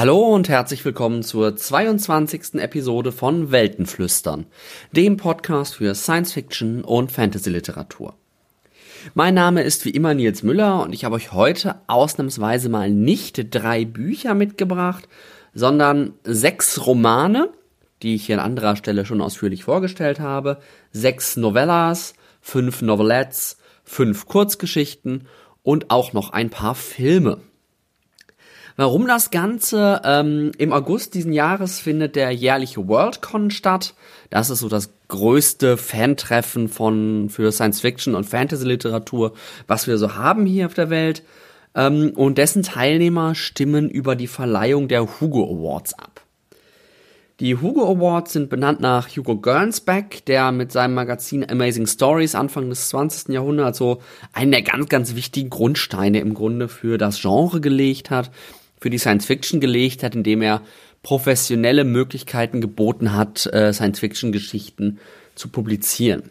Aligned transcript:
Hallo 0.00 0.34
und 0.34 0.48
herzlich 0.48 0.82
willkommen 0.86 1.22
zur 1.22 1.54
22. 1.54 2.54
Episode 2.54 3.12
von 3.12 3.50
Weltenflüstern, 3.50 4.46
dem 4.92 5.18
Podcast 5.18 5.74
für 5.74 5.94
Science 5.94 6.32
Fiction 6.32 6.84
und 6.84 7.12
Fantasy 7.12 7.50
Literatur. 7.50 8.14
Mein 9.12 9.34
Name 9.34 9.62
ist 9.62 9.84
wie 9.84 9.90
immer 9.90 10.14
Nils 10.14 10.42
Müller 10.42 10.82
und 10.82 10.94
ich 10.94 11.04
habe 11.04 11.16
euch 11.16 11.32
heute 11.32 11.82
ausnahmsweise 11.86 12.70
mal 12.70 12.90
nicht 12.90 13.54
drei 13.54 13.84
Bücher 13.84 14.32
mitgebracht, 14.32 15.06
sondern 15.52 16.14
sechs 16.24 16.86
Romane, 16.86 17.50
die 18.02 18.14
ich 18.14 18.24
hier 18.24 18.38
an 18.38 18.52
anderer 18.52 18.76
Stelle 18.76 19.04
schon 19.04 19.20
ausführlich 19.20 19.64
vorgestellt 19.64 20.18
habe, 20.18 20.60
sechs 20.92 21.36
Novellas, 21.36 22.14
fünf 22.40 22.80
Novelettes, 22.80 23.58
fünf 23.84 24.24
Kurzgeschichten 24.24 25.26
und 25.62 25.90
auch 25.90 26.14
noch 26.14 26.32
ein 26.32 26.48
paar 26.48 26.74
Filme. 26.74 27.42
Warum 28.80 29.06
das 29.06 29.30
Ganze? 29.30 30.00
Ähm, 30.06 30.52
Im 30.56 30.72
August 30.72 31.12
diesen 31.12 31.34
Jahres 31.34 31.80
findet 31.80 32.16
der 32.16 32.30
jährliche 32.30 32.88
Worldcon 32.88 33.50
statt. 33.50 33.92
Das 34.30 34.48
ist 34.48 34.60
so 34.60 34.70
das 34.70 34.88
größte 35.08 35.76
Fantreffen 35.76 36.66
von 36.66 37.28
für 37.28 37.52
Science 37.52 37.82
Fiction 37.82 38.14
und 38.14 38.24
Fantasy 38.24 38.66
Literatur, 38.66 39.34
was 39.66 39.86
wir 39.86 39.98
so 39.98 40.14
haben 40.14 40.46
hier 40.46 40.64
auf 40.64 40.72
der 40.72 40.88
Welt. 40.88 41.22
Ähm, 41.74 42.12
und 42.16 42.38
dessen 42.38 42.62
Teilnehmer 42.62 43.34
stimmen 43.34 43.90
über 43.90 44.16
die 44.16 44.28
Verleihung 44.28 44.88
der 44.88 45.20
Hugo 45.20 45.44
Awards 45.44 45.92
ab. 45.92 46.22
Die 47.38 47.56
Hugo 47.56 47.86
Awards 47.86 48.32
sind 48.32 48.48
benannt 48.48 48.80
nach 48.80 49.08
Hugo 49.14 49.36
Gernsback, 49.36 50.24
der 50.24 50.52
mit 50.52 50.72
seinem 50.72 50.94
Magazin 50.94 51.48
Amazing 51.50 51.86
Stories 51.86 52.34
Anfang 52.34 52.70
des 52.70 52.88
20. 52.88 53.28
Jahrhunderts 53.34 53.76
so 53.76 54.00
einen 54.32 54.52
der 54.52 54.62
ganz, 54.62 54.88
ganz 54.88 55.14
wichtigen 55.14 55.50
Grundsteine 55.50 56.20
im 56.20 56.32
Grunde 56.32 56.68
für 56.68 56.96
das 56.96 57.20
Genre 57.20 57.60
gelegt 57.60 58.08
hat 58.08 58.30
für 58.80 58.90
die 58.90 58.98
Science 58.98 59.26
Fiction 59.26 59.60
gelegt 59.60 60.02
hat, 60.02 60.14
indem 60.14 60.42
er 60.42 60.62
professionelle 61.02 61.84
Möglichkeiten 61.84 62.60
geboten 62.60 63.14
hat, 63.14 63.46
äh, 63.46 63.72
Science 63.72 64.00
Fiction 64.00 64.32
Geschichten 64.32 64.98
zu 65.34 65.48
publizieren. 65.48 66.30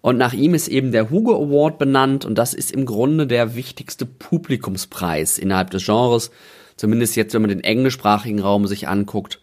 Und 0.00 0.18
nach 0.18 0.32
ihm 0.32 0.52
ist 0.54 0.68
eben 0.68 0.90
der 0.90 1.10
Hugo 1.10 1.36
Award 1.36 1.78
benannt 1.78 2.24
und 2.24 2.36
das 2.36 2.54
ist 2.54 2.72
im 2.72 2.86
Grunde 2.86 3.26
der 3.26 3.54
wichtigste 3.54 4.04
Publikumspreis 4.04 5.38
innerhalb 5.38 5.70
des 5.70 5.84
Genres. 5.84 6.30
Zumindest 6.76 7.14
jetzt, 7.14 7.34
wenn 7.34 7.42
man 7.42 7.50
den 7.50 7.62
englischsprachigen 7.62 8.40
Raum 8.40 8.66
sich 8.66 8.88
anguckt. 8.88 9.40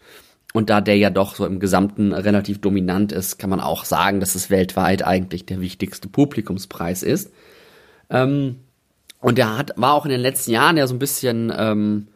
Und 0.52 0.68
da 0.68 0.80
der 0.80 0.98
ja 0.98 1.10
doch 1.10 1.36
so 1.36 1.46
im 1.46 1.60
Gesamten 1.60 2.12
relativ 2.12 2.60
dominant 2.60 3.12
ist, 3.12 3.38
kann 3.38 3.50
man 3.50 3.60
auch 3.60 3.84
sagen, 3.84 4.20
dass 4.20 4.34
es 4.34 4.50
weltweit 4.50 5.06
eigentlich 5.06 5.46
der 5.46 5.60
wichtigste 5.60 6.08
Publikumspreis 6.08 7.02
ist. 7.02 7.32
Ähm, 8.10 8.56
und 9.20 9.38
der 9.38 9.56
hat, 9.56 9.72
war 9.76 9.94
auch 9.94 10.04
in 10.04 10.10
den 10.10 10.20
letzten 10.20 10.50
Jahren 10.50 10.76
ja 10.76 10.86
so 10.86 10.94
ein 10.94 10.98
bisschen 10.98 11.52
ähm, 11.56 12.08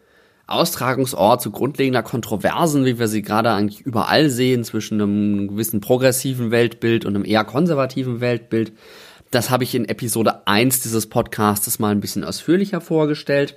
Austragungsort 0.46 1.40
zu 1.40 1.50
grundlegender 1.50 2.02
Kontroversen, 2.02 2.84
wie 2.84 2.98
wir 2.98 3.08
sie 3.08 3.22
gerade 3.22 3.50
eigentlich 3.50 3.80
überall 3.80 4.28
sehen, 4.28 4.64
zwischen 4.64 5.00
einem 5.00 5.48
gewissen 5.48 5.80
progressiven 5.80 6.50
Weltbild 6.50 7.04
und 7.04 7.14
einem 7.14 7.24
eher 7.24 7.44
konservativen 7.44 8.20
Weltbild. 8.20 8.72
Das 9.30 9.50
habe 9.50 9.64
ich 9.64 9.74
in 9.74 9.88
Episode 9.88 10.46
1 10.46 10.80
dieses 10.80 11.08
Podcastes 11.08 11.78
mal 11.78 11.92
ein 11.92 12.00
bisschen 12.00 12.24
ausführlicher 12.24 12.80
vorgestellt. 12.80 13.56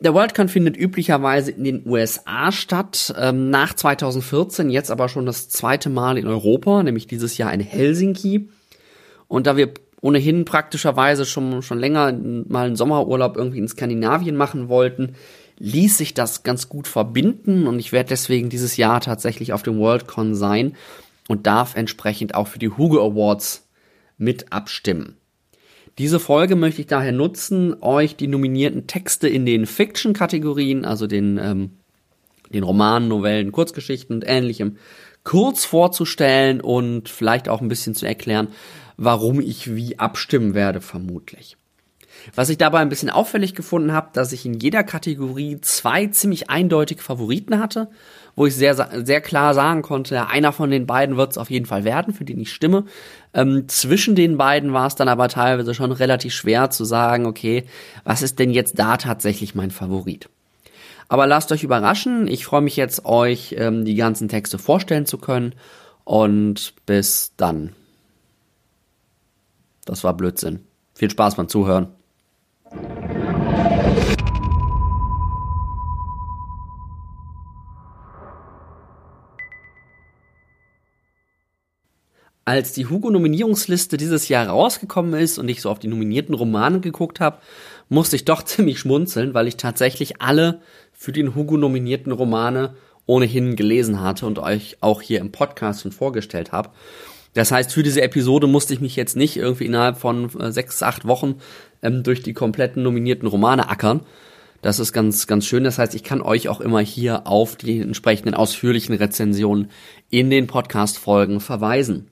Der 0.00 0.14
Worldcon 0.14 0.48
findet 0.48 0.76
üblicherweise 0.76 1.52
in 1.52 1.62
den 1.62 1.86
USA 1.86 2.50
statt, 2.50 3.14
ähm, 3.16 3.50
nach 3.50 3.74
2014, 3.74 4.70
jetzt 4.70 4.90
aber 4.90 5.08
schon 5.08 5.26
das 5.26 5.48
zweite 5.48 5.90
Mal 5.90 6.18
in 6.18 6.26
Europa, 6.26 6.82
nämlich 6.82 7.06
dieses 7.06 7.38
Jahr 7.38 7.52
in 7.52 7.60
Helsinki. 7.60 8.48
Und 9.28 9.46
da 9.46 9.56
wir 9.56 9.72
ohnehin 10.00 10.44
praktischerweise 10.44 11.24
schon, 11.24 11.62
schon 11.62 11.78
länger 11.78 12.12
mal 12.12 12.66
einen 12.66 12.76
Sommerurlaub 12.76 13.36
irgendwie 13.36 13.58
in 13.58 13.68
Skandinavien 13.68 14.34
machen 14.36 14.68
wollten, 14.68 15.14
ließ 15.62 15.96
sich 15.96 16.12
das 16.12 16.42
ganz 16.42 16.68
gut 16.68 16.88
verbinden 16.88 17.68
und 17.68 17.78
ich 17.78 17.92
werde 17.92 18.08
deswegen 18.08 18.50
dieses 18.50 18.76
Jahr 18.76 19.00
tatsächlich 19.00 19.52
auf 19.52 19.62
dem 19.62 19.78
Worldcon 19.78 20.34
sein 20.34 20.74
und 21.28 21.46
darf 21.46 21.76
entsprechend 21.76 22.34
auch 22.34 22.48
für 22.48 22.58
die 22.58 22.70
Hugo 22.70 23.00
Awards 23.00 23.68
mit 24.18 24.52
abstimmen. 24.52 25.16
Diese 25.98 26.18
Folge 26.18 26.56
möchte 26.56 26.80
ich 26.80 26.88
daher 26.88 27.12
nutzen, 27.12 27.76
euch 27.80 28.16
die 28.16 28.26
nominierten 28.26 28.88
Texte 28.88 29.28
in 29.28 29.46
den 29.46 29.66
Fiction-Kategorien, 29.66 30.84
also 30.84 31.06
den, 31.06 31.38
ähm, 31.38 31.70
den 32.52 32.64
Romanen, 32.64 33.06
Novellen, 33.06 33.52
Kurzgeschichten 33.52 34.16
und 34.16 34.24
ähnlichem, 34.26 34.78
kurz 35.22 35.64
vorzustellen 35.64 36.60
und 36.60 37.08
vielleicht 37.08 37.48
auch 37.48 37.60
ein 37.60 37.68
bisschen 37.68 37.94
zu 37.94 38.04
erklären, 38.04 38.48
warum 38.96 39.40
ich 39.40 39.76
wie 39.76 40.00
abstimmen 40.00 40.54
werde, 40.54 40.80
vermutlich. 40.80 41.56
Was 42.34 42.48
ich 42.48 42.58
dabei 42.58 42.78
ein 42.78 42.88
bisschen 42.88 43.10
auffällig 43.10 43.54
gefunden 43.54 43.92
habe, 43.92 44.10
dass 44.12 44.32
ich 44.32 44.46
in 44.46 44.54
jeder 44.54 44.84
Kategorie 44.84 45.60
zwei 45.60 46.06
ziemlich 46.06 46.50
eindeutige 46.50 47.02
Favoriten 47.02 47.58
hatte, 47.58 47.88
wo 48.36 48.46
ich 48.46 48.54
sehr, 48.54 48.74
sehr 49.04 49.20
klar 49.20 49.54
sagen 49.54 49.82
konnte, 49.82 50.28
einer 50.28 50.52
von 50.52 50.70
den 50.70 50.86
beiden 50.86 51.16
wird 51.16 51.32
es 51.32 51.38
auf 51.38 51.50
jeden 51.50 51.66
Fall 51.66 51.84
werden, 51.84 52.14
für 52.14 52.24
den 52.24 52.40
ich 52.40 52.52
stimme. 52.52 52.84
Ähm, 53.34 53.68
zwischen 53.68 54.14
den 54.14 54.38
beiden 54.38 54.72
war 54.72 54.86
es 54.86 54.94
dann 54.94 55.08
aber 55.08 55.28
teilweise 55.28 55.74
schon 55.74 55.92
relativ 55.92 56.32
schwer 56.32 56.70
zu 56.70 56.84
sagen, 56.84 57.26
okay, 57.26 57.64
was 58.04 58.22
ist 58.22 58.38
denn 58.38 58.50
jetzt 58.50 58.78
da 58.78 58.96
tatsächlich 58.96 59.54
mein 59.54 59.70
Favorit? 59.70 60.28
Aber 61.08 61.26
lasst 61.26 61.52
euch 61.52 61.62
überraschen, 61.62 62.26
ich 62.26 62.46
freue 62.46 62.62
mich 62.62 62.76
jetzt, 62.76 63.04
euch 63.04 63.54
ähm, 63.58 63.84
die 63.84 63.96
ganzen 63.96 64.28
Texte 64.28 64.58
vorstellen 64.58 65.04
zu 65.04 65.18
können 65.18 65.54
und 66.04 66.74
bis 66.86 67.32
dann. 67.36 67.74
Das 69.84 70.04
war 70.04 70.14
Blödsinn. 70.14 70.60
Viel 70.94 71.10
Spaß 71.10 71.34
beim 71.34 71.48
Zuhören. 71.48 71.88
Als 82.44 82.72
die 82.72 82.86
Hugo-Nominierungsliste 82.86 83.96
dieses 83.96 84.28
Jahr 84.28 84.48
rausgekommen 84.48 85.14
ist 85.14 85.38
und 85.38 85.48
ich 85.48 85.62
so 85.62 85.70
auf 85.70 85.78
die 85.78 85.88
nominierten 85.88 86.34
Romane 86.34 86.80
geguckt 86.80 87.20
habe, 87.20 87.38
musste 87.88 88.16
ich 88.16 88.24
doch 88.24 88.42
ziemlich 88.44 88.80
schmunzeln, 88.80 89.32
weil 89.32 89.46
ich 89.46 89.56
tatsächlich 89.56 90.20
alle 90.20 90.60
für 90.92 91.12
den 91.12 91.34
Hugo 91.34 91.56
nominierten 91.56 92.12
Romane 92.12 92.74
ohnehin 93.06 93.56
gelesen 93.56 94.00
hatte 94.00 94.26
und 94.26 94.38
euch 94.38 94.78
auch 94.80 95.02
hier 95.02 95.20
im 95.20 95.30
Podcast 95.32 95.82
schon 95.82 95.92
vorgestellt 95.92 96.52
habe. 96.52 96.70
Das 97.34 97.50
heißt, 97.50 97.72
für 97.72 97.82
diese 97.82 98.02
Episode 98.02 98.46
musste 98.46 98.74
ich 98.74 98.80
mich 98.80 98.96
jetzt 98.96 99.16
nicht 99.16 99.36
irgendwie 99.36 99.66
innerhalb 99.66 99.96
von 99.96 100.28
äh, 100.38 100.52
sechs, 100.52 100.82
acht 100.82 101.06
Wochen 101.06 101.36
ähm, 101.82 102.02
durch 102.02 102.22
die 102.22 102.32
kompletten 102.32 102.82
nominierten 102.82 103.28
Romane 103.28 103.68
ackern. 103.68 104.00
Das 104.62 104.78
ist 104.78 104.92
ganz, 104.92 105.26
ganz 105.26 105.44
schön. 105.44 105.64
Das 105.64 105.78
heißt, 105.78 105.94
ich 105.94 106.04
kann 106.04 106.22
euch 106.22 106.48
auch 106.48 106.60
immer 106.60 106.80
hier 106.80 107.26
auf 107.26 107.56
die 107.56 107.80
entsprechenden 107.80 108.34
ausführlichen 108.34 108.94
Rezensionen 108.94 109.70
in 110.08 110.30
den 110.30 110.46
Podcast-Folgen 110.46 111.40
verweisen. 111.40 112.08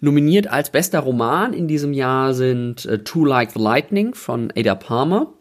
Nominiert 0.00 0.46
als 0.46 0.70
bester 0.70 1.00
Roman 1.00 1.52
in 1.52 1.68
diesem 1.68 1.92
Jahr 1.92 2.32
sind 2.32 2.86
äh, 2.86 3.02
Too 3.02 3.24
Like 3.24 3.50
the 3.50 3.60
Lightning 3.60 4.14
von 4.14 4.52
Ada 4.56 4.76
Palmer, 4.76 5.34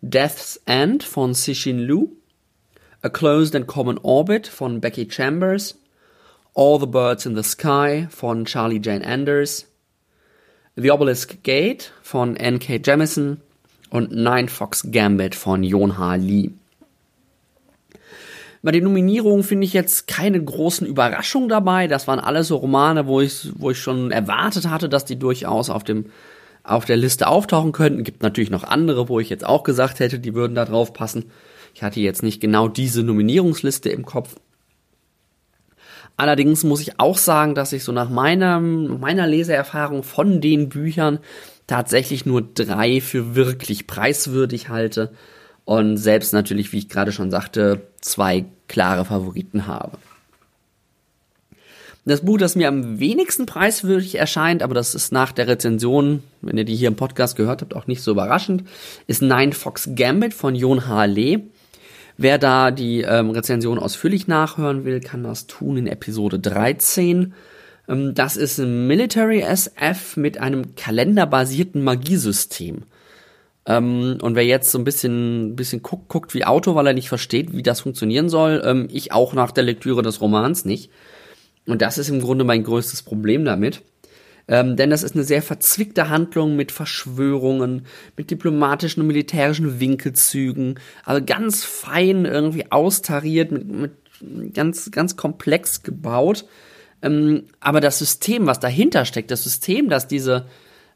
Death's 0.00 0.60
End 0.66 1.04
von 1.04 1.34
Cixin 1.34 1.78
Liu, 1.78 2.08
A 3.02 3.08
Closed 3.08 3.54
and 3.54 3.66
Common 3.66 3.98
Orbit 3.98 4.46
von 4.48 4.80
Becky 4.80 5.06
Chambers, 5.08 5.78
All 6.54 6.80
the 6.80 6.86
Birds 6.86 7.26
in 7.26 7.36
the 7.36 7.42
Sky 7.42 8.06
von 8.10 8.46
Charlie 8.46 8.80
Jane 8.82 9.04
Anders, 9.04 9.66
The 10.76 10.90
Obelisk 10.90 11.44
Gate 11.44 11.92
von 12.02 12.34
N.K. 12.34 12.80
Jemison 12.84 13.40
und 13.90 14.10
Nine 14.10 14.48
Fox 14.48 14.90
Gambit 14.90 15.36
von 15.36 15.62
Jon 15.62 15.98
H. 15.98 16.16
Lee. 16.16 16.50
Bei 18.60 18.72
den 18.72 18.82
Nominierungen 18.82 19.44
finde 19.44 19.66
ich 19.66 19.72
jetzt 19.72 20.08
keine 20.08 20.42
großen 20.42 20.84
Überraschungen 20.84 21.48
dabei. 21.48 21.86
Das 21.86 22.08
waren 22.08 22.18
alles 22.18 22.48
so 22.48 22.56
Romane, 22.56 23.06
wo 23.06 23.20
ich, 23.20 23.52
wo 23.54 23.70
ich 23.70 23.78
schon 23.78 24.10
erwartet 24.10 24.68
hatte, 24.68 24.88
dass 24.88 25.04
die 25.04 25.16
durchaus 25.16 25.70
auf 25.70 25.84
dem, 25.84 26.06
auf 26.64 26.86
der 26.86 26.96
Liste 26.96 27.28
auftauchen 27.28 27.70
könnten. 27.70 28.02
Gibt 28.02 28.24
natürlich 28.24 28.50
noch 28.50 28.64
andere, 28.64 29.08
wo 29.08 29.20
ich 29.20 29.30
jetzt 29.30 29.46
auch 29.46 29.62
gesagt 29.62 30.00
hätte, 30.00 30.18
die 30.18 30.34
würden 30.34 30.56
da 30.56 30.64
drauf 30.64 30.92
passen. 30.92 31.26
Ich 31.72 31.84
hatte 31.84 32.00
jetzt 32.00 32.24
nicht 32.24 32.40
genau 32.40 32.66
diese 32.66 33.04
Nominierungsliste 33.04 33.90
im 33.90 34.04
Kopf. 34.04 34.34
Allerdings 36.16 36.62
muss 36.62 36.80
ich 36.80 37.00
auch 37.00 37.18
sagen, 37.18 37.54
dass 37.54 37.72
ich 37.72 37.82
so 37.82 37.92
nach 37.92 38.08
meiner, 38.08 38.60
meiner 38.60 39.26
Leseerfahrung 39.26 40.02
von 40.02 40.40
den 40.40 40.68
Büchern 40.68 41.18
tatsächlich 41.66 42.24
nur 42.24 42.42
drei 42.42 43.00
für 43.00 43.34
wirklich 43.34 43.86
preiswürdig 43.86 44.68
halte 44.68 45.12
und 45.64 45.96
selbst 45.96 46.32
natürlich, 46.32 46.72
wie 46.72 46.78
ich 46.78 46.88
gerade 46.88 47.10
schon 47.10 47.30
sagte, 47.30 47.88
zwei 48.00 48.44
klare 48.68 49.04
Favoriten 49.04 49.66
habe. 49.66 49.98
Das 52.06 52.20
Buch, 52.20 52.36
das 52.36 52.54
mir 52.54 52.68
am 52.68 53.00
wenigsten 53.00 53.46
preiswürdig 53.46 54.16
erscheint, 54.16 54.62
aber 54.62 54.74
das 54.74 54.94
ist 54.94 55.10
nach 55.10 55.32
der 55.32 55.48
Rezension, 55.48 56.22
wenn 56.42 56.58
ihr 56.58 56.66
die 56.66 56.76
hier 56.76 56.88
im 56.88 56.96
Podcast 56.96 57.34
gehört 57.34 57.62
habt, 57.62 57.74
auch 57.74 57.86
nicht 57.86 58.02
so 58.02 58.10
überraschend, 58.10 58.64
ist 59.06 59.22
Nine 59.22 59.52
Fox 59.52 59.88
Gambit 59.94 60.34
von 60.34 60.54
Jon 60.54 60.86
H. 60.86 61.06
Lee. 61.06 61.38
Wer 62.16 62.38
da 62.38 62.70
die 62.70 63.02
ähm, 63.02 63.30
Rezension 63.30 63.78
ausführlich 63.78 64.28
nachhören 64.28 64.84
will, 64.84 65.00
kann 65.00 65.24
das 65.24 65.46
tun 65.46 65.76
in 65.76 65.86
Episode 65.86 66.38
13. 66.38 67.34
Ähm, 67.88 68.14
das 68.14 68.36
ist 68.36 68.58
ein 68.58 68.86
Military 68.86 69.40
SF 69.40 70.16
mit 70.16 70.38
einem 70.38 70.76
kalenderbasierten 70.76 71.82
Magiesystem. 71.82 72.84
Ähm, 73.66 74.18
und 74.20 74.34
wer 74.36 74.44
jetzt 74.44 74.70
so 74.70 74.78
ein 74.78 74.84
bisschen, 74.84 75.56
bisschen 75.56 75.82
guckt, 75.82 76.08
guckt 76.08 76.34
wie 76.34 76.44
Auto, 76.44 76.74
weil 76.74 76.86
er 76.86 76.92
nicht 76.92 77.08
versteht, 77.08 77.56
wie 77.56 77.62
das 77.62 77.80
funktionieren 77.80 78.28
soll, 78.28 78.62
ähm, 78.64 78.88
ich 78.92 79.12
auch 79.12 79.32
nach 79.32 79.50
der 79.50 79.64
Lektüre 79.64 80.02
des 80.02 80.20
Romans 80.20 80.64
nicht. 80.64 80.90
Und 81.66 81.82
das 81.82 81.98
ist 81.98 82.10
im 82.10 82.20
Grunde 82.20 82.44
mein 82.44 82.62
größtes 82.62 83.02
Problem 83.02 83.44
damit. 83.44 83.82
Ähm, 84.46 84.76
denn 84.76 84.90
das 84.90 85.02
ist 85.02 85.14
eine 85.14 85.24
sehr 85.24 85.42
verzwickte 85.42 86.10
Handlung 86.10 86.54
mit 86.56 86.70
Verschwörungen, 86.70 87.86
mit 88.16 88.30
diplomatischen 88.30 89.00
und 89.00 89.06
militärischen 89.06 89.80
Winkelzügen, 89.80 90.78
also 91.04 91.24
ganz 91.24 91.64
fein 91.64 92.26
irgendwie 92.26 92.70
austariert, 92.70 93.52
mit, 93.52 93.68
mit 93.68 94.54
ganz, 94.54 94.90
ganz 94.90 95.16
komplex 95.16 95.82
gebaut. 95.82 96.44
Ähm, 97.02 97.44
aber 97.60 97.80
das 97.80 97.98
System, 97.98 98.46
was 98.46 98.60
dahinter 98.60 99.04
steckt, 99.04 99.30
das 99.30 99.44
System, 99.44 99.88
das 99.88 100.08
diese, 100.08 100.46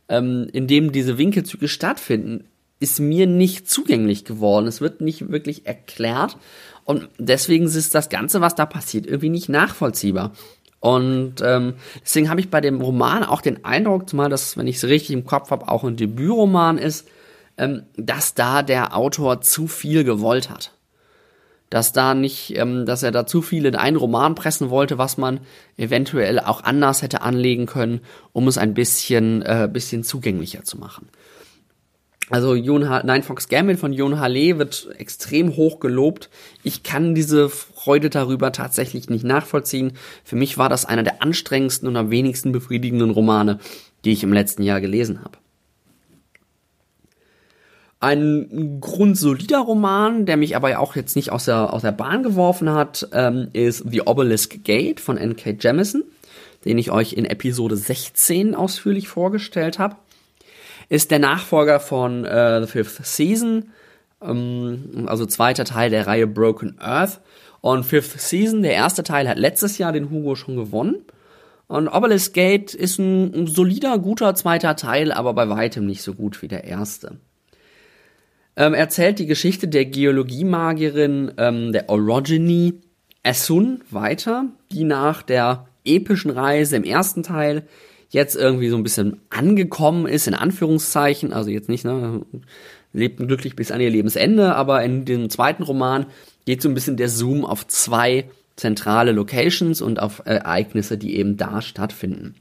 ähm, 0.08 0.48
in 0.52 0.66
dem 0.66 0.92
diese 0.92 1.18
Winkelzüge 1.18 1.68
stattfinden, 1.68 2.44
ist 2.80 3.00
mir 3.00 3.26
nicht 3.26 3.68
zugänglich 3.68 4.24
geworden. 4.24 4.66
Es 4.66 4.80
wird 4.80 5.00
nicht 5.00 5.30
wirklich 5.30 5.66
erklärt. 5.66 6.36
Und 6.84 7.08
deswegen 7.18 7.66
ist 7.66 7.94
das 7.94 8.08
Ganze, 8.08 8.40
was 8.40 8.54
da 8.54 8.66
passiert, 8.66 9.06
irgendwie 9.06 9.28
nicht 9.30 9.48
nachvollziehbar. 9.48 10.32
Und 10.80 11.36
ähm, 11.42 11.74
deswegen 12.02 12.30
habe 12.30 12.40
ich 12.40 12.50
bei 12.50 12.60
dem 12.60 12.80
Roman 12.80 13.24
auch 13.24 13.40
den 13.40 13.64
Eindruck, 13.64 14.08
zumal 14.08 14.28
das, 14.28 14.56
wenn 14.56 14.68
ich 14.68 14.76
es 14.76 14.84
richtig 14.84 15.10
im 15.10 15.24
Kopf 15.24 15.50
habe, 15.50 15.68
auch 15.68 15.84
ein 15.84 15.96
Debütroman 15.96 16.78
ist, 16.78 17.08
ähm, 17.56 17.82
dass 17.96 18.34
da 18.34 18.62
der 18.62 18.96
Autor 18.96 19.40
zu 19.40 19.66
viel 19.66 20.04
gewollt 20.04 20.50
hat. 20.50 20.72
Dass 21.68 21.92
da 21.92 22.14
nicht, 22.14 22.56
ähm, 22.56 22.86
dass 22.86 23.02
er 23.02 23.10
da 23.10 23.26
zu 23.26 23.42
viel 23.42 23.66
in 23.66 23.74
einen 23.74 23.96
Roman 23.96 24.36
pressen 24.36 24.70
wollte, 24.70 24.98
was 24.98 25.18
man 25.18 25.40
eventuell 25.76 26.38
auch 26.40 26.62
anders 26.62 27.02
hätte 27.02 27.22
anlegen 27.22 27.66
können, 27.66 28.00
um 28.32 28.46
es 28.46 28.56
ein 28.56 28.72
bisschen, 28.72 29.42
äh, 29.42 29.68
bisschen 29.70 30.04
zugänglicher 30.04 30.62
zu 30.64 30.78
machen. 30.78 31.08
Also 32.30 32.54
Jon 32.54 32.88
ha 32.88 33.02
Fox 33.22 33.48
Gambit 33.48 33.78
von 33.78 33.92
Jon 33.92 34.20
Halle 34.20 34.58
wird 34.58 34.88
extrem 34.98 35.56
hoch 35.56 35.80
gelobt. 35.80 36.28
Ich 36.62 36.82
kann 36.82 37.14
diese 37.14 37.48
Freude 37.48 38.10
darüber 38.10 38.52
tatsächlich 38.52 39.08
nicht 39.08 39.24
nachvollziehen. 39.24 39.92
Für 40.24 40.36
mich 40.36 40.58
war 40.58 40.68
das 40.68 40.84
einer 40.84 41.02
der 41.02 41.22
anstrengendsten 41.22 41.88
und 41.88 41.96
am 41.96 42.10
wenigsten 42.10 42.52
befriedigenden 42.52 43.10
Romane, 43.10 43.58
die 44.04 44.12
ich 44.12 44.22
im 44.22 44.32
letzten 44.32 44.62
Jahr 44.62 44.80
gelesen 44.80 45.20
habe. 45.22 45.38
Ein 48.00 48.78
grundsolider 48.80 49.58
Roman, 49.58 50.24
der 50.24 50.36
mich 50.36 50.54
aber 50.54 50.78
auch 50.78 50.94
jetzt 50.94 51.16
nicht 51.16 51.32
aus 51.32 51.46
der, 51.46 51.72
aus 51.72 51.82
der 51.82 51.90
Bahn 51.90 52.22
geworfen 52.22 52.70
hat, 52.70 53.08
ähm, 53.12 53.48
ist 53.54 53.84
The 53.90 54.02
Obelisk 54.02 54.62
Gate 54.62 55.00
von 55.00 55.16
N.K. 55.16 55.56
Jemisin, 55.58 56.04
den 56.64 56.78
ich 56.78 56.92
euch 56.92 57.14
in 57.14 57.24
Episode 57.24 57.76
16 57.76 58.54
ausführlich 58.54 59.08
vorgestellt 59.08 59.80
habe 59.80 59.96
ist 60.88 61.10
der 61.10 61.18
Nachfolger 61.18 61.80
von 61.80 62.24
äh, 62.24 62.60
The 62.60 62.66
Fifth 62.66 63.04
Season, 63.04 63.70
ähm, 64.22 65.06
also 65.06 65.26
zweiter 65.26 65.64
Teil 65.64 65.90
der 65.90 66.06
Reihe 66.06 66.26
Broken 66.26 66.78
Earth. 66.78 67.20
Und 67.60 67.84
Fifth 67.84 68.20
Season, 68.20 68.62
der 68.62 68.72
erste 68.72 69.02
Teil, 69.02 69.28
hat 69.28 69.38
letztes 69.38 69.78
Jahr 69.78 69.92
den 69.92 70.10
Hugo 70.10 70.34
schon 70.34 70.56
gewonnen. 70.56 70.96
Und 71.66 71.88
Obelisk 71.88 72.32
Gate 72.32 72.72
ist 72.72 72.98
ein, 72.98 73.34
ein 73.34 73.46
solider, 73.46 73.98
guter 73.98 74.34
zweiter 74.34 74.76
Teil, 74.76 75.12
aber 75.12 75.34
bei 75.34 75.48
weitem 75.50 75.86
nicht 75.86 76.02
so 76.02 76.14
gut 76.14 76.40
wie 76.40 76.48
der 76.48 76.64
erste. 76.64 77.18
Ähm, 78.56 78.74
erzählt 78.74 79.18
die 79.18 79.26
Geschichte 79.26 79.68
der 79.68 79.84
Geologiemagierin 79.84 81.32
ähm, 81.36 81.72
der 81.72 81.90
Orogeny 81.90 82.74
Asun 83.22 83.82
weiter, 83.90 84.46
die 84.72 84.84
nach 84.84 85.22
der 85.22 85.66
epischen 85.84 86.30
Reise 86.30 86.76
im 86.76 86.84
ersten 86.84 87.22
Teil 87.22 87.64
jetzt 88.10 88.36
irgendwie 88.36 88.68
so 88.68 88.76
ein 88.76 88.82
bisschen 88.82 89.20
angekommen 89.30 90.06
ist, 90.06 90.26
in 90.26 90.34
Anführungszeichen, 90.34 91.32
also 91.32 91.50
jetzt 91.50 91.68
nicht, 91.68 91.84
ne, 91.84 92.22
lebten 92.92 93.26
glücklich 93.26 93.54
bis 93.54 93.70
an 93.70 93.80
ihr 93.80 93.90
Lebensende, 93.90 94.54
aber 94.54 94.82
in 94.82 95.04
dem 95.04 95.28
zweiten 95.30 95.62
Roman 95.62 96.06
geht 96.46 96.62
so 96.62 96.68
ein 96.68 96.74
bisschen 96.74 96.96
der 96.96 97.08
Zoom 97.08 97.44
auf 97.44 97.66
zwei 97.66 98.24
zentrale 98.56 99.12
Locations 99.12 99.80
und 99.80 100.00
auf 100.00 100.22
Ereignisse, 100.24 100.98
die 100.98 101.16
eben 101.16 101.36
da 101.36 101.62
stattfinden. 101.62 102.34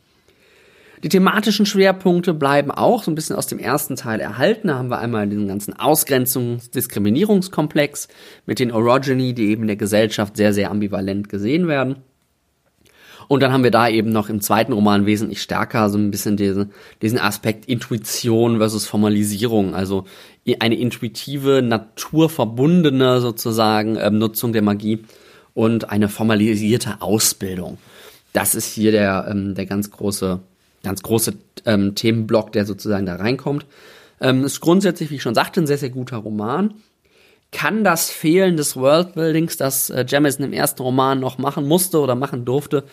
Die 1.03 1.09
thematischen 1.09 1.67
Schwerpunkte 1.67 2.33
bleiben 2.33 2.71
auch 2.71 3.03
so 3.03 3.11
ein 3.11 3.15
bisschen 3.15 3.35
aus 3.35 3.45
dem 3.45 3.59
ersten 3.59 3.95
Teil 3.95 4.19
erhalten. 4.19 4.69
Da 4.69 4.79
haben 4.79 4.89
wir 4.89 4.97
einmal 4.97 5.27
diesen 5.27 5.47
ganzen 5.47 5.75
Ausgrenzungs-, 5.75 6.71
Diskriminierungskomplex 6.71 8.07
mit 8.47 8.57
den 8.57 8.71
Orogeny, 8.71 9.33
die 9.33 9.49
eben 9.51 9.63
in 9.63 9.67
der 9.67 9.75
Gesellschaft 9.75 10.37
sehr, 10.37 10.53
sehr 10.53 10.71
ambivalent 10.71 11.29
gesehen 11.29 11.67
werden. 11.67 11.97
Und 13.27 13.41
dann 13.44 13.51
haben 13.51 13.63
wir 13.63 13.71
da 13.71 13.89
eben 13.89 14.12
noch 14.12 14.29
im 14.29 14.41
zweiten 14.41 14.74
Roman 14.74 15.06
wesentlich 15.06 15.41
stärker 15.41 15.89
so 15.89 15.97
ein 15.97 16.12
bisschen 16.12 16.38
diesen, 16.38 16.71
diesen 17.01 17.19
Aspekt 17.19 17.65
Intuition 17.65 18.57
versus 18.57 18.85
Formalisierung, 18.85 19.75
also 19.75 20.06
eine 20.59 20.75
intuitive, 20.75 21.62
naturverbundene 21.62 23.19
sozusagen 23.19 23.97
ähm, 24.00 24.18
Nutzung 24.18 24.53
der 24.53 24.62
Magie 24.62 25.03
und 25.53 25.89
eine 25.89 26.07
formalisierte 26.07 27.01
Ausbildung. 27.01 27.77
Das 28.31 28.56
ist 28.56 28.71
hier 28.71 28.91
der, 28.91 29.27
ähm, 29.29 29.56
der 29.56 29.65
ganz 29.65 29.91
große, 29.91 30.39
ganz 30.83 31.01
große 31.03 31.33
ähm, 31.65 31.95
Themenblock, 31.95 32.53
der 32.53 32.65
sozusagen 32.65 33.06
da 33.06 33.15
reinkommt. 33.15 33.65
Ähm, 34.21 34.45
ist 34.45 34.62
grundsätzlich, 34.62 35.12
wie 35.12 35.15
ich 35.15 35.21
schon 35.21 35.35
sagte, 35.35 35.62
ein 35.62 35.68
sehr, 35.68 35.77
sehr 35.77 35.89
guter 35.89 36.18
Roman 36.18 36.74
kann 37.51 37.83
das 37.83 38.09
Fehlen 38.09 38.57
des 38.57 38.75
Worldbuildings, 38.75 39.57
das 39.57 39.89
äh, 39.89 40.05
Jamison 40.07 40.45
im 40.45 40.53
ersten 40.53 40.81
Roman 40.81 41.19
noch 41.19 41.38
machen 41.38 41.67
musste 41.67 41.99
oder 41.99 42.15
machen 42.15 42.45
durfte, 42.45 42.83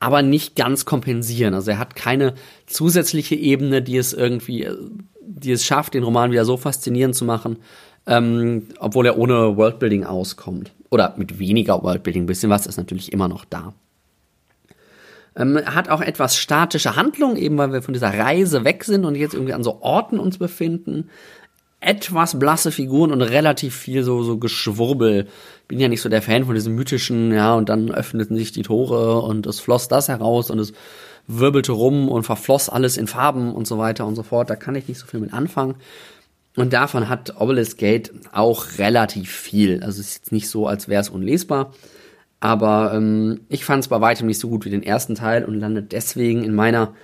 aber 0.00 0.22
nicht 0.22 0.56
ganz 0.56 0.84
kompensieren. 0.86 1.54
Also 1.54 1.72
er 1.72 1.78
hat 1.78 1.94
keine 1.94 2.34
zusätzliche 2.66 3.34
Ebene, 3.34 3.82
die 3.82 3.98
es 3.98 4.14
irgendwie, 4.14 4.64
äh, 4.64 4.76
die 5.20 5.52
es 5.52 5.64
schafft, 5.64 5.94
den 5.94 6.04
Roman 6.04 6.30
wieder 6.30 6.46
so 6.46 6.56
faszinierend 6.56 7.14
zu 7.14 7.26
machen, 7.26 7.58
ähm, 8.06 8.68
obwohl 8.78 9.06
er 9.06 9.18
ohne 9.18 9.56
Worldbuilding 9.56 10.04
auskommt. 10.04 10.72
Oder 10.90 11.14
mit 11.18 11.38
weniger 11.38 11.82
Worldbuilding, 11.82 12.22
ein 12.22 12.26
bisschen 12.26 12.50
was 12.50 12.66
ist 12.66 12.78
natürlich 12.78 13.12
immer 13.12 13.28
noch 13.28 13.44
da. 13.44 13.74
Ähm, 15.36 15.60
hat 15.66 15.90
auch 15.90 16.00
etwas 16.00 16.36
statische 16.36 16.96
Handlung, 16.96 17.36
eben 17.36 17.58
weil 17.58 17.72
wir 17.72 17.82
von 17.82 17.92
dieser 17.92 18.18
Reise 18.18 18.64
weg 18.64 18.84
sind 18.84 19.04
und 19.04 19.14
jetzt 19.14 19.34
irgendwie 19.34 19.52
an 19.52 19.62
so 19.62 19.82
Orten 19.82 20.18
uns 20.18 20.38
befinden 20.38 21.10
etwas 21.80 22.38
blasse 22.38 22.72
Figuren 22.72 23.12
und 23.12 23.22
relativ 23.22 23.74
viel 23.76 24.02
so, 24.02 24.22
so 24.22 24.38
Geschwurbel. 24.38 25.28
Bin 25.68 25.78
ja 25.78 25.88
nicht 25.88 26.02
so 26.02 26.08
der 26.08 26.22
Fan 26.22 26.44
von 26.44 26.54
diesem 26.54 26.74
mythischen, 26.74 27.32
ja, 27.32 27.54
und 27.54 27.68
dann 27.68 27.90
öffneten 27.90 28.36
sich 28.36 28.52
die 28.52 28.62
Tore 28.62 29.22
und 29.22 29.46
es 29.46 29.60
floss 29.60 29.88
das 29.88 30.08
heraus 30.08 30.50
und 30.50 30.58
es 30.58 30.72
wirbelte 31.28 31.72
rum 31.72 32.08
und 32.08 32.24
verfloss 32.24 32.68
alles 32.68 32.96
in 32.96 33.06
Farben 33.06 33.54
und 33.54 33.66
so 33.66 33.78
weiter 33.78 34.06
und 34.06 34.16
so 34.16 34.22
fort. 34.22 34.50
Da 34.50 34.56
kann 34.56 34.74
ich 34.74 34.88
nicht 34.88 34.98
so 34.98 35.06
viel 35.06 35.20
mit 35.20 35.32
anfangen. 35.32 35.76
Und 36.56 36.72
davon 36.72 37.08
hat 37.08 37.40
Obelisk 37.40 37.78
Gate 37.78 38.12
auch 38.32 38.78
relativ 38.78 39.30
viel. 39.30 39.82
Also 39.84 40.00
es 40.00 40.08
ist 40.08 40.14
jetzt 40.16 40.32
nicht 40.32 40.48
so, 40.48 40.66
als 40.66 40.88
wäre 40.88 41.00
es 41.00 41.10
unlesbar. 41.10 41.72
Aber 42.40 42.92
ähm, 42.94 43.40
ich 43.48 43.64
fand 43.64 43.84
es 43.84 43.88
bei 43.88 44.00
weitem 44.00 44.26
nicht 44.26 44.40
so 44.40 44.48
gut 44.48 44.64
wie 44.64 44.70
den 44.70 44.82
ersten 44.82 45.14
Teil 45.14 45.44
und 45.44 45.54
landet 45.54 45.92
deswegen 45.92 46.42
in 46.42 46.54
meiner 46.54 46.94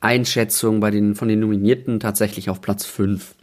Einschätzung 0.00 0.80
bei 0.80 0.90
den 0.90 1.14
von 1.14 1.28
den 1.28 1.40
Nominierten 1.40 2.00
tatsächlich 2.00 2.48
auf 2.48 2.60
Platz 2.60 2.86
5. 2.86 3.34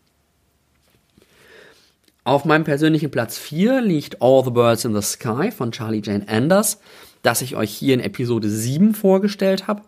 Auf 2.30 2.46
meinem 2.46 2.64
persönlichen 2.64 3.10
Platz 3.10 3.40
4 3.40 3.82
liegt 3.82 4.22
All 4.22 4.44
the 4.44 4.52
Birds 4.52 4.86
in 4.86 4.94
the 4.94 5.02
Sky 5.02 5.50
von 5.50 5.72
Charlie 5.72 6.04
Jane 6.04 6.28
Anders, 6.28 6.80
das 7.24 7.42
ich 7.42 7.56
euch 7.56 7.72
hier 7.72 7.96
in 7.96 8.00
Episode 8.00 8.48
7 8.48 8.94
vorgestellt 8.94 9.66
habe. 9.66 9.82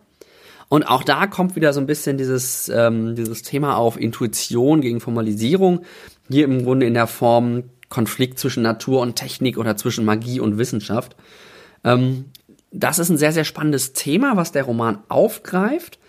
Und 0.68 0.82
auch 0.82 1.04
da 1.04 1.28
kommt 1.28 1.54
wieder 1.54 1.72
so 1.72 1.78
ein 1.78 1.86
bisschen 1.86 2.18
dieses, 2.18 2.68
ähm, 2.68 3.14
dieses 3.14 3.42
Thema 3.42 3.76
auf 3.76 3.96
Intuition 3.96 4.80
gegen 4.80 4.98
Formalisierung. 4.98 5.82
Hier 6.28 6.46
im 6.46 6.64
Grunde 6.64 6.84
in 6.86 6.94
der 6.94 7.06
Form 7.06 7.62
Konflikt 7.88 8.40
zwischen 8.40 8.64
Natur 8.64 9.02
und 9.02 9.14
Technik 9.14 9.56
oder 9.56 9.76
zwischen 9.76 10.04
Magie 10.04 10.40
und 10.40 10.58
Wissenschaft. 10.58 11.14
Ähm, 11.84 12.24
das 12.72 12.98
ist 12.98 13.08
ein 13.08 13.18
sehr, 13.18 13.32
sehr 13.32 13.44
spannendes 13.44 13.92
Thema, 13.92 14.36
was 14.36 14.50
der 14.50 14.64
Roman 14.64 14.98
aufgreift 15.08 16.00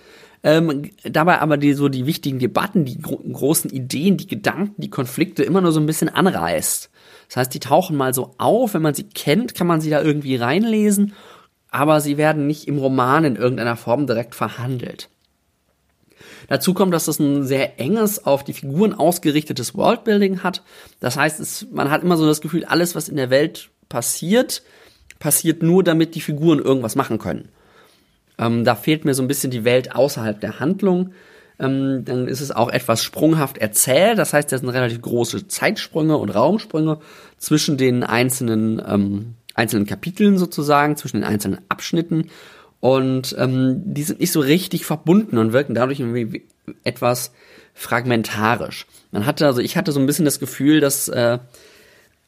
ähm, 0.44 0.92
dabei 1.04 1.40
aber 1.40 1.58
die 1.58 1.74
so 1.74 1.88
die 1.88 2.06
wichtigen 2.06 2.40
Debatten, 2.40 2.84
die 2.86 3.00
gro 3.00 3.18
großen 3.18 3.70
Ideen, 3.70 4.18
die 4.18 4.28
Gedanken, 4.28 4.76
die 4.82 4.90
Konflikte 4.90 5.44
immer 5.44 5.62
nur 5.62 5.72
so 5.72 5.80
ein 5.80 5.86
bisschen 5.86 6.10
anreißt. 6.10 6.90
Das 7.30 7.38
heißt, 7.38 7.54
die 7.54 7.60
tauchen 7.60 7.96
mal 7.96 8.14
so 8.14 8.36
auf, 8.38 8.74
wenn 8.74 8.82
man 8.82 8.94
sie 8.94 9.06
kennt, 9.06 9.56
kann 9.56 9.68
man 9.68 9.82
sie 9.82 9.90
da 9.90 10.02
irgendwie 10.02 10.36
reinlesen, 10.36 11.14
aber 11.70 12.02
sie 12.02 12.18
werden 12.18 12.46
nicht 12.46 12.68
im 12.68 12.78
Roman 12.78 13.24
in 13.24 13.36
irgendeiner 13.38 13.78
Form 13.78 14.06
direkt 14.06 14.36
verhandelt. 14.36 15.10
Dazu 16.48 16.74
kommt, 16.74 16.94
dass 16.94 17.06
das 17.06 17.20
ein 17.20 17.46
sehr 17.46 17.80
enges, 17.80 18.26
auf 18.26 18.44
die 18.44 18.54
Figuren 18.54 18.94
ausgerichtetes 18.94 19.76
Worldbuilding 19.76 20.44
hat. 20.44 20.62
Das 21.00 21.16
heißt, 21.16 21.40
es, 21.40 21.68
man 21.72 21.90
hat 21.90 22.04
immer 22.04 22.18
so 22.18 22.26
das 22.26 22.42
Gefühl, 22.42 22.66
alles, 22.66 22.96
was 22.96 23.10
in 23.10 23.16
der 23.16 23.30
Welt 23.30 23.70
passiert, 23.88 24.62
passiert 25.20 25.64
nur, 25.64 25.84
damit 25.84 26.16
die 26.16 26.22
Figuren 26.22 26.60
irgendwas 26.60 26.96
machen 26.96 27.18
können. 27.18 27.50
Ähm, 28.44 28.64
da 28.64 28.76
fehlt 28.76 29.06
mir 29.06 29.14
so 29.14 29.22
ein 29.22 29.28
bisschen 29.28 29.52
die 29.52 29.64
Welt 29.64 29.96
außerhalb 29.96 30.40
der 30.40 30.60
Handlung. 30.60 31.14
Ähm, 31.60 32.04
dann 32.04 32.28
ist 32.28 32.42
es 32.42 32.52
auch 32.52 32.70
etwas 32.70 33.04
sprunghaft 33.04 33.58
erzählt. 33.58 34.18
Das 34.18 34.34
heißt, 34.34 34.52
da 34.52 34.58
sind 34.58 34.70
relativ 34.70 35.02
große 35.02 35.48
Zeitsprünge 35.48 36.18
und 36.18 36.30
Raumsprünge 36.30 37.00
zwischen 37.38 37.78
den 37.78 38.04
einzelnen, 38.04 38.82
ähm, 38.86 39.36
einzelnen 39.54 39.86
Kapiteln 39.86 40.38
sozusagen, 40.38 40.98
zwischen 40.98 41.18
den 41.18 41.24
einzelnen 41.24 41.62
Abschnitten. 41.70 42.30
Und 42.80 43.36
ähm, 43.40 43.82
die 43.86 44.04
sind 44.04 44.20
nicht 44.20 44.32
so 44.32 44.42
richtig 44.42 44.86
verbunden 44.86 45.38
und 45.38 45.54
wirken 45.54 45.74
dadurch 45.74 46.02
irgendwie 46.02 46.46
etwas 46.84 47.32
fragmentarisch. 47.74 48.88
Man 49.12 49.26
hatte, 49.26 49.46
also 49.46 49.62
ich 49.62 49.78
hatte 49.78 49.92
so 49.92 50.00
ein 50.00 50.06
bisschen 50.06 50.26
das 50.26 50.40
Gefühl, 50.40 50.82
dass 50.82 51.08
äh, 51.08 51.40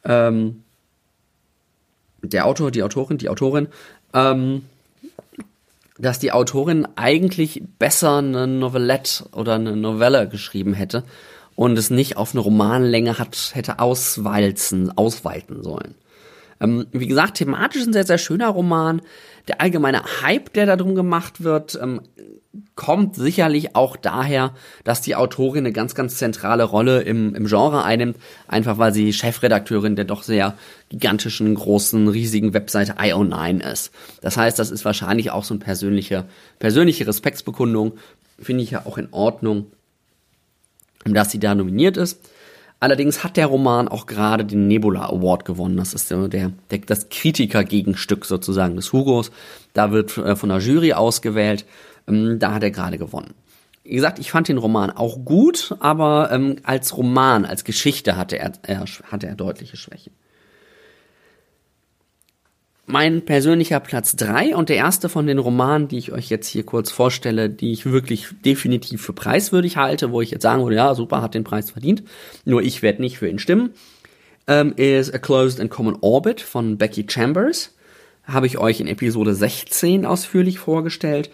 ähm, 0.06 0.64
der 2.22 2.46
Autor, 2.46 2.72
die 2.72 2.84
Autorin, 2.84 3.18
die 3.18 3.30
Autorin, 3.30 3.68
ähm, 4.14 4.64
dass 5.98 6.20
die 6.20 6.32
Autorin 6.32 6.88
eigentlich 6.96 7.64
besser 7.80 8.18
eine 8.18 8.48
Novelette 8.48 9.26
oder 9.32 9.56
eine 9.56 9.76
Novelle 9.76 10.28
geschrieben 10.28 10.74
hätte 10.74 11.04
und 11.56 11.78
es 11.78 11.90
nicht 11.90 12.18
auf 12.18 12.34
eine 12.34 12.42
Romanlänge 12.42 13.18
hat, 13.18 13.52
hätte 13.54 13.80
auswalzen, 13.80 14.96
ausweiten 14.98 15.64
sollen. 15.64 15.96
Ähm, 16.60 16.88
wie 16.92 17.08
gesagt, 17.08 17.38
thematisch 17.38 17.86
ein 17.86 17.94
sehr, 17.94 18.06
sehr 18.06 18.18
schöner 18.18 18.50
Roman. 18.50 19.02
Der 19.48 19.62
allgemeine 19.62 20.04
Hype, 20.22 20.54
der 20.54 20.66
da 20.66 20.76
drum 20.76 20.96
gemacht 20.96 21.44
wird, 21.44 21.80
ähm, 21.82 22.02
kommt 22.76 23.16
sicherlich 23.16 23.76
auch 23.76 23.96
daher, 23.96 24.54
dass 24.84 25.02
die 25.02 25.16
Autorin 25.16 25.66
eine 25.66 25.72
ganz, 25.72 25.96
ganz 25.96 26.18
zentrale 26.18 26.64
Rolle 26.64 27.02
im, 27.02 27.36
im 27.36 27.46
Genre 27.48 27.84
einnimmt, 27.84 28.18
einfach 28.48 28.78
weil 28.78 28.94
sie 28.94 29.14
Chefredakteurin 29.14 29.96
der 29.96 30.06
doch 30.06 30.24
sehr 30.24 30.58
gigantischen, 30.90 31.56
großen, 31.56 32.08
riesigen 32.08 32.54
Webseite 32.54 32.94
IO9 32.94 33.62
ist. 33.72 33.92
Das 34.22 34.38
heißt, 34.38 34.60
das 34.60 34.72
ist 34.72 34.86
wahrscheinlich 34.86 35.32
auch 35.32 35.44
so 35.44 35.54
eine 35.54 35.64
persönliche, 35.64 36.26
persönliche 36.60 37.08
Respektsbekundung. 37.08 37.94
Finde 38.40 38.64
ich 38.64 38.72
ja 38.72 38.86
auch 38.86 38.98
in 38.98 39.10
Ordnung, 39.12 39.68
dass 41.06 41.32
sie 41.32 41.40
da 41.40 41.56
nominiert 41.56 41.98
ist. 41.98 42.20
Allerdings 42.80 43.24
hat 43.24 43.38
der 43.38 43.48
Roman 43.48 43.88
auch 43.88 44.06
gerade 44.06 44.46
den 44.46 44.68
Nebula 44.68 45.10
Award 45.10 45.46
gewonnen. 45.46 45.78
Das 45.78 45.94
ist 45.94 46.12
der, 46.12 46.28
der, 46.28 46.52
das 46.86 47.10
Kritikergegenstück 47.10 48.26
sozusagen 48.26 48.76
des 48.76 48.92
Hugos. 48.92 49.32
Da 49.74 49.92
wird 49.92 50.18
äh, 50.18 50.36
von 50.36 50.50
der 50.50 50.60
Jury 50.60 50.94
ausgewählt. 50.94 51.66
Ähm, 52.08 52.40
da 52.40 52.54
hat 52.54 52.64
er 52.64 52.72
gerade 52.72 52.98
gewonnen. 52.98 53.34
Wie 53.84 53.94
gesagt, 53.96 54.18
ich 54.18 54.32
fand 54.32 54.48
den 54.48 54.58
Roman 54.58 54.90
auch 54.90 55.24
gut, 55.24 55.76
aber 55.80 56.32
ähm, 56.32 56.56
als 56.64 56.98
Roman, 56.98 57.46
als 57.46 57.64
Geschichte 57.64 58.18
hatte 58.18 58.40
er, 58.40 58.54
er, 58.64 58.86
hatte 59.12 59.28
er 59.28 59.36
deutliche 59.36 59.78
Schwächen. 59.78 60.12
Mein 62.88 63.26
persönlicher 63.26 63.80
Platz 63.80 64.16
drei 64.16 64.56
und 64.56 64.70
der 64.70 64.78
erste 64.78 65.10
von 65.10 65.26
den 65.28 65.40
Romanen, 65.40 65.88
die 65.88 65.98
ich 65.98 66.12
euch 66.12 66.30
jetzt 66.30 66.48
hier 66.48 66.64
kurz 66.64 66.92
vorstelle, 66.92 67.50
die 67.50 67.72
ich 67.72 67.86
wirklich 67.86 68.28
definitiv 68.44 69.04
für 69.04 69.14
preiswürdig 69.14 69.78
halte, 69.78 70.12
wo 70.12 70.22
ich 70.22 70.32
jetzt 70.32 70.44
sagen 70.44 70.64
würde, 70.64 70.76
ja, 70.76 70.94
super, 70.94 71.22
hat 71.22 71.34
den 71.34 71.44
Preis 71.44 71.72
verdient, 71.72 72.04
nur 72.44 72.62
ich 72.62 72.82
werde 72.82 73.02
nicht 73.02 73.18
für 73.18 73.28
ihn 73.28 73.40
stimmen, 73.40 73.72
ähm, 74.48 74.74
ist 74.78 75.14
A 75.14 75.18
Closed 75.20 75.60
and 75.60 75.72
Common 75.72 75.98
Orbit 76.02 76.42
von 76.42 76.78
Becky 76.78 77.06
Chambers. 77.08 77.74
Habe 78.24 78.48
ich 78.48 78.58
euch 78.58 78.80
in 78.80 78.88
Episode 78.88 79.36
16 79.36 80.06
ausführlich 80.06 80.58
vorgestellt 80.58 81.30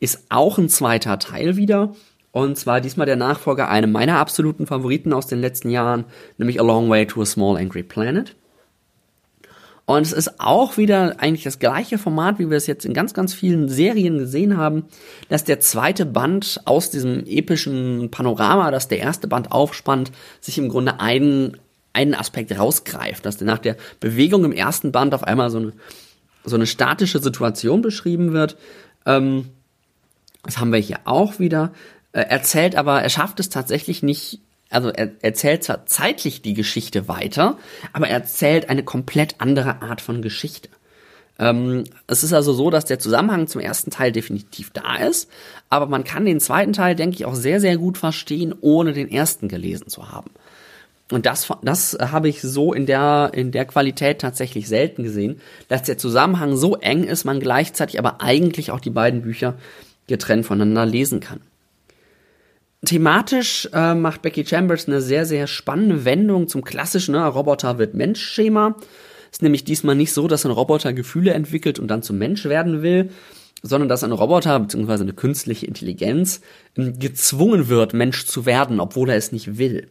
ist 0.00 0.26
auch 0.30 0.58
ein 0.58 0.68
zweiter 0.68 1.18
Teil 1.18 1.56
wieder. 1.56 1.94
Und 2.32 2.56
zwar 2.56 2.80
diesmal 2.80 3.06
der 3.06 3.16
Nachfolger 3.16 3.68
einem 3.68 3.92
meiner 3.92 4.18
absoluten 4.18 4.66
Favoriten 4.66 5.12
aus 5.12 5.26
den 5.26 5.40
letzten 5.40 5.70
Jahren, 5.70 6.04
nämlich 6.38 6.60
A 6.60 6.64
Long 6.64 6.88
Way 6.88 7.06
to 7.06 7.22
a 7.22 7.26
Small 7.26 7.56
Angry 7.56 7.82
Planet. 7.82 8.36
Und 9.90 10.02
es 10.02 10.12
ist 10.12 10.38
auch 10.38 10.76
wieder 10.76 11.16
eigentlich 11.18 11.42
das 11.42 11.58
gleiche 11.58 11.98
Format, 11.98 12.38
wie 12.38 12.48
wir 12.48 12.56
es 12.56 12.68
jetzt 12.68 12.84
in 12.84 12.94
ganz, 12.94 13.12
ganz 13.12 13.34
vielen 13.34 13.68
Serien 13.68 14.18
gesehen 14.18 14.56
haben, 14.56 14.84
dass 15.28 15.42
der 15.42 15.58
zweite 15.58 16.06
Band 16.06 16.60
aus 16.64 16.90
diesem 16.90 17.26
epischen 17.26 18.08
Panorama, 18.12 18.70
das 18.70 18.86
der 18.86 19.00
erste 19.00 19.26
Band 19.26 19.50
aufspannt, 19.50 20.12
sich 20.40 20.58
im 20.58 20.68
Grunde 20.68 21.00
einen, 21.00 21.56
einen 21.92 22.14
Aspekt 22.14 22.56
rausgreift, 22.56 23.26
dass 23.26 23.40
nach 23.40 23.58
der 23.58 23.76
Bewegung 23.98 24.44
im 24.44 24.52
ersten 24.52 24.92
Band 24.92 25.12
auf 25.12 25.24
einmal 25.24 25.50
so 25.50 25.58
eine, 25.58 25.72
so 26.44 26.54
eine 26.54 26.68
statische 26.68 27.18
Situation 27.18 27.82
beschrieben 27.82 28.32
wird, 28.32 28.56
ähm, 29.06 29.46
das 30.42 30.58
haben 30.58 30.72
wir 30.72 30.78
hier 30.78 31.00
auch 31.04 31.38
wieder. 31.38 31.72
Äh, 32.12 32.22
erzählt 32.22 32.76
aber, 32.76 33.02
er 33.02 33.10
schafft 33.10 33.40
es 33.40 33.48
tatsächlich 33.48 34.02
nicht, 34.02 34.40
also 34.68 34.88
er 34.88 35.10
erzählt 35.22 35.64
zwar 35.64 35.86
zeitlich 35.86 36.42
die 36.42 36.54
Geschichte 36.54 37.08
weiter, 37.08 37.58
aber 37.92 38.08
er 38.08 38.14
erzählt 38.14 38.68
eine 38.68 38.82
komplett 38.82 39.36
andere 39.38 39.82
Art 39.82 40.00
von 40.00 40.22
Geschichte. 40.22 40.68
Ähm, 41.38 41.84
es 42.06 42.22
ist 42.22 42.32
also 42.32 42.52
so, 42.52 42.70
dass 42.70 42.84
der 42.84 42.98
Zusammenhang 42.98 43.46
zum 43.46 43.60
ersten 43.60 43.90
Teil 43.90 44.12
definitiv 44.12 44.70
da 44.70 44.96
ist, 44.96 45.30
aber 45.68 45.86
man 45.86 46.04
kann 46.04 46.24
den 46.24 46.40
zweiten 46.40 46.72
Teil, 46.72 46.94
denke 46.94 47.16
ich, 47.16 47.24
auch 47.24 47.34
sehr, 47.34 47.60
sehr 47.60 47.78
gut 47.78 47.96
verstehen, 47.96 48.54
ohne 48.60 48.92
den 48.92 49.10
ersten 49.10 49.48
gelesen 49.48 49.88
zu 49.88 50.10
haben. 50.10 50.30
Und 51.10 51.26
das, 51.26 51.48
das 51.62 51.98
habe 52.00 52.28
ich 52.28 52.40
so 52.40 52.72
in 52.72 52.86
der, 52.86 53.32
in 53.34 53.50
der 53.50 53.64
Qualität 53.64 54.20
tatsächlich 54.20 54.68
selten 54.68 55.02
gesehen, 55.02 55.40
dass 55.68 55.82
der 55.82 55.98
Zusammenhang 55.98 56.56
so 56.56 56.76
eng 56.76 57.04
ist, 57.04 57.24
man 57.24 57.40
gleichzeitig 57.40 57.98
aber 57.98 58.20
eigentlich 58.20 58.70
auch 58.70 58.80
die 58.80 58.90
beiden 58.90 59.22
Bücher 59.22 59.54
getrennt 60.10 60.44
voneinander 60.44 60.84
lesen 60.84 61.20
kann. 61.20 61.40
Thematisch 62.84 63.68
äh, 63.74 63.94
macht 63.94 64.22
Becky 64.22 64.44
Chambers 64.46 64.88
eine 64.88 65.02
sehr, 65.02 65.26
sehr 65.26 65.46
spannende 65.46 66.04
Wendung 66.04 66.48
zum 66.48 66.64
klassischen 66.64 67.12
ne, 67.12 67.26
Roboter 67.26 67.78
wird 67.78 67.94
Mensch-Schema. 67.94 68.76
Ist 69.30 69.42
nämlich 69.42 69.64
diesmal 69.64 69.94
nicht 69.94 70.12
so, 70.12 70.28
dass 70.28 70.46
ein 70.46 70.50
Roboter 70.50 70.92
Gefühle 70.92 71.34
entwickelt 71.34 71.78
und 71.78 71.88
dann 71.88 72.02
zum 72.02 72.16
Mensch 72.16 72.46
werden 72.46 72.82
will, 72.82 73.10
sondern 73.62 73.88
dass 73.90 74.02
ein 74.02 74.12
Roboter 74.12 74.58
bzw. 74.58 74.92
eine 74.94 75.12
künstliche 75.12 75.66
Intelligenz 75.66 76.40
ähm, 76.76 76.98
gezwungen 76.98 77.68
wird, 77.68 77.92
Mensch 77.92 78.24
zu 78.26 78.46
werden, 78.46 78.80
obwohl 78.80 79.10
er 79.10 79.16
es 79.16 79.30
nicht 79.30 79.58
will. 79.58 79.88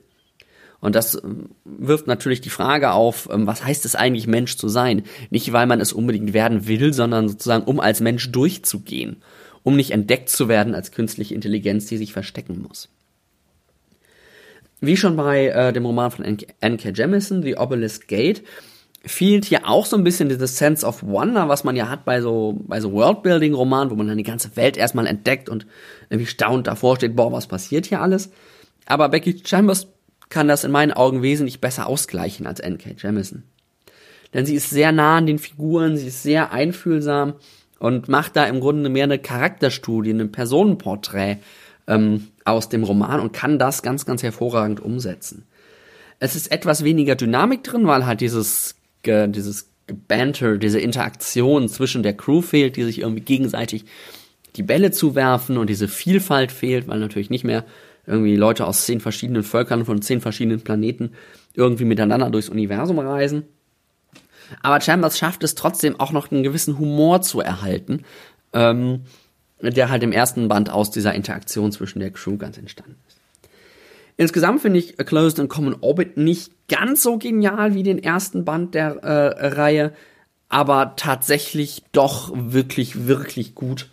Und 0.80 0.96
das 0.96 1.14
ähm, 1.24 1.50
wirft 1.64 2.08
natürlich 2.08 2.42
die 2.42 2.50
Frage 2.50 2.92
auf, 2.92 3.30
ähm, 3.32 3.46
was 3.46 3.64
heißt 3.64 3.86
es 3.86 3.96
eigentlich, 3.96 4.26
Mensch 4.26 4.58
zu 4.58 4.68
sein? 4.68 5.04
Nicht, 5.30 5.54
weil 5.54 5.68
man 5.68 5.80
es 5.80 5.94
unbedingt 5.94 6.34
werden 6.34 6.68
will, 6.68 6.92
sondern 6.92 7.30
sozusagen, 7.30 7.66
um 7.66 7.80
als 7.80 8.02
Mensch 8.02 8.32
durchzugehen 8.32 9.18
um 9.64 9.76
nicht 9.76 9.92
entdeckt 9.92 10.30
zu 10.30 10.48
werden 10.48 10.76
als 10.76 10.92
künstliche 10.92 11.36
Intelligenz, 11.36 11.86
die 11.88 11.98
sich 11.98 12.14
verstecken 12.14 12.66
muss. 12.68 12.90
Wie 14.82 14.98
schon 14.98 15.16
bei 15.18 15.48
äh, 15.48 15.74
dem 15.74 15.86
Roman 15.86 16.12
von 16.12 16.26
N.K. 16.26 16.90
Jemisin, 16.90 17.44
The 17.44 17.58
Obelisk 17.58 18.08
Gate, 18.08 18.44
fehlt 19.06 19.46
hier 19.46 19.68
auch 19.68 19.86
so 19.86 19.98
ein 19.98 20.04
bisschen 20.04 20.30
dieses 20.30 20.58
Sense 20.58 20.86
of 20.86 21.04
Wonder, 21.04 21.48
was 21.48 21.64
man 21.64 21.76
ja 21.76 21.90
hat 21.90 22.06
bei 22.06 22.22
so, 22.22 22.60
bei 22.68 22.82
so 22.82 22.92
Worldbuilding-Romanen, 22.92 23.92
wo 23.92 23.96
man 23.96 24.08
dann 24.08 24.18
die 24.18 24.24
ganze 24.24 24.56
Welt 24.56 24.78
erstmal 24.78 25.08
entdeckt 25.08 25.50
und 25.50 25.66
irgendwie 26.10 26.30
staunt 26.30 26.68
davor 26.68 26.96
steht, 26.96 27.16
boah, 27.16 27.32
was 27.32 27.48
passiert 27.48 27.86
hier 27.86 28.02
alles? 28.02 28.30
Aber 28.86 29.10
Becky 29.10 29.42
Chambers 29.46 29.88
kann 30.30 30.48
das 30.48 30.64
in 30.64 30.72
meinen 30.72 30.92
Augen 30.92 31.22
wesentlich 31.22 31.62
besser 31.62 31.88
ausgleichen 31.88 32.46
als 32.46 32.60
N.K. 32.60 32.96
Jemisin. 32.98 33.44
Denn 34.34 34.46
sie 34.46 34.56
ist 34.56 34.70
sehr 34.70 34.92
nah 34.92 35.18
an 35.18 35.26
den 35.26 35.40
Figuren, 35.40 35.98
sie 35.98 36.08
ist 36.08 36.24
sehr 36.24 36.52
einfühlsam 36.52 37.34
und 37.80 38.10
macht 38.10 38.36
da 38.36 38.46
im 38.46 38.60
Grunde 38.60 38.90
mehr 38.90 39.06
eine 39.06 39.20
Charakterstudie, 39.20 40.12
ein 40.12 40.32
Personenporträt 40.32 41.38
ähm, 41.88 42.28
aus 42.46 42.70
dem 42.70 42.84
Roman 42.84 43.20
und 43.20 43.34
kann 43.34 43.58
das 43.58 43.82
ganz, 43.82 44.06
ganz 44.06 44.22
hervorragend 44.24 44.80
umsetzen. 44.80 45.46
Es 46.20 46.36
ist 46.36 46.52
etwas 46.52 46.84
weniger 46.84 47.16
Dynamik 47.16 47.64
drin, 47.64 47.88
weil 47.88 48.06
halt 48.06 48.22
dieses, 48.22 48.76
ge, 49.04 49.28
dieses 49.28 49.70
Banter, 50.08 50.58
diese 50.58 50.80
Interaktion 50.80 51.70
zwischen 51.70 52.04
der 52.04 52.16
Crew 52.16 52.42
fehlt, 52.42 52.76
die 52.76 52.84
sich 52.84 53.00
irgendwie 53.00 53.22
gegenseitig 53.22 53.86
die 54.56 54.64
Bälle 54.64 54.92
zuwerfen 54.92 55.58
und 55.58 55.70
diese 55.70 55.88
Vielfalt 55.88 56.52
fehlt, 56.52 56.88
weil 56.88 57.00
natürlich 57.00 57.30
nicht 57.30 57.44
mehr 57.44 57.66
irgendwie 58.06 58.36
Leute 58.36 58.66
aus 58.66 58.86
zehn 58.86 59.00
verschiedenen 59.00 59.44
Völkern 59.44 59.86
von 59.86 60.02
zehn 60.02 60.20
verschiedenen 60.20 60.62
Planeten 60.62 61.12
irgendwie 61.54 61.86
miteinander 61.86 62.30
durchs 62.30 62.50
Universum 62.50 63.00
reisen. 63.00 63.44
Aber 64.62 64.82
Chambers 64.82 65.18
schafft 65.18 65.44
es 65.44 65.56
trotzdem 65.56 66.00
auch 66.00 66.12
noch 66.12 66.32
einen 66.32 66.44
gewissen 66.44 66.78
Humor 66.80 67.22
zu 67.22 67.42
erhalten, 67.42 68.04
ähm, 68.54 69.02
der 69.62 69.90
halt 69.90 70.04
im 70.04 70.12
ersten 70.12 70.48
Band 70.48 70.70
aus 70.70 70.92
dieser 70.92 71.14
Interaktion 71.14 71.72
zwischen 71.72 72.00
der 72.00 72.12
Crew 72.12 72.38
ganz 72.38 72.58
entstanden 72.58 72.96
ist. 73.08 73.18
Insgesamt 74.18 74.62
finde 74.62 74.80
ich 74.80 75.00
A 75.00 75.04
Closed 75.04 75.40
and 75.40 75.50
Common 75.50 75.78
Orbit 75.80 76.18
nicht 76.18 76.52
ganz 76.68 77.04
so 77.04 77.18
genial 77.18 77.74
wie 77.74 77.84
den 77.84 78.04
ersten 78.04 78.44
Band 78.44 78.76
der 78.76 78.98
äh, 78.98 79.48
Reihe, 79.48 79.94
aber 80.50 80.94
tatsächlich 80.98 81.84
doch 81.94 82.32
wirklich, 82.36 83.08
wirklich 83.08 83.56
gut. 83.56 83.90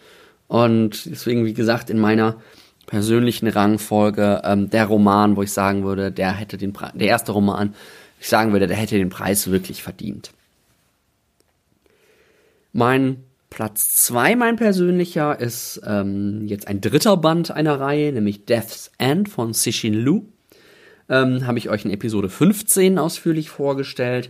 Und 0.48 1.06
deswegen, 1.06 1.44
wie 1.44 1.54
gesagt, 1.54 1.90
in 1.90 1.98
meiner 1.98 2.40
persönlichen 2.86 3.48
Rangfolge 3.48 4.42
ähm, 4.44 4.70
der 4.70 4.86
Roman, 4.86 5.36
wo 5.36 5.42
ich 5.42 5.52
sagen 5.52 5.84
würde, 5.84 6.10
der 6.10 6.32
hätte 6.32 6.56
den 6.56 6.72
Pre 6.72 6.90
der 6.94 7.08
erste 7.08 7.32
Roman, 7.32 7.75
ich 8.20 8.28
sagen 8.28 8.52
würde, 8.52 8.66
der 8.66 8.76
hätte 8.76 8.96
den 8.96 9.10
Preis 9.10 9.50
wirklich 9.50 9.82
verdient. 9.82 10.32
Mein 12.76 13.25
Platz 13.49 13.95
zwei, 13.95 14.37
mein 14.37 14.56
persönlicher, 14.56 15.40
ist 15.40 15.80
ähm, 15.87 16.47
jetzt 16.47 16.68
ein 16.68 16.83
dritter 16.83 17.16
Band 17.16 17.50
einer 17.50 17.80
Reihe, 17.80 18.12
nämlich 18.12 18.45
Death's 18.45 18.92
End 18.99 19.30
von 19.30 19.54
Cixin 19.54 19.95
Lu. 19.95 20.26
Ähm, 21.09 21.47
Habe 21.47 21.56
ich 21.56 21.71
euch 21.71 21.87
in 21.87 21.90
Episode 21.90 22.28
15 22.28 22.99
ausführlich 22.99 23.49
vorgestellt. 23.49 24.28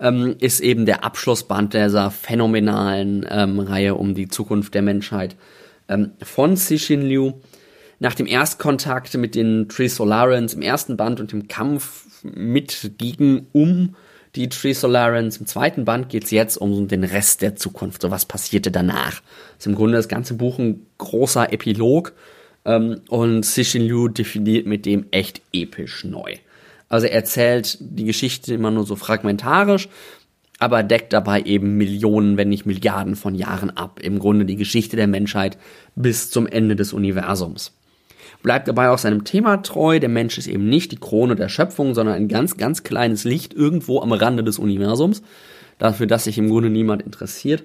Ähm, 0.00 0.36
ist 0.38 0.60
eben 0.60 0.86
der 0.86 1.04
Abschlussband 1.04 1.74
dieser 1.74 2.10
phänomenalen 2.10 3.26
ähm, 3.28 3.60
Reihe 3.60 3.94
um 3.94 4.14
die 4.14 4.28
Zukunft 4.28 4.72
der 4.72 4.80
Menschheit 4.80 5.36
ähm, 5.90 6.12
von 6.22 6.56
Cixin 6.56 7.02
Liu. 7.02 7.34
Nach 7.98 8.14
dem 8.14 8.26
Erstkontakt 8.26 9.12
mit 9.18 9.34
den 9.34 9.68
Tree 9.68 9.88
Solarans 9.88 10.54
im 10.54 10.62
ersten 10.62 10.96
Band 10.96 11.20
und 11.20 11.32
dem 11.32 11.46
Kampf 11.46 12.06
mit, 12.22 12.92
gegen, 12.96 13.48
um 13.52 13.96
die 14.34 14.48
Tree 14.48 14.72
Solarans. 14.72 15.36
Im 15.36 15.46
zweiten 15.46 15.84
Band 15.84 16.08
geht 16.08 16.24
es 16.24 16.30
jetzt 16.30 16.56
um 16.56 16.88
den 16.88 17.04
Rest 17.04 17.42
der 17.42 17.56
Zukunft. 17.56 18.02
So 18.02 18.10
was 18.10 18.24
passierte 18.24 18.70
danach. 18.70 19.20
Das 19.56 19.60
ist 19.60 19.66
im 19.66 19.74
Grunde 19.74 19.96
das 19.96 20.08
ganze 20.08 20.34
Buch 20.34 20.58
ein 20.58 20.86
großer 20.98 21.52
Epilog, 21.52 22.12
Ähm, 22.64 23.00
und 23.08 23.44
Cixin 23.44 23.82
Liu 23.82 24.08
definiert 24.08 24.66
mit 24.66 24.86
dem 24.86 25.06
echt 25.10 25.42
episch 25.52 26.04
neu. 26.04 26.36
Also 26.88 27.06
er 27.06 27.14
erzählt 27.14 27.78
die 27.80 28.04
Geschichte 28.04 28.54
immer 28.54 28.70
nur 28.70 28.86
so 28.86 28.94
fragmentarisch, 28.94 29.88
aber 30.58 30.84
deckt 30.84 31.12
dabei 31.12 31.42
eben 31.42 31.76
Millionen, 31.76 32.36
wenn 32.36 32.50
nicht 32.50 32.66
Milliarden 32.66 33.16
von 33.16 33.34
Jahren 33.34 33.70
ab. 33.70 33.98
Im 34.00 34.20
Grunde 34.20 34.44
die 34.44 34.56
Geschichte 34.56 34.96
der 34.96 35.08
Menschheit 35.08 35.58
bis 35.96 36.30
zum 36.30 36.46
Ende 36.46 36.76
des 36.76 36.92
Universums. 36.92 37.72
Bleibt 38.42 38.68
dabei 38.68 38.90
auch 38.90 38.98
seinem 38.98 39.24
Thema 39.24 39.58
treu. 39.58 40.00
Der 40.00 40.08
Mensch 40.08 40.38
ist 40.38 40.48
eben 40.48 40.68
nicht 40.68 40.92
die 40.92 40.96
Krone 40.96 41.36
der 41.36 41.48
Schöpfung, 41.48 41.94
sondern 41.94 42.16
ein 42.16 42.28
ganz, 42.28 42.56
ganz 42.56 42.82
kleines 42.82 43.24
Licht 43.24 43.54
irgendwo 43.54 44.00
am 44.00 44.12
Rande 44.12 44.42
des 44.42 44.58
Universums. 44.58 45.22
Dafür, 45.78 46.06
dass 46.06 46.24
sich 46.24 46.38
im 46.38 46.48
Grunde 46.48 46.70
niemand 46.70 47.02
interessiert. 47.02 47.64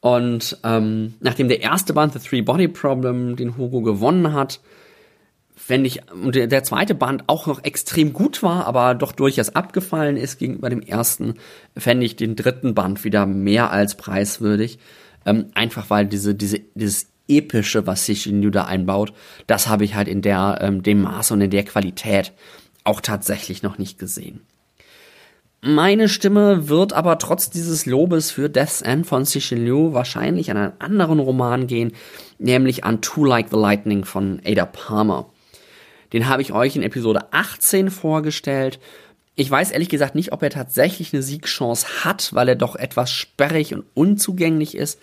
Und 0.00 0.58
ähm, 0.64 1.14
nachdem 1.20 1.48
der 1.48 1.62
erste 1.62 1.92
Band, 1.92 2.12
The 2.12 2.18
Three 2.18 2.42
Body 2.42 2.68
Problem, 2.68 3.36
den 3.36 3.56
Hugo 3.56 3.82
gewonnen 3.82 4.32
hat, 4.32 4.60
fände 5.54 5.86
ich, 5.86 6.00
und 6.12 6.34
der, 6.34 6.48
der 6.48 6.64
zweite 6.64 6.96
Band 6.96 7.24
auch 7.28 7.46
noch 7.46 7.62
extrem 7.62 8.12
gut 8.12 8.42
war, 8.42 8.66
aber 8.66 8.96
doch 8.96 9.12
durchaus 9.12 9.50
abgefallen 9.50 10.16
ist 10.16 10.38
gegenüber 10.40 10.70
dem 10.70 10.80
ersten, 10.80 11.34
fände 11.76 12.04
ich 12.04 12.16
den 12.16 12.34
dritten 12.34 12.74
Band 12.74 13.04
wieder 13.04 13.26
mehr 13.26 13.70
als 13.70 13.96
preiswürdig. 13.96 14.80
Ähm, 15.24 15.46
einfach 15.54 15.88
weil 15.88 16.06
diese, 16.06 16.34
diese, 16.34 16.58
dieses 16.74 17.11
epische, 17.28 17.86
was 17.86 18.06
sich 18.06 18.26
in 18.26 18.42
Juda 18.42 18.64
einbaut, 18.64 19.12
das 19.46 19.68
habe 19.68 19.84
ich 19.84 19.94
halt 19.94 20.08
in 20.08 20.22
der, 20.22 20.58
ähm, 20.60 20.82
dem 20.82 21.02
Maß 21.02 21.32
und 21.32 21.40
in 21.40 21.50
der 21.50 21.64
Qualität 21.64 22.32
auch 22.84 23.00
tatsächlich 23.00 23.62
noch 23.62 23.78
nicht 23.78 23.98
gesehen. 23.98 24.40
Meine 25.64 26.08
Stimme 26.08 26.68
wird 26.68 26.92
aber 26.92 27.18
trotz 27.18 27.48
dieses 27.48 27.86
Lobes 27.86 28.32
für 28.32 28.50
Death's 28.50 28.82
End 28.82 29.06
von 29.06 29.24
Cixin 29.24 29.64
Liu 29.64 29.92
wahrscheinlich 29.92 30.50
an 30.50 30.56
einen 30.56 30.72
anderen 30.80 31.20
Roman 31.20 31.68
gehen, 31.68 31.92
nämlich 32.38 32.82
an 32.82 33.00
Too 33.00 33.24
Like 33.24 33.50
the 33.50 33.56
Lightning 33.56 34.04
von 34.04 34.40
Ada 34.44 34.66
Palmer. 34.66 35.30
Den 36.12 36.28
habe 36.28 36.42
ich 36.42 36.52
euch 36.52 36.74
in 36.74 36.82
Episode 36.82 37.32
18 37.32 37.90
vorgestellt. 37.90 38.80
Ich 39.36 39.48
weiß 39.48 39.70
ehrlich 39.70 39.88
gesagt 39.88 40.16
nicht, 40.16 40.32
ob 40.32 40.42
er 40.42 40.50
tatsächlich 40.50 41.14
eine 41.14 41.22
Siegchance 41.22 42.04
hat, 42.04 42.34
weil 42.34 42.48
er 42.48 42.56
doch 42.56 42.74
etwas 42.74 43.12
sperrig 43.12 43.72
und 43.72 43.84
unzugänglich 43.94 44.76
ist, 44.76 44.98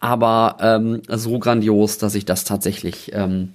aber 0.00 0.56
ähm, 0.60 1.02
so 1.08 1.38
grandios, 1.38 1.98
dass 1.98 2.14
ich 2.14 2.24
das 2.24 2.44
tatsächlich 2.44 3.10
ähm, 3.12 3.54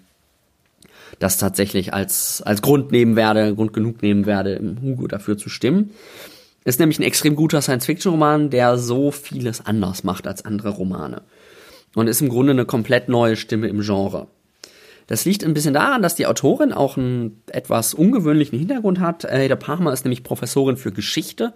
das 1.19 1.37
tatsächlich 1.37 1.93
als, 1.93 2.41
als 2.41 2.61
Grund 2.61 2.91
nehmen 2.91 3.15
werde, 3.15 3.55
Grund 3.55 3.73
genug 3.73 4.01
nehmen 4.01 4.25
werde, 4.25 4.53
im 4.53 4.81
Hugo 4.81 5.07
dafür 5.07 5.37
zu 5.37 5.49
stimmen. 5.49 5.91
Ist 6.65 6.79
nämlich 6.79 6.99
ein 6.99 7.03
extrem 7.03 7.35
guter 7.35 7.61
Science-Fiction-Roman, 7.61 8.49
der 8.49 8.77
so 8.77 9.11
vieles 9.11 9.65
anders 9.65 10.03
macht 10.03 10.27
als 10.27 10.45
andere 10.45 10.69
Romane. 10.69 11.21
Und 11.95 12.07
ist 12.07 12.21
im 12.21 12.29
Grunde 12.29 12.51
eine 12.51 12.65
komplett 12.65 13.09
neue 13.09 13.35
Stimme 13.35 13.67
im 13.67 13.81
Genre. 13.81 14.27
Das 15.07 15.25
liegt 15.25 15.43
ein 15.43 15.53
bisschen 15.53 15.73
daran, 15.73 16.01
dass 16.01 16.15
die 16.15 16.25
Autorin 16.25 16.71
auch 16.71 16.97
einen 16.97 17.41
etwas 17.47 17.93
ungewöhnlichen 17.93 18.57
Hintergrund 18.57 18.99
hat. 18.99 19.29
Ada 19.29 19.57
Palmer 19.57 19.91
ist 19.91 20.05
nämlich 20.05 20.23
Professorin 20.23 20.77
für 20.77 20.93
Geschichte. 20.93 21.53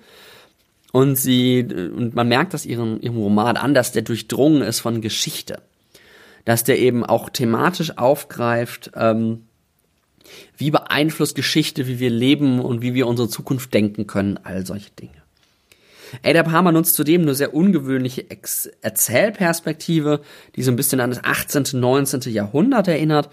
Und 0.92 1.16
sie, 1.16 1.64
und 1.64 2.16
man 2.16 2.28
merkt 2.28 2.54
das 2.54 2.66
ihrem, 2.66 3.00
ihrem 3.02 3.18
Roman 3.18 3.58
an, 3.58 3.74
dass 3.74 3.92
der 3.92 4.04
durchdrungen 4.04 4.62
ist 4.62 4.80
von 4.80 5.02
Geschichte. 5.02 5.62
Dass 6.46 6.64
der 6.64 6.80
eben 6.80 7.06
auch 7.06 7.30
thematisch 7.30 7.98
aufgreift, 7.98 8.92
ähm, 8.96 9.44
wie 10.58 10.72
beeinflusst 10.72 11.36
Geschichte, 11.36 11.88
wie 11.88 12.00
wir 12.00 12.10
leben 12.10 12.60
und 12.60 12.82
wie 12.82 12.94
wir 12.94 13.08
unsere 13.08 13.30
Zukunft 13.30 13.74
denken 13.74 14.08
können, 14.08 14.40
all 14.44 14.66
solche 14.66 14.92
Dinge. 14.92 15.12
Ada 16.24 16.44
Palmer 16.44 16.72
nutzt 16.72 16.96
zudem 16.96 17.24
eine 17.24 17.36
sehr 17.36 17.54
ungewöhnliche 17.54 18.30
Ex 18.30 18.68
Erzählperspektive, 18.82 20.22
die 20.56 20.64
so 20.64 20.72
ein 20.72 20.78
bisschen 20.78 21.02
an 21.02 21.10
das 21.10 21.24
18., 21.24 21.80
19. 21.80 22.22
Jahrhundert 22.32 22.88
erinnert. 22.88 23.30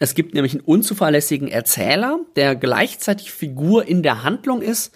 Es 0.00 0.14
gibt 0.14 0.34
nämlich 0.34 0.54
einen 0.54 0.62
unzuverlässigen 0.62 1.48
Erzähler, 1.48 2.18
der 2.34 2.56
gleichzeitig 2.56 3.30
Figur 3.30 3.86
in 3.86 4.02
der 4.02 4.24
Handlung 4.24 4.60
ist 4.62 4.92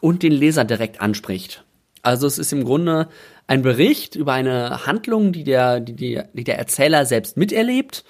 und 0.00 0.22
den 0.22 0.32
Leser 0.32 0.64
direkt 0.64 1.00
anspricht. 1.00 1.64
Also 2.02 2.26
es 2.26 2.38
ist 2.38 2.52
im 2.52 2.64
Grunde 2.64 3.08
ein 3.46 3.62
Bericht 3.62 4.14
über 4.14 4.32
eine 4.32 4.86
Handlung, 4.86 5.32
die 5.32 5.44
der, 5.44 5.80
die, 5.80 5.94
die, 5.94 6.22
die 6.32 6.44
der 6.44 6.58
Erzähler 6.58 7.06
selbst 7.06 7.36
miterlebt, 7.36 8.04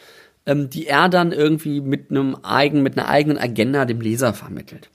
ähm, 0.47 0.71
die 0.71 0.87
er 0.87 1.09
dann 1.09 1.33
irgendwie 1.33 1.81
mit 1.81 2.11
einem 2.11 2.37
eigen, 2.43 2.83
mit 2.83 2.99
einer 2.99 3.09
eigenen 3.09 3.39
Agenda 3.39 3.85
dem 3.85 4.01
Leser 4.01 4.35
vermittelt. 4.35 4.91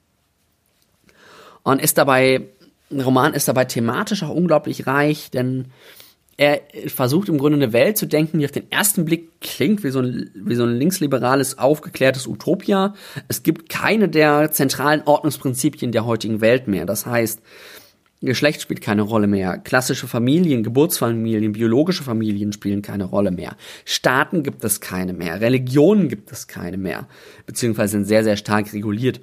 Und 1.64 1.82
ist 1.82 1.98
dabei, 1.98 2.48
ein 2.90 3.02
Roman 3.02 3.34
ist 3.34 3.48
dabei 3.48 3.66
thematisch 3.66 4.24
auch 4.24 4.30
unglaublich 4.30 4.88
reich, 4.88 5.30
denn 5.32 5.68
er 6.42 6.62
versucht 6.88 7.30
im 7.30 7.38
Grunde 7.38 7.58
eine 7.58 7.72
Welt 7.72 8.00
zu 8.00 8.08
denken, 8.08 8.40
die 8.40 8.46
auf 8.46 8.52
den 8.52 8.72
ersten 8.72 9.06
Blick 9.06 9.30
klingt 9.42 9.84
wie 9.84 9.92
so 9.92 10.00
ein, 10.00 10.32
wie 10.34 10.56
so 10.56 10.64
ein 10.64 10.76
linksliberales, 10.76 11.60
aufgeklärtes 11.60 12.26
Utopia. 12.26 12.96
Es 13.28 13.44
gibt 13.44 13.70
keine 13.70 14.10
der 14.10 14.50
zentralen 14.50 15.04
Ordnungsprinzipien 15.06 15.92
der 15.92 16.04
heutigen 16.08 16.42
Welt 16.42 16.68
mehr. 16.68 16.88
Das 16.88 17.06
heißt, 17.06 17.44
Geschlecht 18.22 18.60
spielt 18.60 18.82
keine 18.82 19.04
Rolle 19.04 19.28
mehr. 19.28 19.60
Klassische 19.60 20.08
Familien, 20.08 20.64
Geburtsfamilien, 20.64 21.52
biologische 21.52 22.02
Familien 22.02 22.54
spielen 22.54 22.82
keine 22.82 23.04
Rolle 23.04 23.30
mehr. 23.30 23.56
Staaten 23.86 24.42
gibt 24.42 24.64
es 24.64 24.82
keine 24.82 25.14
mehr. 25.14 25.42
Religionen 25.42 26.10
gibt 26.10 26.32
es 26.32 26.48
keine 26.48 26.78
mehr. 26.78 27.08
Beziehungsweise 27.46 27.92
sind 27.92 28.06
sehr, 28.06 28.24
sehr 28.24 28.36
stark 28.36 28.74
reguliert. 28.74 29.22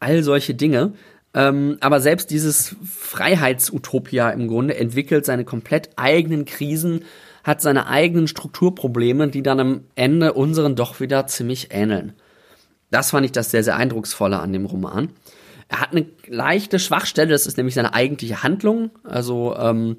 All 0.00 0.22
solche 0.22 0.54
Dinge. 0.54 0.94
Ähm, 1.34 1.78
aber 1.80 2.00
selbst 2.00 2.30
dieses 2.30 2.76
Freiheitsutopia 2.84 4.30
im 4.30 4.48
Grunde 4.48 4.76
entwickelt 4.76 5.24
seine 5.24 5.44
komplett 5.44 5.90
eigenen 5.96 6.44
Krisen, 6.44 7.04
hat 7.42 7.60
seine 7.60 7.86
eigenen 7.86 8.28
Strukturprobleme, 8.28 9.28
die 9.28 9.42
dann 9.42 9.60
am 9.60 9.84
Ende 9.94 10.34
unseren 10.34 10.76
doch 10.76 11.00
wieder 11.00 11.26
ziemlich 11.26 11.68
ähneln. 11.70 12.12
Das 12.90 13.10
fand 13.10 13.24
ich 13.24 13.32
das 13.32 13.50
sehr, 13.50 13.64
sehr 13.64 13.76
eindrucksvolle 13.76 14.38
an 14.38 14.52
dem 14.52 14.66
Roman. 14.66 15.08
Er 15.68 15.80
hat 15.80 15.92
eine 15.92 16.06
leichte 16.26 16.78
Schwachstelle, 16.78 17.30
das 17.30 17.46
ist 17.46 17.56
nämlich 17.56 17.74
seine 17.74 17.94
eigentliche 17.94 18.42
Handlung. 18.42 18.90
Also 19.04 19.56
ähm, 19.56 19.96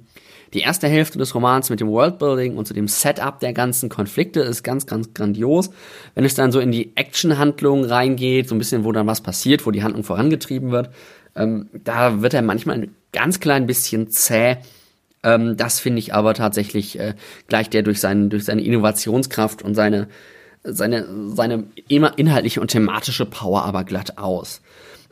die 0.54 0.60
erste 0.60 0.88
Hälfte 0.88 1.18
des 1.18 1.34
Romans 1.34 1.72
mit 1.72 1.80
dem 1.80 1.88
Worldbuilding 1.88 2.56
und 2.56 2.68
zu 2.68 2.76
dem 2.76 2.88
Setup 2.88 3.40
der 3.40 3.54
ganzen 3.54 3.90
Konflikte 3.90 4.42
ist 4.42 4.62
ganz, 4.62 4.86
ganz 4.86 5.16
grandios. 5.16 5.72
Wenn 6.14 6.26
es 6.26 6.36
dann 6.36 6.52
so 6.52 6.60
in 6.60 6.72
die 6.72 6.96
Action-Handlung 6.96 7.86
reingeht, 7.86 8.48
so 8.48 8.54
ein 8.54 8.60
bisschen, 8.60 8.84
wo 8.84 8.92
dann 8.92 9.08
was 9.08 9.22
passiert, 9.22 9.66
wo 9.66 9.72
die 9.72 9.82
Handlung 9.82 10.04
vorangetrieben 10.04 10.70
wird, 10.70 10.92
ähm, 11.36 11.70
da 11.74 12.22
wird 12.22 12.34
er 12.34 12.42
manchmal 12.42 12.78
ein 12.78 12.96
ganz 13.12 13.40
klein 13.40 13.68
bisschen 13.68 14.10
zäh. 14.10 14.58
Ähm, 15.24 15.58
das 15.58 15.80
finde 15.80 16.00
ich 16.00 16.14
aber 16.14 16.34
tatsächlich 16.34 17.00
äh, 17.00 17.16
gleicht 17.48 17.74
der 17.74 17.84
durch, 17.84 18.00
seinen, 18.00 18.30
durch 18.30 18.46
seine 18.46 18.64
Innovationskraft 18.64 19.62
und 19.62 19.76
seine, 19.76 20.08
seine, 20.64 21.06
seine 21.30 21.66
inhaltliche 21.88 22.62
und 22.62 22.70
thematische 22.70 23.26
Power 23.26 23.64
aber 23.64 23.84
glatt 23.84 24.18
aus. 24.18 24.62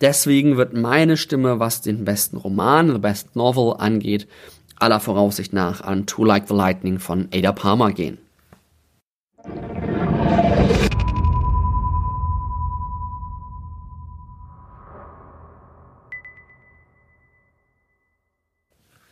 Deswegen 0.02 0.58
wird 0.58 0.74
meine 0.74 1.16
Stimme, 1.16 1.60
was 1.60 1.82
den 1.82 2.06
besten 2.06 2.38
Roman, 2.38 2.92
the 2.92 2.98
best 2.98 3.36
novel 3.36 3.76
angeht, 3.78 4.28
aller 4.78 5.00
Voraussicht 5.00 5.54
nach 5.54 5.82
an 5.82 6.08
Too 6.08 6.26
Like 6.26 6.48
the 6.48 6.56
Lightning 6.56 6.98
von 7.00 7.30
Ada 7.32 7.52
Palmer 7.52 7.92
gehen. 7.92 8.18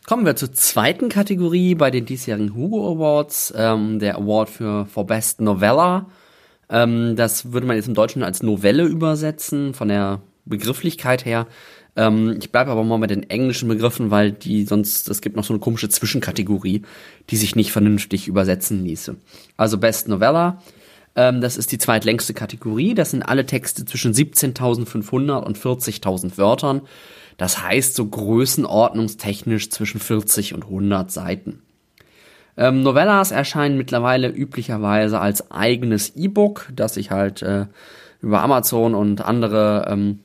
Kommen 0.10 0.26
wir 0.26 0.36
zur 0.36 0.52
zweiten 0.52 1.08
Kategorie 1.08 1.76
bei 1.76 1.92
den 1.92 2.08
diesjährigen 2.08 2.56
Hugo 2.56 2.94
Awards, 2.94 3.54
ähm, 3.56 4.00
der 4.00 4.16
Award 4.16 4.50
für 4.50 4.88
For 4.88 5.06
Best 5.06 5.40
Novella. 5.40 6.08
Ähm, 6.68 7.16
das 7.16 7.52
würde 7.54 7.68
man 7.68 7.76
jetzt 7.76 7.88
im 7.88 7.94
Deutschen 7.94 8.24
als 8.24 8.42
Novelle 8.42 8.86
übersetzen, 8.86 9.76
von 9.76 9.88
der 9.88 10.24
Begrifflichkeit 10.46 11.26
her. 11.26 11.46
Ähm, 11.96 12.38
ich 12.42 12.52
bleibe 12.52 12.72
aber 12.72 12.84
mal 12.84 12.98
bei 12.98 13.06
den 13.06 13.30
englischen 13.30 13.70
Begriffen, 13.70 14.10
weil 14.10 14.32
die 14.32 14.66
sonst, 14.66 15.08
es 15.10 15.22
gibt 15.22 15.36
noch 15.36 15.44
so 15.44 15.54
eine 15.54 15.60
komische 15.60 15.90
Zwischenkategorie, 15.90 16.82
die 17.30 17.38
sich 17.38 17.56
nicht 17.56 17.72
vernünftig 17.72 18.28
übersetzen 18.28 18.84
ließe. 18.84 19.16
Also 19.58 19.78
Best 19.78 20.08
Novella, 20.08 20.60
ähm, 21.16 21.40
das 21.40 21.56
ist 21.56 21.72
die 21.72 21.78
zweitlängste 21.78 22.34
Kategorie. 22.34 22.96
Das 22.96 23.12
sind 23.12 23.22
alle 23.22 23.46
Texte 23.46 23.86
zwischen 23.86 24.14
17.500 24.14 25.44
und 25.44 25.60
40.000 25.60 26.40
Wörtern. 26.40 26.82
Das 27.40 27.64
heißt 27.64 27.96
so 27.96 28.06
größenordnungstechnisch 28.06 29.70
zwischen 29.72 30.02
40 30.02 30.54
und 30.54 30.66
100 30.66 31.10
Seiten. 31.10 31.64
Ähm, 32.58 32.84
Novellas 32.84 33.32
erscheinen 33.32 33.78
mittlerweile 33.78 34.28
üblicherweise 34.28 35.22
als 35.22 35.50
eigenes 35.50 36.18
E-Book, 36.18 36.68
das 36.76 36.96
sich 36.96 37.12
halt 37.12 37.42
äh, 37.42 37.68
über 38.22 38.42
Amazon 38.42 38.94
und 38.94 39.22
andere 39.22 39.88
ähm, 39.90 40.20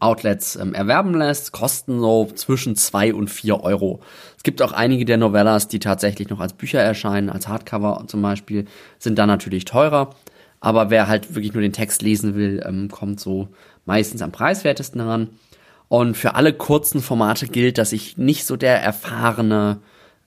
Outlets 0.00 0.56
ähm, 0.56 0.74
erwerben 0.74 1.14
lässt, 1.14 1.52
kosten 1.52 1.98
so 1.98 2.26
zwischen 2.34 2.76
zwei 2.76 3.14
und 3.14 3.30
vier 3.30 3.62
Euro. 3.62 4.00
Es 4.36 4.42
gibt 4.42 4.60
auch 4.60 4.72
einige 4.72 5.06
der 5.06 5.16
Novellas, 5.16 5.66
die 5.66 5.78
tatsächlich 5.78 6.28
noch 6.28 6.40
als 6.40 6.52
Bücher 6.52 6.80
erscheinen, 6.80 7.30
als 7.30 7.48
Hardcover 7.48 8.04
zum 8.06 8.20
Beispiel, 8.20 8.66
sind 8.98 9.18
dann 9.18 9.28
natürlich 9.28 9.64
teurer. 9.64 10.14
Aber 10.60 10.90
wer 10.90 11.08
halt 11.08 11.34
wirklich 11.34 11.54
nur 11.54 11.62
den 11.62 11.72
Text 11.72 12.02
lesen 12.02 12.34
will, 12.34 12.62
ähm, 12.66 12.90
kommt 12.90 13.18
so 13.18 13.48
meistens 13.86 14.20
am 14.20 14.30
preiswertesten 14.30 15.00
heran. 15.00 15.30
Und 15.88 16.16
für 16.16 16.34
alle 16.34 16.52
kurzen 16.52 17.00
Formate 17.00 17.48
gilt, 17.48 17.78
dass 17.78 17.92
ich 17.92 18.18
nicht 18.18 18.44
so 18.44 18.56
der 18.56 18.82
erfahrene 18.82 19.78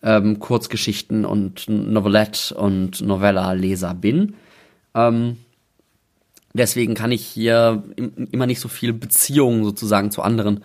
ähm, 0.03 0.39
Kurzgeschichten 0.39 1.25
und 1.25 1.69
Novelette 1.69 2.55
und 2.55 3.01
Novella-Leser 3.01 3.93
bin. 3.93 4.33
Ähm, 4.95 5.37
deswegen 6.53 6.95
kann 6.95 7.11
ich 7.11 7.25
hier 7.25 7.83
immer 8.31 8.47
nicht 8.47 8.59
so 8.59 8.67
viel 8.67 8.93
Beziehungen 8.93 9.63
sozusagen 9.63 10.11
zu 10.11 10.23
anderen 10.23 10.63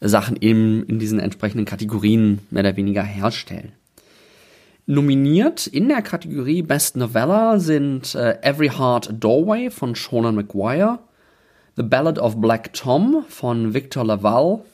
Sachen 0.00 0.36
in, 0.36 0.84
in 0.84 0.98
diesen 0.98 1.20
entsprechenden 1.20 1.66
Kategorien 1.66 2.40
mehr 2.50 2.62
oder 2.62 2.76
weniger 2.76 3.02
herstellen. 3.02 3.72
Nominiert 4.86 5.66
in 5.66 5.88
der 5.88 6.00
Kategorie 6.00 6.62
Best 6.62 6.96
Novella 6.96 7.58
sind 7.58 8.14
äh, 8.14 8.38
Every 8.40 8.68
Heart 8.68 9.10
a 9.10 9.12
Doorway 9.12 9.70
von 9.70 9.94
Shonan 9.94 10.34
McGuire, 10.34 11.00
The 11.78 11.84
Ballad 11.84 12.18
of 12.18 12.40
Black 12.40 12.72
Tom 12.72 13.24
von 13.28 13.72
Victor 13.72 14.02
Laval, 14.02 14.64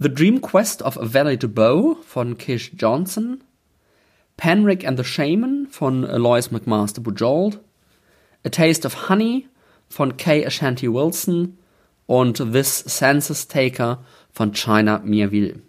The 0.00 0.08
Dream 0.08 0.40
Quest 0.40 0.82
of 0.82 0.98
Valley 1.00 1.36
to 1.36 1.46
Bow 1.46 1.98
von 2.04 2.36
Kish 2.36 2.72
Johnson, 2.76 3.44
Penrick 4.36 4.84
and 4.84 4.98
the 4.98 5.04
Shaman 5.04 5.68
von 5.68 6.02
Lois 6.02 6.48
McMaster 6.48 7.00
Bujold, 7.00 7.60
A 8.44 8.48
Taste 8.48 8.84
of 8.84 9.08
Honey 9.08 9.46
von 9.88 10.16
Kay 10.16 10.44
Ashanti 10.44 10.92
Wilson 10.92 11.56
und 12.08 12.38
This 12.38 12.82
Census 12.86 13.46
Taker 13.46 14.04
von 14.32 14.52
China 14.52 15.00
Mirville. 15.04 15.60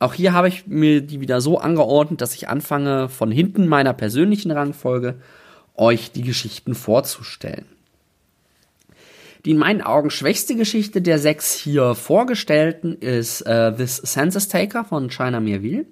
Auch 0.00 0.12
hier 0.12 0.34
habe 0.34 0.48
ich 0.48 0.66
mir 0.66 1.00
die 1.00 1.22
wieder 1.22 1.40
so 1.40 1.56
angeordnet, 1.56 2.20
dass 2.20 2.34
ich 2.34 2.50
anfange, 2.50 3.08
von 3.08 3.32
hinten 3.32 3.68
meiner 3.68 3.94
persönlichen 3.94 4.50
Rangfolge 4.50 5.14
euch 5.76 6.12
die 6.12 6.24
Geschichten 6.24 6.74
vorzustellen. 6.74 7.79
Die 9.44 9.52
in 9.52 9.58
meinen 9.58 9.80
Augen 9.80 10.10
schwächste 10.10 10.54
Geschichte 10.54 11.00
der 11.00 11.18
sechs 11.18 11.54
hier 11.54 11.94
vorgestellten 11.94 12.94
ist 12.94 13.42
äh, 13.42 13.74
This 13.74 14.02
Census 14.02 14.48
Taker 14.48 14.84
von 14.84 15.08
China 15.10 15.40
Mirville. 15.40 15.86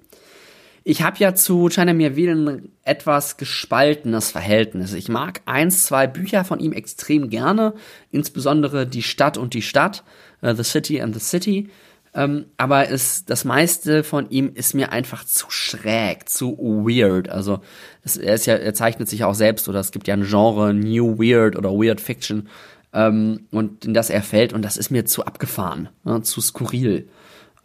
Ich 0.83 1.01
habe 1.01 1.17
ja 1.19 1.35
zu 1.35 1.69
China 1.69 1.93
Mirville 1.93 2.31
ein 2.31 2.71
etwas 2.83 3.37
gespaltenes 3.37 4.31
Verhältnis. 4.31 4.93
Ich 4.93 5.09
mag 5.09 5.41
eins, 5.45 5.85
zwei 5.85 6.07
Bücher 6.07 6.43
von 6.45 6.59
ihm 6.59 6.73
extrem 6.73 7.29
gerne, 7.29 7.73
insbesondere 8.11 8.87
Die 8.87 9.03
Stadt 9.03 9.37
und 9.37 9.53
die 9.53 9.61
Stadt, 9.61 10.03
uh, 10.41 10.53
The 10.53 10.63
City 10.63 11.01
and 11.01 11.13
the 11.13 11.19
City. 11.19 11.69
Ähm, 12.15 12.45
aber 12.57 12.89
es, 12.89 13.25
das 13.25 13.45
meiste 13.45 14.03
von 14.03 14.29
ihm 14.31 14.51
ist 14.55 14.73
mir 14.73 14.91
einfach 14.91 15.25
zu 15.25 15.47
schräg, 15.49 16.27
zu 16.27 16.57
weird. 16.57 17.29
Also 17.29 17.59
es, 18.03 18.17
er 18.17 18.35
ja, 18.37 18.55
er 18.55 18.73
zeichnet 18.73 19.09
sich 19.09 19.23
auch 19.23 19.35
selbst 19.35 19.69
oder 19.69 19.79
es 19.79 19.91
gibt 19.91 20.07
ja 20.07 20.15
ein 20.15 20.23
Genre 20.23 20.73
New 20.73 21.19
Weird 21.19 21.55
oder 21.55 21.69
Weird 21.71 22.01
Fiction 22.01 22.49
ähm, 22.93 23.47
und 23.51 23.85
in 23.85 23.93
das 23.93 24.09
er 24.09 24.23
fällt 24.23 24.53
und 24.53 24.63
das 24.63 24.77
ist 24.77 24.89
mir 24.89 25.05
zu 25.05 25.25
abgefahren, 25.25 25.89
ja, 26.05 26.21
zu 26.21 26.41
skurril. 26.41 27.09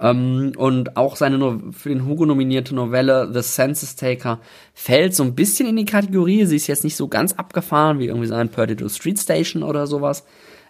Ähm, 0.00 0.52
und 0.56 0.96
auch 0.96 1.16
seine 1.16 1.38
no 1.38 1.60
für 1.72 1.88
den 1.88 2.04
Hugo 2.04 2.26
nominierte 2.26 2.74
Novelle 2.74 3.30
The 3.32 3.42
Census 3.42 3.96
Taker 3.96 4.40
fällt 4.74 5.14
so 5.14 5.22
ein 5.22 5.34
bisschen 5.34 5.68
in 5.68 5.76
die 5.76 5.84
Kategorie. 5.84 6.44
Sie 6.46 6.56
ist 6.56 6.66
jetzt 6.66 6.84
nicht 6.84 6.96
so 6.96 7.08
ganz 7.08 7.32
abgefahren 7.34 7.98
wie 8.00 8.06
irgendwie 8.06 8.26
sein 8.26 8.48
Perdido 8.48 8.88
Street 8.88 9.18
Station 9.18 9.62
oder 9.62 9.86
sowas. 9.86 10.24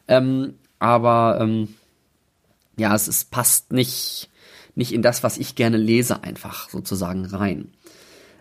Ähm, 0.08 0.54
aber 0.78 1.38
ähm, 1.40 1.68
ja, 2.76 2.94
es, 2.94 3.08
es 3.08 3.24
passt 3.24 3.72
nicht, 3.72 4.30
nicht 4.74 4.92
in 4.92 5.02
das, 5.02 5.22
was 5.22 5.38
ich 5.38 5.54
gerne 5.54 5.78
lese, 5.78 6.22
einfach 6.22 6.68
sozusagen 6.68 7.24
rein. 7.24 7.72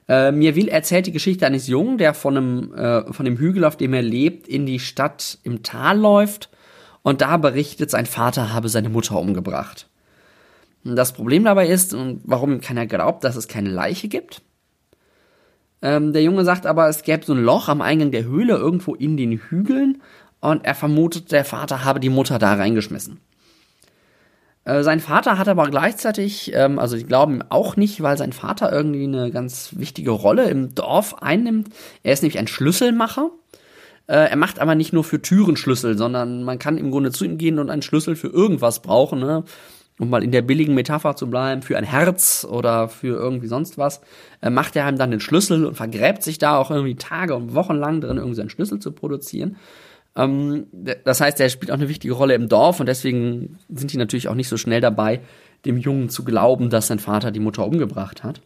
Äh, 0.08 0.32
Mirville 0.32 0.72
erzählt 0.72 1.08
die 1.08 1.12
Geschichte 1.12 1.46
eines 1.46 1.68
Jungen, 1.68 1.98
der 1.98 2.14
von 2.14 2.38
einem, 2.38 2.74
äh, 2.74 3.14
von 3.14 3.26
dem 3.26 3.38
Hügel, 3.38 3.64
auf 3.64 3.78
dem 3.78 3.94
er 3.94 4.02
lebt, 4.02 4.48
in 4.48 4.66
die 4.66 4.80
Stadt 4.80 5.38
im 5.44 5.64
Tal 5.64 5.98
läuft 5.98 6.50
und 7.04 7.22
da 7.22 7.38
berichtet, 7.38 7.92
sein 7.92 8.06
Vater 8.06 8.54
habe 8.54 8.70
seine 8.70 8.90
Mutter 8.90 9.20
umgebracht. 9.20 9.88
Das 10.84 11.14
Problem 11.14 11.46
dabei 11.46 11.68
ist, 11.68 11.94
und 11.94 12.22
warum 12.26 12.60
keiner 12.60 12.86
glaubt, 12.86 13.24
dass 13.24 13.36
es 13.36 13.48
keine 13.48 13.70
Leiche 13.70 14.10
gibt. 14.10 14.42
Ähm, 15.82 16.12
der 16.12 16.24
Junge 16.24 16.44
sagt 16.44 16.66
aber, 16.66 16.90
es 16.90 17.04
gäbe 17.04 17.26
so 17.26 17.34
ein 17.34 17.44
Loch 17.44 17.70
am 17.70 17.82
Eingang 17.82 18.12
der 18.12 18.26
Höhle 18.26 18.56
irgendwo 18.56 18.96
in 18.96 19.16
den 19.16 19.32
Hügeln 19.32 20.02
und 20.40 20.66
er 20.66 20.76
vermutet, 20.76 21.32
der 21.32 21.46
Vater 21.46 21.86
habe 21.86 22.00
die 22.00 22.10
Mutter 22.10 22.40
da 22.40 22.54
reingeschmissen. 22.54 23.20
Äh, 24.66 24.84
sein 24.84 25.00
Vater 25.00 25.38
hat 25.38 25.48
aber 25.48 25.70
gleichzeitig, 25.70 26.52
ähm, 26.54 26.80
also 26.80 26.96
die 26.96 27.04
glauben 27.04 27.42
auch 27.50 27.76
nicht, 27.76 28.02
weil 28.02 28.18
sein 28.18 28.32
Vater 28.34 28.72
irgendwie 28.72 29.04
eine 29.04 29.32
ganz 29.32 29.72
wichtige 29.78 30.12
Rolle 30.12 30.50
im 30.50 30.74
Dorf 30.74 31.22
einnimmt. 31.22 31.70
Er 32.04 32.14
ist 32.14 32.24
nämlich 32.24 32.40
ein 32.40 32.48
Schlüsselmacher. 32.48 33.32
Äh, 34.08 34.30
er 34.30 34.38
macht 34.38 34.60
aber 34.60 34.76
nicht 34.76 34.94
nur 34.94 35.04
für 35.04 35.22
Türen 35.22 35.58
Schlüssel, 35.58 35.98
sondern 35.98 36.44
man 36.44 36.60
kann 36.60 36.78
im 36.78 36.92
Grunde 36.92 37.12
zu 37.12 37.26
ihm 37.26 37.38
gehen 37.38 37.60
und 37.60 37.70
einen 37.70 37.82
Schlüssel 37.82 38.16
für 38.16 38.28
irgendwas 38.28 38.82
brauchen. 38.82 39.20
Ne? 39.20 39.44
Um 40.00 40.10
mal 40.10 40.24
in 40.24 40.32
der 40.32 40.42
billigen 40.42 40.74
Metapher 40.74 41.16
zu 41.16 41.30
bleiben, 41.30 41.62
für 41.62 41.78
ein 41.78 41.84
Herz 41.84 42.48
oder 42.50 42.90
für 42.90 43.16
irgendwie 43.16 43.48
sonst 43.48 43.78
was, 43.78 44.02
äh, 44.42 44.50
macht 44.50 44.76
er 44.78 44.86
einem 44.86 44.98
dann 44.98 45.12
den 45.12 45.20
Schlüssel 45.20 45.66
und 45.66 45.76
vergräbt 45.76 46.24
sich 46.24 46.38
da 46.38 46.58
auch 46.58 46.72
irgendwie 46.72 46.96
Tage 46.96 47.36
und 47.36 47.54
Wochen 47.54 47.76
lang 47.76 48.00
drin, 48.00 48.18
irgendwie 48.18 48.36
seinen 48.36 48.50
Schlüssel 48.50 48.80
zu 48.80 48.94
produzieren. 48.94 49.58
Ähm, 50.16 50.68
das 51.04 51.22
heißt, 51.22 51.40
er 51.40 51.50
spielt 51.50 51.72
auch 51.72 51.76
eine 51.76 51.90
wichtige 51.90 52.14
Rolle 52.14 52.36
im 52.36 52.50
Dorf 52.50 52.80
und 52.80 52.88
deswegen 52.88 53.58
sind 53.70 53.94
die 53.94 53.98
natürlich 53.98 54.28
auch 54.28 54.36
nicht 54.36 54.50
so 54.50 54.58
schnell 54.58 54.82
dabei, 54.82 55.22
dem 55.66 55.78
Jungen 55.78 56.10
zu 56.10 56.24
glauben, 56.24 56.70
dass 56.70 56.88
sein 56.88 57.00
Vater 57.00 57.32
die 57.32 57.40
Mutter 57.40 57.66
umgebracht 57.66 58.24
hat. 58.24 58.42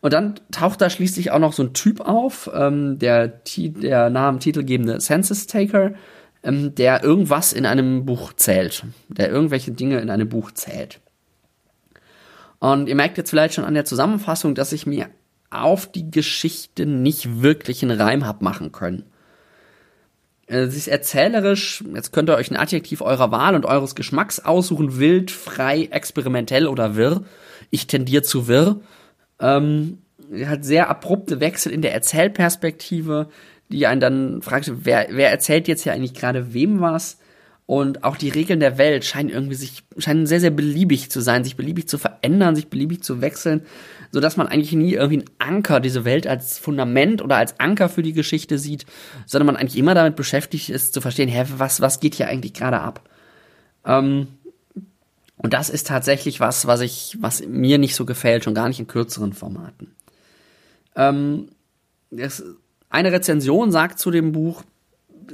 Und 0.00 0.12
dann 0.12 0.34
taucht 0.50 0.80
da 0.80 0.90
schließlich 0.90 1.30
auch 1.30 1.38
noch 1.38 1.52
so 1.52 1.62
ein 1.62 1.74
Typ 1.74 2.00
auf, 2.00 2.50
ähm, 2.52 2.98
der, 2.98 3.28
der 3.56 4.10
Namen 4.10 4.40
titelgebende 4.40 4.98
Census 4.98 5.46
Taker, 5.46 5.92
ähm, 6.42 6.74
der 6.74 7.04
irgendwas 7.04 7.52
in 7.52 7.66
einem 7.66 8.04
Buch 8.04 8.32
zählt, 8.32 8.84
der 9.08 9.30
irgendwelche 9.30 9.70
Dinge 9.70 10.00
in 10.00 10.10
einem 10.10 10.28
Buch 10.28 10.50
zählt. 10.50 11.00
Und 12.58 12.88
ihr 12.88 12.96
merkt 12.96 13.16
jetzt 13.16 13.30
vielleicht 13.30 13.54
schon 13.54 13.64
an 13.64 13.74
der 13.74 13.84
Zusammenfassung, 13.84 14.56
dass 14.56 14.72
ich 14.72 14.86
mir 14.86 15.08
auf 15.50 15.90
die 15.90 16.10
Geschichte 16.10 16.84
nicht 16.84 17.42
wirklich 17.42 17.82
einen 17.82 18.00
Reim 18.00 18.26
hab 18.26 18.42
machen 18.42 18.72
können. 18.72 19.04
Äh, 20.46 20.66
sie 20.66 20.78
ist 20.78 20.88
erzählerisch, 20.88 21.84
jetzt 21.94 22.12
könnt 22.12 22.28
ihr 22.30 22.36
euch 22.36 22.50
ein 22.50 22.56
Adjektiv 22.56 23.00
eurer 23.00 23.30
Wahl 23.30 23.54
und 23.54 23.66
eures 23.66 23.94
Geschmacks 23.94 24.40
aussuchen, 24.40 24.98
wild, 24.98 25.30
frei, 25.30 25.88
experimentell 25.90 26.66
oder 26.66 26.96
wirr. 26.96 27.24
Ich 27.70 27.86
tendiere 27.86 28.22
zu 28.22 28.48
wirr. 28.48 28.80
Ähm, 29.40 29.98
hat 30.46 30.64
sehr 30.64 30.88
abrupte 30.88 31.40
Wechsel 31.40 31.72
in 31.72 31.82
der 31.82 31.92
Erzählperspektive, 31.92 33.28
die 33.68 33.86
einen 33.86 34.00
dann 34.00 34.42
fragt, 34.42 34.70
wer, 34.84 35.08
wer 35.10 35.30
erzählt 35.30 35.68
jetzt 35.68 35.82
hier 35.82 35.92
eigentlich 35.92 36.14
gerade 36.14 36.52
wem 36.54 36.80
was? 36.80 37.18
Und 37.64 38.04
auch 38.04 38.16
die 38.16 38.28
Regeln 38.28 38.60
der 38.60 38.76
Welt 38.76 39.04
scheinen 39.04 39.30
irgendwie 39.30 39.54
sich, 39.54 39.84
scheinen 39.96 40.26
sehr, 40.26 40.40
sehr 40.40 40.50
beliebig 40.50 41.10
zu 41.10 41.20
sein, 41.20 41.44
sich 41.44 41.56
beliebig 41.56 41.88
zu 41.88 41.96
verändern, 41.96 42.56
sich 42.56 42.68
beliebig 42.68 43.02
zu 43.02 43.20
wechseln 43.20 43.62
so 44.12 44.20
dass 44.20 44.36
man 44.36 44.46
eigentlich 44.46 44.72
nie 44.72 44.92
irgendwie 44.92 45.24
einen 45.38 45.56
Anker, 45.56 45.80
diese 45.80 46.04
Welt 46.04 46.26
als 46.26 46.58
Fundament 46.58 47.22
oder 47.22 47.36
als 47.36 47.58
Anker 47.58 47.88
für 47.88 48.02
die 48.02 48.12
Geschichte 48.12 48.58
sieht, 48.58 48.86
sondern 49.26 49.46
man 49.46 49.56
eigentlich 49.56 49.78
immer 49.78 49.94
damit 49.94 50.14
beschäftigt 50.14 50.68
ist, 50.68 50.94
zu 50.94 51.00
verstehen, 51.00 51.28
hä, 51.28 51.44
was, 51.56 51.80
was 51.80 51.98
geht 51.98 52.14
hier 52.14 52.28
eigentlich 52.28 52.52
gerade 52.52 52.80
ab? 52.80 53.08
Ähm, 53.84 54.28
und 55.38 55.54
das 55.54 55.70
ist 55.70 55.88
tatsächlich 55.88 56.38
was, 56.38 56.66
was 56.66 56.82
ich, 56.82 57.16
was 57.20 57.44
mir 57.46 57.78
nicht 57.78 57.96
so 57.96 58.04
gefällt, 58.04 58.44
schon 58.44 58.54
gar 58.54 58.68
nicht 58.68 58.78
in 58.78 58.86
kürzeren 58.86 59.32
Formaten. 59.32 59.94
Ähm, 60.94 61.48
das, 62.10 62.44
eine 62.90 63.12
Rezension 63.12 63.72
sagt 63.72 63.98
zu 63.98 64.10
dem 64.10 64.32
Buch, 64.32 64.62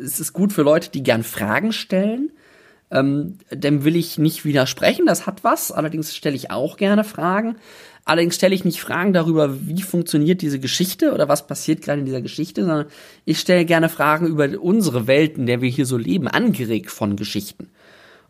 es 0.01 0.21
ist 0.21 0.33
gut 0.33 0.53
für 0.53 0.63
Leute, 0.63 0.91
die 0.91 1.03
gern 1.03 1.25
Fragen 1.25 1.73
stellen. 1.73 2.31
Ähm, 2.91 3.39
dem 3.51 3.85
will 3.85 3.97
ich 3.97 4.17
nicht 4.17 4.45
widersprechen, 4.45 5.05
das 5.05 5.27
hat 5.27 5.45
was. 5.45 5.73
Allerdings 5.73 6.15
stelle 6.15 6.37
ich 6.37 6.51
auch 6.51 6.77
gerne 6.79 7.05
Fragen. 7.05 7.57
Allerdings 8.09 8.37
stelle 8.37 8.55
ich 8.55 8.65
nicht 8.65 8.81
Fragen 8.81 9.13
darüber, 9.13 9.55
wie 9.69 9.83
funktioniert 9.83 10.41
diese 10.41 10.59
Geschichte 10.59 11.13
oder 11.13 11.29
was 11.29 11.47
passiert 11.47 11.83
gerade 11.83 12.01
in 12.01 12.07
dieser 12.07 12.23
Geschichte, 12.23 12.63
sondern 12.63 12.87
ich 13.27 13.39
stelle 13.39 13.67
gerne 13.67 13.91
Fragen 13.91 14.27
über 14.27 14.49
unsere 14.59 15.07
Welt, 15.07 15.37
in 15.37 15.45
der 15.45 15.61
wir 15.61 15.69
hier 15.69 15.85
so 15.85 15.99
leben, 15.99 16.27
angeregt 16.27 16.91
von 16.91 17.17
Geschichten. 17.17 17.69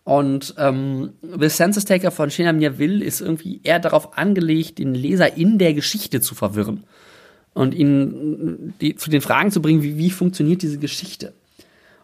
Und 0.03 0.57
ähm, 0.59 1.13
The 1.23 1.49
Census 1.49 1.85
Taker 1.85 2.11
von 2.11 2.29
Shinamir 2.29 2.81
Will 2.81 3.03
ist 3.03 3.21
irgendwie 3.21 3.61
eher 3.63 3.79
darauf 3.79 4.19
angelegt, 4.19 4.81
den 4.81 4.97
Leser 4.97 5.37
in 5.37 5.59
der 5.59 5.75
Geschichte 5.75 6.21
zu 6.21 6.35
verwirren 6.35 6.83
und 7.55 7.73
ihn 7.73 8.75
die, 8.81 8.97
zu 8.97 9.11
den 9.11 9.21
Fragen 9.21 9.53
zu 9.53 9.63
bringen, 9.63 9.85
wie, 9.85 9.97
wie 9.97 10.11
funktioniert 10.11 10.63
diese 10.63 10.79
Geschichte. 10.79 11.35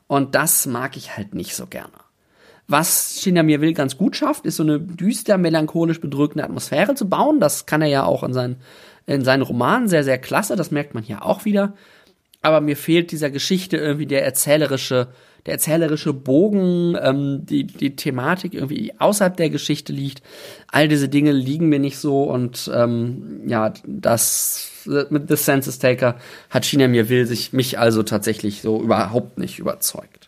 Und 0.06 0.36
das 0.36 0.66
mag 0.66 0.96
ich 0.96 1.16
halt 1.16 1.34
nicht 1.34 1.56
so 1.56 1.66
gerne. 1.66 2.03
Was 2.66 3.20
Shinamir 3.20 3.60
Will 3.60 3.74
ganz 3.74 3.98
gut 3.98 4.16
schafft, 4.16 4.46
ist 4.46 4.56
so 4.56 4.62
eine 4.62 4.80
düster, 4.80 5.36
melancholisch 5.36 6.00
bedrückende 6.00 6.44
Atmosphäre 6.44 6.94
zu 6.94 7.08
bauen. 7.08 7.40
Das 7.40 7.66
kann 7.66 7.82
er 7.82 7.88
ja 7.88 8.04
auch 8.04 8.22
in 8.22 8.32
seinen, 8.32 8.56
in 9.06 9.24
seinen 9.24 9.42
Romanen 9.42 9.88
sehr, 9.88 10.04
sehr 10.04 10.18
klasse. 10.18 10.56
Das 10.56 10.70
merkt 10.70 10.94
man 10.94 11.02
hier 11.02 11.24
auch 11.24 11.44
wieder. 11.44 11.74
Aber 12.40 12.60
mir 12.60 12.76
fehlt 12.76 13.10
dieser 13.10 13.30
Geschichte 13.30 13.76
irgendwie 13.76 14.06
der 14.06 14.24
erzählerische, 14.24 15.08
der 15.46 15.54
erzählerische 15.54 16.12
Bogen, 16.12 16.96
ähm, 17.00 17.44
die, 17.44 17.66
die 17.66 17.96
Thematik 17.96 18.54
irgendwie 18.54 18.92
außerhalb 18.98 19.36
der 19.36 19.50
Geschichte 19.50 19.92
liegt. 19.92 20.22
All 20.68 20.88
diese 20.88 21.08
Dinge 21.08 21.32
liegen 21.32 21.68
mir 21.68 21.78
nicht 21.78 21.98
so 21.98 22.24
und 22.24 22.70
ähm, 22.74 23.42
ja, 23.46 23.72
das 23.86 24.70
mit 25.08 25.28
The 25.28 25.36
Census 25.36 25.78
Taker 25.78 26.16
hat 26.50 26.66
China 26.66 26.88
mir 26.88 27.08
will 27.08 27.26
sich 27.26 27.54
mich 27.54 27.78
also 27.78 28.02
tatsächlich 28.02 28.60
so 28.60 28.82
überhaupt 28.82 29.38
nicht 29.38 29.58
überzeugt. 29.58 30.23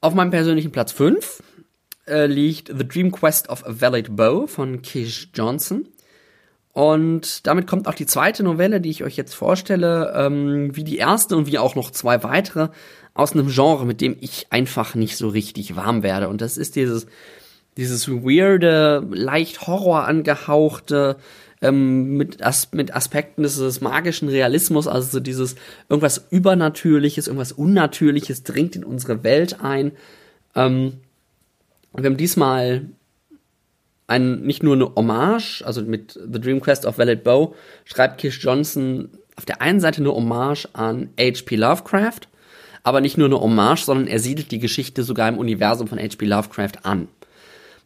Auf 0.00 0.14
meinem 0.14 0.30
persönlichen 0.30 0.70
Platz 0.70 0.92
5 0.92 1.42
äh, 2.06 2.26
liegt 2.26 2.68
The 2.68 2.86
Dream 2.86 3.10
Quest 3.10 3.48
of 3.48 3.66
a 3.66 3.80
Valid 3.80 4.14
Bow 4.14 4.46
von 4.46 4.80
Kish 4.80 5.30
Johnson. 5.34 5.88
Und 6.72 7.48
damit 7.48 7.66
kommt 7.66 7.88
auch 7.88 7.94
die 7.94 8.06
zweite 8.06 8.44
Novelle, 8.44 8.80
die 8.80 8.90
ich 8.90 9.02
euch 9.02 9.16
jetzt 9.16 9.34
vorstelle, 9.34 10.12
ähm, 10.14 10.76
wie 10.76 10.84
die 10.84 10.98
erste 10.98 11.36
und 11.36 11.48
wie 11.48 11.58
auch 11.58 11.74
noch 11.74 11.90
zwei 11.90 12.22
weitere 12.22 12.68
aus 13.12 13.32
einem 13.32 13.48
Genre, 13.48 13.84
mit 13.84 14.00
dem 14.00 14.16
ich 14.20 14.46
einfach 14.50 14.94
nicht 14.94 15.16
so 15.16 15.28
richtig 15.28 15.74
warm 15.74 16.04
werde. 16.04 16.28
Und 16.28 16.42
das 16.42 16.58
ist 16.58 16.76
dieses, 16.76 17.08
dieses 17.76 18.08
weirde, 18.08 19.04
leicht 19.10 19.66
Horror 19.66 20.04
angehauchte, 20.04 21.16
ähm, 21.60 22.16
mit, 22.16 22.42
As 22.42 22.72
mit 22.72 22.94
Aspekten 22.94 23.42
des, 23.42 23.80
magischen 23.80 24.28
Realismus, 24.28 24.86
also 24.86 25.08
so 25.08 25.20
dieses 25.20 25.56
irgendwas 25.88 26.26
Übernatürliches, 26.30 27.26
irgendwas 27.26 27.52
Unnatürliches 27.52 28.42
dringt 28.42 28.76
in 28.76 28.84
unsere 28.84 29.24
Welt 29.24 29.60
ein. 29.62 29.92
Ähm, 30.54 30.94
wir 31.94 32.04
haben 32.04 32.16
diesmal 32.16 32.86
ein, 34.06 34.42
nicht 34.42 34.62
nur 34.62 34.74
eine 34.74 34.94
Hommage, 34.94 35.62
also 35.64 35.82
mit 35.82 36.12
The 36.12 36.40
Dream 36.40 36.60
Quest 36.60 36.86
of 36.86 36.98
Valid 36.98 37.24
Bow 37.24 37.54
schreibt 37.84 38.18
Kish 38.18 38.42
Johnson 38.42 39.10
auf 39.36 39.44
der 39.44 39.60
einen 39.60 39.80
Seite 39.80 40.00
eine 40.00 40.12
Hommage 40.12 40.68
an 40.72 41.10
H.P. 41.18 41.56
Lovecraft, 41.56 42.22
aber 42.82 43.00
nicht 43.00 43.18
nur 43.18 43.26
eine 43.26 43.40
Hommage, 43.40 43.84
sondern 43.84 44.06
er 44.08 44.18
siedelt 44.18 44.50
die 44.50 44.58
Geschichte 44.58 45.04
sogar 45.04 45.28
im 45.28 45.38
Universum 45.38 45.86
von 45.88 45.98
H.P. 45.98 46.26
Lovecraft 46.26 46.84
an. 46.84 47.08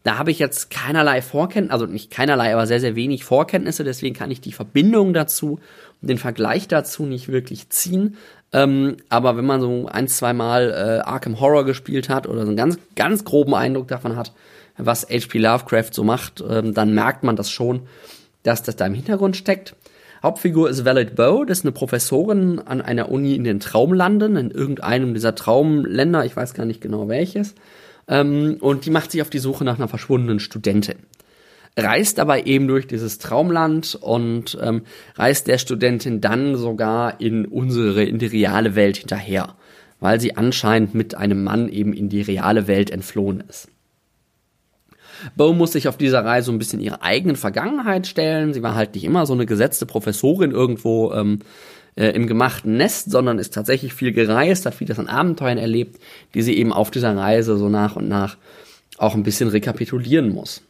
Da 0.03 0.19
habe 0.19 0.31
ich 0.31 0.39
jetzt 0.39 0.71
keinerlei 0.71 1.23
Vorkenntnisse, 1.23 1.73
also 1.73 1.87
nicht 1.87 2.11
keinerlei, 2.11 2.53
aber 2.53 2.67
sehr, 2.67 2.81
sehr 2.81 2.97
wenig 2.97 3.25
Vorkenntnisse, 3.25 3.85
deswegen 3.85 4.17
kann 4.17 4.31
ich 4.31 4.41
die 4.41 4.53
Verbindung 4.53 5.15
dazu, 5.15 5.61
den 6.01 6.19
Vergleich 6.19 6.67
dazu 6.67 7.05
nicht 7.05 7.29
wirklich 7.29 7.69
ziehen. 7.69 8.17
Ähm, 8.53 8.97
aber 9.09 9.37
wenn 9.37 9.47
man 9.47 9.61
so 9.61 9.87
ein, 9.91 10.09
zwei 10.09 10.33
Mal 10.33 10.71
äh, 10.71 11.09
Arkham 11.09 11.41
Horror 11.41 11.65
gespielt 11.65 12.09
hat 12.09 12.27
oder 12.27 12.43
so 12.43 12.49
einen 12.49 12.57
ganz, 12.57 12.79
ganz 12.97 13.25
groben 13.25 13.55
Eindruck 13.55 13.89
davon 13.89 14.17
hat, 14.17 14.33
was 14.77 15.09
H.P. 15.09 15.39
Lovecraft 15.39 15.93
so 15.93 16.03
macht, 16.03 16.43
ähm, 16.47 16.75
dann 16.75 16.95
merkt 16.95 17.23
man 17.23 17.37
das 17.37 17.51
schon, 17.51 17.83
dass 18.43 18.63
das 18.63 18.77
da 18.77 18.87
im 18.87 18.95
Hintergrund 18.95 19.37
steckt. 19.37 19.77
Hauptfigur 20.23 20.71
ist 20.71 20.85
Valid 20.85 21.17
Bow, 21.17 21.45
das 21.45 21.59
ist 21.59 21.65
eine 21.65 21.73
Professorin 21.73 22.61
an 22.61 22.81
einer 22.81 23.11
Uni 23.11 23.35
in 23.35 23.45
den 23.45 23.59
Traumlanden, 23.59 24.37
in 24.37 24.51
irgendeinem 24.51 25.15
dieser 25.15 25.35
Traumländer, 25.35 26.25
ich 26.25 26.37
weiß 26.37 26.55
gar 26.55 26.65
nicht 26.65 26.81
genau 26.81 27.09
welches. 27.09 27.55
Ähm, 28.09 28.57
und 28.61 28.87
die 28.87 28.91
macht 28.91 29.13
sich 29.13 29.23
auf 29.23 29.31
die 29.31 29.39
Suche 29.39 29.65
nach 29.65 29.77
einer 29.77 29.89
verschwundenen 29.89 30.41
Studentin. 30.41 30.99
Reist 31.77 32.21
aber 32.21 32.47
eben 32.47 32.69
durch 32.69 32.87
dieses 32.87 33.19
Traumland 33.19 33.97
und 34.01 34.59
ähm, 34.61 34.83
reist 35.15 35.47
der 35.47 35.57
Studentin 35.59 36.21
dann 36.21 36.57
sogar 36.57 37.21
in 37.21 37.47
unsere, 37.47 38.05
in 38.05 38.19
die 38.19 38.27
reale 38.27 38.75
Welt 38.75 38.99
hinterher, 38.99 39.55
weil 39.99 40.21
sie 40.21 40.37
anscheinend 40.37 40.95
mit 40.95 41.15
einem 41.15 41.45
Mann 41.45 41.71
eben 41.71 41.95
in 41.95 42.11
die 42.11 42.21
reale 42.21 42.67
Welt 42.67 42.91
entflohen 42.91 43.43
ist. 43.49 43.69
Bo 45.37 45.53
muss 45.53 45.73
sich 45.73 45.89
auf 45.89 45.97
dieser 45.97 46.25
Reise 46.25 46.51
ein 46.53 46.59
bisschen 46.59 46.81
ihre 46.81 47.03
eigenen 47.03 47.37
Vergangenheit 47.37 48.07
stellen. 48.07 48.53
Sie 48.53 48.63
war 48.63 48.75
halt 48.75 48.95
nicht 48.95 49.05
immer 49.05 49.25
so 49.25 49.33
eine 49.33 49.47
gesetzte 49.47 49.87
Professorin 49.87 50.51
irgendwo 50.51 51.13
ähm, 51.13 51.39
äh, 51.97 52.11
im 52.11 52.27
gemachten 52.27 52.77
Nest, 52.77 53.11
sondern 53.11 53.39
ist 53.39 53.55
tatsächlich 53.55 53.93
viel 53.95 54.13
gereist, 54.13 54.67
hat 54.67 54.75
vieles 54.75 54.99
an 54.99 55.09
Abenteuern 55.09 55.59
erlebt, 55.59 56.01
die 56.35 56.43
sie 56.43 56.57
eben 56.57 56.73
auf 56.73 56.91
dieser 56.91 57.17
Reise 57.17 57.57
so 57.57 57.69
nach 57.69 57.97
und 57.97 58.09
nach 58.09 58.37
auch 58.99 59.15
ein 59.15 59.23
bisschen 59.23 59.49
rekapitulieren 59.49 60.31
muss. 60.31 60.63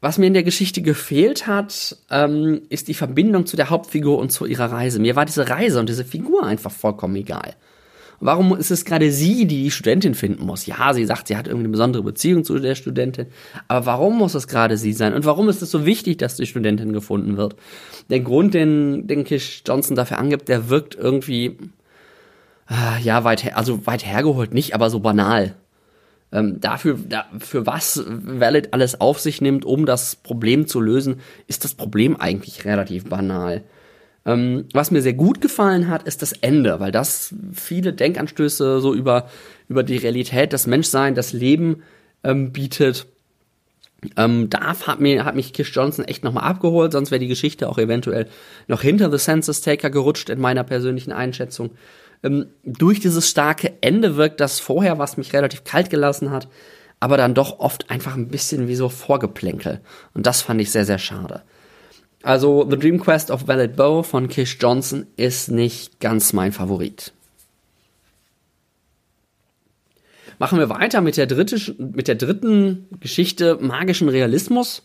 Was 0.00 0.18
mir 0.18 0.26
in 0.26 0.34
der 0.34 0.42
Geschichte 0.42 0.82
gefehlt 0.82 1.46
hat, 1.46 1.96
ähm, 2.10 2.62
ist 2.68 2.88
die 2.88 2.94
Verbindung 2.94 3.46
zu 3.46 3.56
der 3.56 3.70
Hauptfigur 3.70 4.18
und 4.18 4.30
zu 4.30 4.46
ihrer 4.46 4.70
Reise. 4.70 5.00
Mir 5.00 5.16
war 5.16 5.24
diese 5.24 5.48
Reise 5.48 5.80
und 5.80 5.88
diese 5.88 6.04
Figur 6.04 6.44
einfach 6.44 6.70
vollkommen 6.70 7.16
egal. 7.16 7.56
Warum 8.20 8.56
ist 8.56 8.70
es 8.70 8.84
gerade 8.84 9.10
sie, 9.12 9.46
die 9.46 9.64
die 9.64 9.70
Studentin 9.70 10.14
finden 10.14 10.46
muss? 10.46 10.66
Ja, 10.66 10.94
sie 10.94 11.04
sagt, 11.04 11.28
sie 11.28 11.36
hat 11.36 11.46
irgendwie 11.46 11.64
eine 11.64 11.72
besondere 11.72 12.02
Beziehung 12.02 12.44
zu 12.44 12.58
der 12.58 12.74
Studentin. 12.74 13.26
Aber 13.68 13.86
warum 13.86 14.16
muss 14.18 14.34
es 14.34 14.48
gerade 14.48 14.76
sie 14.76 14.92
sein? 14.92 15.12
Und 15.14 15.24
warum 15.24 15.48
ist 15.48 15.62
es 15.62 15.70
so 15.70 15.84
wichtig, 15.84 16.18
dass 16.18 16.36
die 16.36 16.46
Studentin 16.46 16.92
gefunden 16.92 17.36
wird? 17.36 17.56
Der 18.08 18.20
Grund, 18.20 18.54
den, 18.54 19.06
den 19.06 19.24
Kish 19.24 19.62
Johnson 19.66 19.96
dafür 19.96 20.18
angibt, 20.18 20.48
der 20.48 20.70
wirkt 20.70 20.94
irgendwie, 20.94 21.58
äh, 22.70 23.02
ja, 23.02 23.24
weit 23.24 23.44
her, 23.44 23.58
also 23.58 23.86
weit 23.86 24.06
hergeholt 24.06 24.54
nicht, 24.54 24.74
aber 24.74 24.88
so 24.88 25.00
banal. 25.00 25.54
Ähm, 26.32 26.60
dafür, 26.60 26.98
da, 27.08 27.26
für 27.38 27.66
was 27.66 28.02
Valid 28.06 28.72
alles 28.72 29.00
auf 29.00 29.20
sich 29.20 29.40
nimmt, 29.40 29.64
um 29.64 29.86
das 29.86 30.16
Problem 30.16 30.66
zu 30.66 30.80
lösen, 30.80 31.20
ist 31.46 31.64
das 31.64 31.74
Problem 31.74 32.16
eigentlich 32.16 32.64
relativ 32.64 33.04
banal. 33.04 33.62
Ähm, 34.26 34.64
was 34.72 34.90
mir 34.90 35.02
sehr 35.02 35.14
gut 35.14 35.40
gefallen 35.40 35.88
hat, 35.88 36.02
ist 36.02 36.20
das 36.20 36.32
Ende, 36.32 36.80
weil 36.80 36.90
das 36.90 37.32
viele 37.52 37.92
Denkanstöße 37.92 38.80
so 38.80 38.92
über, 38.92 39.30
über 39.68 39.84
die 39.84 39.96
Realität, 39.96 40.52
das 40.52 40.66
Menschsein, 40.66 41.14
das 41.14 41.32
Leben 41.32 41.82
ähm, 42.24 42.50
bietet. 42.50 43.06
Ähm, 44.16 44.50
da 44.50 44.76
hat, 44.86 45.00
mir, 45.00 45.24
hat 45.24 45.36
mich 45.36 45.52
Kish 45.52 45.74
Johnson 45.74 46.04
echt 46.04 46.24
nochmal 46.24 46.44
abgeholt, 46.44 46.92
sonst 46.92 47.12
wäre 47.12 47.20
die 47.20 47.28
Geschichte 47.28 47.68
auch 47.68 47.78
eventuell 47.78 48.28
noch 48.66 48.82
hinter 48.82 49.10
The 49.10 49.18
Census 49.18 49.60
Taker 49.60 49.90
gerutscht 49.90 50.28
in 50.28 50.40
meiner 50.40 50.64
persönlichen 50.64 51.12
Einschätzung. 51.12 51.70
Ähm, 52.24 52.46
durch 52.64 52.98
dieses 52.98 53.30
starke 53.30 53.74
Ende 53.80 54.16
wirkt 54.16 54.40
das 54.40 54.58
vorher, 54.58 54.98
was 54.98 55.16
mich 55.16 55.32
relativ 55.32 55.62
kalt 55.62 55.88
gelassen 55.88 56.30
hat, 56.30 56.48
aber 56.98 57.16
dann 57.16 57.34
doch 57.34 57.60
oft 57.60 57.90
einfach 57.90 58.16
ein 58.16 58.28
bisschen 58.28 58.66
wie 58.66 58.74
so 58.74 58.88
Vorgeplänkel. 58.88 59.80
Und 60.14 60.26
das 60.26 60.42
fand 60.42 60.60
ich 60.60 60.72
sehr, 60.72 60.84
sehr 60.84 60.98
schade. 60.98 61.42
Also 62.22 62.66
The 62.68 62.78
Dream 62.78 62.98
Quest 63.00 63.30
of 63.30 63.46
Valid 63.46 63.76
Bow 63.76 64.02
von 64.02 64.28
Kish 64.28 64.58
Johnson 64.60 65.06
ist 65.16 65.50
nicht 65.50 66.00
ganz 66.00 66.32
mein 66.32 66.52
Favorit. 66.52 67.12
Machen 70.38 70.58
wir 70.58 70.68
weiter 70.68 71.00
mit 71.00 71.16
der, 71.16 71.26
dritte, 71.26 71.74
mit 71.78 72.08
der 72.08 72.16
dritten 72.16 72.88
Geschichte 73.00 73.58
magischen 73.60 74.08
Realismus. 74.08 74.82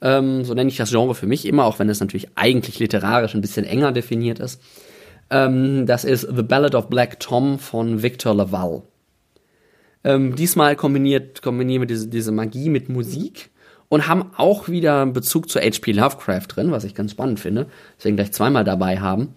Ähm, 0.00 0.44
so 0.44 0.54
nenne 0.54 0.68
ich 0.68 0.76
das 0.76 0.90
Genre 0.90 1.14
für 1.14 1.26
mich 1.26 1.46
immer, 1.46 1.64
auch 1.64 1.78
wenn 1.78 1.88
es 1.88 2.00
natürlich 2.00 2.28
eigentlich 2.36 2.78
literarisch 2.78 3.34
ein 3.34 3.40
bisschen 3.40 3.64
enger 3.64 3.92
definiert 3.92 4.38
ist. 4.38 4.60
Ähm, 5.30 5.86
das 5.86 6.04
ist 6.04 6.22
The 6.22 6.42
Ballad 6.42 6.74
of 6.74 6.88
Black 6.88 7.18
Tom 7.18 7.58
von 7.58 8.02
Victor 8.02 8.34
Laval. 8.34 8.82
Ähm, 10.04 10.36
diesmal 10.36 10.76
kombiniert, 10.76 11.42
kombinieren 11.42 11.82
wir 11.82 11.86
diese, 11.86 12.08
diese 12.08 12.30
Magie 12.30 12.68
mit 12.68 12.88
Musik 12.88 13.50
und 13.94 14.08
haben 14.08 14.32
auch 14.36 14.68
wieder 14.68 15.02
einen 15.02 15.12
Bezug 15.12 15.48
zu 15.48 15.60
H.P. 15.60 15.92
Lovecraft 15.92 16.48
drin, 16.48 16.72
was 16.72 16.82
ich 16.82 16.96
ganz 16.96 17.12
spannend 17.12 17.38
finde, 17.38 17.66
deswegen 17.96 18.16
gleich 18.16 18.32
zweimal 18.32 18.64
dabei 18.64 18.98
haben. 18.98 19.36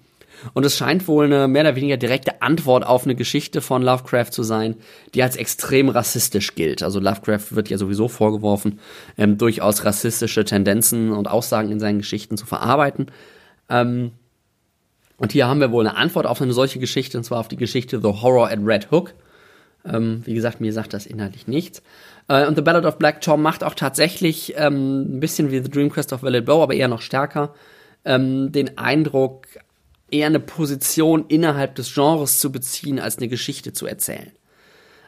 Und 0.56 0.66
es 0.66 0.76
scheint 0.76 1.08
wohl 1.08 1.26
eine 1.26 1.48
mehr 1.48 1.62
oder 1.62 1.76
weniger 1.76 1.96
direkte 1.98 2.42
Antwort 2.42 2.84
auf 2.84 3.04
eine 3.04 3.14
Geschichte 3.14 3.62
von 3.62 3.84
Lovecraft 3.84 4.32
zu 4.32 4.42
sein, 4.42 4.76
die 5.14 5.22
als 5.22 5.36
extrem 5.36 5.90
rassistisch 5.90 6.56
gilt. 6.56 6.82
Also 6.82 7.00
Lovecraft 7.00 7.52
wird 7.56 7.70
ja 7.70 7.78
sowieso 7.78 8.08
vorgeworfen, 8.08 8.80
ähm, 9.16 9.38
durchaus 9.38 9.86
rassistische 9.86 10.44
Tendenzen 10.44 11.12
und 11.12 11.28
Aussagen 11.28 11.72
in 11.72 11.80
seinen 11.80 12.00
Geschichten 12.00 12.36
zu 12.36 12.48
verarbeiten. 12.48 13.12
Ähm, 13.70 14.14
und 15.18 15.34
hier 15.34 15.48
haben 15.48 15.60
wir 15.60 15.72
wohl 15.72 15.86
eine 15.86 15.98
Antwort 15.98 16.26
auf 16.26 16.42
eine 16.42 16.54
solche 16.54 16.80
Geschichte, 16.80 17.20
und 17.20 17.26
zwar 17.26 17.42
auf 17.42 17.48
die 17.48 17.58
Geschichte 17.58 18.00
The 18.02 18.22
Horror 18.22 18.50
at 18.50 18.60
Red 18.64 18.90
Hook. 18.90 19.14
Ähm, 19.86 20.24
wie 20.26 20.34
gesagt, 20.34 20.62
mir 20.62 20.74
sagt 20.74 20.96
das 20.96 21.06
inhaltlich 21.06 21.48
nichts. 21.48 21.84
Äh, 22.28 22.48
und 22.48 22.56
The 22.56 22.62
Ballad 22.62 22.86
of 22.86 22.98
Black 22.98 23.22
Tom 23.22 23.42
macht 23.42 23.64
auch 23.64 23.76
tatsächlich 23.76 24.54
ähm, 24.58 25.18
ein 25.18 25.20
bisschen 25.20 25.52
wie 25.52 25.60
The 25.60 25.70
Dream 25.70 25.90
Quest 25.90 26.14
of 26.14 26.24
Valid 26.24 26.46
Bow, 26.46 26.64
aber 26.64 26.74
eher 26.74 26.88
noch 26.88 27.02
stärker, 27.02 27.54
ähm, 28.06 28.52
den 28.52 28.78
Eindruck, 28.78 29.48
eher 30.10 30.28
eine 30.28 30.40
Position 30.40 31.26
innerhalb 31.28 31.76
des 31.76 31.94
Genres 31.94 32.40
zu 32.40 32.52
beziehen, 32.52 33.00
als 33.00 33.18
eine 33.18 33.28
Geschichte 33.28 33.74
zu 33.74 33.88
erzählen. 33.88 34.32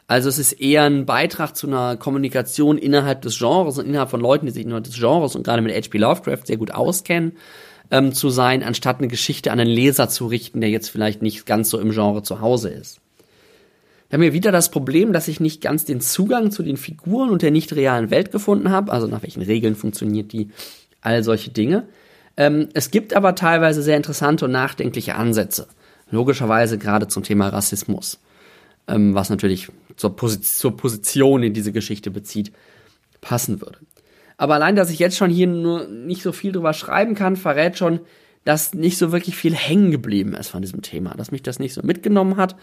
Also 0.06 0.28
es 0.28 0.38
ist 0.38 0.54
eher 0.54 0.82
ein 0.82 1.06
Beitrag 1.06 1.56
zu 1.56 1.68
einer 1.68 1.96
Kommunikation 1.96 2.78
innerhalb 2.78 3.22
des 3.22 3.38
Genres 3.38 3.78
und 3.78 3.86
innerhalb 3.86 4.10
von 4.10 4.20
Leuten, 4.20 4.46
die 4.46 4.52
sich 4.52 4.64
innerhalb 4.64 4.84
des 4.84 4.98
Genres 4.98 5.36
und 5.36 5.44
gerade 5.44 5.62
mit 5.62 5.72
H.P. 5.72 5.98
Lovecraft 5.98 6.46
sehr 6.46 6.56
gut 6.56 6.72
auskennen, 6.72 7.36
ähm, 7.92 8.12
zu 8.12 8.28
sein, 8.28 8.64
anstatt 8.64 8.98
eine 8.98 9.06
Geschichte 9.08 9.52
an 9.52 9.60
einen 9.60 9.70
Leser 9.70 10.08
zu 10.08 10.26
richten, 10.26 10.60
der 10.60 10.70
jetzt 10.70 10.88
vielleicht 10.88 11.22
nicht 11.22 11.46
ganz 11.46 11.70
so 11.70 11.78
im 11.78 11.92
Genre 11.92 12.24
zu 12.24 12.40
Hause 12.40 12.70
ist. 12.70 13.00
Wir 14.10 14.16
haben 14.16 14.22
hier 14.22 14.32
wieder 14.32 14.50
das 14.50 14.72
Problem, 14.72 15.12
dass 15.12 15.28
ich 15.28 15.38
nicht 15.38 15.60
ganz 15.62 15.84
den 15.84 16.00
Zugang 16.00 16.50
zu 16.50 16.64
den 16.64 16.76
Figuren 16.76 17.30
und 17.30 17.42
der 17.42 17.52
nicht 17.52 17.72
realen 17.72 18.10
Welt 18.10 18.32
gefunden 18.32 18.70
habe. 18.70 18.90
Also 18.90 19.06
nach 19.06 19.22
welchen 19.22 19.40
Regeln 19.40 19.76
funktioniert 19.76 20.32
die, 20.32 20.50
all 21.00 21.22
solche 21.22 21.50
Dinge. 21.50 21.86
Ähm, 22.36 22.68
es 22.74 22.90
gibt 22.90 23.14
aber 23.14 23.36
teilweise 23.36 23.82
sehr 23.82 23.96
interessante 23.96 24.46
und 24.46 24.50
nachdenkliche 24.50 25.14
Ansätze. 25.14 25.68
Logischerweise 26.10 26.76
gerade 26.76 27.06
zum 27.06 27.22
Thema 27.22 27.50
Rassismus. 27.50 28.18
Ähm, 28.88 29.14
was 29.14 29.30
natürlich 29.30 29.68
zur, 29.94 30.16
Posi 30.16 30.40
zur 30.40 30.76
Position 30.76 31.44
in 31.44 31.54
diese 31.54 31.70
Geschichte 31.70 32.10
bezieht, 32.10 32.50
passen 33.20 33.60
würde. 33.60 33.78
Aber 34.36 34.54
allein, 34.54 34.74
dass 34.74 34.90
ich 34.90 34.98
jetzt 34.98 35.18
schon 35.18 35.30
hier 35.30 35.46
nur 35.46 35.86
nicht 35.86 36.22
so 36.22 36.32
viel 36.32 36.50
drüber 36.50 36.72
schreiben 36.72 37.14
kann, 37.14 37.36
verrät 37.36 37.78
schon, 37.78 38.00
dass 38.44 38.74
nicht 38.74 38.98
so 38.98 39.12
wirklich 39.12 39.36
viel 39.36 39.54
hängen 39.54 39.92
geblieben 39.92 40.34
ist 40.34 40.48
von 40.48 40.62
diesem 40.62 40.82
Thema, 40.82 41.14
dass 41.14 41.30
mich 41.30 41.42
das 41.42 41.60
nicht 41.60 41.74
so 41.74 41.82
mitgenommen 41.84 42.38
hat 42.38 42.56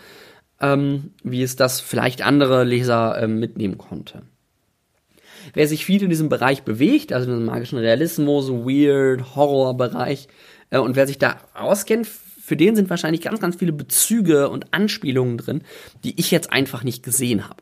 ähm, 0.61 1.11
wie 1.23 1.43
es 1.43 1.55
das 1.55 1.79
vielleicht 1.81 2.21
andere 2.21 2.63
Leser 2.63 3.21
ähm, 3.21 3.39
mitnehmen 3.39 3.77
konnte. 3.77 4.23
Wer 5.53 5.67
sich 5.67 5.85
viel 5.85 6.03
in 6.03 6.09
diesem 6.09 6.29
Bereich 6.29 6.63
bewegt, 6.63 7.13
also 7.13 7.27
in 7.27 7.33
diesem 7.33 7.45
magischen 7.45 7.77
Realismus, 7.77 8.49
Weird, 8.49 9.35
Horror-Bereich, 9.35 10.27
äh, 10.69 10.79
und 10.79 10.95
wer 10.95 11.07
sich 11.07 11.17
da 11.17 11.37
auskennt, 11.53 12.07
für 12.07 12.55
den 12.55 12.75
sind 12.75 12.89
wahrscheinlich 12.89 13.21
ganz, 13.21 13.39
ganz 13.39 13.57
viele 13.57 13.73
Bezüge 13.73 14.49
und 14.49 14.73
Anspielungen 14.73 15.37
drin, 15.37 15.63
die 16.03 16.19
ich 16.19 16.31
jetzt 16.31 16.51
einfach 16.51 16.83
nicht 16.83 17.03
gesehen 17.03 17.47
habe. 17.47 17.61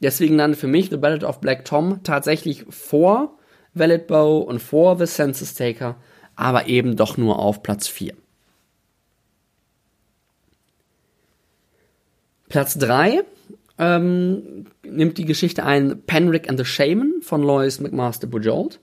Deswegen 0.00 0.38
dann 0.38 0.54
für 0.54 0.66
mich 0.66 0.90
The 0.90 0.96
Ballad 0.98 1.24
of 1.24 1.40
Black 1.40 1.64
Tom 1.64 2.02
tatsächlich 2.02 2.64
vor 2.68 3.38
Valid 3.74 4.06
Bow 4.06 4.38
und 4.38 4.60
vor 4.60 4.98
The 4.98 5.06
Census 5.06 5.54
Taker, 5.54 5.96
aber 6.36 6.66
eben 6.66 6.96
doch 6.96 7.16
nur 7.16 7.38
auf 7.38 7.62
Platz 7.62 7.88
4. 7.88 8.14
Platz 12.48 12.78
3 12.78 13.22
ähm, 13.78 14.66
nimmt 14.82 15.18
die 15.18 15.24
Geschichte 15.24 15.64
ein 15.64 16.02
Penrick 16.06 16.48
and 16.48 16.58
the 16.58 16.64
Shaman 16.64 17.20
von 17.22 17.42
Lois 17.42 17.80
McMaster 17.80 18.26
Bujold. 18.26 18.80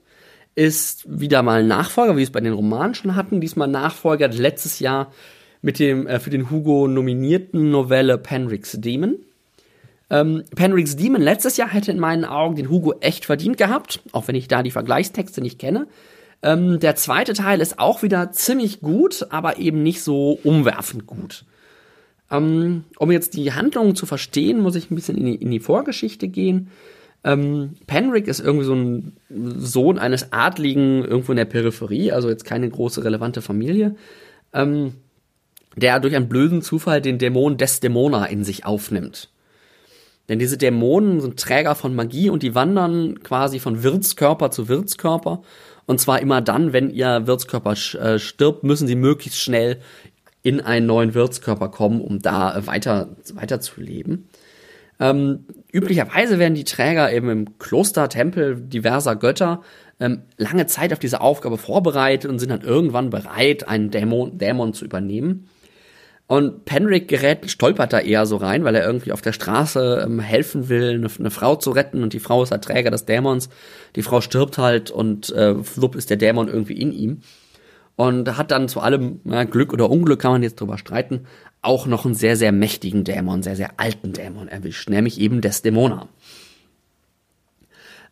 Ist 0.54 1.04
wieder 1.08 1.42
mal 1.42 1.64
Nachfolger, 1.64 2.14
wie 2.14 2.18
wir 2.18 2.24
es 2.24 2.30
bei 2.30 2.40
den 2.40 2.54
Romanen 2.54 2.94
schon 2.94 3.14
hatten. 3.14 3.40
Diesmal 3.40 3.68
Nachfolger 3.68 4.28
letztes 4.28 4.78
Jahr 4.78 5.12
mit 5.60 5.78
dem 5.78 6.06
äh, 6.06 6.18
für 6.18 6.30
den 6.30 6.50
Hugo 6.50 6.88
nominierten 6.88 7.70
Novelle 7.70 8.16
Penricks 8.18 8.72
Demon. 8.80 9.16
Ähm, 10.08 10.44
Penricks 10.54 10.96
Demon 10.96 11.20
letztes 11.20 11.56
Jahr 11.56 11.68
hätte 11.68 11.90
in 11.90 11.98
meinen 11.98 12.24
Augen 12.24 12.56
den 12.56 12.70
Hugo 12.70 12.94
echt 13.00 13.24
verdient 13.26 13.58
gehabt, 13.58 14.00
auch 14.12 14.28
wenn 14.28 14.36
ich 14.36 14.48
da 14.48 14.62
die 14.62 14.70
Vergleichstexte 14.70 15.40
nicht 15.42 15.58
kenne. 15.58 15.88
Ähm, 16.42 16.78
der 16.80 16.96
zweite 16.96 17.32
Teil 17.32 17.60
ist 17.60 17.78
auch 17.78 18.02
wieder 18.02 18.30
ziemlich 18.32 18.80
gut, 18.80 19.26
aber 19.30 19.58
eben 19.58 19.82
nicht 19.82 20.02
so 20.02 20.38
umwerfend 20.44 21.06
gut. 21.06 21.44
Ähm, 22.30 22.84
um 22.98 23.10
jetzt 23.10 23.34
die 23.34 23.52
Handlung 23.52 23.94
zu 23.94 24.06
verstehen, 24.06 24.60
muss 24.60 24.76
ich 24.76 24.90
ein 24.90 24.94
bisschen 24.94 25.16
in 25.16 25.26
die, 25.26 25.34
in 25.36 25.50
die 25.50 25.60
Vorgeschichte 25.60 26.28
gehen. 26.28 26.70
Ähm, 27.24 27.74
Penrick 27.86 28.28
ist 28.28 28.40
irgendwie 28.40 28.64
so 28.64 28.74
ein 28.74 29.12
Sohn 29.28 29.98
eines 29.98 30.32
Adligen 30.32 31.04
irgendwo 31.04 31.32
in 31.32 31.38
der 31.38 31.44
Peripherie, 31.44 32.12
also 32.12 32.28
jetzt 32.28 32.44
keine 32.44 32.68
große 32.68 33.04
relevante 33.04 33.42
Familie, 33.42 33.96
ähm, 34.52 34.94
der 35.76 36.00
durch 36.00 36.16
einen 36.16 36.28
blöden 36.28 36.62
Zufall 36.62 37.00
den 37.00 37.18
Dämon 37.18 37.56
Desdemona 37.56 38.26
in 38.26 38.44
sich 38.44 38.64
aufnimmt. 38.64 39.30
Denn 40.28 40.38
diese 40.38 40.58
Dämonen 40.58 41.20
sind 41.20 41.38
Träger 41.38 41.74
von 41.74 41.94
Magie 41.94 42.30
und 42.30 42.42
die 42.42 42.54
wandern 42.54 43.22
quasi 43.22 43.60
von 43.60 43.82
Wirtskörper 43.82 44.50
zu 44.50 44.68
Wirtskörper. 44.68 45.42
Und 45.86 46.00
zwar 46.00 46.20
immer 46.20 46.40
dann, 46.40 46.72
wenn 46.72 46.90
ihr 46.90 47.28
Wirtskörper 47.28 47.72
äh, 47.72 48.18
stirbt, 48.18 48.64
müssen 48.64 48.88
sie 48.88 48.96
möglichst 48.96 49.40
schnell 49.40 49.78
in 50.46 50.60
einen 50.60 50.86
neuen 50.86 51.14
Wirtskörper 51.14 51.70
kommen, 51.70 52.00
um 52.00 52.22
da 52.22 52.68
weiter, 52.68 53.08
weiter 53.34 53.60
zu 53.60 53.80
leben. 53.80 54.28
Ähm, 55.00 55.44
üblicherweise 55.72 56.38
werden 56.38 56.54
die 56.54 56.62
Träger 56.62 57.12
eben 57.12 57.28
im 57.30 57.58
Kloster, 57.58 58.08
Tempel 58.08 58.54
diverser 58.54 59.16
Götter 59.16 59.62
ähm, 59.98 60.22
lange 60.36 60.66
Zeit 60.66 60.92
auf 60.92 61.00
diese 61.00 61.20
Aufgabe 61.20 61.58
vorbereitet 61.58 62.30
und 62.30 62.38
sind 62.38 62.50
dann 62.50 62.60
irgendwann 62.60 63.10
bereit, 63.10 63.66
einen 63.66 63.90
Dämon, 63.90 64.38
Dämon 64.38 64.72
zu 64.72 64.84
übernehmen. 64.84 65.48
Und 66.28 66.64
Penrick 66.64 67.08
gerät, 67.08 67.50
stolpert 67.50 67.92
da 67.92 67.98
eher 67.98 68.24
so 68.24 68.36
rein, 68.36 68.62
weil 68.62 68.76
er 68.76 68.86
irgendwie 68.86 69.10
auf 69.10 69.22
der 69.22 69.32
Straße 69.32 70.04
ähm, 70.06 70.20
helfen 70.20 70.68
will, 70.68 70.94
eine, 70.94 71.08
eine, 71.18 71.30
Frau 71.32 71.56
zu 71.56 71.72
retten 71.72 72.04
und 72.04 72.12
die 72.12 72.20
Frau 72.20 72.44
ist 72.44 72.52
halt 72.52 72.62
Träger 72.62 72.92
des 72.92 73.04
Dämons. 73.04 73.48
Die 73.96 74.02
Frau 74.02 74.20
stirbt 74.20 74.58
halt 74.58 74.92
und 74.92 75.30
äh, 75.32 75.56
flupp 75.56 75.96
ist 75.96 76.08
der 76.08 76.18
Dämon 76.18 76.46
irgendwie 76.46 76.80
in 76.80 76.92
ihm 76.92 77.20
und 77.96 78.36
hat 78.36 78.50
dann 78.50 78.68
zu 78.68 78.80
allem 78.80 79.20
ja, 79.24 79.44
Glück 79.44 79.72
oder 79.72 79.90
Unglück 79.90 80.20
kann 80.20 80.32
man 80.32 80.42
jetzt 80.42 80.60
drüber 80.60 80.78
streiten, 80.78 81.26
auch 81.62 81.86
noch 81.86 82.04
einen 82.04 82.14
sehr 82.14 82.36
sehr 82.36 82.52
mächtigen 82.52 83.04
Dämon, 83.04 83.42
sehr 83.42 83.56
sehr 83.56 83.78
alten 83.78 84.12
Dämon 84.12 84.48
erwischt, 84.48 84.88
nämlich 84.88 85.20
eben 85.20 85.40
Desdemona. 85.40 86.08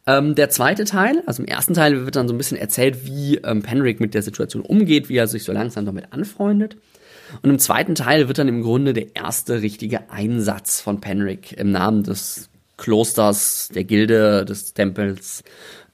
Ähm, 0.06 0.34
der 0.34 0.50
zweite 0.50 0.84
Teil, 0.84 1.22
also 1.26 1.42
im 1.42 1.48
ersten 1.48 1.74
Teil 1.74 2.04
wird 2.04 2.16
dann 2.16 2.28
so 2.28 2.34
ein 2.34 2.38
bisschen 2.38 2.58
erzählt, 2.58 3.06
wie 3.06 3.36
ähm, 3.36 3.62
Penrick 3.62 4.00
mit 4.00 4.12
der 4.14 4.22
Situation 4.22 4.62
umgeht, 4.62 5.08
wie 5.08 5.16
er 5.16 5.26
sich 5.26 5.44
so 5.44 5.52
langsam 5.52 5.86
damit 5.86 6.12
anfreundet. 6.12 6.76
Und 7.42 7.50
im 7.50 7.58
zweiten 7.58 7.94
Teil 7.94 8.28
wird 8.28 8.38
dann 8.38 8.48
im 8.48 8.62
Grunde 8.62 8.92
der 8.92 9.16
erste 9.16 9.62
richtige 9.62 10.10
Einsatz 10.10 10.80
von 10.80 11.00
Penrick 11.00 11.52
im 11.52 11.70
Namen 11.70 12.02
des 12.02 12.50
Klosters, 12.76 13.70
der 13.74 13.84
Gilde, 13.84 14.44
des 14.44 14.74
Tempels, 14.74 15.42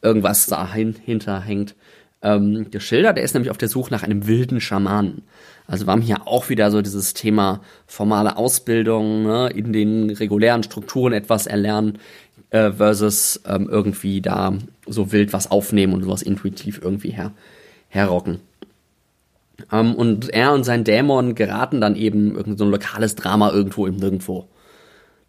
irgendwas 0.02 0.46
dahinter 0.46 1.40
hängt, 1.40 1.74
ähm, 2.22 2.70
geschildert. 2.70 3.18
Er 3.18 3.24
ist 3.24 3.34
nämlich 3.34 3.50
auf 3.50 3.58
der 3.58 3.68
Suche 3.68 3.90
nach 3.90 4.02
einem 4.02 4.26
wilden 4.26 4.60
Schamanen. 4.60 5.22
Also 5.66 5.86
wir 5.86 5.92
haben 5.92 6.02
hier 6.02 6.26
auch 6.26 6.48
wieder 6.48 6.70
so 6.70 6.82
dieses 6.82 7.14
Thema 7.14 7.60
formale 7.86 8.36
Ausbildung, 8.36 9.22
ne, 9.22 9.50
in 9.54 9.72
den 9.72 10.10
regulären 10.10 10.62
Strukturen 10.62 11.12
etwas 11.12 11.46
erlernen 11.46 11.98
äh, 12.50 12.72
versus 12.72 13.40
ähm, 13.46 13.68
irgendwie 13.70 14.20
da 14.20 14.54
so 14.86 15.12
wild 15.12 15.32
was 15.32 15.50
aufnehmen 15.50 15.94
und 15.94 16.02
sowas 16.02 16.22
intuitiv 16.22 16.80
irgendwie 16.82 17.10
her 17.10 17.32
herrocken. 17.88 18.40
Ähm, 19.72 19.94
und 19.94 20.30
er 20.30 20.52
und 20.52 20.64
sein 20.64 20.84
Dämon 20.84 21.34
geraten 21.34 21.80
dann 21.80 21.96
eben 21.96 22.36
irgend 22.36 22.58
so 22.58 22.64
ein 22.64 22.70
lokales 22.70 23.14
Drama 23.14 23.50
irgendwo 23.50 23.86
im 23.86 23.96
Nirgendwo. 23.96 24.48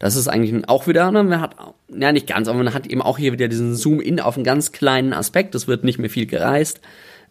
Das 0.02 0.16
ist 0.16 0.28
eigentlich 0.28 0.68
auch 0.68 0.88
wieder, 0.88 1.12
ne, 1.12 1.24
man 1.24 1.42
hat, 1.42 1.56
ja 1.88 2.12
nicht 2.12 2.26
ganz, 2.26 2.48
aber 2.48 2.58
man 2.58 2.74
hat 2.74 2.88
eben 2.88 3.04
auch 3.04 3.20
hier 3.20 3.34
wieder 3.34 3.48
diesen 3.48 3.76
Zoom-In 3.76 4.20
auf 4.20 4.36
einen 4.36 4.44
ganz 4.44 4.72
kleinen 4.72 5.14
Aspekt. 5.14 5.54
Es 5.54 5.68
wird 5.68 5.84
nicht 5.84 6.00
mehr 6.00 6.10
viel 6.10 6.26
gereist, 6.26 6.82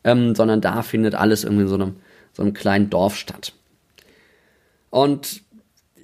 ähm, 0.05 0.37
sondern 0.37 0.61
da 0.61 0.83
findet 0.83 1.17
alles 1.17 1.43
irgendwie 1.43 1.65
in 1.65 1.69
so 1.69 1.75
einem, 1.75 1.97
so 2.33 2.43
einem 2.45 2.55
kleinen 2.55 2.89
Dorf 2.89 3.17
statt. 3.17 3.55
Und 4.89 5.43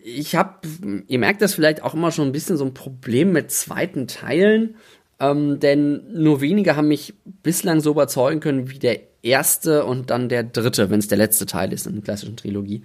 ich 0.03 0.35
habe, 0.35 0.67
ihr 1.07 1.21
merkt 1.21 1.41
das 1.41 1.55
vielleicht 1.55 1.85
auch 1.85 1.95
immer 1.95 2.11
schon 2.11 2.27
ein 2.27 2.33
bisschen 2.33 2.57
so 2.57 2.65
ein 2.65 2.75
Problem 2.75 3.31
mit 3.31 3.53
zweiten 3.53 4.09
Teilen, 4.09 4.75
ähm, 5.21 5.61
denn 5.61 6.03
nur 6.15 6.41
wenige 6.41 6.75
haben 6.75 6.89
mich 6.89 7.15
bislang 7.45 7.79
so 7.79 7.93
überzeugen 7.93 8.41
können 8.41 8.71
wie 8.71 8.81
der 8.81 8.99
erste 9.23 9.85
und 9.85 10.11
dann 10.11 10.29
der 10.29 10.43
dritte, 10.43 10.91
wenn 10.91 10.99
es 10.99 11.07
der 11.07 11.19
letzte 11.19 11.47
Teil 11.47 11.73
ist 11.73 11.87
in 11.87 11.95
der 11.95 12.03
klassischen 12.03 12.37
Trilogie 12.37 12.83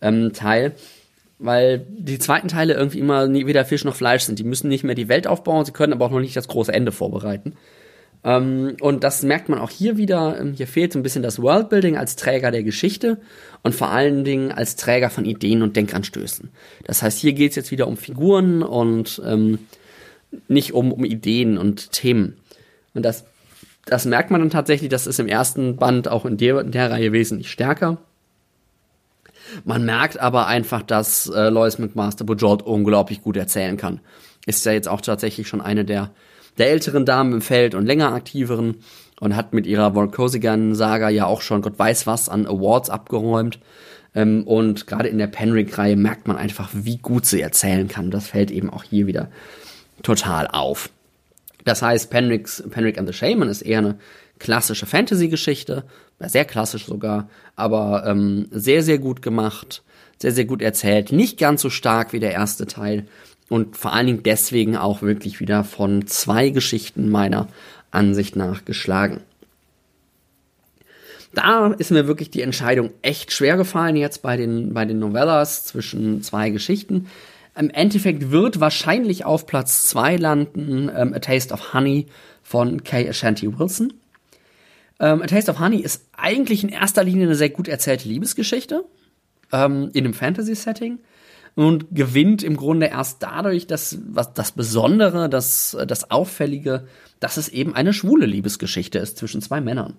ähm, 0.00 0.32
Teil 0.32 0.76
weil 1.44 1.84
die 1.90 2.18
zweiten 2.18 2.48
Teile 2.48 2.74
irgendwie 2.74 2.98
immer 2.98 3.26
nie 3.28 3.46
weder 3.46 3.64
Fisch 3.64 3.84
noch 3.84 3.94
Fleisch 3.94 4.22
sind. 4.22 4.38
Die 4.38 4.44
müssen 4.44 4.68
nicht 4.68 4.82
mehr 4.82 4.94
die 4.94 5.08
Welt 5.08 5.26
aufbauen, 5.26 5.64
sie 5.64 5.72
können 5.72 5.92
aber 5.92 6.06
auch 6.06 6.10
noch 6.10 6.20
nicht 6.20 6.36
das 6.36 6.48
große 6.48 6.72
Ende 6.72 6.90
vorbereiten. 6.90 7.54
Ähm, 8.24 8.76
und 8.80 9.04
das 9.04 9.22
merkt 9.22 9.50
man 9.50 9.58
auch 9.58 9.70
hier 9.70 9.98
wieder. 9.98 10.40
Ähm, 10.40 10.54
hier 10.54 10.66
fehlt 10.66 10.92
so 10.92 10.98
ein 10.98 11.02
bisschen 11.02 11.22
das 11.22 11.40
Worldbuilding 11.40 11.98
als 11.98 12.16
Träger 12.16 12.50
der 12.50 12.62
Geschichte 12.62 13.18
und 13.62 13.74
vor 13.74 13.90
allen 13.90 14.24
Dingen 14.24 14.50
als 14.50 14.76
Träger 14.76 15.10
von 15.10 15.26
Ideen 15.26 15.62
und 15.62 15.76
Denkanstößen. 15.76 16.50
Das 16.84 17.02
heißt, 17.02 17.18
hier 17.18 17.34
geht 17.34 17.50
es 17.50 17.56
jetzt 17.56 17.70
wieder 17.70 17.86
um 17.86 17.98
Figuren 17.98 18.62
und 18.62 19.20
ähm, 19.26 19.58
nicht 20.48 20.72
um, 20.72 20.92
um 20.92 21.04
Ideen 21.04 21.58
und 21.58 21.92
Themen. 21.92 22.38
Und 22.94 23.04
das, 23.04 23.24
das 23.84 24.06
merkt 24.06 24.30
man 24.30 24.40
dann 24.40 24.50
tatsächlich, 24.50 24.88
das 24.88 25.06
ist 25.06 25.20
im 25.20 25.28
ersten 25.28 25.76
Band 25.76 26.08
auch 26.08 26.24
in 26.24 26.38
der, 26.38 26.60
in 26.60 26.70
der 26.70 26.90
Reihe 26.90 27.12
wesentlich 27.12 27.50
stärker. 27.50 27.98
Man 29.64 29.84
merkt 29.84 30.18
aber 30.18 30.46
einfach, 30.46 30.82
dass 30.82 31.28
äh, 31.28 31.48
Lois 31.48 31.78
McMaster 31.78 32.24
Bujold 32.24 32.62
unglaublich 32.62 33.22
gut 33.22 33.36
erzählen 33.36 33.76
kann. 33.76 34.00
Ist 34.46 34.64
ja 34.66 34.72
jetzt 34.72 34.88
auch 34.88 35.00
tatsächlich 35.00 35.48
schon 35.48 35.60
eine 35.60 35.84
der, 35.84 36.10
der 36.58 36.70
älteren 36.70 37.06
Damen 37.06 37.32
im 37.32 37.40
Feld 37.40 37.74
und 37.74 37.86
länger 37.86 38.12
aktiveren 38.12 38.76
und 39.20 39.36
hat 39.36 39.52
mit 39.52 39.66
ihrer 39.66 39.94
Volkosigan-Saga 39.94 41.08
ja 41.08 41.26
auch 41.26 41.40
schon 41.40 41.62
Gott 41.62 41.78
weiß 41.78 42.06
was 42.06 42.28
an 42.28 42.46
Awards 42.46 42.90
abgeräumt. 42.90 43.58
Ähm, 44.14 44.44
und 44.44 44.86
gerade 44.86 45.08
in 45.08 45.18
der 45.18 45.26
Penrick-Reihe 45.26 45.96
merkt 45.96 46.28
man 46.28 46.36
einfach, 46.36 46.70
wie 46.72 46.98
gut 46.98 47.26
sie 47.26 47.40
erzählen 47.40 47.88
kann. 47.88 48.10
Das 48.10 48.28
fällt 48.28 48.50
eben 48.50 48.70
auch 48.70 48.84
hier 48.84 49.06
wieder 49.06 49.28
total 50.02 50.46
auf. 50.48 50.90
Das 51.64 51.82
heißt, 51.82 52.10
Penricks, 52.10 52.62
Penrick 52.70 52.98
and 52.98 53.08
the 53.08 53.14
Shaman 53.14 53.48
ist 53.48 53.62
eher 53.62 53.78
eine 53.78 53.98
klassische 54.38 54.86
Fantasy-Geschichte, 54.86 55.84
sehr 56.20 56.44
klassisch 56.44 56.86
sogar, 56.86 57.28
aber 57.56 58.04
ähm, 58.06 58.46
sehr, 58.50 58.82
sehr 58.82 58.98
gut 58.98 59.22
gemacht, 59.22 59.82
sehr, 60.18 60.32
sehr 60.32 60.44
gut 60.44 60.62
erzählt, 60.62 61.12
nicht 61.12 61.38
ganz 61.38 61.62
so 61.62 61.70
stark 61.70 62.12
wie 62.12 62.20
der 62.20 62.32
erste 62.32 62.66
Teil 62.66 63.06
und 63.48 63.76
vor 63.76 63.92
allen 63.92 64.06
Dingen 64.06 64.22
deswegen 64.22 64.76
auch 64.76 65.02
wirklich 65.02 65.40
wieder 65.40 65.64
von 65.64 66.06
zwei 66.06 66.50
Geschichten 66.50 67.10
meiner 67.10 67.48
Ansicht 67.90 68.36
nach 68.36 68.64
geschlagen. 68.64 69.20
Da 71.34 71.68
ist 71.78 71.90
mir 71.90 72.06
wirklich 72.06 72.30
die 72.30 72.42
Entscheidung 72.42 72.90
echt 73.02 73.32
schwer 73.32 73.56
gefallen 73.56 73.96
jetzt 73.96 74.22
bei 74.22 74.36
den, 74.36 74.72
bei 74.72 74.84
den 74.84 75.00
Novellas 75.00 75.64
zwischen 75.64 76.22
zwei 76.22 76.50
Geschichten. 76.50 77.08
Im 77.56 77.70
Endeffekt 77.70 78.30
wird 78.30 78.60
wahrscheinlich 78.60 79.24
auf 79.24 79.46
Platz 79.46 79.86
zwei 79.88 80.16
landen 80.16 80.90
ähm, 80.94 81.12
A 81.12 81.18
Taste 81.18 81.52
of 81.52 81.74
Honey 81.74 82.06
von 82.42 82.82
Kay 82.84 83.08
Ashanti 83.08 83.58
Wilson. 83.58 83.92
Ähm, 85.00 85.22
A 85.22 85.26
Taste 85.26 85.50
of 85.50 85.58
Honey 85.58 85.80
ist 85.80 86.06
eigentlich 86.16 86.62
in 86.62 86.68
erster 86.68 87.04
Linie 87.04 87.26
eine 87.26 87.34
sehr 87.34 87.50
gut 87.50 87.68
erzählte 87.68 88.08
Liebesgeschichte 88.08 88.84
ähm, 89.52 89.90
in 89.92 90.04
einem 90.04 90.14
Fantasy-Setting 90.14 90.98
und 91.56 91.94
gewinnt 91.94 92.42
im 92.42 92.56
Grunde 92.56 92.86
erst 92.86 93.22
dadurch, 93.22 93.66
dass 93.66 93.98
was 94.08 94.34
das 94.34 94.52
Besondere, 94.52 95.28
das, 95.28 95.76
das 95.86 96.10
Auffällige, 96.10 96.86
dass 97.20 97.36
es 97.36 97.48
eben 97.48 97.74
eine 97.74 97.92
schwule 97.92 98.26
Liebesgeschichte 98.26 98.98
ist 98.98 99.18
zwischen 99.18 99.40
zwei 99.40 99.60
Männern. 99.60 99.94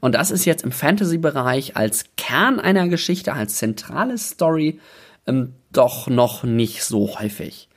Und 0.00 0.14
das 0.14 0.30
ist 0.30 0.44
jetzt 0.44 0.62
im 0.62 0.72
Fantasy-Bereich 0.72 1.76
als 1.76 2.04
Kern 2.16 2.60
einer 2.60 2.88
Geschichte, 2.88 3.32
als 3.32 3.56
zentrale 3.56 4.18
Story 4.18 4.78
ähm, 5.26 5.54
doch 5.72 6.08
noch 6.08 6.44
nicht 6.44 6.84
so 6.84 7.18
häufig. 7.18 7.68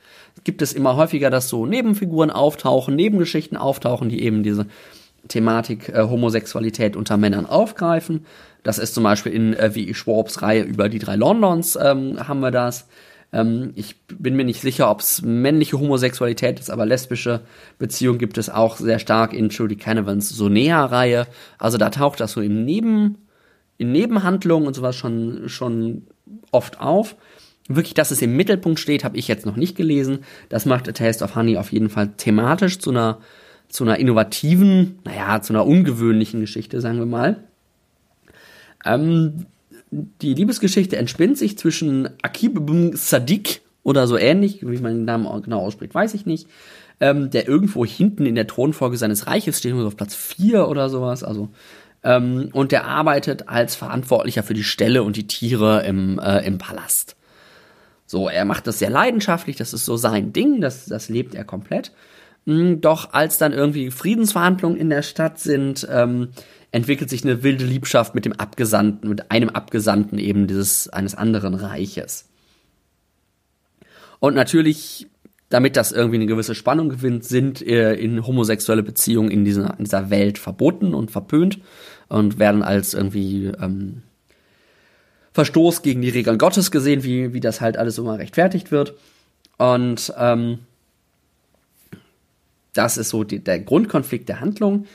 Gibt 0.44 0.62
es 0.62 0.72
immer 0.72 0.96
häufiger, 0.96 1.30
dass 1.30 1.48
so 1.48 1.66
Nebenfiguren 1.66 2.30
auftauchen, 2.30 2.94
Nebengeschichten 2.96 3.56
auftauchen, 3.56 4.08
die 4.08 4.22
eben 4.22 4.42
diese 4.42 4.66
Thematik 5.30 5.88
äh, 5.88 6.02
Homosexualität 6.02 6.96
unter 6.96 7.16
Männern 7.16 7.46
aufgreifen. 7.46 8.26
Das 8.62 8.78
ist 8.78 8.94
zum 8.94 9.04
Beispiel 9.04 9.32
in 9.32 9.54
äh, 9.54 9.74
wie 9.74 9.94
Schwabs 9.94 10.42
Reihe 10.42 10.62
über 10.62 10.88
die 10.88 10.98
drei 10.98 11.16
Londons 11.16 11.78
ähm, 11.80 12.28
haben 12.28 12.40
wir 12.40 12.50
das. 12.50 12.86
Ähm, 13.32 13.72
ich 13.76 13.96
bin 14.06 14.36
mir 14.36 14.44
nicht 14.44 14.60
sicher, 14.60 14.90
ob 14.90 15.00
es 15.00 15.22
männliche 15.22 15.78
Homosexualität 15.78 16.60
ist, 16.60 16.70
aber 16.70 16.84
lesbische 16.84 17.40
Beziehungen 17.78 18.18
gibt 18.18 18.38
es 18.38 18.50
auch 18.50 18.76
sehr 18.76 18.98
stark 18.98 19.32
in 19.32 19.48
Trudy 19.48 19.76
Canavans 19.76 20.28
Sonea-Reihe. 20.28 21.26
Also 21.58 21.78
da 21.78 21.90
taucht 21.90 22.20
das 22.20 22.32
so 22.32 22.40
im 22.40 22.64
Neben, 22.64 23.18
in 23.78 23.92
Nebenhandlungen 23.92 24.66
und 24.66 24.74
sowas 24.74 24.96
schon, 24.96 25.48
schon 25.48 26.06
oft 26.50 26.80
auf. 26.80 27.16
Wirklich, 27.68 27.94
dass 27.94 28.10
es 28.10 28.20
im 28.20 28.36
Mittelpunkt 28.36 28.80
steht, 28.80 29.04
habe 29.04 29.16
ich 29.16 29.28
jetzt 29.28 29.46
noch 29.46 29.56
nicht 29.56 29.76
gelesen. 29.76 30.24
Das 30.48 30.66
macht 30.66 30.88
A 30.88 30.92
Taste 30.92 31.24
of 31.24 31.36
Honey 31.36 31.56
auf 31.56 31.70
jeden 31.70 31.88
Fall 31.88 32.08
thematisch 32.16 32.80
zu 32.80 32.90
einer, 32.90 33.18
zu 33.70 33.84
einer 33.84 33.98
innovativen, 33.98 34.98
naja, 35.04 35.40
zu 35.40 35.52
einer 35.52 35.66
ungewöhnlichen 35.66 36.40
Geschichte, 36.40 36.80
sagen 36.80 36.98
wir 36.98 37.06
mal. 37.06 37.44
Ähm, 38.84 39.46
die 39.90 40.34
Liebesgeschichte 40.34 40.96
entspinnt 40.96 41.38
sich 41.38 41.56
zwischen 41.56 42.10
Akib 42.22 42.56
ibn 42.56 42.94
Sadiq 42.94 43.62
oder 43.82 44.06
so 44.06 44.16
ähnlich, 44.16 44.60
wie 44.66 44.78
man 44.78 44.94
den 44.94 45.04
Namen 45.04 45.42
genau 45.42 45.60
ausspricht, 45.60 45.94
weiß 45.94 46.14
ich 46.14 46.26
nicht, 46.26 46.48
ähm, 47.00 47.30
der 47.30 47.48
irgendwo 47.48 47.84
hinten 47.84 48.26
in 48.26 48.34
der 48.34 48.46
Thronfolge 48.46 48.96
seines 48.96 49.26
Reiches 49.26 49.58
steht, 49.58 49.74
auf 49.74 49.96
Platz 49.96 50.14
4 50.14 50.68
oder 50.68 50.90
sowas, 50.90 51.24
also 51.24 51.48
ähm, 52.02 52.50
und 52.52 52.72
der 52.72 52.86
arbeitet 52.86 53.48
als 53.48 53.74
Verantwortlicher 53.74 54.42
für 54.42 54.54
die 54.54 54.64
Ställe 54.64 55.02
und 55.02 55.16
die 55.16 55.26
Tiere 55.26 55.84
im, 55.84 56.18
äh, 56.18 56.46
im 56.46 56.58
Palast. 56.58 57.16
So, 58.06 58.28
er 58.28 58.44
macht 58.44 58.66
das 58.66 58.78
sehr 58.78 58.90
leidenschaftlich, 58.90 59.56
das 59.56 59.72
ist 59.72 59.84
so 59.84 59.96
sein 59.96 60.32
Ding, 60.32 60.60
das, 60.60 60.86
das 60.86 61.08
lebt 61.08 61.34
er 61.34 61.44
komplett. 61.44 61.92
Hm, 62.50 62.80
doch 62.80 63.12
als 63.12 63.38
dann 63.38 63.52
irgendwie 63.52 63.92
Friedensverhandlungen 63.92 64.76
in 64.76 64.90
der 64.90 65.02
Stadt 65.02 65.38
sind, 65.38 65.86
ähm, 65.88 66.30
entwickelt 66.72 67.08
sich 67.08 67.22
eine 67.22 67.44
wilde 67.44 67.64
Liebschaft 67.64 68.16
mit 68.16 68.24
dem 68.24 68.32
Abgesandten, 68.32 69.08
mit 69.08 69.30
einem 69.30 69.50
Abgesandten 69.50 70.18
eben 70.18 70.48
dieses 70.48 70.88
eines 70.88 71.14
anderen 71.14 71.54
Reiches. 71.54 72.28
Und 74.18 74.34
natürlich, 74.34 75.06
damit 75.48 75.76
das 75.76 75.92
irgendwie 75.92 76.16
eine 76.16 76.26
gewisse 76.26 76.56
Spannung 76.56 76.88
gewinnt, 76.88 77.24
sind 77.24 77.64
äh, 77.64 77.94
in 77.94 78.26
homosexuelle 78.26 78.82
Beziehungen 78.82 79.30
in 79.30 79.44
dieser, 79.44 79.78
in 79.78 79.84
dieser 79.84 80.10
Welt 80.10 80.36
verboten 80.36 80.92
und 80.92 81.12
verpönt 81.12 81.60
und 82.08 82.40
werden 82.40 82.64
als 82.64 82.94
irgendwie 82.94 83.46
ähm, 83.60 84.02
Verstoß 85.34 85.82
gegen 85.82 86.02
die 86.02 86.08
Regeln 86.08 86.38
Gottes 86.38 86.72
gesehen, 86.72 87.04
wie, 87.04 87.32
wie 87.32 87.40
das 87.40 87.60
halt 87.60 87.76
alles 87.76 87.96
immer 87.98 88.18
rechtfertigt 88.18 88.72
wird. 88.72 88.94
Und 89.56 90.12
ähm, 90.18 90.58
das 92.72 92.96
ist 92.96 93.10
so 93.10 93.24
die, 93.24 93.42
der 93.42 93.60
Grundkonflikt 93.60 94.28
der 94.28 94.40
Handlung. 94.40 94.86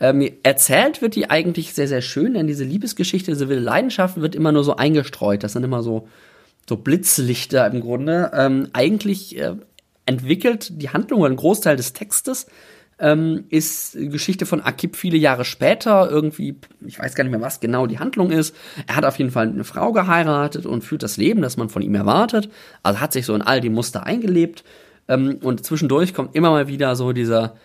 Ähm, 0.00 0.28
erzählt 0.42 1.00
wird 1.00 1.14
die 1.14 1.30
eigentlich 1.30 1.74
sehr, 1.74 1.88
sehr 1.88 2.02
schön, 2.02 2.34
denn 2.34 2.46
diese 2.46 2.64
Liebesgeschichte, 2.64 3.30
diese 3.30 3.48
wilde 3.48 3.62
Leidenschaft 3.62 4.20
wird 4.20 4.34
immer 4.34 4.52
nur 4.52 4.64
so 4.64 4.76
eingestreut. 4.76 5.44
Das 5.44 5.52
sind 5.52 5.62
immer 5.62 5.82
so, 5.82 6.08
so 6.68 6.76
Blitzlichter 6.76 7.70
im 7.70 7.80
Grunde. 7.80 8.32
Ähm, 8.34 8.68
eigentlich 8.72 9.38
äh, 9.38 9.54
entwickelt 10.06 10.72
die 10.82 10.90
Handlung 10.90 11.20
oder 11.20 11.30
ein 11.30 11.36
Großteil 11.36 11.76
des 11.76 11.92
Textes 11.92 12.46
ähm, 13.02 13.44
ist 13.48 13.96
Geschichte 13.98 14.46
von 14.46 14.60
Akib 14.60 14.96
viele 14.96 15.16
Jahre 15.16 15.44
später. 15.44 16.08
Irgendwie, 16.10 16.56
ich 16.86 16.98
weiß 16.98 17.14
gar 17.14 17.24
nicht 17.24 17.32
mehr, 17.32 17.40
was 17.40 17.60
genau 17.60 17.86
die 17.86 17.98
Handlung 17.98 18.30
ist. 18.30 18.54
Er 18.86 18.96
hat 18.96 19.04
auf 19.04 19.18
jeden 19.18 19.32
Fall 19.32 19.48
eine 19.48 19.64
Frau 19.64 19.92
geheiratet 19.92 20.66
und 20.66 20.84
führt 20.84 21.02
das 21.02 21.16
Leben, 21.16 21.42
das 21.42 21.56
man 21.56 21.68
von 21.68 21.82
ihm 21.82 21.94
erwartet. 21.94 22.48
Also 22.82 23.00
hat 23.00 23.12
sich 23.12 23.26
so 23.26 23.34
in 23.34 23.42
all 23.42 23.60
die 23.60 23.70
Muster 23.70 24.06
eingelebt. 24.06 24.62
Ähm, 25.08 25.38
und 25.42 25.64
zwischendurch 25.64 26.14
kommt 26.14 26.34
immer 26.34 26.50
mal 26.50 26.68
wieder 26.68 26.96
so 26.96 27.12
dieser 27.12 27.56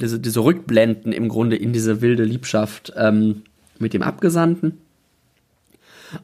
diese, 0.00 0.20
diese 0.20 0.40
Rückblenden 0.40 1.12
im 1.12 1.28
Grunde 1.28 1.56
in 1.56 1.72
diese 1.72 2.00
wilde 2.00 2.24
Liebschaft 2.24 2.92
ähm, 2.96 3.42
mit 3.78 3.94
dem 3.94 4.02
Abgesandten. 4.02 4.78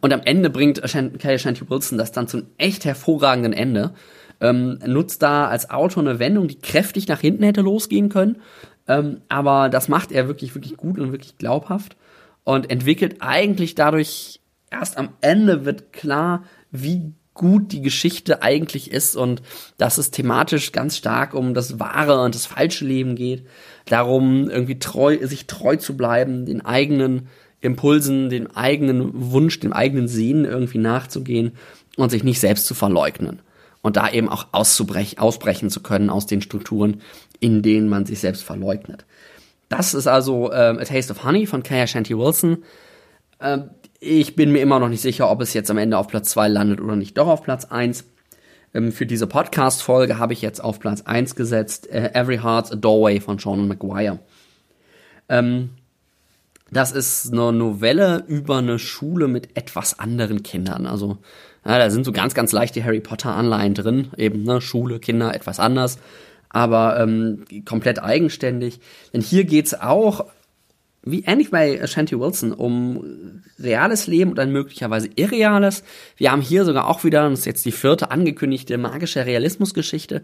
Und 0.00 0.12
am 0.12 0.20
Ende 0.24 0.50
bringt 0.50 0.80
Kay 0.80 1.38
Shanty 1.38 1.68
Wilson 1.68 1.98
das 1.98 2.12
dann 2.12 2.28
zum 2.28 2.44
echt 2.58 2.84
hervorragenden 2.84 3.52
Ende. 3.52 3.92
Ähm, 4.40 4.78
nutzt 4.86 5.22
da 5.22 5.48
als 5.48 5.70
Autor 5.70 6.02
eine 6.02 6.18
Wendung, 6.18 6.48
die 6.48 6.58
kräftig 6.58 7.08
nach 7.08 7.20
hinten 7.20 7.42
hätte 7.44 7.60
losgehen 7.60 8.08
können. 8.08 8.42
Ähm, 8.88 9.22
aber 9.28 9.68
das 9.68 9.88
macht 9.88 10.12
er 10.12 10.28
wirklich, 10.28 10.54
wirklich 10.54 10.76
gut 10.76 10.98
und 10.98 11.12
wirklich 11.12 11.38
glaubhaft. 11.38 11.96
Und 12.44 12.70
entwickelt 12.70 13.16
eigentlich 13.20 13.74
dadurch, 13.74 14.40
erst 14.70 14.98
am 14.98 15.10
Ende 15.20 15.64
wird 15.64 15.92
klar, 15.92 16.44
wie 16.70 17.12
gut 17.34 17.72
die 17.72 17.82
Geschichte 17.82 18.42
eigentlich 18.42 18.90
ist 18.90 19.16
und 19.16 19.42
dass 19.78 19.98
es 19.98 20.10
thematisch 20.10 20.72
ganz 20.72 20.96
stark 20.96 21.34
um 21.34 21.54
das 21.54 21.78
wahre 21.78 22.22
und 22.22 22.34
das 22.34 22.46
falsche 22.46 22.84
Leben 22.84 23.16
geht, 23.16 23.46
darum 23.86 24.50
irgendwie 24.50 24.78
treu, 24.78 25.18
sich 25.22 25.46
treu 25.46 25.76
zu 25.76 25.96
bleiben, 25.96 26.44
den 26.44 26.64
eigenen 26.64 27.28
Impulsen, 27.60 28.28
dem 28.28 28.50
eigenen 28.50 29.10
Wunsch, 29.32 29.60
dem 29.60 29.72
eigenen 29.72 30.08
Sehnen 30.08 30.44
irgendwie 30.44 30.78
nachzugehen 30.78 31.52
und 31.96 32.10
sich 32.10 32.24
nicht 32.24 32.40
selbst 32.40 32.66
zu 32.66 32.74
verleugnen 32.74 33.40
und 33.82 33.96
da 33.96 34.10
eben 34.10 34.28
auch 34.28 34.48
auszubrechen, 34.52 35.18
ausbrechen 35.18 35.70
zu 35.70 35.80
können 35.80 36.10
aus 36.10 36.26
den 36.26 36.42
Strukturen, 36.42 37.00
in 37.40 37.62
denen 37.62 37.88
man 37.88 38.06
sich 38.06 38.20
selbst 38.20 38.42
verleugnet. 38.42 39.04
Das 39.68 39.94
ist 39.94 40.06
also 40.06 40.52
ähm, 40.52 40.78
A 40.78 40.84
Taste 40.84 41.12
of 41.12 41.24
Honey 41.24 41.46
von 41.46 41.62
Kaya 41.62 41.86
Shanty 41.86 42.16
Wilson. 42.16 42.58
Ähm, 43.40 43.70
ich 44.02 44.34
bin 44.34 44.50
mir 44.50 44.60
immer 44.60 44.80
noch 44.80 44.88
nicht 44.88 45.00
sicher, 45.00 45.30
ob 45.30 45.40
es 45.40 45.54
jetzt 45.54 45.70
am 45.70 45.78
Ende 45.78 45.96
auf 45.96 46.08
Platz 46.08 46.30
2 46.30 46.48
landet 46.48 46.80
oder 46.80 46.96
nicht 46.96 47.16
doch 47.16 47.28
auf 47.28 47.44
Platz 47.44 47.66
1. 47.66 48.04
Ähm, 48.74 48.90
für 48.90 49.06
diese 49.06 49.28
Podcast-Folge 49.28 50.18
habe 50.18 50.32
ich 50.32 50.42
jetzt 50.42 50.62
auf 50.62 50.80
Platz 50.80 51.02
1 51.02 51.36
gesetzt 51.36 51.88
äh, 51.88 52.10
Every 52.12 52.38
Heart's 52.38 52.72
a 52.72 52.74
Doorway 52.74 53.20
von 53.20 53.38
Sean 53.38 53.68
McGuire. 53.68 54.18
Ähm, 55.28 55.70
das 56.72 56.90
ist 56.90 57.32
eine 57.32 57.52
Novelle 57.52 58.24
über 58.26 58.56
eine 58.56 58.80
Schule 58.80 59.28
mit 59.28 59.56
etwas 59.56 60.00
anderen 60.00 60.42
Kindern. 60.42 60.86
Also 60.86 61.18
ja, 61.64 61.78
da 61.78 61.88
sind 61.88 62.04
so 62.04 62.10
ganz, 62.10 62.34
ganz 62.34 62.50
leichte 62.50 62.82
Harry 62.82 63.00
Potter-Anleihen 63.00 63.74
drin. 63.74 64.08
Eben, 64.16 64.42
ne, 64.42 64.60
Schule, 64.60 64.98
Kinder, 64.98 65.32
etwas 65.32 65.60
anders. 65.60 65.98
Aber 66.48 66.98
ähm, 66.98 67.44
komplett 67.64 68.02
eigenständig. 68.02 68.80
Denn 69.12 69.20
hier 69.20 69.44
geht's 69.44 69.74
auch 69.74 70.26
wie 71.04 71.24
ähnlich 71.24 71.50
bei 71.50 71.84
Shanty 71.86 72.18
Wilson, 72.18 72.52
um 72.52 73.42
reales 73.58 74.06
Leben 74.06 74.30
und 74.30 74.36
dann 74.36 74.52
möglicherweise 74.52 75.08
irreales. 75.16 75.82
Wir 76.16 76.30
haben 76.30 76.42
hier 76.42 76.64
sogar 76.64 76.88
auch 76.88 77.04
wieder, 77.04 77.28
das 77.28 77.40
ist 77.40 77.44
jetzt 77.44 77.64
die 77.64 77.72
vierte 77.72 78.10
angekündigte 78.10 78.78
magische 78.78 79.26
Realismusgeschichte, 79.26 80.22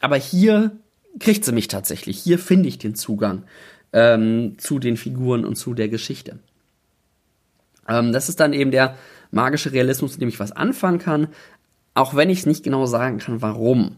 aber 0.00 0.16
hier 0.16 0.72
kriegt 1.18 1.44
sie 1.44 1.52
mich 1.52 1.68
tatsächlich. 1.68 2.18
Hier 2.18 2.38
finde 2.38 2.68
ich 2.68 2.78
den 2.78 2.94
Zugang 2.94 3.44
ähm, 3.92 4.56
zu 4.58 4.78
den 4.78 4.96
Figuren 4.96 5.44
und 5.44 5.56
zu 5.56 5.74
der 5.74 5.88
Geschichte. 5.88 6.38
Ähm, 7.88 8.12
das 8.12 8.28
ist 8.28 8.40
dann 8.40 8.52
eben 8.52 8.70
der 8.70 8.96
magische 9.30 9.72
Realismus, 9.72 10.12
mit 10.12 10.22
dem 10.22 10.28
ich 10.28 10.40
was 10.40 10.52
anfangen 10.52 10.98
kann, 10.98 11.28
auch 11.94 12.14
wenn 12.14 12.30
ich 12.30 12.40
es 12.40 12.46
nicht 12.46 12.62
genau 12.62 12.86
sagen 12.86 13.18
kann, 13.18 13.42
warum. 13.42 13.96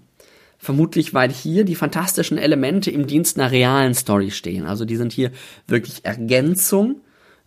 Vermutlich, 0.64 1.12
weil 1.12 1.30
hier 1.30 1.64
die 1.64 1.74
fantastischen 1.74 2.38
Elemente 2.38 2.90
im 2.90 3.06
Dienst 3.06 3.38
einer 3.38 3.50
realen 3.50 3.92
Story 3.92 4.30
stehen. 4.30 4.64
Also 4.64 4.86
die 4.86 4.96
sind 4.96 5.12
hier 5.12 5.30
wirklich 5.66 6.06
Ergänzung 6.06 7.02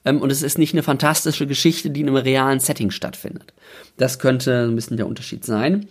ähm, 0.05 0.21
und 0.21 0.31
es 0.31 0.43
ist 0.43 0.59
nicht 0.59 0.75
eine 0.75 0.83
fantastische 0.83 1.47
Geschichte, 1.47 1.89
die 1.89 2.01
in 2.01 2.09
einem 2.09 2.17
realen 2.17 2.59
Setting 2.59 2.91
stattfindet. 2.91 3.55
Das 3.97 4.19
könnte 4.19 4.65
ein 4.65 4.75
bisschen 4.75 4.97
der 4.97 5.07
Unterschied 5.07 5.43
sein. 5.43 5.87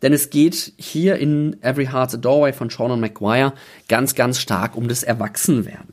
Denn 0.00 0.14
es 0.14 0.30
geht 0.30 0.72
hier 0.78 1.16
in 1.16 1.62
Every 1.62 1.84
Heart's 1.84 2.14
a 2.14 2.16
Doorway 2.16 2.54
von 2.54 2.70
Sean 2.70 2.98
McGuire 2.98 3.52
ganz, 3.90 4.14
ganz 4.14 4.40
stark 4.40 4.74
um 4.74 4.88
das 4.88 5.02
Erwachsenwerden. 5.02 5.92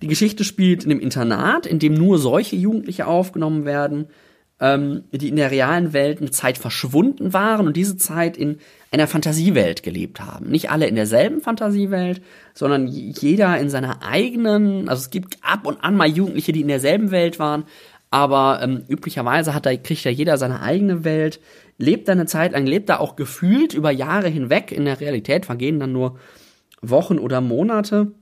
Die 0.00 0.06
Geschichte 0.06 0.44
spielt 0.44 0.84
in 0.84 0.92
einem 0.92 1.00
Internat, 1.00 1.66
in 1.66 1.78
dem 1.78 1.92
nur 1.92 2.18
solche 2.18 2.56
Jugendliche 2.56 3.06
aufgenommen 3.06 3.66
werden, 3.66 4.06
ähm, 4.60 5.04
die 5.12 5.28
in 5.28 5.36
der 5.36 5.50
realen 5.50 5.92
Welt 5.92 6.20
eine 6.20 6.30
Zeit 6.30 6.58
verschwunden 6.58 7.32
waren 7.32 7.66
und 7.66 7.76
diese 7.76 7.96
Zeit 7.96 8.36
in 8.36 8.58
einer 8.90 9.06
Fantasiewelt 9.06 9.82
gelebt 9.82 10.20
haben. 10.20 10.50
Nicht 10.50 10.70
alle 10.70 10.86
in 10.86 10.94
derselben 10.94 11.40
Fantasiewelt, 11.40 12.22
sondern 12.54 12.86
jeder 12.86 13.58
in 13.58 13.68
seiner 13.68 14.02
eigenen, 14.02 14.88
also 14.88 15.00
es 15.00 15.10
gibt 15.10 15.38
ab 15.42 15.66
und 15.66 15.82
an 15.84 15.96
mal 15.96 16.08
Jugendliche, 16.08 16.52
die 16.52 16.62
in 16.62 16.68
derselben 16.68 17.10
Welt 17.10 17.38
waren, 17.38 17.64
aber 18.10 18.60
ähm, 18.62 18.84
üblicherweise 18.88 19.52
hat 19.52 19.66
da, 19.66 19.76
kriegt 19.76 20.04
ja 20.04 20.10
jeder 20.10 20.38
seine 20.38 20.62
eigene 20.62 21.04
Welt, 21.04 21.40
lebt 21.76 22.08
da 22.08 22.12
eine 22.12 22.26
Zeit 22.26 22.52
lang, 22.52 22.66
lebt 22.66 22.88
da 22.88 22.98
auch 22.98 23.16
gefühlt 23.16 23.74
über 23.74 23.90
Jahre 23.90 24.28
hinweg. 24.28 24.72
In 24.72 24.86
der 24.86 25.00
Realität 25.00 25.44
vergehen 25.44 25.78
dann 25.78 25.92
nur 25.92 26.18
Wochen 26.80 27.18
oder 27.18 27.42
Monate. 27.42 28.12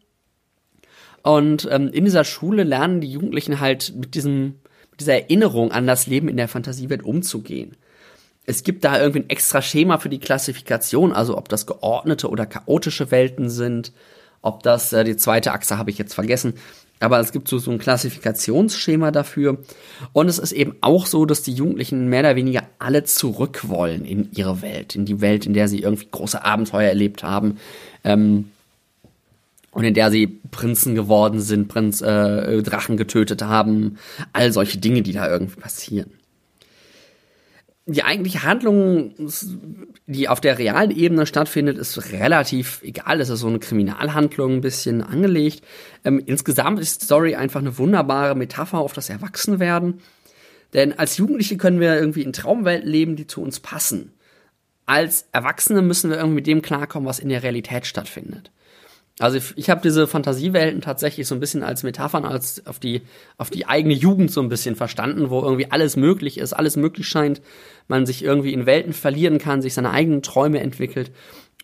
Und 1.23 1.69
ähm, 1.71 1.89
in 1.89 2.05
dieser 2.05 2.25
Schule 2.25 2.65
lernen 2.65 3.01
die 3.01 3.11
Jugendlichen 3.11 3.61
halt 3.61 3.95
mit 3.97 4.15
diesem 4.15 4.57
dieser 4.99 5.15
Erinnerung 5.15 5.73
an 5.73 5.87
das 5.87 6.07
Leben 6.07 6.29
in 6.29 6.37
der 6.37 6.49
Fantasiewelt 6.49 7.03
umzugehen. 7.05 7.77
Es 8.47 8.63
gibt 8.63 8.85
da 8.85 8.99
irgendwie 9.01 9.21
ein 9.21 9.31
extra 9.31 9.61
Schema 9.61 9.99
für 9.99 10.09
die 10.09 10.21
Klassifikation, 10.21 11.13
also 11.13 11.37
ob 11.37 11.49
das 11.49 11.67
geordnete 11.67 12.31
oder 12.31 12.47
chaotische 12.47 13.11
Welten 13.11 13.51
sind, 13.51 13.93
ob 14.41 14.63
das, 14.63 14.93
äh, 14.93 15.05
die 15.05 15.17
zweite 15.17 15.53
Achse 15.53 15.79
habe 15.79 15.91
ich 15.91 15.99
jetzt 15.99 16.15
vergessen, 16.15 16.55
aber 16.99 17.21
es 17.21 17.33
gibt 17.33 17.49
so, 17.49 17.59
so 17.59 17.71
ein 17.71 17.79
Klassifikationsschema 17.79 19.11
dafür. 19.11 19.59
Und 20.13 20.29
es 20.29 20.39
ist 20.39 20.53
eben 20.53 20.77
auch 20.81 21.07
so, 21.07 21.27
dass 21.27 21.43
die 21.43 21.53
Jugendlichen 21.53 22.09
mehr 22.09 22.21
oder 22.21 22.37
weniger 22.37 22.63
alle 22.79 23.05
zurück 23.05 23.69
wollen 23.69 24.05
in 24.05 24.31
ihre 24.33 24.63
Welt, 24.63 24.95
in 24.95 25.05
die 25.05 25.21
Welt, 25.21 25.45
in 25.45 25.53
der 25.53 25.69
sie 25.69 25.81
irgendwie 25.81 26.09
große 26.11 26.43
Abenteuer 26.43 26.89
erlebt 26.89 27.23
haben. 27.23 27.59
Ähm, 28.03 28.51
und 29.73 29.85
in 29.85 29.93
der 29.93 30.11
sie 30.11 30.27
Prinzen 30.27 30.95
geworden 30.95 31.41
sind, 31.41 31.69
Prinz 31.69 32.01
äh, 32.01 32.63
Drachen 32.63 32.97
getötet 32.97 33.43
haben, 33.43 33.99
all 34.33 34.51
solche 34.51 34.79
Dinge, 34.79 35.03
die 35.03 35.13
da 35.13 35.31
irgendwie 35.31 35.61
passieren. 35.61 36.16
Die 37.89 38.03
eigentliche 38.03 38.43
Handlung, 38.43 39.15
die 40.07 40.29
auf 40.29 40.41
der 40.41 40.59
realen 40.59 40.91
Ebene 40.91 41.25
stattfindet, 41.25 41.79
ist 41.79 42.11
relativ 42.11 42.83
egal. 42.83 43.21
Es 43.21 43.29
ist 43.29 43.39
so 43.39 43.47
eine 43.47 43.61
Kriminalhandlung 43.61 44.55
ein 44.55 44.61
bisschen 44.61 45.03
angelegt. 45.03 45.63
Ähm, 46.05 46.21
insgesamt 46.27 46.81
ist 46.81 47.01
die 47.01 47.05
Story 47.05 47.37
einfach 47.37 47.61
eine 47.61 47.79
wunderbare 47.79 48.35
Metapher 48.35 48.79
auf 48.79 48.93
das 48.93 49.09
Erwachsenwerden. 49.09 50.01
Denn 50.75 50.99
als 50.99 51.17
Jugendliche 51.17 51.57
können 51.59 51.79
wir 51.79 51.95
irgendwie 51.95 52.23
in 52.23 52.33
Traumwelten 52.33 52.91
leben, 52.91 53.15
die 53.15 53.29
zu 53.29 53.41
uns 53.41 53.61
passen. 53.61 54.13
Als 54.85 55.29
Erwachsene 55.31 55.81
müssen 55.81 56.11
wir 56.11 56.17
irgendwie 56.17 56.37
mit 56.37 56.47
dem 56.49 56.63
klarkommen, 56.63 57.09
was 57.09 57.21
in 57.21 57.29
der 57.29 57.45
Realität 57.45 57.87
stattfindet. 57.87 58.51
Also 59.19 59.39
ich, 59.57 59.71
habe 59.71 59.81
diese 59.81 60.07
Fantasiewelten 60.07 60.83
tatsächlich 60.83 61.27
so 61.27 61.35
ein 61.35 61.41
bisschen 61.41 61.63
als 61.63 61.83
Metaphern, 61.83 62.27
als 62.27 62.67
auf 62.67 62.79
die, 62.79 63.01
auf 63.39 63.49
die 63.49 63.67
eigene 63.67 63.95
Jugend 63.95 64.31
so 64.31 64.43
ein 64.43 64.51
bisschen 64.51 64.77
verstanden, 64.77 65.31
wo 65.31 65.41
irgendwie 65.41 65.71
alles 65.71 65.97
möglich 65.97 66.37
ist, 66.37 66.53
alles 66.53 66.77
möglich 66.77 67.09
scheint, 67.09 67.41
man 67.89 68.05
sich 68.05 68.23
irgendwie 68.23 68.53
in 68.53 68.67
Welten 68.67 68.93
verlieren 68.93 69.39
kann, 69.39 69.63
sich 69.63 69.73
seine 69.73 69.91
eigenen 69.91 70.21
Träume 70.21 70.61
entwickelt. 70.61 71.13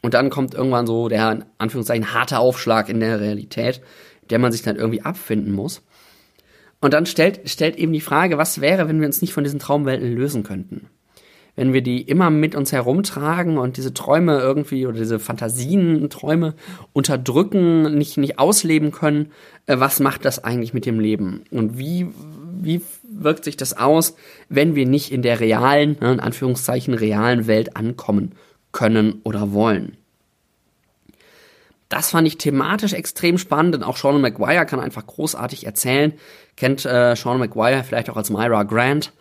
Und 0.01 0.15
dann 0.15 0.31
kommt 0.31 0.55
irgendwann 0.55 0.87
so 0.87 1.09
der, 1.09 1.31
in 1.31 1.45
Anführungszeichen, 1.59 2.15
harte 2.15 2.39
Aufschlag 2.39 2.89
in 2.89 3.01
der 3.01 3.21
Realität, 3.21 3.83
der 4.31 4.39
man 4.39 4.51
sich 4.51 4.63
dann 4.63 4.77
irgendwie 4.77 5.03
abfinden 5.03 5.53
muss. 5.53 5.83
Und 6.81 6.95
dann 6.95 7.05
stellt, 7.05 7.49
stellt 7.51 7.77
eben 7.77 7.93
die 7.93 8.01
Frage, 8.01 8.39
was 8.39 8.63
wäre, 8.63 8.89
wenn 8.89 8.99
wir 8.99 9.07
uns 9.07 9.21
nicht 9.21 9.35
von 9.35 9.45
diesen 9.45 9.61
Traumwelten 9.61 10.11
lösen 10.11 10.43
könnten? 10.43 10.89
Wenn 11.55 11.73
wir 11.73 11.83
die 11.83 12.03
immer 12.03 12.31
mit 12.31 12.55
uns 12.55 12.73
herumtragen 12.73 13.59
und 13.59 13.77
diese 13.77 13.93
Träume 13.93 14.39
irgendwie 14.39 14.87
oder 14.87 14.99
diese 14.99 15.19
Fantasien, 15.19 16.09
Träume 16.09 16.55
unterdrücken, 16.93 17.97
nicht, 17.97 18.17
nicht 18.17 18.39
ausleben 18.39 18.91
können, 18.91 19.33
äh, 19.67 19.79
was 19.79 20.01
macht 20.01 20.25
das 20.25 20.43
eigentlich 20.43 20.73
mit 20.73 20.87
dem 20.87 20.99
Leben? 20.99 21.45
Und 21.51 21.79
wie, 21.79 22.09
wie 22.61 22.81
wirkt 23.03 23.45
sich 23.45 23.57
das 23.57 23.77
aus, 23.77 24.17
wenn 24.49 24.75
wir 24.75 24.87
nicht 24.87 25.13
in 25.13 25.23
der 25.23 25.41
realen, 25.41 25.97
ne, 26.01 26.13
in 26.13 26.21
Anführungszeichen 26.21 26.95
realen 26.95 27.47
Welt 27.47 27.77
ankommen 27.77 28.33
können 28.73 29.21
oder 29.25 29.53
wollen? 29.53 29.99
Das 31.91 32.09
fand 32.09 32.27
ich 32.27 32.39
thematisch 32.39 32.95
extrem 32.95 33.37
spannend, 33.37 33.75
denn 33.75 33.83
auch 33.83 33.99
Sean 33.99 34.19
McGuire 34.23 34.65
kann 34.65 34.81
einfach 34.81 35.07
großartig 35.07 35.67
erzählen. 35.67 36.15
Kennt 36.57 36.87
äh, 36.87 37.15
Sean 37.15 37.39
McGuire 37.39 37.85
vielleicht 37.85 38.09
auch 38.09 38.17
als 38.17 38.31
Myra 38.31 38.63
Grant 38.63 39.13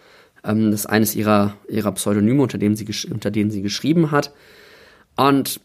ähm, 0.44 0.72
das 0.72 0.82
ist 0.82 0.86
eines 0.88 1.16
ihrer, 1.16 1.56
ihrer 1.70 1.92
Pseudonyme, 1.94 2.42
unter, 2.42 2.58
dem 2.58 2.76
sie, 2.76 2.88
unter 3.12 3.32
denen 3.32 3.52
sie 3.52 3.62
geschrieben 3.62 4.12
hat. 4.12 4.34
Und 5.16 5.60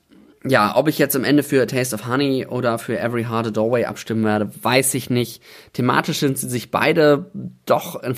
ja, 0.44 0.76
ob 0.76 0.88
ich 0.88 0.98
jetzt 0.98 1.16
am 1.16 1.24
Ende 1.24 1.42
für 1.42 1.66
Taste 1.66 1.94
of 1.94 2.06
Honey 2.06 2.46
oder 2.46 2.78
für 2.78 2.98
Every 2.98 3.24
Heart 3.24 3.48
a 3.48 3.50
Doorway 3.50 3.84
abstimmen 3.84 4.24
werde, 4.24 4.50
weiß 4.62 4.94
ich 4.94 5.10
nicht. 5.10 5.42
Thematisch 5.72 6.18
sind 6.18 6.38
sie 6.38 6.48
sich 6.48 6.70
beide 6.70 7.30
doch 7.64 8.02
in 8.02 8.14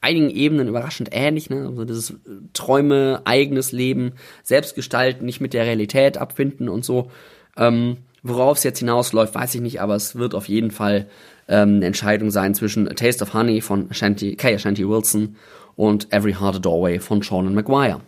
einigen 0.00 0.30
Ebenen 0.30 0.68
überraschend 0.68 1.08
ähnlich. 1.12 1.50
Ne? 1.50 1.66
Also 1.66 1.84
dieses 1.84 2.14
Träume, 2.52 3.22
eigenes 3.24 3.72
Leben, 3.72 4.12
Selbstgestalten, 4.42 5.24
nicht 5.24 5.40
mit 5.40 5.54
der 5.54 5.64
Realität 5.64 6.18
abfinden 6.18 6.68
und 6.68 6.84
so. 6.84 7.10
Ähm, 7.56 7.96
worauf 8.22 8.58
es 8.58 8.64
jetzt 8.64 8.80
hinausläuft, 8.80 9.34
weiß 9.34 9.54
ich 9.54 9.60
nicht, 9.62 9.80
aber 9.80 9.96
es 9.96 10.16
wird 10.16 10.34
auf 10.34 10.48
jeden 10.48 10.70
Fall 10.70 11.08
ähm, 11.48 11.76
eine 11.76 11.86
Entscheidung 11.86 12.30
sein 12.30 12.54
zwischen 12.54 12.86
A 12.88 12.94
Taste 12.94 13.24
of 13.24 13.34
Honey 13.34 13.60
von 13.60 13.92
Shanty, 13.92 14.36
Kay 14.36 14.58
Shanty 14.58 14.86
Wilson 14.88 15.36
und 15.76 16.12
Every 16.12 16.34
a 16.34 16.52
Doorway 16.52 16.98
von 16.98 17.22
Sean 17.22 17.54
Maguire. 17.54 18.00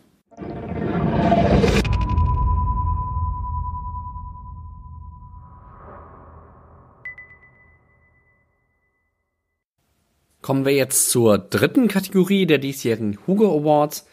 Kommen 10.46 10.64
wir 10.64 10.74
jetzt 10.74 11.10
zur 11.10 11.38
dritten 11.38 11.88
Kategorie 11.88 12.46
der 12.46 12.58
diesjährigen 12.58 13.18
Hugo 13.26 13.58
Awards. 13.58 14.06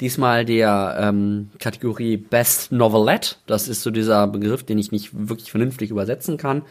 Diesmal 0.00 0.44
der 0.44 0.96
ähm, 1.00 1.50
Kategorie 1.58 2.16
Best 2.16 2.70
Novelette. 2.70 3.34
Das 3.46 3.66
ist 3.66 3.82
so 3.82 3.90
dieser 3.90 4.28
Begriff, 4.28 4.62
den 4.62 4.78
ich 4.78 4.92
nicht 4.92 5.10
wirklich 5.12 5.50
vernünftig 5.50 5.90
übersetzen 5.90 6.36
kann. 6.36 6.62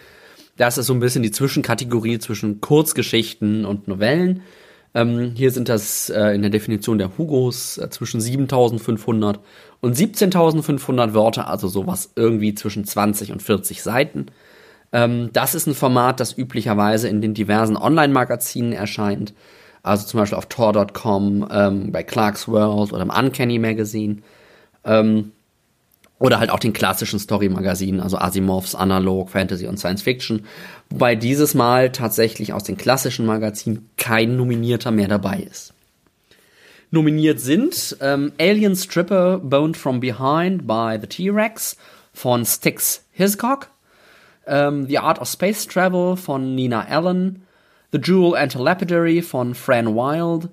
Das 0.56 0.78
ist 0.78 0.88
so 0.88 0.94
ein 0.94 1.02
bisschen 1.02 1.22
die 1.22 1.32
Zwischenkategorie 1.32 2.20
zwischen 2.20 2.62
Kurzgeschichten 2.62 3.66
und 3.66 3.88
Novellen. 3.88 4.42
Ähm, 4.96 5.34
hier 5.36 5.52
sind 5.52 5.70
das 5.70 6.10
äh, 6.10 6.34
in 6.34 6.42
der 6.42 6.50
Definition 6.50 6.98
der 6.98 7.18
Hugos 7.18 7.78
äh, 7.78 7.90
zwischen 7.90 8.22
7500 8.22 9.40
und 9.82 9.96
17.500 9.96 11.14
Wörter, 11.14 11.48
also 11.48 11.68
sowas 11.68 12.12
irgendwie 12.16 12.56
zwischen 12.56 12.86
20 12.86 13.32
und 13.32 13.44
40 13.44 13.84
Seiten. 13.84 14.28
Ähm, 14.92 15.30
das 15.34 15.56
ist 15.56 15.68
ein 15.68 15.76
Format, 15.76 16.20
das 16.20 16.38
üblicherweise 16.38 17.08
in 17.08 17.22
den 17.22 17.34
diversen 17.34 17.78
Online-Magazinen 17.78 18.74
erscheint. 18.74 19.34
Also 19.84 20.08
zum 20.08 20.20
Beispiel 20.20 20.38
auf 20.38 20.48
Tor.com, 20.48 21.48
ähm, 21.52 21.92
bei 21.92 22.04
Clark's 22.04 22.48
World 22.48 22.92
oder 22.92 23.04
im 23.04 23.12
Uncanny 23.12 23.60
Magazine. 23.60 24.18
Ähm, 24.84 25.32
oder 26.20 26.40
halt 26.40 26.50
auch 26.50 26.60
den 26.60 26.74
klassischen 26.74 27.18
Story-Magazinen, 27.18 28.02
also 28.02 28.18
Asimovs, 28.18 28.76
Analog, 28.76 29.30
Fantasy 29.30 29.68
und 29.68 29.78
Science 29.78 30.02
Fiction. 30.02 30.46
Wobei 30.90 31.16
dieses 31.16 31.56
Mal 31.56 31.92
tatsächlich 31.92 32.54
aus 32.54 32.64
den 32.64 32.78
klassischen 32.78 33.26
Magazinen 33.26 33.90
kein 33.98 34.36
Nominierter 34.36 34.92
mehr 34.92 35.08
dabei 35.08 35.40
ist. 35.50 35.74
Nominiert 36.92 37.40
sind 37.40 37.98
ähm, 38.02 38.34
Alien 38.40 38.76
Stripper 38.76 39.38
Boned 39.40 39.78
from 39.78 40.00
Behind 40.00 40.68
by 40.68 40.98
the 41.00 41.08
T-Rex 41.08 41.78
von 42.14 42.44
Styx 42.46 43.06
Hiscock, 43.12 43.70
ähm, 44.48 44.88
The 44.88 45.00
Art 45.00 45.20
of 45.20 45.30
Space 45.30 45.68
Travel 45.68 46.18
von 46.18 46.56
Nina 46.56 46.86
Allen, 46.90 47.44
The 47.92 48.00
Jewel 48.00 48.36
and 48.36 48.56
Lapidary 48.56 49.22
von 49.22 49.54
Fran 49.54 49.96
Wild, 49.96 50.50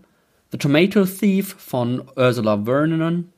The 0.53 0.59
Tomato 0.59 1.05
Thief 1.05 1.57
von 1.59 2.03
Ursula 2.17 2.65
Vernon, 2.65 3.33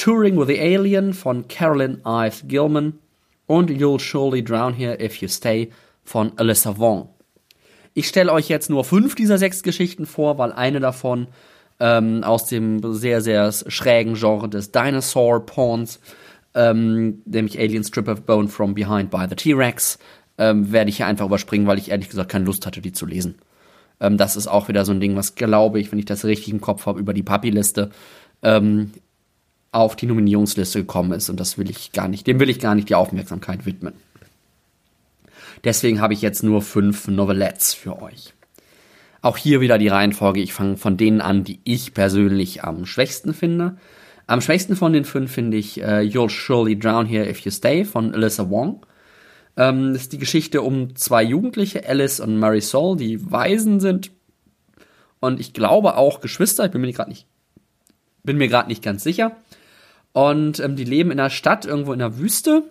Touring 0.00 0.38
with 0.38 0.48
the 0.48 0.58
Alien 0.58 1.12
von 1.12 1.46
Carolyn 1.46 2.00
Ives 2.06 2.44
Gilman 2.48 2.94
und 3.46 3.68
You'll 3.68 4.00
Surely 4.00 4.42
Drown 4.42 4.72
Here 4.72 4.96
If 4.98 5.20
You 5.20 5.28
Stay 5.28 5.68
von 6.04 6.32
Alyssa 6.38 6.78
Wong. 6.78 7.10
Ich 7.92 8.08
stelle 8.08 8.32
euch 8.32 8.48
jetzt 8.48 8.70
nur 8.70 8.84
fünf 8.84 9.14
dieser 9.14 9.36
sechs 9.36 9.62
Geschichten 9.62 10.06
vor, 10.06 10.38
weil 10.38 10.52
eine 10.52 10.80
davon 10.80 11.26
ähm, 11.80 12.24
aus 12.24 12.46
dem 12.46 12.94
sehr, 12.94 13.20
sehr 13.20 13.52
schrägen 13.52 14.14
Genre 14.14 14.48
des 14.48 14.72
Dinosaur 14.72 15.44
Pawns, 15.44 16.00
ähm, 16.54 17.20
nämlich 17.26 17.58
Alien 17.58 17.84
Strip 17.84 18.08
of 18.08 18.22
Bone 18.22 18.48
from 18.48 18.74
Behind 18.74 19.10
by 19.10 19.26
the 19.28 19.36
T-Rex, 19.36 19.98
ähm, 20.38 20.72
werde 20.72 20.88
ich 20.88 20.96
hier 20.96 21.08
einfach 21.08 21.26
überspringen, 21.26 21.66
weil 21.66 21.76
ich 21.76 21.90
ehrlich 21.90 22.08
gesagt 22.08 22.30
keine 22.30 22.46
Lust 22.46 22.64
hatte, 22.64 22.80
die 22.80 22.92
zu 22.92 23.04
lesen. 23.04 23.34
Ähm, 24.00 24.16
das 24.16 24.36
ist 24.36 24.46
auch 24.46 24.68
wieder 24.68 24.86
so 24.86 24.92
ein 24.92 25.00
Ding, 25.00 25.14
was 25.14 25.34
glaube 25.34 25.78
ich, 25.78 25.92
wenn 25.92 25.98
ich 25.98 26.06
das 26.06 26.24
richtig 26.24 26.50
im 26.50 26.62
Kopf 26.62 26.86
habe, 26.86 26.98
über 26.98 27.12
die 27.12 27.22
Puppy-Liste 27.22 27.90
ähm, 28.42 28.92
auf 29.72 29.96
die 29.96 30.06
Nominierungsliste 30.06 30.80
gekommen 30.80 31.12
ist 31.12 31.30
und 31.30 31.38
das 31.38 31.58
will 31.58 31.70
ich 31.70 31.92
gar 31.92 32.08
nicht, 32.08 32.26
dem 32.26 32.40
will 32.40 32.50
ich 32.50 32.58
gar 32.58 32.74
nicht 32.74 32.88
die 32.88 32.94
Aufmerksamkeit 32.94 33.66
widmen. 33.66 33.94
Deswegen 35.64 36.00
habe 36.00 36.14
ich 36.14 36.22
jetzt 36.22 36.42
nur 36.42 36.62
fünf 36.62 37.06
Novelettes 37.08 37.74
für 37.74 38.00
euch. 38.00 38.32
Auch 39.22 39.36
hier 39.36 39.60
wieder 39.60 39.76
die 39.76 39.88
Reihenfolge. 39.88 40.40
Ich 40.40 40.54
fange 40.54 40.78
von 40.78 40.96
denen 40.96 41.20
an, 41.20 41.44
die 41.44 41.60
ich 41.64 41.92
persönlich 41.92 42.64
am 42.64 42.86
schwächsten 42.86 43.34
finde. 43.34 43.76
Am 44.26 44.40
schwächsten 44.40 44.76
von 44.76 44.92
den 44.92 45.04
fünf 45.04 45.32
finde 45.32 45.58
ich 45.58 45.82
äh, 45.82 46.00
You'll 46.00 46.30
Surely 46.30 46.78
Drown 46.78 47.04
Here 47.04 47.28
If 47.28 47.40
You 47.40 47.50
Stay 47.50 47.84
von 47.84 48.14
Alyssa 48.14 48.48
Wong. 48.48 48.86
Ähm, 49.56 49.92
das 49.92 50.02
ist 50.02 50.12
die 50.12 50.18
Geschichte 50.18 50.62
um 50.62 50.96
zwei 50.96 51.22
Jugendliche, 51.22 51.86
Alice 51.86 52.20
und 52.20 52.38
Marisol, 52.38 52.96
die 52.96 53.30
Waisen 53.30 53.80
sind. 53.80 54.10
Und 55.18 55.38
ich 55.38 55.52
glaube 55.52 55.96
auch 55.96 56.20
Geschwister, 56.20 56.64
ich 56.64 56.70
bin 56.70 56.80
mir 56.80 56.92
gerade 56.92 57.10
nicht, 57.10 57.26
bin 58.22 58.38
mir 58.38 58.48
gerade 58.48 58.68
nicht 58.68 58.82
ganz 58.82 59.02
sicher. 59.02 59.36
Und 60.12 60.60
ähm, 60.60 60.76
die 60.76 60.84
leben 60.84 61.10
in 61.10 61.20
einer 61.20 61.30
Stadt, 61.30 61.64
irgendwo 61.64 61.92
in 61.92 61.98
der 61.98 62.18
Wüste. 62.18 62.64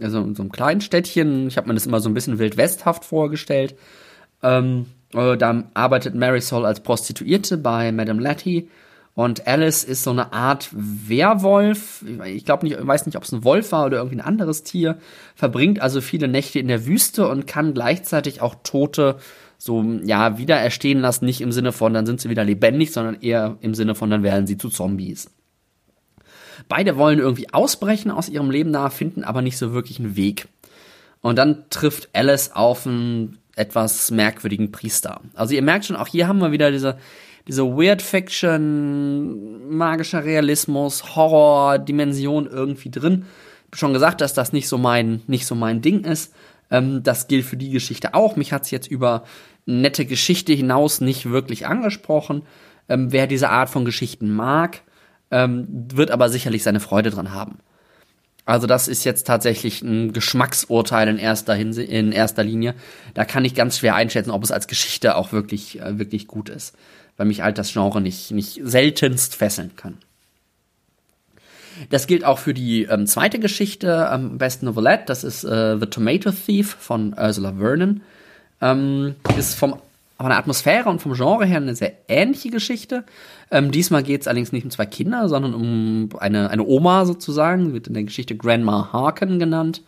Also 0.00 0.18
in 0.20 0.34
so 0.34 0.42
einem 0.42 0.52
kleinen 0.52 0.80
Städtchen. 0.80 1.48
Ich 1.48 1.56
habe 1.56 1.68
mir 1.68 1.74
das 1.74 1.86
immer 1.86 2.00
so 2.00 2.08
ein 2.08 2.14
bisschen 2.14 2.38
wildwesthaft 2.38 3.04
vorgestellt. 3.04 3.74
Ähm, 4.42 4.86
äh, 5.12 5.36
da 5.36 5.64
arbeitet 5.74 6.14
Marisol 6.14 6.64
als 6.64 6.80
Prostituierte 6.82 7.58
bei 7.58 7.92
Madame 7.92 8.22
Letty. 8.22 8.68
Und 9.14 9.46
Alice 9.46 9.84
ist 9.84 10.04
so 10.04 10.10
eine 10.10 10.32
Art 10.32 10.70
Werwolf. 10.72 12.04
Ich 12.26 12.44
glaube 12.44 12.66
nicht, 12.66 12.86
weiß 12.86 13.06
nicht, 13.06 13.16
ob 13.16 13.24
es 13.24 13.32
ein 13.32 13.44
Wolf 13.44 13.72
war 13.72 13.86
oder 13.86 13.98
irgendwie 13.98 14.16
ein 14.16 14.24
anderes 14.24 14.62
Tier. 14.62 14.98
Verbringt 15.34 15.82
also 15.82 16.00
viele 16.00 16.28
Nächte 16.28 16.58
in 16.58 16.68
der 16.68 16.86
Wüste 16.86 17.28
und 17.28 17.46
kann 17.46 17.74
gleichzeitig 17.74 18.40
auch 18.40 18.54
Tote 18.62 19.16
so, 19.58 19.84
ja, 20.04 20.38
wieder 20.38 20.66
lassen. 20.94 21.24
Nicht 21.26 21.42
im 21.42 21.52
Sinne 21.52 21.72
von, 21.72 21.92
dann 21.92 22.06
sind 22.06 22.20
sie 22.20 22.30
wieder 22.30 22.44
lebendig, 22.44 22.92
sondern 22.92 23.20
eher 23.20 23.58
im 23.60 23.74
Sinne 23.74 23.94
von, 23.94 24.08
dann 24.08 24.22
werden 24.22 24.46
sie 24.46 24.56
zu 24.56 24.70
Zombies. 24.70 25.28
Beide 26.68 26.96
wollen 26.96 27.18
irgendwie 27.18 27.52
ausbrechen 27.52 28.10
aus 28.10 28.28
ihrem 28.28 28.50
Leben 28.50 28.72
da, 28.72 28.90
finden 28.90 29.24
aber 29.24 29.42
nicht 29.42 29.58
so 29.58 29.72
wirklich 29.72 29.98
einen 29.98 30.16
Weg. 30.16 30.48
Und 31.20 31.36
dann 31.36 31.64
trifft 31.70 32.08
Alice 32.12 32.52
auf 32.52 32.86
einen 32.86 33.38
etwas 33.56 34.10
merkwürdigen 34.10 34.72
Priester. 34.72 35.20
Also 35.34 35.54
ihr 35.54 35.62
merkt 35.62 35.84
schon, 35.84 35.96
auch 35.96 36.06
hier 36.06 36.28
haben 36.28 36.38
wir 36.38 36.52
wieder 36.52 36.70
diese, 36.70 36.98
diese 37.46 37.64
Weird 37.64 38.00
Fiction, 38.00 39.76
magischer 39.76 40.24
Realismus, 40.24 41.16
Horror-Dimension 41.16 42.46
irgendwie 42.46 42.90
drin. 42.90 43.24
Ich 43.24 43.66
habe 43.72 43.76
schon 43.76 43.92
gesagt, 43.92 44.20
dass 44.20 44.34
das 44.34 44.52
nicht 44.52 44.68
so 44.68 44.78
mein, 44.78 45.22
nicht 45.26 45.46
so 45.46 45.54
mein 45.54 45.82
Ding 45.82 46.04
ist. 46.04 46.32
Ähm, 46.70 47.02
das 47.02 47.28
gilt 47.28 47.44
für 47.44 47.56
die 47.56 47.70
Geschichte 47.70 48.14
auch. 48.14 48.36
Mich 48.36 48.52
hat's 48.52 48.70
jetzt 48.70 48.86
über 48.86 49.24
nette 49.66 50.06
Geschichte 50.06 50.52
hinaus 50.52 51.00
nicht 51.00 51.30
wirklich 51.30 51.66
angesprochen. 51.66 52.42
Ähm, 52.88 53.12
wer 53.12 53.26
diese 53.26 53.50
Art 53.50 53.68
von 53.70 53.84
Geschichten 53.84 54.34
mag, 54.34 54.82
ähm, 55.30 55.66
wird 55.68 56.10
aber 56.10 56.28
sicherlich 56.28 56.62
seine 56.62 56.80
Freude 56.80 57.10
dran 57.10 57.32
haben. 57.32 57.58
Also 58.46 58.66
das 58.66 58.88
ist 58.88 59.04
jetzt 59.04 59.26
tatsächlich 59.26 59.82
ein 59.82 60.12
Geschmacksurteil 60.12 61.08
in 61.08 61.18
erster, 61.18 61.54
Hinse 61.54 61.82
in 61.84 62.10
erster 62.10 62.42
Linie. 62.42 62.74
Da 63.14 63.24
kann 63.24 63.44
ich 63.44 63.54
ganz 63.54 63.78
schwer 63.78 63.94
einschätzen, 63.94 64.30
ob 64.30 64.42
es 64.42 64.50
als 64.50 64.66
Geschichte 64.66 65.14
auch 65.14 65.32
wirklich, 65.32 65.80
äh, 65.80 65.98
wirklich 65.98 66.26
gut 66.26 66.48
ist. 66.48 66.74
Weil 67.16 67.26
mich 67.26 67.42
halt 67.42 67.58
das 67.58 67.72
Genre 67.72 68.00
nicht, 68.00 68.30
nicht 68.30 68.60
seltenst 68.64 69.36
fesseln 69.36 69.76
kann. 69.76 69.98
Das 71.90 72.06
gilt 72.06 72.24
auch 72.24 72.38
für 72.38 72.52
die 72.52 72.84
ähm, 72.84 73.06
zweite 73.06 73.38
Geschichte, 73.38 74.10
ähm, 74.12 74.38
besten 74.38 74.66
Novelette. 74.66 75.04
Das 75.06 75.22
ist 75.22 75.44
äh, 75.44 75.78
The 75.78 75.86
Tomato 75.86 76.30
Thief 76.30 76.76
von 76.78 77.14
Ursula 77.16 77.54
Vernon. 77.58 78.00
Ähm, 78.60 79.14
ist 79.38 79.54
vom, 79.54 79.80
von 80.22 80.30
der 80.30 80.38
Atmosphäre 80.38 80.88
und 80.90 81.00
vom 81.00 81.14
Genre 81.14 81.46
her 81.46 81.56
eine 81.56 81.74
sehr 81.74 81.92
ähnliche 82.08 82.50
Geschichte. 82.50 83.04
Ähm, 83.50 83.70
diesmal 83.70 84.02
geht 84.02 84.20
es 84.20 84.26
allerdings 84.26 84.52
nicht 84.52 84.64
um 84.64 84.70
zwei 84.70 84.84
Kinder, 84.84 85.28
sondern 85.28 85.54
um 85.54 86.10
eine, 86.18 86.50
eine 86.50 86.64
Oma 86.64 87.06
sozusagen, 87.06 87.72
wird 87.72 87.88
in 87.88 87.94
der 87.94 88.04
Geschichte 88.04 88.36
Grandma 88.36 88.90
Harkin 88.92 89.38
genannt, 89.38 89.82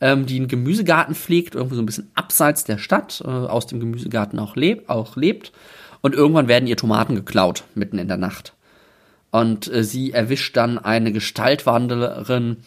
ähm, 0.00 0.26
die 0.26 0.36
einen 0.36 0.46
Gemüsegarten 0.46 1.16
pflegt, 1.16 1.56
irgendwo 1.56 1.74
so 1.74 1.82
ein 1.82 1.86
bisschen 1.86 2.10
abseits 2.14 2.62
der 2.62 2.78
Stadt, 2.78 3.22
äh, 3.24 3.28
aus 3.28 3.66
dem 3.66 3.80
Gemüsegarten 3.80 4.38
auch, 4.38 4.54
leb 4.54 4.88
auch 4.88 5.16
lebt. 5.16 5.52
Und 6.00 6.14
irgendwann 6.14 6.48
werden 6.48 6.68
ihr 6.68 6.76
Tomaten 6.76 7.16
geklaut, 7.16 7.64
mitten 7.74 7.98
in 7.98 8.08
der 8.08 8.16
Nacht. 8.16 8.54
Und 9.32 9.72
äh, 9.72 9.82
sie 9.82 10.12
erwischt 10.12 10.56
dann 10.56 10.78
eine 10.78 11.10
Gestaltwandlerin, 11.10 12.58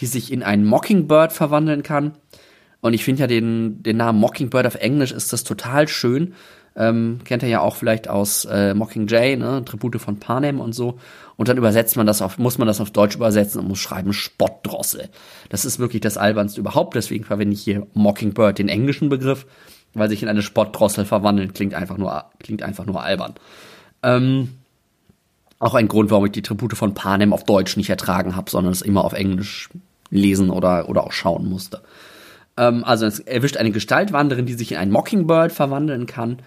die 0.00 0.06
sich 0.06 0.32
in 0.32 0.42
einen 0.42 0.64
Mockingbird 0.64 1.32
verwandeln 1.32 1.82
kann. 1.82 2.12
Und 2.80 2.92
ich 2.92 3.04
finde 3.04 3.22
ja 3.22 3.26
den, 3.26 3.82
den 3.82 3.96
Namen 3.96 4.20
Mockingbird 4.20 4.66
auf 4.66 4.76
Englisch 4.76 5.12
ist 5.12 5.32
das 5.32 5.44
total 5.44 5.88
schön, 5.88 6.34
ähm, 6.78 7.18
kennt 7.24 7.42
ihr 7.42 7.48
ja 7.48 7.60
auch 7.60 7.74
vielleicht 7.74 8.08
aus 8.08 8.44
äh, 8.44 8.72
Mockingjay, 8.72 9.36
ne, 9.36 9.64
Tribute 9.64 10.00
von 10.00 10.20
Panem 10.20 10.60
und 10.60 10.74
so. 10.74 10.98
Und 11.36 11.48
dann 11.48 11.56
übersetzt 11.56 11.96
man 11.96 12.06
das 12.06 12.22
auf, 12.22 12.38
muss 12.38 12.56
man 12.56 12.68
das 12.68 12.80
auf 12.80 12.92
Deutsch 12.92 13.16
übersetzen 13.16 13.60
und 13.60 13.68
muss 13.68 13.80
schreiben 13.80 14.12
Spottdrossel. 14.12 15.08
Das 15.48 15.64
ist 15.64 15.80
wirklich 15.80 16.00
das 16.00 16.16
albernste 16.16 16.60
überhaupt, 16.60 16.94
deswegen 16.94 17.24
verwende 17.24 17.54
ich 17.54 17.62
hier 17.62 17.86
Mockingbird, 17.94 18.58
den 18.58 18.68
englischen 18.68 19.08
Begriff, 19.08 19.44
weil 19.94 20.08
sich 20.08 20.22
in 20.22 20.28
eine 20.28 20.42
Spottdrossel 20.42 21.04
verwandeln, 21.04 21.52
klingt 21.52 21.74
einfach 21.74 21.98
nur, 21.98 22.24
klingt 22.38 22.62
einfach 22.62 22.86
nur 22.86 23.02
albern. 23.02 23.34
Ähm, 24.04 24.50
auch 25.58 25.74
ein 25.74 25.88
Grund, 25.88 26.12
warum 26.12 26.26
ich 26.26 26.32
die 26.32 26.42
Tribute 26.42 26.76
von 26.76 26.94
Panem 26.94 27.32
auf 27.32 27.42
Deutsch 27.42 27.76
nicht 27.76 27.90
ertragen 27.90 28.36
habe, 28.36 28.48
sondern 28.48 28.72
es 28.72 28.82
immer 28.82 29.04
auf 29.04 29.14
Englisch 29.14 29.68
lesen 30.10 30.50
oder, 30.50 30.88
oder 30.88 31.02
auch 31.02 31.12
schauen 31.12 31.48
musste. 31.48 31.82
Ähm, 32.56 32.84
also 32.84 33.04
es 33.04 33.18
erwischt 33.18 33.56
eine 33.56 33.72
Gestaltwanderin, 33.72 34.46
die 34.46 34.54
sich 34.54 34.70
in 34.70 34.78
einen 34.78 34.92
Mockingbird 34.92 35.50
verwandeln 35.50 36.06
kann 36.06 36.38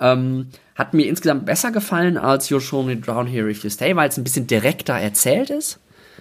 ähm, 0.00 0.48
hat 0.74 0.94
mir 0.94 1.06
insgesamt 1.06 1.46
besser 1.46 1.72
gefallen 1.72 2.16
als 2.16 2.50
You're 2.50 2.60
Show 2.60 2.82
Me 2.82 2.96
Drown 2.96 3.26
Here 3.26 3.50
If 3.50 3.64
You 3.64 3.70
Stay, 3.70 3.94
weil 3.96 4.08
es 4.08 4.16
ein 4.16 4.24
bisschen 4.24 4.46
direkter 4.46 4.94
erzählt 4.94 5.50
ist. 5.50 5.80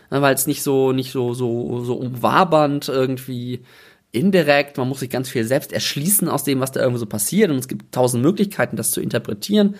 Ne, 0.09 0.21
weil 0.21 0.33
es 0.33 0.47
nicht 0.47 0.63
so, 0.63 0.91
nicht 0.93 1.11
so, 1.11 1.33
so, 1.33 1.83
so 1.83 1.95
umwabernd 1.95 2.87
irgendwie 2.87 3.63
indirekt. 4.11 4.77
Man 4.77 4.87
muss 4.87 5.01
sich 5.01 5.09
ganz 5.09 5.29
viel 5.29 5.43
selbst 5.43 5.73
erschließen 5.73 6.29
aus 6.29 6.43
dem, 6.43 6.59
was 6.59 6.71
da 6.71 6.79
irgendwo 6.79 6.99
so 6.99 7.05
passiert. 7.05 7.51
Und 7.51 7.57
es 7.57 7.67
gibt 7.67 7.93
tausend 7.93 8.23
Möglichkeiten, 8.23 8.77
das 8.77 8.91
zu 8.91 9.01
interpretieren. 9.01 9.75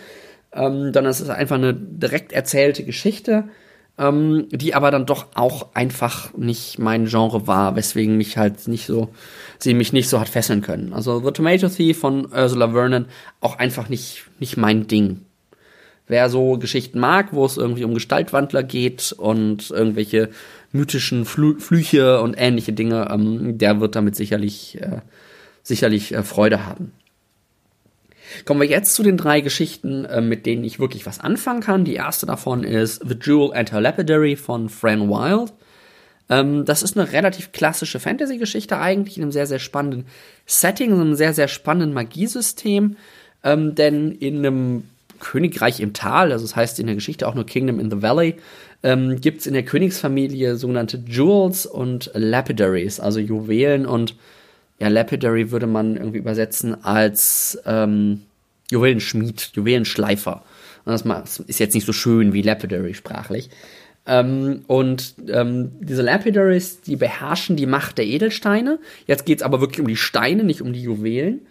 Ähm, 0.53 0.91
dann 0.91 1.05
ist 1.05 1.19
es 1.19 1.29
einfach 1.29 1.55
eine 1.55 1.73
direkt 1.73 2.31
erzählte 2.33 2.83
Geschichte 2.83 3.45
ähm, 3.97 4.47
die 4.51 4.75
aber 4.75 4.91
dann 4.91 5.05
doch 5.05 5.27
auch 5.33 5.73
einfach 5.73 6.33
nicht 6.37 6.77
mein 6.77 7.05
Genre 7.05 7.47
war, 7.47 7.75
weswegen 7.75 8.17
mich 8.17 8.37
halt 8.37 8.67
nicht 8.67 8.85
so, 8.85 9.09
sie 9.57 9.73
mich 9.73 9.93
nicht 9.93 10.09
so 10.09 10.19
hat 10.19 10.29
fesseln 10.29 10.61
können. 10.61 10.93
Also 10.93 11.19
The 11.19 11.31
Tomato 11.31 11.67
Thief 11.67 11.99
von 11.99 12.27
Ursula 12.31 12.69
Vernon 12.69 13.05
auch 13.41 13.57
einfach 13.57 13.89
nicht, 13.89 14.25
nicht 14.39 14.57
mein 14.57 14.87
Ding. 14.87 15.21
Wer 16.07 16.29
so 16.29 16.57
Geschichten 16.57 16.99
mag, 16.99 17.33
wo 17.33 17.45
es 17.45 17.57
irgendwie 17.57 17.83
um 17.83 17.93
Gestaltwandler 17.93 18.63
geht 18.63 19.13
und 19.17 19.71
irgendwelche 19.71 20.29
mythischen 20.71 21.25
Flü 21.25 21.59
Flüche 21.59 22.21
und 22.21 22.35
ähnliche 22.37 22.73
Dinge, 22.73 23.09
ähm, 23.11 23.57
der 23.57 23.81
wird 23.81 23.95
damit 23.95 24.15
sicherlich, 24.15 24.79
äh, 24.81 25.01
sicherlich 25.63 26.13
äh, 26.13 26.23
Freude 26.23 26.65
haben. 26.65 26.93
Kommen 28.45 28.61
wir 28.61 28.67
jetzt 28.67 28.93
zu 28.95 29.03
den 29.03 29.17
drei 29.17 29.41
Geschichten, 29.41 30.05
äh, 30.05 30.21
mit 30.21 30.45
denen 30.45 30.63
ich 30.63 30.79
wirklich 30.79 31.05
was 31.05 31.19
anfangen 31.19 31.61
kann. 31.61 31.85
Die 31.85 31.95
erste 31.95 32.25
davon 32.25 32.63
ist 32.63 33.01
The 33.07 33.15
Jewel 33.21 33.53
and 33.53 33.71
Her 33.71 33.81
Lapidary 33.81 34.35
von 34.35 34.69
Fran 34.69 35.09
Wild. 35.09 35.53
Ähm, 36.29 36.65
das 36.65 36.83
ist 36.83 36.97
eine 36.97 37.11
relativ 37.11 37.51
klassische 37.51 37.99
Fantasy-Geschichte 37.99 38.77
eigentlich 38.77 39.17
in 39.17 39.23
einem 39.23 39.31
sehr, 39.31 39.47
sehr 39.47 39.59
spannenden 39.59 40.05
Setting, 40.45 40.91
in 40.91 41.01
einem 41.01 41.15
sehr, 41.15 41.33
sehr 41.33 41.47
spannenden 41.47 41.93
Magiesystem. 41.93 42.97
Ähm, 43.43 43.75
denn 43.75 44.11
in 44.11 44.37
einem 44.39 44.83
Königreich 45.19 45.79
im 45.79 45.93
Tal, 45.93 46.31
also 46.31 46.45
das 46.45 46.55
heißt 46.55 46.79
in 46.79 46.85
der 46.85 46.95
Geschichte 46.95 47.27
auch 47.27 47.35
nur 47.35 47.45
Kingdom 47.45 47.79
in 47.79 47.89
the 47.89 48.01
Valley, 48.01 48.35
ähm, 48.83 49.19
gibt 49.21 49.41
es 49.41 49.47
in 49.47 49.53
der 49.53 49.63
Königsfamilie 49.63 50.55
sogenannte 50.55 51.03
Jewels 51.07 51.65
und 51.65 52.11
Lapidaries, 52.13 52.99
also 52.99 53.19
Juwelen 53.19 53.85
und 53.85 54.15
ja, 54.79 54.89
Lapidary 54.89 55.51
würde 55.51 55.67
man 55.67 55.95
irgendwie 55.95 56.19
übersetzen 56.19 56.83
als 56.83 57.59
ähm, 57.65 58.21
Juwelenschmied, 58.69 59.51
Juwelenschleifer. 59.53 60.43
Und 60.85 61.05
das 61.05 61.39
ist 61.39 61.59
jetzt 61.59 61.73
nicht 61.73 61.85
so 61.85 61.93
schön 61.93 62.33
wie 62.33 62.41
Lapidary 62.41 62.93
sprachlich. 62.93 63.49
Ähm, 64.05 64.63
und 64.67 65.15
ähm, 65.27 65.71
diese 65.81 66.01
Lapidaries, 66.01 66.81
die 66.81 66.95
beherrschen 66.95 67.55
die 67.55 67.65
Macht 67.65 67.97
der 67.97 68.05
Edelsteine. 68.05 68.79
Jetzt 69.05 69.25
geht's 69.25 69.43
aber 69.43 69.59
wirklich 69.59 69.81
um 69.81 69.87
die 69.87 69.97
Steine, 69.97 70.43
nicht 70.43 70.61
um 70.61 70.71
die 70.73 70.81
Juwelen. 70.81 71.41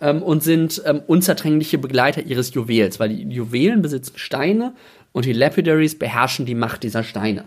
Ähm, 0.00 0.22
und 0.22 0.42
sind 0.42 0.82
ähm, 0.86 1.02
unzertrennliche 1.06 1.78
Begleiter 1.78 2.22
ihres 2.22 2.54
Juwels, 2.54 2.98
weil 2.98 3.10
die 3.10 3.22
Juwelen 3.28 3.82
besitzen 3.82 4.16
Steine 4.16 4.72
und 5.12 5.26
die 5.26 5.32
Lapidaries 5.32 5.98
beherrschen 5.98 6.46
die 6.46 6.54
Macht 6.54 6.82
dieser 6.82 7.04
Steine. 7.04 7.44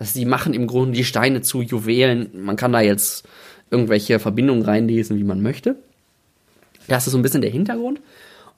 Sie 0.00 0.24
machen 0.24 0.54
im 0.54 0.66
Grunde 0.66 0.96
die 0.96 1.04
Steine 1.04 1.42
zu 1.42 1.60
Juwelen. 1.60 2.30
Man 2.32 2.56
kann 2.56 2.72
da 2.72 2.80
jetzt 2.80 3.28
irgendwelche 3.70 4.18
Verbindungen 4.18 4.62
reinlesen, 4.62 5.18
wie 5.18 5.24
man 5.24 5.42
möchte. 5.42 5.76
Das 6.88 7.06
ist 7.06 7.12
so 7.12 7.18
ein 7.18 7.22
bisschen 7.22 7.42
der 7.42 7.50
Hintergrund. 7.50 8.00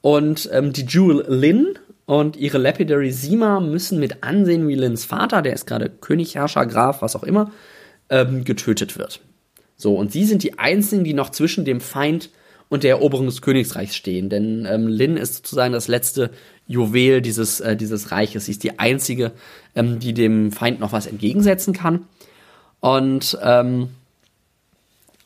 Und 0.01 0.49
ähm, 0.53 0.73
die 0.73 0.85
Jewel 0.85 1.25
Lynn 1.29 1.79
und 2.07 2.37
ihre 2.37 2.59
Lapidary 2.59 3.13
Sima 3.13 3.61
müssen 3.61 4.01
mit 4.01 4.23
ansehen, 4.23 4.67
wie 4.69 4.75
Lynns 4.75 5.05
Vater, 5.05 5.43
der 5.43 5.53
ist 5.53 5.67
gerade 5.67 5.89
König, 5.89 6.35
Herrscher, 6.35 6.67
Graf, 6.67 7.03
was 7.03 7.15
auch 7.15 7.23
immer, 7.23 7.53
ähm, 8.11 8.45
getötet 8.45 8.99
wird. 8.99 9.21
So, 9.77 9.95
und 9.95 10.13
sie 10.13 10.25
sind 10.25 10.43
die 10.43 10.59
einzigen, 10.59 11.05
die 11.05 11.15
noch 11.15 11.31
zwischen 11.31 11.65
dem 11.65 11.81
Feind 11.81 12.31
und 12.69 12.85
der 12.85 12.93
Eroberung 12.93 13.27
des 13.27 13.43
Königreichs 13.43 13.95
stehen. 13.95 14.31
Denn 14.31 14.67
ähm, 14.69 14.89
Lynn 14.89 15.17
ist 15.17 15.37
sozusagen 15.37 15.73
das 15.73 15.89
letzte 15.89 16.31
Juwel 16.67 17.21
dieses, 17.21 17.61
äh, 17.61 17.77
dieses 17.77 18.13
Reiches. 18.13 18.47
Sie 18.47 18.53
ist 18.53 18.63
die 18.63 18.79
einzige, 18.79 19.33
ähm, 19.75 19.99
die 19.99 20.15
dem 20.15 20.53
Feind 20.53 20.81
noch 20.81 20.93
was 20.93 21.07
entgegensetzen 21.07 21.75
kann. 21.75 22.07
Und 22.81 23.39
ähm, 23.43 23.89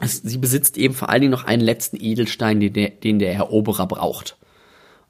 sie 0.03 0.38
besitzt 0.38 0.76
eben 0.76 0.94
vor 0.94 1.09
allen 1.09 1.22
Dingen 1.22 1.32
noch 1.32 1.44
einen 1.44 1.62
letzten 1.62 1.97
Edelstein, 1.99 2.61
den 2.61 2.72
der, 2.72 2.90
den 2.90 3.18
der 3.18 3.34
Eroberer 3.34 3.86
braucht. 3.86 4.36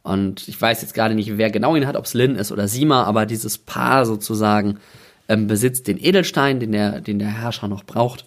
Und 0.02 0.46
ich 0.46 0.60
weiß 0.60 0.82
jetzt 0.82 0.94
gerade 0.94 1.14
nicht, 1.14 1.36
wer 1.36 1.50
genau 1.50 1.74
ihn 1.74 1.86
hat, 1.86 1.96
ob 1.96 2.04
es 2.04 2.14
Lin 2.14 2.36
ist 2.36 2.52
oder 2.52 2.68
Sima, 2.68 3.02
aber 3.02 3.26
dieses 3.26 3.58
Paar 3.58 4.06
sozusagen 4.06 4.78
ähm, 5.28 5.48
besitzt 5.48 5.88
den 5.88 5.98
Edelstein, 5.98 6.60
den 6.60 6.70
der, 6.70 7.00
den 7.00 7.18
der 7.18 7.28
Herrscher 7.28 7.66
noch 7.66 7.82
braucht. 7.82 8.24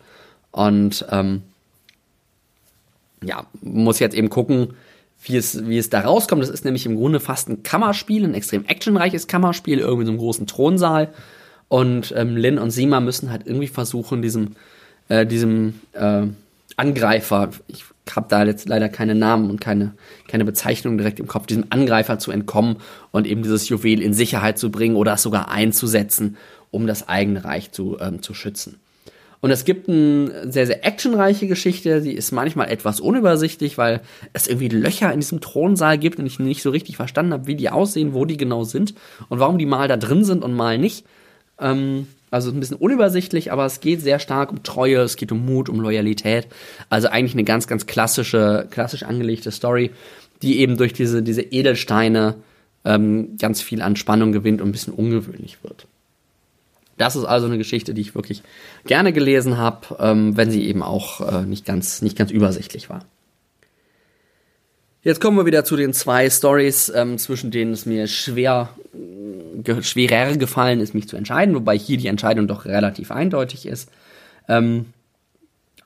Und 0.51 1.05
ähm, 1.09 1.43
ja, 3.23 3.45
muss 3.61 3.99
jetzt 3.99 4.15
eben 4.15 4.29
gucken, 4.29 4.73
wie 5.23 5.37
es, 5.37 5.67
wie 5.67 5.77
es 5.77 5.89
da 5.89 6.01
rauskommt. 6.01 6.41
Das 6.41 6.49
ist 6.49 6.65
nämlich 6.65 6.85
im 6.85 6.95
Grunde 6.95 7.19
fast 7.19 7.49
ein 7.49 7.63
Kammerspiel, 7.63 8.25
ein 8.25 8.33
extrem 8.33 8.65
actionreiches 8.65 9.27
Kammerspiel, 9.27 9.79
irgendwie 9.79 10.05
so 10.05 10.11
einem 10.11 10.19
großen 10.19 10.47
Thronsaal. 10.47 11.09
Und 11.67 12.13
ähm, 12.17 12.35
Lin 12.35 12.57
und 12.57 12.71
Sima 12.71 12.99
müssen 12.99 13.29
halt 13.29 13.45
irgendwie 13.45 13.67
versuchen, 13.67 14.21
diesem, 14.21 14.55
äh, 15.07 15.25
diesem 15.25 15.81
äh, 15.93 16.23
Angreifer, 16.79 17.49
ich 17.67 17.83
habe 18.15 18.27
da 18.29 18.43
jetzt 18.43 18.67
leider 18.67 18.89
keine 18.89 19.13
Namen 19.13 19.49
und 19.49 19.61
keine, 19.61 19.93
keine 20.27 20.45
Bezeichnung 20.45 20.97
direkt 20.97 21.19
im 21.19 21.27
Kopf, 21.27 21.45
diesem 21.45 21.65
Angreifer 21.69 22.19
zu 22.19 22.31
entkommen 22.31 22.77
und 23.11 23.27
eben 23.27 23.43
dieses 23.43 23.69
Juwel 23.69 24.01
in 24.01 24.13
Sicherheit 24.13 24.57
zu 24.57 24.71
bringen 24.71 24.95
oder 24.95 25.13
es 25.13 25.21
sogar 25.21 25.51
einzusetzen, 25.51 26.37
um 26.71 26.87
das 26.87 27.07
eigene 27.07 27.43
Reich 27.43 27.71
zu, 27.71 27.97
ähm, 27.99 28.21
zu 28.21 28.33
schützen. 28.33 28.79
Und 29.41 29.51
es 29.51 29.63
gibt 29.63 29.87
eine 29.87 30.51
sehr, 30.51 30.65
sehr 30.65 30.85
actionreiche 30.85 31.47
Geschichte, 31.47 32.01
die 32.01 32.13
ist 32.13 32.31
manchmal 32.31 32.69
etwas 32.69 32.99
unübersichtlich, 32.99 33.77
weil 33.77 34.01
es 34.33 34.47
irgendwie 34.47 34.67
Löcher 34.67 35.13
in 35.13 35.21
diesem 35.21 35.39
Thronsaal 35.39 35.97
gibt 35.97 36.19
und 36.19 36.25
ich 36.25 36.39
nicht 36.39 36.61
so 36.61 36.71
richtig 36.71 36.97
verstanden 36.97 37.33
habe, 37.33 37.47
wie 37.47 37.55
die 37.55 37.69
aussehen, 37.69 38.13
wo 38.13 38.25
die 38.25 38.35
genau 38.35 38.65
sind 38.65 38.95
und 39.29 39.39
warum 39.39 39.57
die 39.57 39.65
mal 39.65 39.87
da 39.87 39.95
drin 39.95 40.25
sind 40.25 40.43
und 40.43 40.53
mal 40.53 40.77
nicht. 40.77 41.05
Ähm, 41.57 42.07
also 42.31 42.51
ein 42.51 42.59
bisschen 42.59 42.77
unübersichtlich, 42.77 43.51
aber 43.51 43.65
es 43.65 43.79
geht 43.79 44.01
sehr 44.01 44.19
stark 44.19 44.51
um 44.51 44.63
Treue, 44.63 44.99
es 44.99 45.15
geht 45.15 45.31
um 45.31 45.45
Mut, 45.45 45.69
um 45.69 45.79
Loyalität. 45.79 46.47
Also 46.89 47.07
eigentlich 47.07 47.33
eine 47.33 47.43
ganz, 47.43 47.67
ganz 47.67 47.85
klassische, 47.85 48.67
klassisch 48.69 49.03
angelegte 49.03 49.51
Story, 49.51 49.91
die 50.41 50.59
eben 50.59 50.77
durch 50.77 50.93
diese, 50.93 51.23
diese 51.23 51.41
Edelsteine 51.41 52.35
ähm, 52.85 53.37
ganz 53.37 53.61
viel 53.61 53.81
an 53.81 53.95
Spannung 53.95 54.31
gewinnt 54.31 54.61
und 54.61 54.69
ein 54.69 54.71
bisschen 54.71 54.93
ungewöhnlich 54.93 55.63
wird. 55.63 55.87
Das 56.97 57.15
ist 57.15 57.25
also 57.25 57.47
eine 57.47 57.57
Geschichte, 57.57 57.93
die 57.93 58.01
ich 58.01 58.13
wirklich 58.13 58.43
gerne 58.85 59.13
gelesen 59.13 59.57
habe, 59.57 59.95
ähm, 59.99 60.35
wenn 60.35 60.51
sie 60.51 60.67
eben 60.67 60.83
auch 60.83 61.21
äh, 61.21 61.45
nicht, 61.45 61.65
ganz, 61.65 62.01
nicht 62.01 62.17
ganz 62.17 62.29
übersichtlich 62.29 62.89
war. 62.89 63.05
Jetzt 65.01 65.21
kommen 65.21 65.37
wir 65.37 65.45
wieder 65.45 65.63
zu 65.63 65.77
den 65.77 65.93
zwei 65.93 66.29
Stories, 66.29 66.91
ähm, 66.93 67.17
zwischen 67.17 67.51
denen 67.51 67.71
es 67.71 67.85
mir 67.85 68.07
schwer, 68.07 68.69
ge 69.63 69.81
schwerer 69.81 70.35
gefallen 70.35 70.81
ist, 70.81 70.93
mich 70.93 71.07
zu 71.07 71.15
entscheiden, 71.15 71.55
wobei 71.55 71.77
hier 71.77 71.97
die 71.97 72.07
Entscheidung 72.07 72.47
doch 72.47 72.65
relativ 72.65 73.09
eindeutig 73.09 73.65
ist. 73.65 73.89
Ähm, 74.49 74.87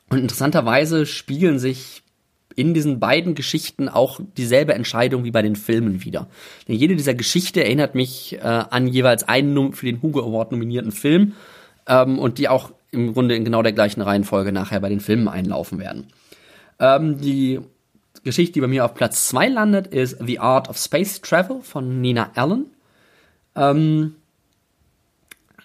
und 0.10 0.18
interessanterweise 0.18 1.06
spiegeln 1.06 1.60
sich 1.60 2.02
in 2.56 2.74
diesen 2.74 3.00
beiden 3.00 3.36
Geschichten 3.36 3.88
auch 3.88 4.20
dieselbe 4.36 4.74
Entscheidung 4.74 5.24
wie 5.24 5.32
bei 5.32 5.44
den 5.44 5.56
Filmen 5.56 6.04
wieder. 6.04 6.28
Denn 6.68 6.76
jede 6.76 6.96
dieser 6.96 7.14
Geschichte 7.14 7.64
erinnert 7.64 7.94
mich 7.94 8.34
äh, 8.34 8.40
an 8.42 8.88
jeweils 8.88 9.28
einen 9.28 9.74
für 9.74 9.86
den 9.86 10.02
Hugo 10.02 10.22
Award 10.22 10.52
nominierten 10.52 10.92
Film 10.92 11.34
ähm, 11.88 12.18
und 12.18 12.40
die 12.40 12.50
auch 12.50 12.72
im 12.90 13.14
Grunde 13.14 13.36
in 13.36 13.46
genau 13.46 13.62
der 13.62 13.74
gleichen 13.74 14.02
Reihenfolge 14.02 14.52
nachher 14.52 14.80
bei 14.80 14.90
den 14.90 15.00
Filmen 15.00 15.28
einlaufen 15.28 15.80
werden. 15.80 16.08
Ähm, 16.80 17.20
die 17.20 17.60
Geschichte, 18.24 18.54
die 18.54 18.62
bei 18.62 18.68
mir 18.68 18.86
auf 18.86 18.94
Platz 18.94 19.28
2 19.30 19.50
landet, 19.50 19.88
ist 19.88 20.18
The 20.26 20.40
Art 20.40 20.70
of 20.70 20.78
Space 20.78 21.22
Travel 21.22 21.62
von 21.62 22.02
Nina 22.02 22.32
Allen. 22.36 22.66
Ähm, 23.56 24.16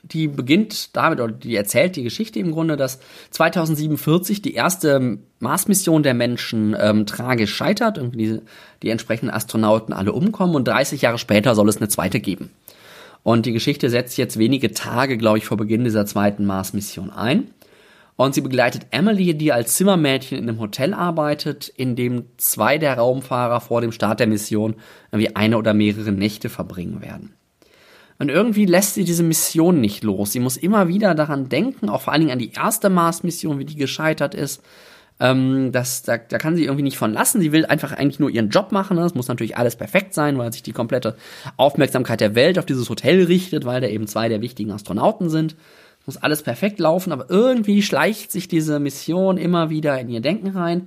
die 0.02 0.28
beginnt 0.28 0.96
damit, 0.96 1.20
oder 1.20 1.32
die 1.32 1.54
erzählt 1.54 1.96
die 1.96 2.02
Geschichte 2.02 2.38
im 2.38 2.52
Grunde, 2.52 2.76
dass 2.76 3.00
2047 3.30 4.42
die 4.42 4.54
erste 4.54 5.18
Mars-Mission 5.40 6.02
der 6.02 6.14
Menschen 6.14 6.76
ähm, 6.78 7.06
tragisch 7.06 7.54
scheitert, 7.54 7.98
irgendwie 7.98 8.26
die, 8.26 8.40
die 8.82 8.90
entsprechenden 8.90 9.34
Astronauten 9.34 9.92
alle 9.92 10.12
umkommen 10.12 10.54
und 10.54 10.66
30 10.66 11.02
Jahre 11.02 11.18
später 11.18 11.54
soll 11.54 11.68
es 11.68 11.78
eine 11.78 11.88
zweite 11.88 12.20
geben. 12.20 12.50
Und 13.22 13.46
die 13.46 13.52
Geschichte 13.52 13.90
setzt 13.90 14.16
jetzt 14.16 14.38
wenige 14.38 14.72
Tage, 14.72 15.18
glaube 15.18 15.38
ich, 15.38 15.44
vor 15.44 15.56
Beginn 15.56 15.84
dieser 15.84 16.06
zweiten 16.06 16.46
Mars-Mission 16.46 17.11
ein. 17.11 17.50
Und 18.20 18.34
sie 18.34 18.40
begleitet 18.40 18.88
Emily, 18.90 19.38
die 19.38 19.52
als 19.52 19.76
Zimmermädchen 19.76 20.38
in 20.38 20.48
einem 20.48 20.58
Hotel 20.58 20.92
arbeitet, 20.92 21.68
in 21.68 21.94
dem 21.94 22.24
zwei 22.36 22.76
der 22.76 22.98
Raumfahrer 22.98 23.60
vor 23.60 23.80
dem 23.80 23.92
Start 23.92 24.18
der 24.18 24.26
Mission 24.26 24.74
irgendwie 25.12 25.36
eine 25.36 25.56
oder 25.56 25.72
mehrere 25.72 26.10
Nächte 26.10 26.48
verbringen 26.48 27.00
werden. 27.00 27.34
Und 28.18 28.28
irgendwie 28.28 28.66
lässt 28.66 28.94
sie 28.94 29.04
diese 29.04 29.22
Mission 29.22 29.80
nicht 29.80 30.02
los. 30.02 30.32
Sie 30.32 30.40
muss 30.40 30.56
immer 30.56 30.88
wieder 30.88 31.14
daran 31.14 31.48
denken, 31.48 31.88
auch 31.88 32.00
vor 32.00 32.12
allen 32.12 32.22
Dingen 32.22 32.32
an 32.32 32.40
die 32.40 32.50
erste 32.50 32.90
Mars-Mission, 32.90 33.60
wie 33.60 33.64
die 33.64 33.76
gescheitert 33.76 34.34
ist. 34.34 34.64
Ähm, 35.20 35.70
das, 35.70 36.02
da, 36.02 36.18
da 36.18 36.38
kann 36.38 36.56
sie 36.56 36.64
irgendwie 36.64 36.82
nicht 36.82 36.98
von 36.98 37.12
lassen. 37.12 37.40
Sie 37.40 37.52
will 37.52 37.66
einfach 37.66 37.92
eigentlich 37.92 38.18
nur 38.18 38.30
ihren 38.30 38.50
Job 38.50 38.72
machen. 38.72 38.98
Es 38.98 39.14
muss 39.14 39.28
natürlich 39.28 39.56
alles 39.56 39.76
perfekt 39.76 40.12
sein, 40.12 40.38
weil 40.38 40.52
sich 40.52 40.64
die 40.64 40.72
komplette 40.72 41.14
Aufmerksamkeit 41.56 42.20
der 42.20 42.34
Welt 42.34 42.58
auf 42.58 42.66
dieses 42.66 42.90
Hotel 42.90 43.26
richtet, 43.26 43.64
weil 43.64 43.80
da 43.80 43.86
eben 43.86 44.08
zwei 44.08 44.28
der 44.28 44.40
wichtigen 44.40 44.72
Astronauten 44.72 45.30
sind. 45.30 45.54
Muss 46.09 46.16
alles 46.16 46.40
perfekt 46.40 46.78
laufen, 46.78 47.12
aber 47.12 47.26
irgendwie 47.28 47.82
schleicht 47.82 48.32
sich 48.32 48.48
diese 48.48 48.80
Mission 48.80 49.36
immer 49.36 49.68
wieder 49.68 50.00
in 50.00 50.09
ihr 50.09 50.22
Denken 50.22 50.48
rein. 50.56 50.86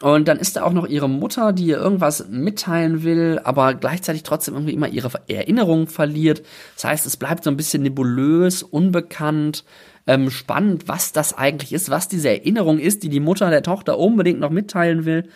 Und 0.00 0.28
dann 0.28 0.38
ist 0.38 0.54
da 0.54 0.62
auch 0.62 0.72
noch 0.72 0.86
ihre 0.86 1.08
Mutter, 1.08 1.52
die 1.52 1.66
ihr 1.66 1.78
irgendwas 1.78 2.28
mitteilen 2.28 3.02
will, 3.02 3.40
aber 3.42 3.74
gleichzeitig 3.74 4.22
trotzdem 4.22 4.54
irgendwie 4.54 4.74
immer 4.74 4.86
ihre 4.86 5.10
Erinnerung 5.26 5.88
verliert. 5.88 6.44
Das 6.76 6.84
heißt, 6.84 7.04
es 7.04 7.16
bleibt 7.16 7.42
so 7.42 7.50
ein 7.50 7.56
bisschen 7.56 7.82
nebulös, 7.82 8.62
unbekannt, 8.62 9.64
ähm, 10.06 10.30
spannend, 10.30 10.86
was 10.86 11.10
das 11.10 11.36
eigentlich 11.36 11.72
ist, 11.72 11.90
was 11.90 12.06
diese 12.06 12.28
Erinnerung 12.28 12.78
ist, 12.78 13.02
die 13.02 13.08
die 13.08 13.18
Mutter 13.18 13.50
der 13.50 13.64
Tochter 13.64 13.98
unbedingt 13.98 14.38
noch 14.38 14.50
mitteilen 14.50 15.04
will, 15.04 15.28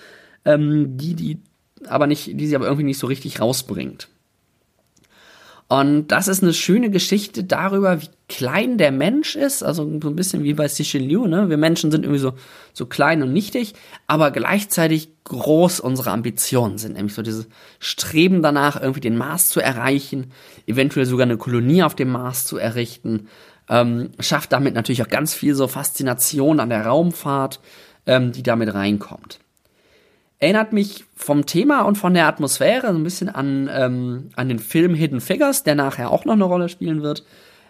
ähm, 0.44 0.96
die 0.96 1.14
die 1.16 1.40
aber 1.88 2.06
nicht, 2.06 2.38
die 2.38 2.46
sie 2.46 2.54
aber 2.54 2.66
irgendwie 2.66 2.84
nicht 2.84 2.98
so 3.00 3.08
richtig 3.08 3.40
rausbringt. 3.40 4.06
Und 5.72 6.08
das 6.08 6.28
ist 6.28 6.42
eine 6.42 6.52
schöne 6.52 6.90
Geschichte 6.90 7.44
darüber, 7.44 8.02
wie 8.02 8.10
klein 8.28 8.76
der 8.76 8.92
Mensch 8.92 9.36
ist, 9.36 9.62
also 9.62 9.84
so 10.02 10.10
ein 10.10 10.16
bisschen 10.16 10.44
wie 10.44 10.52
bei 10.52 10.68
Sichelieu, 10.68 11.26
ne? 11.26 11.48
Wir 11.48 11.56
Menschen 11.56 11.90
sind 11.90 12.04
irgendwie 12.04 12.20
so, 12.20 12.34
so 12.74 12.84
klein 12.84 13.22
und 13.22 13.32
nichtig, 13.32 13.72
aber 14.06 14.32
gleichzeitig 14.32 15.08
groß. 15.24 15.80
Unsere 15.80 16.10
Ambitionen 16.10 16.76
sind, 16.76 16.96
nämlich 16.96 17.14
so 17.14 17.22
dieses 17.22 17.48
Streben 17.78 18.42
danach, 18.42 18.78
irgendwie 18.78 19.00
den 19.00 19.16
Mars 19.16 19.48
zu 19.48 19.60
erreichen, 19.60 20.32
eventuell 20.66 21.06
sogar 21.06 21.24
eine 21.24 21.38
Kolonie 21.38 21.82
auf 21.84 21.94
dem 21.94 22.10
Mars 22.10 22.44
zu 22.44 22.58
errichten, 22.58 23.28
ähm, 23.70 24.10
schafft 24.20 24.52
damit 24.52 24.74
natürlich 24.74 25.02
auch 25.02 25.08
ganz 25.08 25.32
viel 25.32 25.54
so 25.54 25.68
Faszination 25.68 26.60
an 26.60 26.68
der 26.68 26.84
Raumfahrt, 26.84 27.60
ähm, 28.04 28.32
die 28.32 28.42
damit 28.42 28.74
reinkommt 28.74 29.40
erinnert 30.42 30.72
mich 30.72 31.04
vom 31.14 31.46
Thema 31.46 31.82
und 31.82 31.96
von 31.96 32.14
der 32.14 32.26
Atmosphäre 32.26 32.88
so 32.88 32.98
ein 32.98 33.04
bisschen 33.04 33.28
an, 33.28 33.70
ähm, 33.72 34.30
an 34.34 34.48
den 34.48 34.58
Film 34.58 34.92
Hidden 34.92 35.20
Figures, 35.20 35.62
der 35.62 35.76
nachher 35.76 36.10
auch 36.10 36.24
noch 36.24 36.32
eine 36.32 36.42
Rolle 36.42 36.68
spielen 36.68 37.00
wird. 37.00 37.22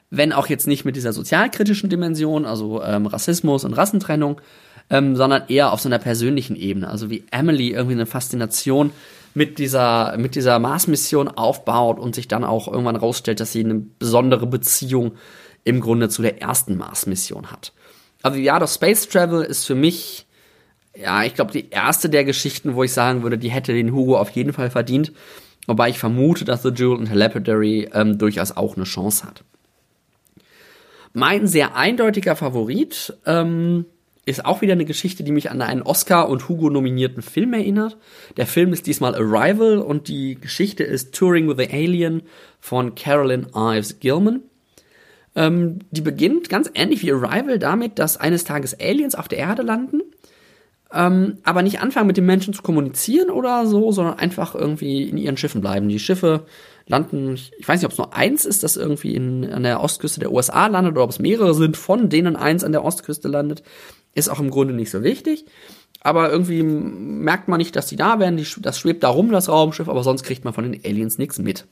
Wenn 0.09 0.33
auch 0.33 0.47
jetzt 0.47 0.67
nicht 0.67 0.87
mit 0.87 0.97
dieser 0.97 1.13
sozialkritischen 1.13 1.91
Dimension, 1.91 2.47
also 2.47 2.83
ähm, 2.83 3.05
Rassismus 3.05 3.67
und 3.67 3.75
Rassentrennung, 3.75 4.41
ähm, 4.89 5.17
sondern 5.17 5.43
eher 5.49 5.71
auf 5.71 5.81
so 5.81 5.91
einer 5.91 5.99
persönlichen 5.99 6.57
Ebene. 6.57 6.89
Also 6.89 7.11
wie 7.11 7.25
Emily 7.31 7.73
irgendwie 7.73 7.93
eine 7.93 8.07
Faszination 8.07 8.91
mit 9.35 9.59
dieser, 9.59 10.17
mit 10.17 10.35
dieser 10.35 10.59
Mars-Mission 10.59 11.29
aufbaut 11.29 11.99
und 11.99 12.15
sich 12.15 12.27
dann 12.27 12.43
auch 12.43 12.69
irgendwann 12.69 12.97
rausstellt, 12.97 13.41
dass 13.41 13.53
sie 13.53 13.65
eine 13.65 13.83
besondere 13.99 14.47
Beziehung 14.47 15.13
im 15.65 15.81
Grunde 15.83 16.09
zu 16.09 16.23
der 16.23 16.41
ersten 16.41 16.79
Mars-Mission 16.79 17.51
hat. 17.51 17.75
Also 18.23 18.39
ja, 18.39 18.59
das 18.59 18.77
Space 18.77 19.11
Travel 19.11 19.43
ist 19.43 19.67
für 19.67 19.75
mich 19.75 20.27
ja, 20.95 21.25
ich 21.25 21.35
glaube, 21.35 21.53
die 21.53 21.71
erste 21.71 22.09
der 22.11 22.25
Geschichten, 22.25 22.75
wo 22.75 22.85
ich 22.85 22.93
sagen 22.93 23.23
würde, 23.23 23.39
die 23.39 23.51
hätte 23.51 23.73
den 23.73 23.93
Hugo 23.93 24.19
auf 24.19 24.31
jeden 24.31 24.53
Fall 24.53 24.71
verdient. 24.71 25.13
Wobei 25.67 25.89
ich 25.89 25.99
vermute, 25.99 26.45
dass 26.45 26.63
The 26.63 26.71
Jewel 26.71 26.99
and 26.99 27.15
Lapidary 27.15 27.89
ähm, 27.93 28.19
durchaus 28.19 28.57
auch 28.57 28.77
eine 28.77 28.85
Chance 28.85 29.25
hat. 29.25 29.45
Mein 31.15 31.47
sehr 31.47 31.77
eindeutiger 31.77 32.37
Favorit 32.37 33.17
ähm, 33.27 33.87
ist 34.25 34.45
auch 34.45 34.61
wieder 34.61 34.73
eine 34.73 34.85
Geschichte, 34.85 35.25
die 35.25 35.33
mich 35.33 35.51
an 35.51 35.63
einen 35.63 35.83
Oscar- 35.83 36.29
und 36.29 36.49
Hugo-nominierten 36.49 37.23
Film 37.23 37.53
erinnert. 37.55 37.97
Der 38.37 38.47
Film 38.47 38.73
ist 38.73 38.87
diesmal 38.87 39.15
Arrival 39.15 39.79
und 39.79 40.09
die 40.09 40.37
Geschichte 40.41 40.85
ist 40.85 41.15
Touring 41.15 41.49
with 41.49 41.57
the 41.59 41.73
Alien 41.73 42.23
von 42.61 42.95
Carolyn 42.95 43.47
Ives 43.55 44.01
Gilman. 44.01 44.43
Ähm, 45.35 45.81
die 45.91 46.03
beginnt 46.03 46.49
ganz 46.49 46.71
ähnlich 46.75 47.03
wie 47.03 47.13
Arrival 47.13 47.59
damit, 47.59 47.99
dass 47.99 48.17
eines 48.17 48.45
Tages 48.45 48.79
Aliens 48.79 49.15
auf 49.15 49.29
der 49.29 49.39
Erde 49.39 49.63
landen 49.63 50.03
ähm, 50.95 51.39
aber 51.43 51.63
nicht 51.63 51.81
anfangen 51.81 52.07
mit 52.07 52.17
den 52.17 52.27
Menschen 52.27 52.53
zu 52.53 52.63
kommunizieren 52.63 53.31
oder 53.31 53.67
so, 53.67 53.93
sondern 53.93 54.19
einfach 54.19 54.55
irgendwie 54.55 55.09
in 55.09 55.17
ihren 55.17 55.37
Schiffen 55.37 55.61
bleiben. 55.61 55.89
Die 55.89 55.99
Schiffe 55.99 56.45
landen, 56.87 57.35
ich 57.35 57.67
weiß 57.67 57.81
nicht, 57.81 57.87
ob 57.87 57.93
es 57.93 57.99
nur 57.99 58.15
eins 58.15 58.45
ist, 58.45 58.63
das 58.63 58.77
irgendwie 58.77 59.15
in, 59.15 59.51
an 59.51 59.63
der 59.63 59.81
Ostküste 59.81 60.21
der 60.21 60.33
USA 60.33 60.67
landet 60.67 60.93
oder 60.93 61.05
ob 61.05 61.11
es 61.11 61.19
mehrere 61.19 61.55
sind, 61.55 61.77
von 61.77 62.09
denen 62.09 62.37
eins 62.37 62.65
an 62.65 62.73
der 62.73 62.85
Ostküste 62.85 63.29
landet, 63.29 63.63
ist 64.15 64.29
auch 64.29 64.41
im 64.41 64.51
Grunde 64.51 64.75
nicht 64.75 64.91
so 64.91 65.03
wichtig. 65.03 65.47
Aber 66.01 66.31
irgendwie 66.31 66.63
merkt 66.63 67.49
man 67.49 67.59
nicht, 67.59 67.77
dass 67.77 67.87
die 67.87 67.97
da 67.97 68.19
wären, 68.19 68.37
die, 68.37 68.47
das 68.59 68.79
schwebt 68.79 69.03
da 69.03 69.09
rum, 69.09 69.31
das 69.31 69.49
Raumschiff, 69.49 69.89
aber 69.89 70.03
sonst 70.03 70.25
kriegt 70.25 70.45
man 70.45 70.53
von 70.53 70.71
den 70.71 70.85
Aliens 70.85 71.17
nichts 71.17 71.39
mit. 71.39 71.65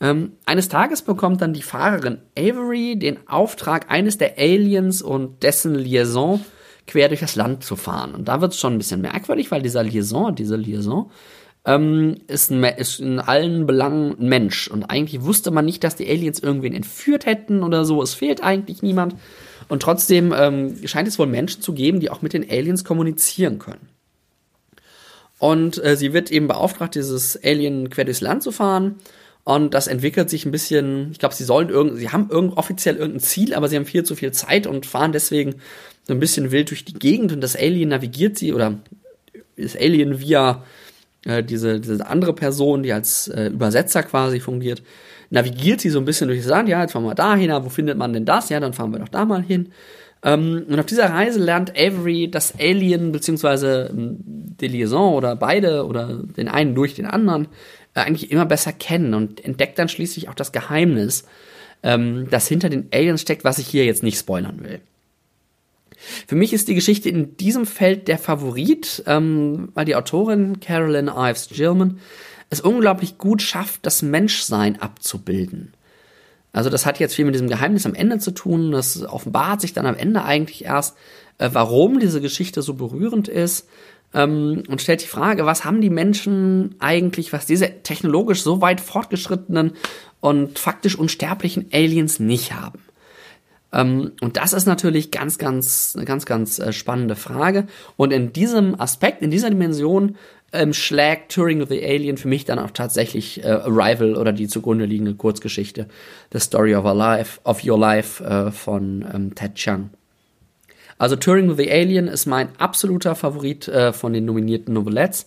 Ähm, 0.00 0.32
eines 0.44 0.68
Tages 0.68 1.02
bekommt 1.02 1.40
dann 1.40 1.54
die 1.54 1.62
Fahrerin 1.62 2.18
Avery 2.38 2.98
den 2.98 3.26
Auftrag 3.26 3.90
eines 3.90 4.18
der 4.18 4.38
Aliens 4.38 5.00
und 5.00 5.42
dessen 5.42 5.74
Liaison 5.74 6.44
quer 6.86 7.08
durch 7.08 7.20
das 7.20 7.36
Land 7.36 7.64
zu 7.64 7.76
fahren. 7.76 8.14
Und 8.14 8.28
da 8.28 8.40
wird 8.40 8.52
es 8.52 8.60
schon 8.60 8.74
ein 8.74 8.78
bisschen 8.78 9.00
merkwürdig, 9.00 9.50
weil 9.50 9.62
dieser 9.62 9.82
Liaison, 9.82 10.34
diese 10.34 10.56
Liaison, 10.56 11.10
ähm, 11.64 12.16
ist, 12.26 12.50
ein, 12.50 12.64
ist 12.64 13.00
in 13.00 13.20
allen 13.20 13.66
Belangen 13.66 14.16
ein 14.18 14.28
Mensch. 14.28 14.68
Und 14.68 14.84
eigentlich 14.84 15.22
wusste 15.22 15.50
man 15.50 15.64
nicht, 15.64 15.84
dass 15.84 15.96
die 15.96 16.08
Aliens 16.08 16.40
irgendwen 16.40 16.74
entführt 16.74 17.26
hätten 17.26 17.62
oder 17.62 17.84
so. 17.84 18.02
Es 18.02 18.14
fehlt 18.14 18.42
eigentlich 18.42 18.82
niemand. 18.82 19.14
Und 19.68 19.82
trotzdem 19.82 20.34
ähm, 20.36 20.76
scheint 20.86 21.08
es 21.08 21.18
wohl 21.18 21.26
Menschen 21.26 21.62
zu 21.62 21.72
geben, 21.72 22.00
die 22.00 22.10
auch 22.10 22.22
mit 22.22 22.32
den 22.32 22.48
Aliens 22.48 22.84
kommunizieren 22.84 23.58
können. 23.58 23.88
Und 25.38 25.82
äh, 25.84 25.96
sie 25.96 26.12
wird 26.12 26.30
eben 26.30 26.46
beauftragt, 26.48 26.94
dieses 26.94 27.42
Alien 27.42 27.90
quer 27.90 28.04
durchs 28.04 28.20
Land 28.20 28.42
zu 28.42 28.52
fahren. 28.52 28.96
Und 29.44 29.74
das 29.74 29.88
entwickelt 29.88 30.30
sich 30.30 30.46
ein 30.46 30.52
bisschen, 30.52 31.10
ich 31.10 31.18
glaube, 31.18 31.34
sie 31.34 31.42
sollen 31.42 31.68
irgend, 31.68 31.98
sie 31.98 32.10
haben 32.10 32.28
irgend, 32.30 32.56
offiziell 32.56 32.96
irgendein 32.96 33.20
Ziel, 33.20 33.54
aber 33.54 33.68
sie 33.68 33.74
haben 33.74 33.86
viel 33.86 34.04
zu 34.04 34.14
viel 34.14 34.30
Zeit 34.30 34.68
und 34.68 34.86
fahren 34.86 35.10
deswegen 35.10 35.56
so 36.04 36.12
ein 36.12 36.20
bisschen 36.20 36.50
wild 36.50 36.70
durch 36.70 36.84
die 36.84 36.94
Gegend 36.94 37.32
und 37.32 37.40
das 37.40 37.56
Alien 37.56 37.90
navigiert 37.90 38.38
sie 38.38 38.52
oder 38.52 38.78
das 39.56 39.76
Alien 39.76 40.20
via 40.20 40.62
äh, 41.24 41.42
diese, 41.42 41.80
diese 41.80 42.06
andere 42.06 42.34
Person, 42.34 42.82
die 42.82 42.92
als 42.92 43.28
äh, 43.28 43.46
Übersetzer 43.46 44.02
quasi 44.02 44.40
fungiert, 44.40 44.82
navigiert 45.30 45.80
sie 45.80 45.90
so 45.90 45.98
ein 45.98 46.04
bisschen 46.04 46.28
durch 46.28 46.40
das 46.40 46.48
Land. 46.48 46.68
Ja, 46.68 46.82
jetzt 46.82 46.92
fahren 46.92 47.04
wir 47.04 47.14
da 47.14 47.36
hin, 47.36 47.50
wo 47.62 47.68
findet 47.68 47.96
man 47.96 48.12
denn 48.12 48.24
das? 48.24 48.48
Ja, 48.48 48.60
dann 48.60 48.72
fahren 48.72 48.92
wir 48.92 48.98
doch 48.98 49.08
da 49.08 49.24
mal 49.24 49.42
hin. 49.42 49.72
Ähm, 50.24 50.64
und 50.68 50.78
auf 50.78 50.86
dieser 50.86 51.10
Reise 51.10 51.40
lernt 51.40 51.72
Avery 51.76 52.30
das 52.30 52.54
Alien 52.58 53.12
beziehungsweise 53.12 53.90
ähm, 53.92 54.18
die 54.60 54.68
Liaison 54.68 55.14
oder 55.14 55.36
beide 55.36 55.86
oder 55.86 56.22
den 56.36 56.48
einen 56.48 56.74
durch 56.74 56.94
den 56.94 57.06
anderen 57.06 57.48
äh, 57.94 58.00
eigentlich 58.00 58.30
immer 58.30 58.46
besser 58.46 58.72
kennen 58.72 59.14
und 59.14 59.44
entdeckt 59.44 59.78
dann 59.78 59.88
schließlich 59.88 60.28
auch 60.28 60.34
das 60.34 60.52
Geheimnis, 60.52 61.24
ähm, 61.82 62.28
das 62.30 62.46
hinter 62.46 62.68
den 62.68 62.88
Aliens 62.92 63.22
steckt, 63.22 63.44
was 63.44 63.58
ich 63.58 63.66
hier 63.66 63.84
jetzt 63.84 64.02
nicht 64.02 64.18
spoilern 64.18 64.62
will. 64.62 64.80
Für 66.26 66.34
mich 66.34 66.52
ist 66.52 66.68
die 66.68 66.74
Geschichte 66.74 67.08
in 67.08 67.36
diesem 67.36 67.66
Feld 67.66 68.08
der 68.08 68.18
Favorit, 68.18 69.02
ähm, 69.06 69.70
weil 69.74 69.84
die 69.84 69.96
Autorin 69.96 70.60
Carolyn 70.60 71.08
Ives 71.08 71.48
Gilman 71.48 71.98
es 72.50 72.60
unglaublich 72.60 73.18
gut 73.18 73.40
schafft, 73.40 73.86
das 73.86 74.02
Menschsein 74.02 74.80
abzubilden. 74.80 75.72
Also 76.52 76.68
das 76.68 76.84
hat 76.84 77.00
jetzt 77.00 77.14
viel 77.14 77.24
mit 77.24 77.34
diesem 77.34 77.48
Geheimnis 77.48 77.86
am 77.86 77.94
Ende 77.94 78.18
zu 78.18 78.30
tun. 78.30 78.72
Das 78.72 79.02
offenbart 79.02 79.60
sich 79.60 79.72
dann 79.72 79.86
am 79.86 79.96
Ende 79.96 80.22
eigentlich 80.22 80.64
erst, 80.64 80.96
äh, 81.38 81.48
warum 81.52 81.98
diese 81.98 82.20
Geschichte 82.20 82.60
so 82.62 82.74
berührend 82.74 83.28
ist. 83.28 83.68
Ähm, 84.12 84.64
und 84.68 84.82
stellt 84.82 85.02
die 85.02 85.06
Frage, 85.06 85.46
was 85.46 85.64
haben 85.64 85.80
die 85.80 85.90
Menschen 85.90 86.74
eigentlich, 86.78 87.32
was 87.32 87.46
diese 87.46 87.82
technologisch 87.82 88.42
so 88.42 88.60
weit 88.60 88.80
fortgeschrittenen 88.80 89.72
und 90.20 90.58
faktisch 90.58 90.98
unsterblichen 90.98 91.68
Aliens 91.72 92.20
nicht 92.20 92.52
haben? 92.52 92.80
Ähm, 93.72 94.12
und 94.20 94.36
das 94.36 94.52
ist 94.52 94.66
natürlich 94.66 95.10
ganz, 95.10 95.38
ganz, 95.38 95.96
ganz, 96.04 96.26
ganz 96.26 96.58
äh, 96.58 96.72
spannende 96.72 97.16
Frage. 97.16 97.66
Und 97.96 98.12
in 98.12 98.32
diesem 98.32 98.78
Aspekt, 98.78 99.22
in 99.22 99.30
dieser 99.30 99.50
Dimension, 99.50 100.16
ähm, 100.52 100.74
schlägt 100.74 101.32
Turing 101.32 101.62
of 101.62 101.70
the 101.70 101.82
Alien 101.82 102.18
für 102.18 102.28
mich 102.28 102.44
dann 102.44 102.58
auch 102.58 102.70
tatsächlich 102.70 103.42
äh, 103.42 103.48
Arrival 103.48 104.16
oder 104.16 104.32
die 104.32 104.48
zugrunde 104.48 104.84
liegende 104.84 105.14
Kurzgeschichte 105.14 105.86
The 106.32 106.40
Story 106.40 106.74
of, 106.74 106.84
Our 106.84 106.94
Life, 106.94 107.40
of 107.44 107.64
Your 107.64 107.78
Life 107.78 108.22
äh, 108.22 108.50
von 108.50 109.04
ähm, 109.12 109.34
Ted 109.34 109.54
Chiang. 109.54 109.90
Also 110.98 111.16
Turing 111.16 111.50
of 111.50 111.56
the 111.56 111.70
Alien 111.72 112.06
ist 112.06 112.26
mein 112.26 112.48
absoluter 112.58 113.16
Favorit 113.16 113.68
von 113.92 114.12
den 114.12 114.24
nominierten 114.24 114.72
Novelettes. 114.72 115.26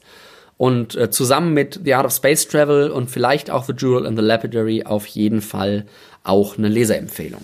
Und 0.55 0.97
zusammen 1.13 1.53
mit 1.53 1.81
The 1.83 1.95
Art 1.95 2.05
of 2.05 2.13
Space 2.13 2.47
Travel 2.47 2.89
und 2.91 3.11
vielleicht 3.11 3.51
auch 3.51 3.65
The 3.65 3.73
Jewel 3.73 4.07
and 4.07 4.17
the 4.17 4.23
Lapidary 4.23 4.83
auf 4.85 5.05
jeden 5.07 5.41
Fall 5.41 5.85
auch 6.23 6.57
eine 6.57 6.69
Leserempfehlung. 6.69 7.41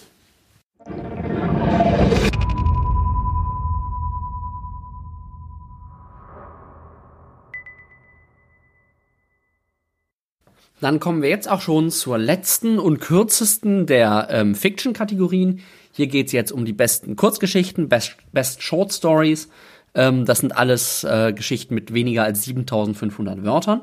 Dann 10.81 10.99
kommen 10.99 11.21
wir 11.21 11.29
jetzt 11.29 11.49
auch 11.49 11.61
schon 11.61 11.91
zur 11.91 12.17
letzten 12.17 12.79
und 12.79 12.99
kürzesten 12.99 13.85
der 13.85 14.27
ähm, 14.31 14.55
Fiction-Kategorien. 14.55 15.59
Hier 15.91 16.07
geht's 16.07 16.31
jetzt 16.31 16.51
um 16.51 16.65
die 16.65 16.73
besten 16.73 17.15
Kurzgeschichten, 17.15 17.87
Best, 17.87 18.17
Best 18.33 18.63
Short 18.63 18.91
Stories. 18.91 19.47
Ähm, 19.93 20.25
das 20.25 20.39
sind 20.39 20.57
alles 20.57 21.03
äh, 21.03 21.33
Geschichten 21.33 21.75
mit 21.75 21.93
weniger 21.93 22.23
als 22.23 22.43
7500 22.45 23.43
Wörtern. 23.43 23.81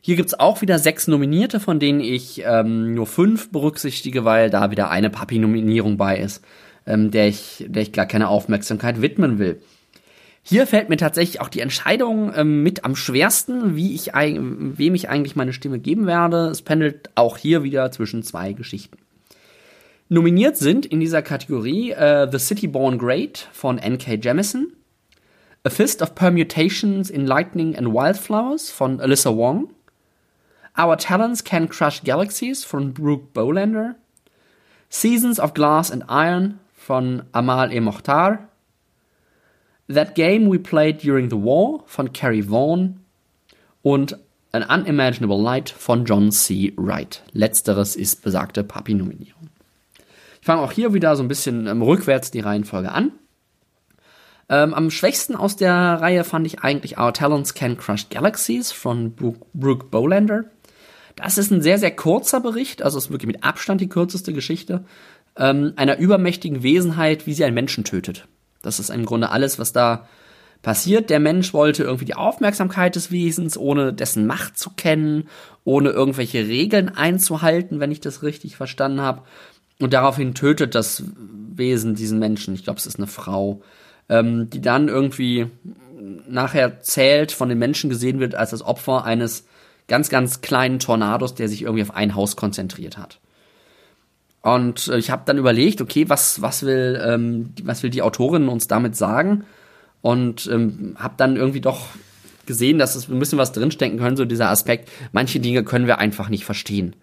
Hier 0.00 0.16
gibt's 0.16 0.38
auch 0.38 0.62
wieder 0.62 0.78
sechs 0.78 1.08
Nominierte, 1.08 1.60
von 1.60 1.80
denen 1.80 2.00
ich 2.00 2.42
ähm, 2.44 2.94
nur 2.94 3.06
fünf 3.06 3.50
berücksichtige, 3.50 4.24
weil 4.24 4.48
da 4.48 4.70
wieder 4.70 4.90
eine 4.90 5.10
Papi-Nominierung 5.10 5.96
bei 5.96 6.18
ist, 6.18 6.44
ähm, 6.86 7.10
der, 7.10 7.28
ich, 7.28 7.64
der 7.68 7.82
ich 7.82 7.92
gar 7.92 8.06
keine 8.06 8.28
Aufmerksamkeit 8.28 9.02
widmen 9.02 9.38
will. 9.38 9.60
Hier 10.42 10.66
fällt 10.66 10.88
mir 10.88 10.96
tatsächlich 10.96 11.42
auch 11.42 11.50
die 11.50 11.60
Entscheidung 11.60 12.32
ähm, 12.34 12.62
mit 12.62 12.84
am 12.84 12.96
schwersten, 12.96 13.76
wie 13.76 13.94
ich, 13.94 14.12
wem 14.14 14.94
ich 14.94 15.08
eigentlich 15.10 15.36
meine 15.36 15.52
Stimme 15.52 15.78
geben 15.78 16.06
werde. 16.06 16.46
Es 16.46 16.62
pendelt 16.62 17.10
auch 17.16 17.36
hier 17.36 17.64
wieder 17.64 17.90
zwischen 17.90 18.22
zwei 18.22 18.54
Geschichten. 18.54 18.96
Nominiert 20.08 20.56
sind 20.56 20.86
in 20.86 21.00
dieser 21.00 21.20
Kategorie 21.20 21.90
äh, 21.90 22.28
The 22.32 22.38
City 22.38 22.66
Born 22.66 22.96
Great 22.96 23.46
von 23.52 23.76
N.K. 23.76 24.14
Jemisin, 24.22 24.72
A 25.64 25.70
Fist 25.70 26.00
of 26.00 26.14
Permutations 26.14 27.10
in 27.10 27.26
Lightning 27.26 27.76
and 27.76 27.88
Wildflowers 27.88 28.70
von 28.70 29.00
Alyssa 29.00 29.36
Wong, 29.36 29.68
Our 30.78 30.96
Talents 30.96 31.42
Can 31.42 31.68
Crush 31.68 32.04
Galaxies 32.04 32.64
von 32.64 32.92
Brooke 32.92 33.32
Bolander, 33.32 33.96
Seasons 34.88 35.40
of 35.40 35.52
Glass 35.52 35.90
and 35.90 36.04
Iron 36.08 36.60
von 36.72 37.24
Amal 37.32 37.72
E. 37.72 37.80
Mokhtar, 37.80 38.48
That 39.88 40.14
Game 40.14 40.50
We 40.50 40.58
Played 40.58 41.02
During 41.02 41.30
the 41.30 41.36
War 41.36 41.82
von 41.86 42.12
Carrie 42.12 42.48
Vaughan 42.48 43.00
und 43.82 44.16
An 44.52 44.62
Unimaginable 44.62 45.40
Light 45.40 45.68
von 45.68 46.04
John 46.04 46.30
C. 46.30 46.72
Wright. 46.76 47.22
Letzteres 47.32 47.96
ist 47.96 48.22
besagte 48.22 48.64
Papi-Nominierung. 48.64 49.50
Ich 50.40 50.46
fange 50.46 50.62
auch 50.62 50.72
hier 50.72 50.94
wieder 50.94 51.16
so 51.16 51.22
ein 51.22 51.28
bisschen 51.28 51.66
ähm, 51.66 51.82
rückwärts 51.82 52.30
die 52.30 52.40
Reihenfolge 52.40 52.92
an. 52.92 53.12
Ähm, 54.48 54.72
am 54.72 54.90
schwächsten 54.90 55.36
aus 55.36 55.56
der 55.56 55.74
Reihe 55.74 56.24
fand 56.24 56.46
ich 56.46 56.60
eigentlich 56.60 56.98
Our 56.98 57.12
Talents 57.12 57.52
Can 57.52 57.76
Crush 57.76 58.08
Galaxies 58.08 58.72
von 58.72 59.12
Brooke, 59.12 59.44
Brooke 59.52 59.86
Bolander. 59.86 60.44
Das 61.18 61.36
ist 61.36 61.50
ein 61.50 61.62
sehr, 61.62 61.78
sehr 61.78 61.90
kurzer 61.90 62.40
Bericht, 62.40 62.82
also 62.82 62.96
ist 62.96 63.10
wirklich 63.10 63.26
mit 63.26 63.42
Abstand 63.42 63.80
die 63.80 63.88
kürzeste 63.88 64.32
Geschichte 64.32 64.84
ähm, 65.36 65.72
einer 65.76 65.98
übermächtigen 65.98 66.62
Wesenheit, 66.62 67.26
wie 67.26 67.34
sie 67.34 67.44
einen 67.44 67.54
Menschen 67.54 67.84
tötet. 67.84 68.26
Das 68.62 68.78
ist 68.78 68.90
im 68.90 69.04
Grunde 69.04 69.30
alles, 69.30 69.58
was 69.58 69.72
da 69.72 70.08
passiert. 70.62 71.10
Der 71.10 71.20
Mensch 71.20 71.52
wollte 71.52 71.82
irgendwie 71.82 72.04
die 72.04 72.14
Aufmerksamkeit 72.14 72.94
des 72.94 73.10
Wesens, 73.10 73.56
ohne 73.56 73.92
dessen 73.92 74.26
Macht 74.26 74.58
zu 74.58 74.70
kennen, 74.70 75.28
ohne 75.64 75.90
irgendwelche 75.90 76.46
Regeln 76.46 76.88
einzuhalten, 76.88 77.80
wenn 77.80 77.92
ich 77.92 78.00
das 78.00 78.22
richtig 78.22 78.56
verstanden 78.56 79.00
habe. 79.00 79.22
Und 79.80 79.94
daraufhin 79.94 80.34
tötet 80.34 80.74
das 80.74 81.02
Wesen 81.54 81.94
diesen 81.94 82.18
Menschen. 82.18 82.54
Ich 82.54 82.64
glaube, 82.64 82.78
es 82.78 82.86
ist 82.86 82.98
eine 82.98 83.06
Frau, 83.08 83.62
ähm, 84.08 84.50
die 84.50 84.60
dann 84.60 84.88
irgendwie 84.88 85.46
nachher 86.28 86.80
zählt, 86.80 87.32
von 87.32 87.48
den 87.48 87.58
Menschen 87.58 87.90
gesehen 87.90 88.20
wird 88.20 88.36
als 88.36 88.50
das 88.50 88.62
Opfer 88.62 89.04
eines 89.04 89.47
ganz, 89.88 90.10
ganz 90.10 90.40
kleinen 90.40 90.78
Tornados, 90.78 91.34
der 91.34 91.48
sich 91.48 91.62
irgendwie 91.62 91.82
auf 91.82 91.94
ein 91.94 92.14
Haus 92.14 92.36
konzentriert 92.36 92.96
hat. 92.96 93.20
Und 94.42 94.88
äh, 94.88 94.98
ich 94.98 95.10
habe 95.10 95.22
dann 95.26 95.38
überlegt, 95.38 95.80
okay, 95.80 96.08
was, 96.08 96.40
was, 96.40 96.62
will, 96.62 97.00
ähm, 97.04 97.52
was 97.64 97.82
will 97.82 97.90
die 97.90 98.02
Autorin 98.02 98.48
uns 98.48 98.68
damit 98.68 98.96
sagen? 98.96 99.44
Und 100.00 100.48
ähm, 100.52 100.96
habe 100.98 101.14
dann 101.16 101.36
irgendwie 101.36 101.60
doch 101.60 101.86
gesehen, 102.46 102.78
dass 102.78 102.94
es 102.94 103.08
ein 103.08 103.18
bisschen 103.18 103.38
was 103.38 103.52
drinstecken 103.52 103.98
können, 103.98 104.16
so 104.16 104.24
dieser 104.24 104.48
Aspekt. 104.48 104.90
Manche 105.12 105.40
Dinge 105.40 105.64
können 105.64 105.86
wir 105.86 105.98
einfach 105.98 106.28
nicht 106.28 106.44
verstehen. 106.44 106.94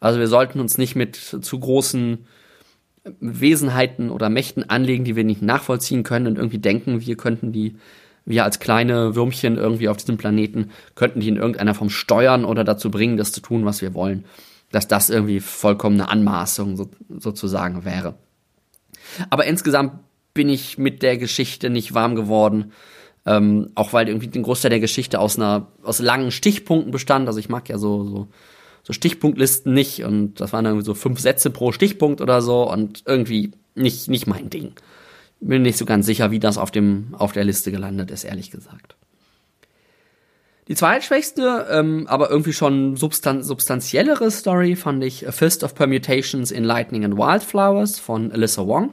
Also 0.00 0.18
wir 0.18 0.28
sollten 0.28 0.60
uns 0.60 0.78
nicht 0.78 0.96
mit 0.96 1.16
zu 1.16 1.58
großen 1.58 2.26
Wesenheiten 3.20 4.10
oder 4.10 4.28
Mächten 4.28 4.68
anlegen, 4.68 5.04
die 5.04 5.16
wir 5.16 5.24
nicht 5.24 5.42
nachvollziehen 5.42 6.02
können 6.02 6.26
und 6.26 6.36
irgendwie 6.36 6.58
denken, 6.58 7.00
wir 7.00 7.16
könnten 7.16 7.52
die, 7.52 7.76
wir 8.28 8.44
als 8.44 8.60
kleine 8.60 9.14
Würmchen 9.14 9.56
irgendwie 9.56 9.88
auf 9.88 9.96
diesem 9.96 10.16
Planeten, 10.16 10.70
könnten 10.94 11.20
die 11.20 11.28
in 11.28 11.36
irgendeiner 11.36 11.74
Form 11.74 11.90
steuern 11.90 12.44
oder 12.44 12.64
dazu 12.64 12.90
bringen, 12.90 13.16
das 13.16 13.32
zu 13.32 13.40
tun, 13.40 13.64
was 13.64 13.82
wir 13.82 13.94
wollen 13.94 14.24
dass 14.70 14.88
das 14.88 15.10
irgendwie 15.10 15.40
vollkommene 15.40 16.08
Anmaßung 16.08 16.76
so, 16.76 16.90
sozusagen 17.08 17.84
wäre. 17.84 18.14
Aber 19.30 19.46
insgesamt 19.46 20.00
bin 20.34 20.48
ich 20.48 20.78
mit 20.78 21.02
der 21.02 21.16
Geschichte 21.16 21.70
nicht 21.70 21.94
warm 21.94 22.14
geworden. 22.14 22.72
Ähm, 23.26 23.70
auch 23.74 23.92
weil 23.92 24.08
irgendwie 24.08 24.28
den 24.28 24.42
Großteil 24.42 24.70
der 24.70 24.80
Geschichte 24.80 25.20
aus 25.20 25.36
einer, 25.36 25.72
aus 25.82 25.98
langen 25.98 26.30
Stichpunkten 26.30 26.92
bestand. 26.92 27.26
Also 27.26 27.40
ich 27.40 27.48
mag 27.48 27.68
ja 27.68 27.76
so, 27.76 28.04
so, 28.04 28.28
so 28.82 28.92
Stichpunktlisten 28.92 29.74
nicht 29.74 30.04
und 30.04 30.40
das 30.40 30.52
waren 30.52 30.64
irgendwie 30.64 30.84
so 30.84 30.94
fünf 30.94 31.20
Sätze 31.20 31.50
pro 31.50 31.72
Stichpunkt 31.72 32.20
oder 32.20 32.40
so 32.40 32.70
und 32.70 33.02
irgendwie 33.06 33.52
nicht, 33.74 34.08
nicht 34.08 34.26
mein 34.26 34.50
Ding. 34.50 34.72
Bin 35.40 35.62
nicht 35.62 35.78
so 35.78 35.84
ganz 35.84 36.06
sicher, 36.06 36.30
wie 36.30 36.40
das 36.40 36.58
auf 36.58 36.70
dem, 36.70 37.14
auf 37.16 37.32
der 37.32 37.44
Liste 37.44 37.70
gelandet 37.70 38.10
ist, 38.10 38.24
ehrlich 38.24 38.50
gesagt. 38.50 38.96
Die 40.68 40.74
zweitschwächste, 40.74 41.66
ähm, 41.70 42.06
aber 42.08 42.30
irgendwie 42.30 42.52
schon 42.52 42.96
substan 42.96 43.42
substanziellere 43.42 44.30
Story 44.30 44.76
fand 44.76 45.02
ich 45.02 45.26
A 45.26 45.32
Fist 45.32 45.64
of 45.64 45.74
Permutations 45.74 46.50
in 46.50 46.62
Lightning 46.62 47.06
and 47.06 47.16
Wildflowers 47.16 47.98
von 47.98 48.30
Alyssa 48.32 48.66
Wong. 48.66 48.92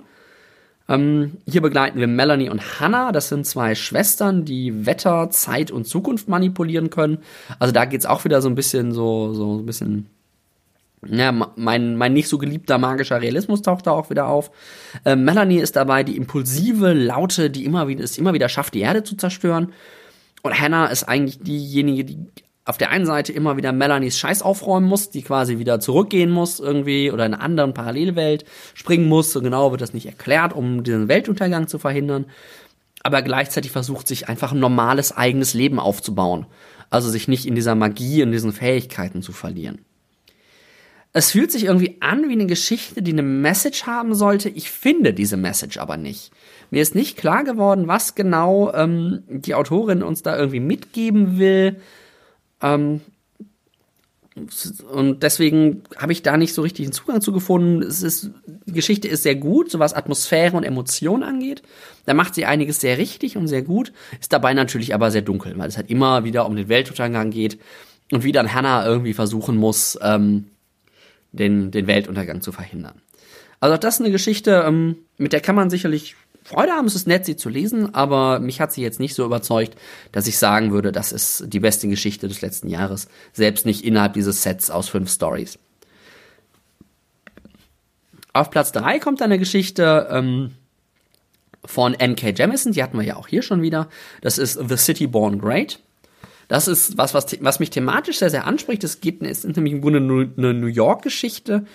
Ähm, 0.87 1.37
hier 1.45 1.61
begleiten 1.61 1.99
wir 1.99 2.07
Melanie 2.07 2.49
und 2.49 2.79
Hannah. 2.79 3.11
Das 3.11 3.27
sind 3.27 3.45
zwei 3.45 3.75
Schwestern, 3.75 4.45
die 4.45 4.85
Wetter, 4.85 5.29
Zeit 5.31 5.69
und 5.69 5.85
Zukunft 5.85 6.29
manipulieren 6.29 6.89
können. 6.89 7.17
Also 7.59 7.73
da 7.73 7.83
geht's 7.83 8.05
auch 8.05 8.23
wieder 8.23 8.41
so 8.41 8.47
ein 8.47 8.55
bisschen 8.55 8.93
so, 8.93 9.33
so 9.33 9.57
ein 9.57 9.65
bisschen 9.65 10.07
ja, 11.08 11.32
mein, 11.32 11.95
mein 11.95 12.14
nicht 12.14 12.28
so 12.28 12.38
geliebter 12.38 12.78
magischer 12.78 13.22
Realismus 13.22 13.62
taucht 13.62 13.88
da 13.88 13.91
auch 13.91 14.10
wieder 14.10 14.28
auf. 14.28 14.51
Äh, 15.03 15.16
Melanie 15.16 15.60
ist 15.60 15.76
dabei 15.76 16.03
die 16.03 16.18
impulsive, 16.18 16.93
laute, 16.93 17.49
die 17.49 17.66
immer 17.66 17.88
wieder, 17.88 18.03
es 18.03 18.18
immer 18.18 18.34
wieder 18.34 18.49
schafft, 18.49 18.74
die 18.74 18.82
Erde 18.82 19.03
zu 19.03 19.16
zerstören. 19.16 19.74
Und 20.41 20.60
Hannah 20.60 20.88
ist 20.88 21.03
eigentlich 21.03 21.39
diejenige, 21.39 22.06
die 22.06 22.28
auf 22.66 22.78
der 22.80 22.89
einen 22.89 23.06
Seite 23.06 23.32
immer 23.32 23.58
wieder 23.58 23.72
Melanies 23.72 24.18
Scheiß 24.18 24.41
aufräumen 24.41 24.88
muss, 24.88 25.12
die 25.12 25.22
quasi 25.22 25.60
wieder 25.60 25.80
zurückgehen 25.80 26.32
muss 26.32 26.60
irgendwie 26.60 27.12
oder 27.12 27.26
in 27.26 27.36
eine 27.36 27.43
andere 27.43 27.72
Parallelwelt 27.72 28.43
springen 28.74 29.08
muss. 29.08 29.32
So 29.32 29.41
genau 29.41 29.72
wird 29.72 29.82
das 29.82 29.93
nicht 29.93 30.08
erklärt, 30.08 30.53
um 30.53 30.84
diesen 30.84 31.08
Weltuntergang 31.08 31.68
zu 31.68 31.78
verhindern. 31.78 32.26
Aber 33.03 33.22
gleichzeitig 33.22 33.72
versucht 33.72 34.08
sich 34.08 34.28
einfach 34.30 34.51
ein 34.51 34.60
normales 34.60 35.16
eigenes 35.16 35.53
Leben 35.53 35.80
aufzubauen. 35.80 36.47
Also 36.89 37.10
sich 37.10 37.28
nicht 37.28 37.45
in 37.45 37.53
dieser 37.53 37.76
Magie, 37.76 38.22
in 38.22 38.32
diesen 38.32 38.51
Fähigkeiten 38.51 39.22
zu 39.22 39.32
verlieren. 39.32 39.86
Es 41.18 41.32
fühlt 41.32 41.49
sich 41.49 41.63
irgendwie 41.63 41.95
an 42.01 42.28
wie 42.28 42.34
eine 42.34 42.45
Geschichte, 42.45 43.01
die 43.01 43.13
eine 43.13 43.24
Message 43.24 43.84
haben 43.84 44.16
sollte. 44.16 44.49
Ich 44.49 44.70
finde 44.70 45.13
diese 45.13 45.38
Message 45.38 45.78
aber 45.78 45.95
nicht. 45.95 46.32
Mir 46.72 46.82
ist 46.82 46.93
nicht 46.93 47.16
klar 47.16 47.45
geworden, 47.45 47.88
was 47.88 48.16
genau 48.16 48.74
ähm, 48.74 49.24
die 49.30 49.55
Autorin 49.55 50.03
uns 50.03 50.24
da 50.24 50.38
irgendwie 50.38 50.59
mitgeben 50.59 51.39
will. 51.39 51.78
Ähm, 52.61 52.99
und 54.91 55.24
deswegen 55.24 55.84
habe 55.95 56.11
ich 56.11 56.22
da 56.22 56.36
nicht 56.36 56.53
so 56.53 56.63
richtig 56.63 56.86
einen 56.86 56.91
Zugang 56.91 57.22
zu 57.22 57.32
gefunden. 57.32 57.82
Es 57.82 58.03
ist, 58.03 58.32
die 58.66 58.74
Geschichte 58.74 59.07
ist 59.07 59.24
sehr 59.24 59.36
gut, 59.36 59.72
so 59.72 59.80
was 59.80 59.93
Atmosphäre 59.93 60.57
und 60.57 60.66
Emotionen 60.66 61.24
angeht. 61.24 61.63
Da 62.05 62.13
macht 62.13 62.36
sie 62.36 62.45
einiges 62.45 62.82
sehr 62.82 62.97
richtig 62.97 63.38
und 63.38 63.47
sehr 63.47 63.61
gut, 63.61 63.93
ist 64.20 64.34
dabei 64.34 64.53
natürlich 64.53 64.93
aber 64.93 65.11
sehr 65.11 65.22
dunkel, 65.22 65.57
weil 65.57 65.70
es 65.70 65.78
halt 65.78 65.89
immer 65.89 66.26
wieder 66.26 66.45
um 66.45 66.57
den 66.57 66.68
Weltuntergang 66.68 67.32
geht 67.32 67.57
und 68.11 68.26
wie 68.26 68.34
dann 68.34 68.53
Hannah 68.53 68.86
irgendwie 68.86 69.13
versuchen 69.13 69.55
muss, 69.55 69.97
ähm, 70.01 70.47
den, 71.36 71.71
den 71.71 71.88
Weltuntergang 71.88 72.41
zu 72.41 72.51
verhindern. 72.51 73.01
Also 73.59 73.77
das 73.77 73.95
ist 73.95 74.01
eine 74.01 74.11
Geschichte, 74.11 74.63
ähm, 74.67 74.97
mit 75.17 75.33
der 75.33 75.41
kann 75.41 75.55
man 75.55 75.69
sicherlich 75.69 76.15
Freude 76.43 76.73
haben. 76.73 76.86
Es 76.86 76.95
ist 76.95 77.07
nett, 77.07 77.25
sie 77.25 77.36
zu 77.36 77.49
lesen, 77.49 77.95
aber 77.95 78.39
mich 78.39 78.61
hat 78.61 78.71
sie 78.71 78.83
jetzt 78.83 78.99
nicht 78.99 79.15
so 79.15 79.25
überzeugt, 79.25 79.75
dass 80.11 80.27
ich 80.27 80.38
sagen 80.38 80.71
würde, 80.71 80.91
das 80.91 81.11
ist 81.11 81.45
die 81.47 81.59
beste 81.59 81.88
Geschichte 81.88 82.27
des 82.27 82.41
letzten 82.41 82.69
Jahres. 82.69 83.07
Selbst 83.33 83.65
nicht 83.65 83.83
innerhalb 83.83 84.13
dieses 84.13 84.43
Sets 84.43 84.69
aus 84.69 84.88
fünf 84.88 85.11
Stories. 85.11 85.57
Auf 88.33 88.51
Platz 88.51 88.71
drei 88.71 88.99
kommt 88.99 89.21
eine 89.21 89.39
Geschichte 89.39 90.07
ähm, 90.11 90.51
von 91.63 91.95
N.K. 91.95 92.29
Jemison, 92.29 92.73
die 92.73 92.83
hatten 92.83 92.97
wir 92.97 93.05
ja 93.05 93.15
auch 93.15 93.27
hier 93.27 93.41
schon 93.41 93.63
wieder. 93.63 93.89
Das 94.21 94.38
ist 94.38 94.59
The 94.67 94.77
City 94.77 95.07
Born 95.07 95.39
Great. 95.39 95.79
Das 96.47 96.67
ist 96.67 96.97
was, 96.97 97.13
was, 97.13 97.37
was 97.41 97.59
mich 97.59 97.69
thematisch 97.69 98.19
sehr, 98.19 98.29
sehr 98.29 98.45
anspricht. 98.45 98.83
Es 98.83 99.01
geht, 99.01 99.21
ist 99.21 99.45
nämlich 99.45 99.73
im 99.73 99.81
Grunde 99.81 99.99
eine 99.99 100.53
New 100.53 100.67
York-Geschichte. 100.67 101.65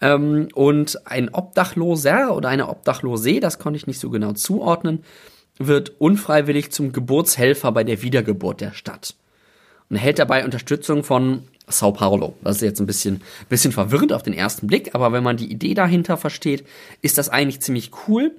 Ähm, 0.00 0.48
und 0.54 1.06
ein 1.06 1.28
Obdachloser 1.32 2.34
oder 2.34 2.48
eine 2.48 2.68
Obdachlose, 2.68 3.40
das 3.40 3.58
konnte 3.58 3.76
ich 3.76 3.86
nicht 3.86 4.00
so 4.00 4.10
genau 4.10 4.32
zuordnen, 4.32 5.04
wird 5.58 6.00
unfreiwillig 6.00 6.70
zum 6.70 6.92
Geburtshelfer 6.92 7.72
bei 7.72 7.84
der 7.84 8.02
Wiedergeburt 8.02 8.60
der 8.60 8.72
Stadt. 8.72 9.14
Und 9.90 9.96
erhält 9.96 10.18
dabei 10.18 10.44
Unterstützung 10.44 11.02
von 11.02 11.42
Sao 11.66 11.92
Paulo. 11.92 12.34
Das 12.42 12.56
ist 12.56 12.62
jetzt 12.62 12.80
ein 12.80 12.86
bisschen, 12.86 13.22
bisschen 13.48 13.72
verwirrend 13.72 14.12
auf 14.12 14.22
den 14.22 14.34
ersten 14.34 14.66
Blick, 14.66 14.94
aber 14.94 15.12
wenn 15.12 15.24
man 15.24 15.36
die 15.36 15.50
Idee 15.50 15.74
dahinter 15.74 16.16
versteht, 16.16 16.64
ist 17.02 17.18
das 17.18 17.28
eigentlich 17.28 17.60
ziemlich 17.60 17.90
cool. 18.06 18.36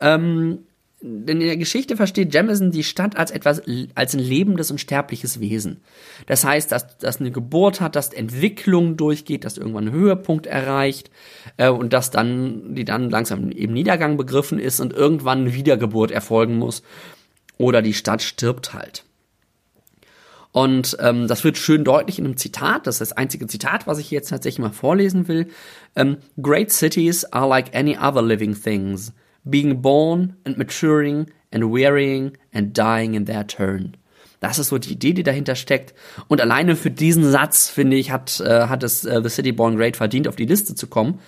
Ähm, 0.00 0.66
in 1.02 1.40
der 1.40 1.56
Geschichte 1.56 1.96
versteht 1.96 2.34
Jamison 2.34 2.70
die 2.70 2.84
Stadt 2.84 3.16
als 3.16 3.30
etwas, 3.30 3.62
als 3.94 4.14
ein 4.14 4.20
lebendes 4.20 4.70
und 4.70 4.80
sterbliches 4.80 5.40
Wesen. 5.40 5.80
Das 6.26 6.44
heißt, 6.44 6.70
dass 6.70 6.98
das 6.98 7.20
eine 7.20 7.30
Geburt 7.30 7.80
hat, 7.80 7.96
dass 7.96 8.12
Entwicklung 8.12 8.98
durchgeht, 8.98 9.44
dass 9.44 9.56
irgendwann 9.56 9.88
ein 9.88 9.92
Höhepunkt 9.92 10.46
erreicht 10.46 11.10
äh, 11.56 11.70
und 11.70 11.94
dass 11.94 12.10
dann 12.10 12.74
die 12.74 12.84
dann 12.84 13.08
langsam 13.08 13.50
im 13.50 13.72
Niedergang 13.72 14.18
begriffen 14.18 14.58
ist 14.58 14.80
und 14.80 14.92
irgendwann 14.92 15.40
eine 15.40 15.54
Wiedergeburt 15.54 16.10
erfolgen 16.10 16.58
muss 16.58 16.82
oder 17.56 17.80
die 17.80 17.94
Stadt 17.94 18.20
stirbt 18.20 18.74
halt. 18.74 19.04
Und 20.52 20.98
ähm, 21.00 21.28
das 21.28 21.44
wird 21.44 21.56
schön 21.56 21.84
deutlich 21.84 22.18
in 22.18 22.26
einem 22.26 22.36
Zitat. 22.36 22.86
Das 22.86 22.96
ist 22.96 23.12
das 23.12 23.16
einzige 23.16 23.46
Zitat, 23.46 23.86
was 23.86 23.98
ich 23.98 24.10
jetzt 24.10 24.30
tatsächlich 24.30 24.58
mal 24.58 24.72
vorlesen 24.72 25.28
will. 25.28 25.46
Ähm, 25.96 26.18
Great 26.42 26.72
cities 26.72 27.24
are 27.24 27.48
like 27.48 27.74
any 27.74 27.96
other 27.96 28.20
living 28.20 28.60
things 28.60 29.12
being 29.44 29.82
born 29.82 30.36
and 30.44 30.58
maturing 30.58 31.26
and 31.52 31.72
wearying 31.72 32.36
and 32.52 32.76
dying 32.76 33.14
in 33.14 33.26
their 33.26 33.46
turn. 33.46 33.96
Das 34.40 34.58
ist 34.58 34.68
so 34.68 34.78
die 34.78 34.92
Idee, 34.92 35.12
die 35.12 35.22
dahinter 35.22 35.54
steckt. 35.54 35.94
Und 36.28 36.40
alleine 36.40 36.74
für 36.74 36.90
diesen 36.90 37.30
Satz, 37.30 37.68
finde 37.68 37.98
ich, 37.98 38.10
hat, 38.10 38.40
äh, 38.40 38.66
hat 38.68 38.82
es 38.82 39.04
äh, 39.04 39.20
The 39.22 39.28
City 39.28 39.52
Born 39.52 39.76
Great 39.76 39.96
verdient, 39.96 40.26
auf 40.26 40.36
die 40.36 40.46
Liste 40.46 40.74
zu 40.74 40.86
kommen. 40.86 41.20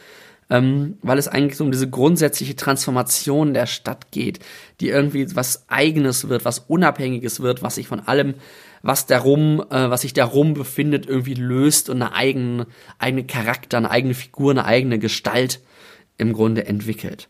Ähm, 0.51 0.99
weil 1.03 1.19
es 1.19 1.29
eigentlich 1.29 1.57
so 1.57 1.65
um 1.65 1.71
diese 1.71 1.89
grundsätzliche 1.89 2.57
Transformation 2.57 3.55
der 3.55 3.67
Stadt 3.67 4.11
geht, 4.11 4.41
die 4.81 4.89
irgendwie 4.89 5.35
was 5.35 5.65
Eigenes 5.69 6.29
wird, 6.29 6.45
was 6.45 6.59
Unabhängiges 6.59 7.41
wird, 7.41 7.63
was 7.63 7.77
sich 7.77 7.87
von 7.87 8.01
allem, 8.01 8.35
was 8.83 9.07
darum, 9.07 9.61
äh, 9.71 9.89
was 9.89 10.03
sich 10.03 10.13
darum 10.13 10.55
befindet, 10.55 11.07
irgendwie 11.07 11.35
löst 11.35 11.89
und 11.89 12.03
eine 12.03 12.15
eigene, 12.15 12.67
eigene 12.99 13.25
Charakter, 13.25 13.79
eine 13.79 13.91
eigene 13.91 14.15
Figur, 14.15 14.51
eine 14.51 14.65
eigene 14.65 14.99
Gestalt 14.99 15.61
im 16.19 16.33
Grunde 16.33 16.67
entwickelt. 16.67 17.29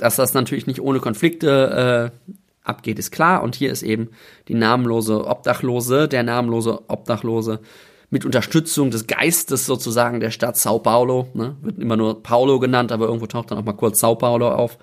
Dass 0.00 0.16
das 0.16 0.32
natürlich 0.32 0.66
nicht 0.66 0.80
ohne 0.80 0.98
Konflikte 0.98 2.10
äh, 2.10 2.30
abgeht, 2.64 2.98
ist 2.98 3.10
klar. 3.10 3.42
Und 3.42 3.54
hier 3.54 3.70
ist 3.70 3.82
eben 3.82 4.08
die 4.48 4.54
namenlose 4.54 5.26
Obdachlose, 5.26 6.08
der 6.08 6.22
namenlose 6.22 6.88
Obdachlose 6.88 7.60
mit 8.08 8.24
Unterstützung 8.24 8.90
des 8.90 9.06
Geistes 9.06 9.66
sozusagen 9.66 10.20
der 10.20 10.30
Stadt 10.30 10.56
Sao 10.56 10.78
Paulo, 10.78 11.28
ne, 11.34 11.54
wird 11.60 11.78
immer 11.78 11.98
nur 11.98 12.22
Paulo 12.22 12.58
genannt, 12.58 12.92
aber 12.92 13.06
irgendwo 13.06 13.26
taucht 13.26 13.50
dann 13.50 13.58
auch 13.58 13.64
mal 13.64 13.74
kurz 13.74 14.00
Sao 14.00 14.16
Paulo 14.16 14.50
auf, 14.50 14.78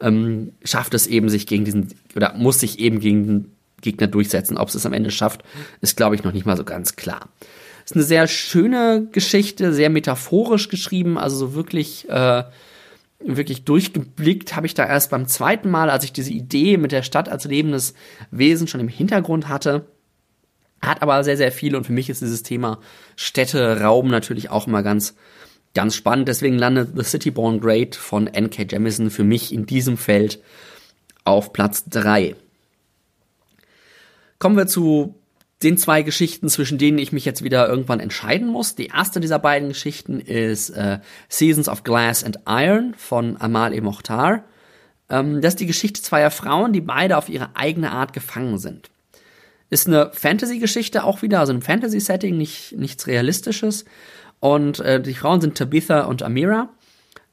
ähm, 0.00 0.52
schafft 0.64 0.92
es 0.92 1.06
eben 1.06 1.28
sich 1.28 1.46
gegen 1.46 1.64
diesen, 1.64 1.94
oder 2.16 2.34
muss 2.34 2.58
sich 2.58 2.80
eben 2.80 2.98
gegen 2.98 3.26
den 3.26 3.52
Gegner 3.80 4.08
durchsetzen. 4.08 4.58
Ob 4.58 4.68
es 4.68 4.74
es 4.74 4.86
am 4.86 4.92
Ende 4.92 5.12
schafft, 5.12 5.44
ist, 5.80 5.96
glaube 5.96 6.16
ich, 6.16 6.24
noch 6.24 6.32
nicht 6.32 6.46
mal 6.46 6.56
so 6.56 6.64
ganz 6.64 6.96
klar. 6.96 7.28
Ist 7.84 7.94
eine 7.94 8.04
sehr 8.04 8.26
schöne 8.26 9.08
Geschichte, 9.12 9.72
sehr 9.72 9.88
metaphorisch 9.88 10.68
geschrieben, 10.68 11.16
also 11.16 11.36
so 11.36 11.54
wirklich 11.54 12.08
äh, 12.10 12.42
wirklich 13.20 13.64
durchgeblickt 13.64 14.54
habe 14.54 14.66
ich 14.66 14.74
da 14.74 14.86
erst 14.86 15.10
beim 15.10 15.26
zweiten 15.26 15.70
Mal, 15.70 15.90
als 15.90 16.04
ich 16.04 16.12
diese 16.12 16.30
Idee 16.30 16.76
mit 16.76 16.92
der 16.92 17.02
Stadt 17.02 17.28
als 17.28 17.44
lebendes 17.44 17.94
Wesen 18.30 18.68
schon 18.68 18.80
im 18.80 18.88
Hintergrund 18.88 19.48
hatte. 19.48 19.86
Hat 20.80 21.02
aber 21.02 21.24
sehr, 21.24 21.36
sehr 21.36 21.50
viel 21.50 21.74
und 21.74 21.84
für 21.84 21.92
mich 21.92 22.08
ist 22.08 22.22
dieses 22.22 22.44
Thema 22.44 22.78
Städte, 23.16 23.80
Raum 23.80 24.08
natürlich 24.08 24.50
auch 24.50 24.68
immer 24.68 24.84
ganz, 24.84 25.16
ganz 25.74 25.96
spannend. 25.96 26.28
Deswegen 26.28 26.56
landet 26.56 26.90
The 26.96 27.02
City 27.02 27.32
Born 27.32 27.60
Great 27.60 27.96
von 27.96 28.28
N.K. 28.28 28.66
Jemison 28.70 29.10
für 29.10 29.24
mich 29.24 29.52
in 29.52 29.66
diesem 29.66 29.96
Feld 29.96 30.40
auf 31.24 31.52
Platz 31.52 31.84
drei. 31.88 32.36
Kommen 34.38 34.56
wir 34.56 34.68
zu 34.68 35.17
den 35.62 35.76
zwei 35.76 36.02
Geschichten, 36.02 36.48
zwischen 36.48 36.78
denen 36.78 36.98
ich 36.98 37.12
mich 37.12 37.24
jetzt 37.24 37.42
wieder 37.42 37.68
irgendwann 37.68 38.00
entscheiden 38.00 38.48
muss. 38.48 38.76
Die 38.76 38.86
erste 38.86 39.18
dieser 39.20 39.38
beiden 39.38 39.68
Geschichten 39.68 40.20
ist 40.20 40.70
äh, 40.70 41.00
Seasons 41.28 41.68
of 41.68 41.82
Glass 41.82 42.22
and 42.22 42.38
Iron 42.46 42.94
von 42.96 43.36
Amal 43.40 43.74
E. 43.74 43.80
Mokhtar. 43.80 44.44
Ähm, 45.10 45.40
das 45.40 45.54
ist 45.54 45.60
die 45.60 45.66
Geschichte 45.66 46.00
zweier 46.00 46.30
Frauen, 46.30 46.72
die 46.72 46.80
beide 46.80 47.16
auf 47.16 47.28
ihre 47.28 47.56
eigene 47.56 47.90
Art 47.90 48.12
gefangen 48.12 48.58
sind. 48.58 48.90
Ist 49.70 49.86
eine 49.86 50.10
Fantasy-Geschichte 50.12 51.04
auch 51.04 51.22
wieder, 51.22 51.40
also 51.40 51.52
ein 51.52 51.62
Fantasy-Setting, 51.62 52.36
nicht, 52.36 52.76
nichts 52.76 53.06
Realistisches. 53.06 53.84
Und 54.40 54.78
äh, 54.80 55.00
die 55.00 55.14
Frauen 55.14 55.40
sind 55.40 55.58
Tabitha 55.58 56.02
und 56.02 56.22
Amira. 56.22 56.68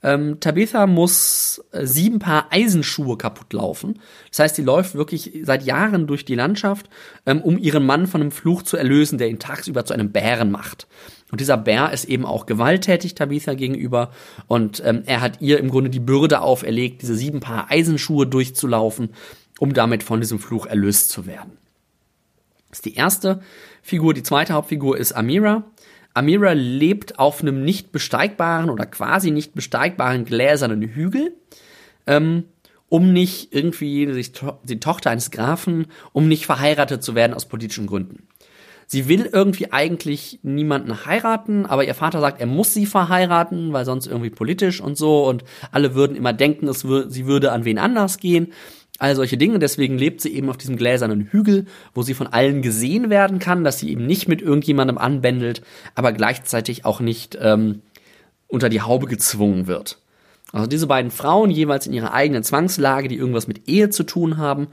Ähm, 0.04 0.39
Tabitha 0.39 0.86
muss 0.88 1.64
äh, 1.72 1.86
sieben 1.86 2.20
Paar 2.20 2.48
Eisenschuhe 2.52 3.18
kaputt 3.18 3.54
laufen. 3.54 4.00
Das 4.30 4.39
heißt, 4.39 4.56
sie 4.56 4.62
läuft 4.64 4.96
wirklich 4.96 5.32
seit 5.43 5.64
Jahren 5.64 6.06
durch 6.06 6.26
die 6.26 6.36
Landschaft, 6.36 6.89
ähm, 7.26 7.41
um 7.41 7.58
ihren 7.58 7.86
Mann 7.86 8.06
von 8.06 8.22
einem 8.22 8.32
Fluch 8.32 8.64
zu 8.64 8.78
erlösen, 8.78 9.18
der 9.18 9.30
ihn 9.30 9.39
tagsüber 9.39 9.86
zu 9.86 9.93
einem 9.93 10.12
Bären 10.12 10.52
macht. 10.52 10.88
Und 11.32 11.41
dieser 11.41 11.58
Bär 11.58 11.91
ist 11.91 12.06
eben 12.06 12.26
auch 12.26 12.46
gewalttätig 12.46 13.16
Tabitha 13.16 13.56
gegenüber 13.56 14.12
und 14.48 14.82
ähm, 14.86 15.04
er 15.06 15.22
hat 15.22 15.41
ihr 15.41 15.60
im 15.60 15.70
Grunde 15.70 15.89
die 15.89 16.00
Bürde 16.00 16.41
auferlegt, 16.41 17.02
diese 17.02 17.16
sieben 17.16 17.39
Paar 17.39 17.72
Eisenschuhe 17.72 18.28
durchzulaufen, 18.28 19.10
um 19.60 19.74
damit 19.74 20.04
von 20.04 20.22
diesem 20.22 20.39
Fluch 20.39 20.68
erlöst 20.68 21.10
zu 21.10 21.26
werden. 21.26 21.58
Das 22.70 22.80
ist 22.80 22.86
die 22.86 22.96
erste 22.96 23.41
Figur. 23.82 24.14
Die 24.14 24.24
zweite 24.24 24.54
Hauptfigur 24.54 24.98
ist 24.98 25.14
Amira. 25.14 25.64
Amira 26.16 26.53
lebt 26.53 27.20
auf 27.20 27.41
einem 27.41 27.63
nicht 27.63 27.91
besteigbaren 27.91 28.70
oder 28.70 28.86
quasi 28.86 29.32
nicht 29.32 29.53
besteigbaren 29.53 30.26
gläsernen 30.26 30.82
Hügel, 30.82 31.36
ähm, 32.07 32.45
um 32.88 33.11
nicht 33.11 33.53
irgendwie 33.53 34.11
sich, 34.13 34.32
die 34.63 34.80
Tochter 34.80 35.11
eines 35.11 35.30
Grafen, 35.30 35.88
um 36.13 36.28
nicht 36.28 36.45
verheiratet 36.45 37.03
zu 37.03 37.16
werden 37.16 37.34
aus 37.34 37.47
politischen 37.47 37.86
Gründen. 37.86 38.28
Sie 38.88 39.09
will 39.09 39.28
irgendwie 39.32 39.74
eigentlich 39.74 40.39
niemanden 40.43 41.05
heiraten, 41.05 41.66
aber 41.66 41.86
ihr 41.86 41.95
Vater 41.95 42.22
sagt, 42.22 42.39
er 42.39 42.45
muss 42.45 42.74
sie 42.74 42.86
verheiraten, 42.86 43.74
weil 43.74 43.84
sonst 43.84 44.05
irgendwie 44.05 44.30
politisch 44.30 44.80
und 44.80 44.95
so 44.95 45.28
und 45.28 45.43
alle 45.72 45.95
würden 45.95 46.16
immer 46.16 46.34
denken, 46.34 46.68
wür 46.68 47.09
sie 47.09 47.26
würde 47.26 47.51
an 47.51 47.66
wen 47.66 47.80
anders 47.80 48.20
gehen 48.20 48.53
all 49.00 49.16
solche 49.16 49.38
Dinge. 49.38 49.60
Deswegen 49.60 49.98
lebt 49.98 50.22
sie 50.22 50.34
eben 50.34 50.50
auf 50.50 50.58
diesem 50.58 50.78
gläsernen 50.78 51.28
Hügel, 51.32 51.66
wo 51.93 52.02
sie 52.02 52.14
von 52.14 52.28
allen 52.28 52.62
gesehen 52.62 53.10
werden 53.10 53.39
kann, 53.39 53.64
dass 53.64 53.80
sie 53.80 53.89
eben 53.89 54.06
nicht 54.06 54.28
mit 54.28 54.41
irgendjemandem 54.41 54.98
anbändelt, 54.98 55.62
aber 55.96 56.12
gleichzeitig 56.14 56.86
auch 56.86 57.00
nicht 57.00 57.38
ähm, 57.41 57.82
unter 58.48 58.70
die 58.70 58.82
Haube 58.82 59.08
gezwungen 59.08 59.68
wird. 59.68 60.00
Also 60.52 60.68
diese 60.68 60.88
beiden 60.88 61.12
Frauen, 61.12 61.52
jeweils 61.52 61.88
in 61.88 61.93
ihrer 61.93 62.14
eigenen 62.14 62.43
Zwangslage, 62.43 63.08
die 63.08 63.18
irgendwas 63.18 63.48
mit 63.48 63.68
Ehe 63.68 63.89
zu 63.89 64.04
tun 64.04 64.38
haben, 64.38 64.68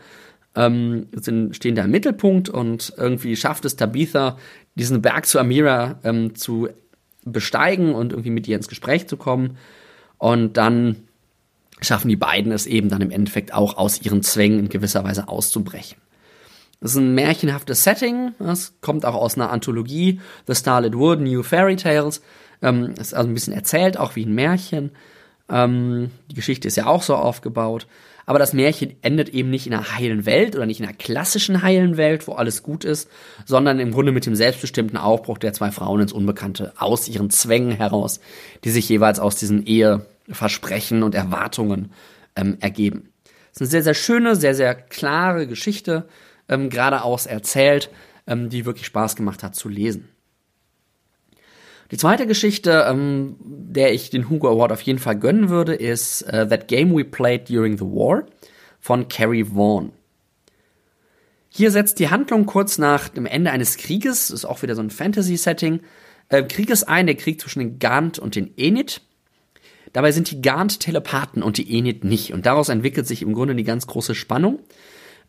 ähm, 0.55 1.09
sind, 1.13 1.57
stehen 1.57 1.75
da 1.75 1.85
im 1.85 1.91
Mittelpunkt 1.91 2.49
und 2.49 2.93
irgendwie 2.97 3.37
schafft 3.37 3.65
es 3.65 3.77
Tabitha, 3.77 4.37
diesen 4.75 5.03
Berg 5.03 5.27
zu 5.27 5.39
Amira 5.39 5.99
ähm, 6.05 6.35
zu 6.35 6.69
besteigen 7.25 7.95
und 7.95 8.13
irgendwie 8.13 8.31
mit 8.31 8.47
ihr 8.49 8.57
ins 8.57 8.69
Gespräch 8.69 9.09
zu 9.09 9.17
kommen. 9.17 9.57
Und 10.19 10.57
dann 10.57 10.97
schaffen 11.83 12.09
die 12.09 12.17
beiden 12.17 12.53
es 12.53 12.67
eben 12.67 12.89
dann 12.89 13.03
im 13.03 13.11
Endeffekt 13.11 13.53
auch 13.53 13.77
aus 13.77 14.01
ihren 14.03 14.23
Zwängen 14.23 14.59
in 14.59 14.69
gewisser 14.69 15.05
Weise 15.05 15.29
auszubrechen. 15.29 15.99
Das 16.81 16.93
ist 16.93 16.97
ein 16.97 17.15
märchenhaftes 17.15 17.85
Setting, 17.85 18.33
das 18.41 18.75
kommt 18.81 19.05
auch 19.05 19.15
aus 19.15 19.37
einer 19.37 19.51
Anthologie, 19.51 20.21
The 20.49 20.55
Starlit 20.55 20.97
Wood, 20.97 21.21
New 21.21 21.45
Fairy 21.45 21.77
Tales, 21.77 22.23
ähm, 22.61 22.95
ist 22.99 23.15
also 23.15 23.29
ein 23.29 23.35
bisschen 23.35 23.53
erzählt, 23.53 23.97
auch 23.97 24.17
wie 24.17 24.25
ein 24.25 24.35
Märchen. 24.35 24.91
Ähm, 25.49 26.11
die 26.31 26.35
Geschichte 26.35 26.67
ist 26.67 26.77
ja 26.77 26.87
auch 26.87 27.03
so 27.03 27.15
aufgebaut. 27.15 27.87
Aber 28.25 28.39
das 28.39 28.53
Märchen 28.53 28.95
endet 29.03 29.31
eben 29.31 29.51
nicht 29.51 29.67
in 29.67 29.75
einer 29.75 29.97
heilen 29.97 30.27
Welt 30.27 30.55
oder 30.55 30.67
nicht 30.67 30.81
in 30.81 30.87
einer 30.87 30.97
klassischen 30.97 31.63
heilen 31.63 31.97
Welt, 31.97 32.27
wo 32.29 32.33
alles 32.33 32.63
gut 32.63 32.85
ist, 32.85 33.09
sondern 33.45 33.81
im 33.81 33.93
Grunde 33.93 34.13
mit 34.13 34.27
dem 34.27 34.37
selbstbestimmten 34.37 34.97
Aufbruch 34.97 35.39
der 35.39 35.53
zwei 35.53 35.71
Frauen 35.71 36.01
ins 36.01 36.13
Unbekannte 36.13 36.73
aus 36.79 37.09
ihren 37.09 37.31
Zwängen 37.31 37.73
heraus, 37.73 38.21
die 38.65 38.71
sich 38.71 38.89
jeweils 38.89 39.19
aus 39.19 39.37
diesen 39.37 39.67
Ehe, 39.67 40.07
Versprechen 40.29 41.03
und 41.03 41.15
Erwartungen 41.15 41.93
ähm, 42.37 42.57
ergeben. 42.61 43.13
Es 43.53 43.61
ist 43.61 43.61
eine 43.61 43.71
sehr, 43.71 43.83
sehr 43.83 43.95
schöne, 43.95 44.37
sehr, 44.37 44.55
sehr 44.55 44.75
klare 44.75 45.47
Geschichte, 45.47 46.09
ähm, 46.49 46.71
geradeaus 46.71 47.27
erzählt, 47.27 47.91
ähm, 48.27 48.49
die 48.49 48.65
wirklich 48.65 48.87
Spaß 48.87 49.17
gemacht 49.17 49.43
hat 49.43 49.55
zu 49.55 49.69
lesen. 49.69 50.09
Die 51.91 51.99
zweite 51.99 52.27
Geschichte, 52.27 52.87
ähm, 52.89 53.37
der 53.39 53.93
ich 53.93 54.09
den 54.09 54.31
Hugo 54.31 54.49
Award 54.49 54.73
auf 54.73 54.81
jeden 54.81 54.99
Fall 54.99 55.19
gönnen 55.19 55.51
würde, 55.51 55.75
ist 55.75 56.23
uh, 56.23 56.47
That 56.47 56.67
Game 56.67 56.97
We 56.97 57.05
Played 57.05 57.51
During 57.51 57.77
the 57.77 57.85
War 57.85 58.25
von 58.81 59.09
Carrie 59.09 59.45
Vaughan. 59.47 59.93
Hier 61.51 61.71
setzt 61.71 61.99
die 61.99 62.09
Handlung 62.09 62.47
kurz 62.47 62.79
nach 62.79 63.11
dem 63.11 63.27
Ende 63.27 63.51
eines 63.51 63.77
Krieges, 63.77 64.31
ist 64.31 64.47
auch 64.47 64.63
wieder 64.63 64.75
so 64.75 64.81
ein 64.81 64.89
Fantasy-Setting, 64.89 65.81
äh, 66.31 66.43
Krieges 66.45 66.83
ein, 66.83 67.05
der 67.05 67.17
Krieg 67.17 67.39
zwischen 67.39 67.59
den 67.59 67.79
Gant 67.79 68.19
und 68.19 68.37
den 68.37 68.57
Enid. 68.57 69.03
Dabei 69.93 70.13
sind 70.13 70.31
die 70.31 70.41
Gant 70.41 70.81
Telepathen 70.81 71.43
und 71.43 71.59
die 71.59 71.77
Enid 71.77 72.05
nicht. 72.05 72.33
Und 72.33 72.47
daraus 72.47 72.69
entwickelt 72.69 73.07
sich 73.07 73.23
im 73.23 73.35
Grunde 73.35 73.55
die 73.55 73.65
ganz 73.65 73.87
große 73.87 74.15
Spannung. 74.15 74.61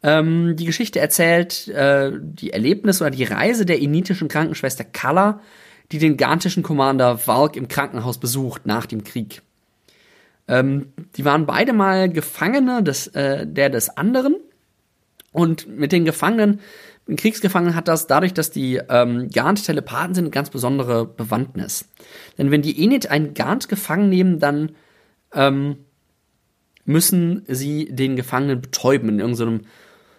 Ähm, 0.02 0.56
die 0.56 0.66
Geschichte 0.66 1.00
erzählt 1.00 1.68
äh, 1.70 2.12
die 2.20 2.52
Erlebnisse 2.52 3.04
oder 3.04 3.12
die 3.12 3.24
Reise 3.24 3.66
der 3.66 3.82
enitischen 3.82 4.28
Krankenschwester 4.28 4.84
Kalla, 4.84 5.42
die 5.92 6.00
den 6.00 6.18
gantischen 6.18 6.64
Commander 6.64 7.26
Valk 7.28 7.56
im 7.56 7.68
Krankenhaus 7.68 8.18
besucht 8.18 8.66
nach 8.66 8.86
dem 8.86 9.04
Krieg. 9.04 9.42
Ähm, 10.48 10.92
die 11.16 11.24
waren 11.24 11.46
beide 11.46 11.74
mal 11.74 12.10
Gefangene 12.10 12.84
des, 12.84 13.08
äh, 13.08 13.48
der 13.48 13.70
des 13.70 13.96
anderen 13.96 14.36
und 15.32 15.68
mit 15.68 15.92
den 15.92 16.06
Gefangenen, 16.06 16.60
den 17.08 17.18
Kriegsgefangenen 17.18 17.76
hat 17.76 17.88
das 17.88 18.08
dadurch, 18.08 18.34
dass 18.34 18.52
die 18.52 18.80
ähm, 18.90 19.30
Gant-Telepathen 19.30 20.14
sind, 20.14 20.26
eine 20.26 20.32
ganz 20.32 20.50
besondere 20.50 21.06
Bewandtnis. 21.06 21.90
Denn 22.38 22.50
wenn 22.50 22.62
die 22.62 22.82
Enid 22.82 23.12
einen 23.12 23.34
Gant 23.34 23.68
gefangen 23.68 24.10
nehmen, 24.10 24.40
dann 24.40 24.72
ähm, 25.34 25.78
müssen 26.86 27.44
sie 27.48 27.86
den 27.92 28.16
Gefangenen 28.16 28.62
betäuben 28.62 29.10
in 29.10 29.20
irgendeinem 29.20 29.62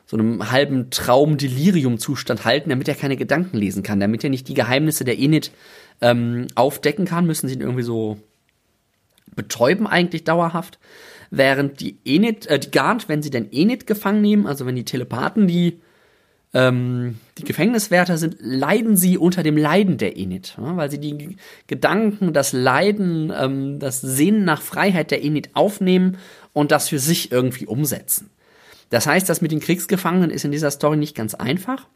so 0.07 0.19
einem 0.19 0.51
halben 0.51 0.91
Traum-Delirium-Zustand 0.91 2.45
halten, 2.45 2.69
damit 2.69 2.89
er 2.89 2.95
keine 2.95 3.17
Gedanken 3.17 3.57
lesen 3.57 3.83
kann, 3.83 4.01
damit 4.01 4.23
er 4.23 4.29
nicht 4.29 4.49
die 4.49 4.55
Geheimnisse 4.55 5.05
der 5.05 5.19
Enid 5.19 5.51
ähm, 6.03 6.47
aufdecken 6.55 7.07
kann, 7.07 7.27
müssen 7.27 7.49
sie 7.49 7.55
ihn 7.55 7.63
irgendwie 7.63 7.83
so 7.83 8.19
betäuben 9.35 9.87
eigentlich 9.87 10.25
dauerhaft. 10.25 10.79
Während 11.31 11.81
die 11.81 11.99
Enid, 12.05 12.47
äh, 12.47 12.59
die 12.59 12.71
Gant, 12.71 13.09
wenn 13.09 13.23
sie 13.23 13.31
denn 13.31 13.51
Enid 13.51 13.87
gefangen 13.87 14.21
nehmen, 14.21 14.47
also 14.47 14.67
wenn 14.67 14.77
die 14.77 14.85
Telepathen 14.85 15.47
die, 15.47 15.81
ähm, 16.55 17.19
die 17.37 17.45
Gefängniswärter 17.45 18.17
sind, 18.17 18.37
leiden 18.39 18.97
sie 18.97 19.19
unter 19.19 19.43
dem 19.43 19.57
Leiden 19.57 19.99
der 19.99 20.17
ja, 20.17 20.77
weil 20.77 20.89
sie 20.91 21.01
die 21.01 21.37
Gedanken, 21.67 22.33
das 22.33 22.53
Leiden, 22.53 23.33
ähm, 23.37 23.81
das 23.81 24.01
Sehen 24.01 24.45
nach 24.45 24.63
Freiheit 24.63 25.11
der 25.11 25.25
Enid 25.25 25.51
aufnehmen 25.55 26.17
und 26.53 26.71
das 26.71 26.89
für 26.89 27.01
sich 27.01 27.33
irgendwie 27.33 27.67
umsetzen. 27.67 28.31
Das 28.91 29.07
heißt, 29.07 29.29
das 29.29 29.41
mit 29.41 29.51
den 29.51 29.59
Kriegsgefangenen 29.59 30.31
ist 30.31 30.45
in 30.45 30.53
dieser 30.53 30.71
Story 30.71 30.97
nicht 30.97 31.17
ganz 31.17 31.35
einfach. 31.35 31.89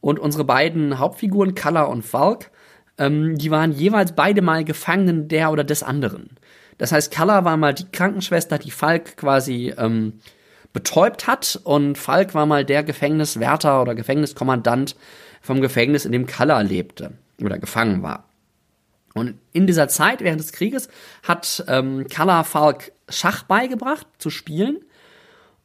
Und 0.00 0.18
unsere 0.18 0.44
beiden 0.44 0.98
Hauptfiguren, 0.98 1.54
Kalla 1.54 1.82
und 1.82 2.02
Falk, 2.02 2.50
ähm, 2.96 3.36
die 3.36 3.50
waren 3.50 3.72
jeweils 3.72 4.12
beide 4.12 4.40
mal 4.40 4.64
Gefangenen 4.64 5.28
der 5.28 5.52
oder 5.52 5.64
des 5.64 5.82
anderen. 5.82 6.30
Das 6.78 6.92
heißt, 6.92 7.12
Kalla 7.12 7.44
war 7.44 7.58
mal 7.58 7.74
die 7.74 7.90
Krankenschwester, 7.92 8.58
die 8.58 8.70
Falk 8.70 9.18
quasi 9.18 9.74
ähm, 9.76 10.14
betäubt 10.74 11.26
hat 11.26 11.58
und 11.64 11.96
Falk 11.96 12.34
war 12.34 12.44
mal 12.44 12.66
der 12.66 12.82
Gefängniswärter 12.82 13.80
oder 13.80 13.94
Gefängniskommandant 13.94 14.96
vom 15.40 15.62
Gefängnis, 15.62 16.04
in 16.04 16.12
dem 16.12 16.26
Kalla 16.26 16.60
lebte 16.60 17.12
oder 17.40 17.58
gefangen 17.58 18.02
war. 18.02 18.28
Und 19.14 19.38
in 19.52 19.66
dieser 19.66 19.88
Zeit 19.88 20.20
während 20.20 20.40
des 20.40 20.52
Krieges 20.52 20.88
hat 21.22 21.64
ähm, 21.68 22.06
Kalla 22.10 22.42
Falk 22.42 22.92
Schach 23.08 23.44
beigebracht 23.44 24.06
zu 24.18 24.30
spielen 24.30 24.78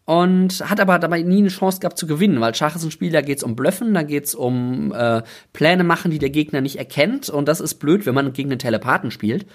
und 0.06 0.70
hat 0.70 0.80
aber 0.80 1.00
dabei 1.00 1.24
nie 1.24 1.40
eine 1.40 1.50
Chance 1.50 1.80
gehabt 1.80 1.98
zu 1.98 2.06
gewinnen, 2.06 2.40
weil 2.40 2.54
Schach 2.54 2.76
ist 2.76 2.84
ein 2.84 2.92
Spiel, 2.92 3.12
da 3.12 3.22
geht's 3.22 3.44
um 3.44 3.56
Blöffen, 3.56 3.94
da 3.96 4.04
geht's 4.04 4.36
um 4.36 4.94
äh, 4.94 5.24
Pläne 5.54 5.84
machen, 5.84 6.12
die 6.12 6.20
der 6.20 6.30
Gegner 6.30 6.62
nicht 6.62 6.78
erkennt 6.78 7.30
und 7.30 7.48
das 7.48 7.62
ist 7.62 7.76
blöd, 7.76 8.06
wenn 8.06 8.16
man 8.16 8.34
gegen 8.34 8.52
einen 8.52 8.60
Telepathen 8.60 9.10
spielt. 9.10 9.48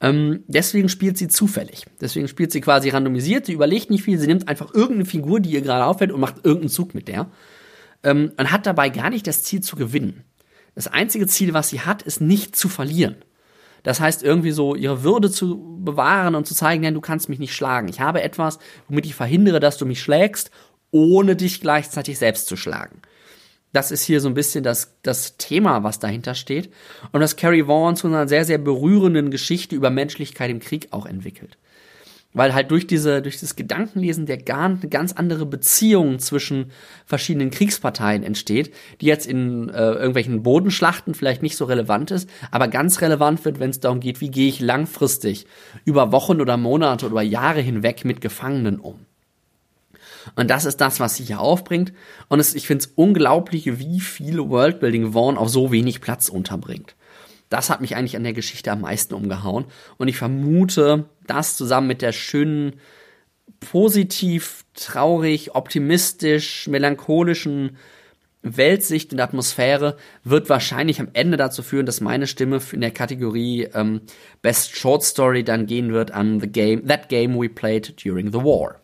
Ähm, 0.00 0.44
deswegen 0.46 0.88
spielt 0.88 1.18
sie 1.18 1.28
zufällig. 1.28 1.84
Deswegen 2.00 2.26
spielt 2.28 2.52
sie 2.52 2.60
quasi 2.60 2.88
randomisiert. 2.88 3.46
Sie 3.46 3.52
überlegt 3.52 3.90
nicht 3.90 4.04
viel. 4.04 4.18
Sie 4.18 4.26
nimmt 4.26 4.48
einfach 4.48 4.72
irgendeine 4.74 5.04
Figur, 5.04 5.40
die 5.40 5.50
ihr 5.50 5.60
gerade 5.60 5.84
auffällt 5.84 6.12
und 6.12 6.20
macht 6.20 6.36
irgendeinen 6.44 6.70
Zug 6.70 6.94
mit 6.94 7.08
der. 7.08 7.30
Ähm, 8.02 8.32
und 8.38 8.50
hat 8.50 8.66
dabei 8.66 8.88
gar 8.88 9.10
nicht 9.10 9.26
das 9.26 9.42
Ziel 9.42 9.60
zu 9.60 9.76
gewinnen. 9.76 10.24
Das 10.74 10.86
einzige 10.86 11.26
Ziel, 11.26 11.52
was 11.52 11.68
sie 11.68 11.80
hat, 11.80 12.02
ist 12.02 12.20
nicht 12.20 12.56
zu 12.56 12.68
verlieren. 12.68 13.16
Das 13.82 14.00
heißt, 14.00 14.22
irgendwie 14.22 14.52
so 14.52 14.74
ihre 14.74 15.02
Würde 15.02 15.30
zu 15.30 15.78
bewahren 15.82 16.34
und 16.34 16.46
zu 16.46 16.54
zeigen, 16.54 16.82
nein, 16.82 16.94
du 16.94 17.00
kannst 17.00 17.28
mich 17.28 17.38
nicht 17.38 17.54
schlagen. 17.54 17.88
Ich 17.88 18.00
habe 18.00 18.22
etwas, 18.22 18.58
womit 18.88 19.06
ich 19.06 19.14
verhindere, 19.14 19.60
dass 19.60 19.78
du 19.78 19.86
mich 19.86 20.02
schlägst, 20.02 20.50
ohne 20.90 21.36
dich 21.36 21.60
gleichzeitig 21.60 22.18
selbst 22.18 22.46
zu 22.46 22.56
schlagen. 22.56 23.00
Das 23.72 23.92
ist 23.92 24.02
hier 24.02 24.20
so 24.20 24.28
ein 24.28 24.34
bisschen 24.34 24.64
das, 24.64 24.96
das 25.02 25.36
Thema, 25.36 25.84
was 25.84 26.00
dahinter 26.00 26.34
steht. 26.34 26.72
Und 27.12 27.20
das 27.20 27.36
Carrie 27.36 27.66
Vaughan 27.66 27.96
zu 27.96 28.08
einer 28.08 28.26
sehr, 28.26 28.44
sehr 28.44 28.58
berührenden 28.58 29.30
Geschichte 29.30 29.76
über 29.76 29.90
Menschlichkeit 29.90 30.50
im 30.50 30.60
Krieg 30.60 30.88
auch 30.90 31.06
entwickelt. 31.06 31.56
Weil 32.32 32.54
halt 32.54 32.70
durch 32.70 32.86
diese, 32.86 33.22
durch 33.22 33.40
das 33.40 33.56
Gedankenlesen 33.56 34.26
der 34.26 34.38
Garn 34.38 34.78
eine 34.80 34.88
ganz 34.88 35.12
andere 35.12 35.46
Beziehung 35.46 36.20
zwischen 36.20 36.70
verschiedenen 37.04 37.50
Kriegsparteien 37.50 38.22
entsteht, 38.22 38.72
die 39.00 39.06
jetzt 39.06 39.26
in 39.26 39.68
äh, 39.68 39.92
irgendwelchen 39.92 40.44
Bodenschlachten 40.44 41.14
vielleicht 41.14 41.42
nicht 41.42 41.56
so 41.56 41.64
relevant 41.64 42.12
ist, 42.12 42.30
aber 42.52 42.68
ganz 42.68 43.00
relevant 43.00 43.44
wird, 43.44 43.58
wenn 43.58 43.70
es 43.70 43.80
darum 43.80 43.98
geht, 43.98 44.20
wie 44.20 44.30
gehe 44.30 44.48
ich 44.48 44.60
langfristig 44.60 45.46
über 45.84 46.12
Wochen 46.12 46.40
oder 46.40 46.56
Monate 46.56 47.06
oder 47.06 47.22
Jahre 47.22 47.60
hinweg 47.60 48.04
mit 48.04 48.20
Gefangenen 48.20 48.78
um. 48.78 49.06
Und 50.36 50.50
das 50.50 50.64
ist 50.64 50.80
das, 50.80 51.00
was 51.00 51.16
sie 51.16 51.24
hier 51.24 51.40
aufbringt. 51.40 51.92
Und 52.28 52.40
es, 52.40 52.54
ich 52.54 52.66
finde 52.66 52.84
es 52.84 52.92
unglaublich, 52.94 53.78
wie 53.78 54.00
viel 54.00 54.38
Worldbuilding 54.38 55.12
Vaughn 55.12 55.38
auf 55.38 55.48
so 55.48 55.72
wenig 55.72 56.00
Platz 56.00 56.28
unterbringt. 56.28 56.94
Das 57.48 57.68
hat 57.68 57.80
mich 57.80 57.96
eigentlich 57.96 58.16
an 58.16 58.24
der 58.24 58.32
Geschichte 58.32 58.70
am 58.70 58.82
meisten 58.82 59.14
umgehauen. 59.14 59.64
Und 59.98 60.08
ich 60.08 60.16
vermute, 60.16 61.06
das 61.26 61.56
zusammen 61.56 61.88
mit 61.88 62.02
der 62.02 62.12
schönen, 62.12 62.74
positiv, 63.58 64.64
traurig, 64.74 65.54
optimistisch, 65.54 66.68
melancholischen 66.68 67.76
Weltsicht 68.42 69.12
und 69.12 69.20
Atmosphäre 69.20 69.96
wird 70.24 70.48
wahrscheinlich 70.48 71.00
am 71.00 71.08
Ende 71.12 71.36
dazu 71.36 71.62
führen, 71.62 71.86
dass 71.86 72.00
meine 72.00 72.26
Stimme 72.26 72.60
in 72.72 72.80
der 72.80 72.90
Kategorie 72.90 73.68
ähm, 73.74 74.00
Best 74.40 74.76
Short 74.76 75.02
Story 75.02 75.44
dann 75.44 75.66
gehen 75.66 75.92
wird 75.92 76.10
an 76.12 76.40
the 76.40 76.46
game, 76.46 76.86
That 76.86 77.08
Game 77.08 77.38
We 77.38 77.50
Played 77.50 78.02
During 78.02 78.32
the 78.32 78.38
War. 78.38 78.80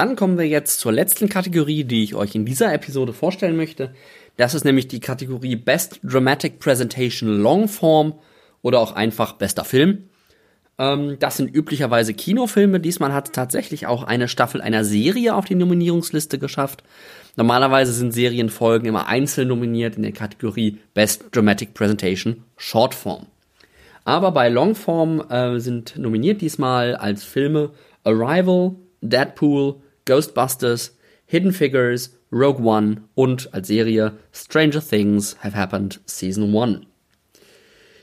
Dann 0.00 0.16
kommen 0.16 0.38
wir 0.38 0.48
jetzt 0.48 0.80
zur 0.80 0.92
letzten 0.92 1.28
Kategorie, 1.28 1.84
die 1.84 2.02
ich 2.02 2.14
euch 2.14 2.34
in 2.34 2.46
dieser 2.46 2.72
Episode 2.72 3.12
vorstellen 3.12 3.56
möchte. 3.56 3.94
Das 4.38 4.54
ist 4.54 4.64
nämlich 4.64 4.88
die 4.88 5.00
Kategorie 5.00 5.56
Best 5.56 6.00
Dramatic 6.02 6.58
Presentation 6.58 7.28
Longform 7.42 8.14
oder 8.62 8.80
auch 8.80 8.92
einfach 8.92 9.34
bester 9.34 9.62
Film. 9.62 10.08
Ähm, 10.78 11.18
das 11.18 11.36
sind 11.36 11.54
üblicherweise 11.54 12.14
Kinofilme. 12.14 12.80
Diesmal 12.80 13.12
hat 13.12 13.34
tatsächlich 13.34 13.86
auch 13.86 14.02
eine 14.02 14.28
Staffel 14.28 14.62
einer 14.62 14.84
Serie 14.84 15.34
auf 15.34 15.44
die 15.44 15.54
Nominierungsliste 15.54 16.38
geschafft. 16.38 16.82
Normalerweise 17.40 17.94
sind 17.94 18.12
Serienfolgen 18.12 18.86
immer 18.86 19.06
einzeln 19.06 19.48
nominiert 19.48 19.96
in 19.96 20.02
der 20.02 20.12
Kategorie 20.12 20.76
Best 20.92 21.24
Dramatic 21.32 21.72
Presentation 21.72 22.44
Shortform. 22.58 23.28
Aber 24.04 24.32
bei 24.32 24.50
Longform 24.50 25.22
äh, 25.30 25.58
sind 25.58 25.96
nominiert 25.96 26.42
diesmal 26.42 26.94
als 26.96 27.24
Filme 27.24 27.70
Arrival, 28.04 28.72
Deadpool, 29.00 29.76
Ghostbusters, 30.04 30.98
Hidden 31.24 31.54
Figures, 31.54 32.14
Rogue 32.30 32.62
One 32.62 33.04
und 33.14 33.54
als 33.54 33.68
Serie 33.68 34.18
Stranger 34.34 34.86
Things 34.86 35.38
Have 35.42 35.56
Happened 35.56 35.98
Season 36.04 36.54
1. 36.54 36.80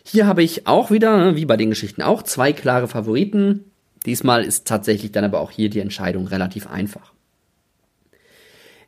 Hier 0.03 0.25
habe 0.25 0.41
ich 0.41 0.65
auch 0.65 0.89
wieder, 0.89 1.35
wie 1.35 1.45
bei 1.45 1.57
den 1.57 1.69
Geschichten 1.69 2.01
auch, 2.01 2.23
zwei 2.23 2.53
klare 2.53 2.87
Favoriten. 2.87 3.65
Diesmal 4.03 4.43
ist 4.43 4.65
tatsächlich 4.65 5.11
dann 5.11 5.25
aber 5.25 5.41
auch 5.41 5.51
hier 5.51 5.69
die 5.69 5.81
Entscheidung 5.81 6.25
relativ 6.25 6.65
einfach. 6.65 7.13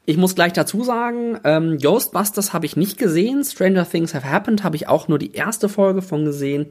Ich 0.06 0.18
muss 0.18 0.36
gleich 0.36 0.54
dazu 0.54 0.84
sagen, 0.84 1.40
ähm, 1.44 1.78
Ghostbusters 1.78 2.54
habe 2.54 2.66
ich 2.66 2.76
nicht 2.76 2.98
gesehen, 2.98 3.44
Stranger 3.44 3.88
Things 3.88 4.14
Have 4.14 4.30
Happened 4.30 4.64
habe 4.64 4.76
ich 4.76 4.88
auch 4.88 5.08
nur 5.08 5.20
die 5.20 5.34
erste 5.34 5.70
Folge 5.70 6.02
von 6.02 6.26
gesehen. 6.26 6.68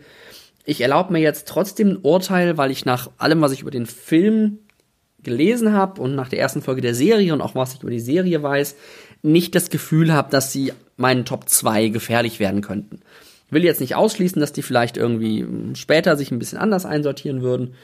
Ich 0.64 0.80
erlaube 0.80 1.12
mir 1.12 1.20
jetzt 1.20 1.46
trotzdem 1.48 1.88
ein 1.88 1.98
Urteil, 2.02 2.58
weil 2.58 2.70
ich 2.70 2.84
nach 2.84 3.10
allem, 3.16 3.40
was 3.40 3.52
ich 3.52 3.62
über 3.62 3.70
den 3.70 3.86
Film 3.86 4.58
gelesen 5.22 5.72
habe 5.72 6.00
und 6.00 6.14
nach 6.14 6.28
der 6.28 6.40
ersten 6.40 6.62
Folge 6.62 6.80
der 6.80 6.94
Serie 6.94 7.32
und 7.32 7.40
auch 7.40 7.54
was 7.54 7.74
ich 7.74 7.82
über 7.82 7.90
die 7.90 8.00
Serie 8.00 8.42
weiß, 8.42 8.76
nicht 9.22 9.54
das 9.54 9.70
Gefühl 9.70 10.12
habe, 10.12 10.30
dass 10.30 10.52
sie 10.52 10.72
meinen 10.96 11.24
Top 11.24 11.48
2 11.48 11.88
gefährlich 11.88 12.40
werden 12.40 12.60
könnten. 12.60 13.00
Will 13.50 13.64
jetzt 13.64 13.80
nicht 13.80 13.94
ausschließen, 13.94 14.40
dass 14.40 14.52
die 14.52 14.62
vielleicht 14.62 14.96
irgendwie 14.96 15.46
später 15.74 16.16
sich 16.16 16.30
ein 16.30 16.38
bisschen 16.38 16.58
anders 16.58 16.84
einsortieren 16.84 17.42
würden, 17.42 17.74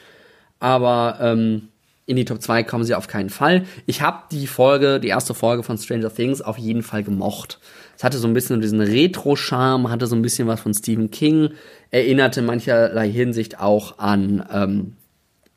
aber 0.61 1.19
ähm, 1.21 1.69
in 2.07 2.17
die 2.17 2.25
Top 2.25 2.43
2 2.43 2.65
kommen 2.65 2.85
sie 2.85 2.95
auf 2.95 3.07
keinen 3.07 3.31
Fall. 3.31 3.65
Ich 3.87 4.03
habe 4.03 4.25
die 4.31 4.47
Folge, 4.47 5.01
die 5.01 5.09
erste 5.09 5.35
Folge 5.35 5.63
von 5.63 5.79
Stranger 5.79 6.13
Things 6.13 6.43
auf 6.43 6.59
jeden 6.59 6.83
Fall 6.83 7.03
gemocht. 7.03 7.61
Es 7.97 8.05
hatte 8.05 8.19
so 8.19 8.29
ein 8.29 8.35
bisschen 8.35 8.61
diesen 8.61 8.81
Retro-Charme, 8.81 9.91
hatte 9.91 10.07
so 10.07 10.15
ein 10.15 10.23
bisschen 10.23 10.47
was 10.47 10.61
von 10.61 10.75
Stephen 10.75 11.11
King, 11.11 11.51
erinnerte 11.91 12.43
mancherlei 12.43 13.11
Hinsicht 13.11 13.59
auch 13.59 13.99
an, 13.99 14.47
ähm, 14.53 14.97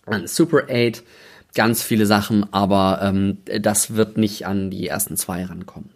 an 0.05 0.27
Super 0.27 0.67
8 0.69 1.03
ganz 1.53 1.81
viele 1.81 2.05
Sachen, 2.05 2.53
aber 2.53 2.99
ähm, 3.01 3.39
das 3.61 3.95
wird 3.95 4.17
nicht 4.17 4.45
an 4.45 4.69
die 4.69 4.87
ersten 4.87 5.17
zwei 5.17 5.43
rankommen. 5.43 5.89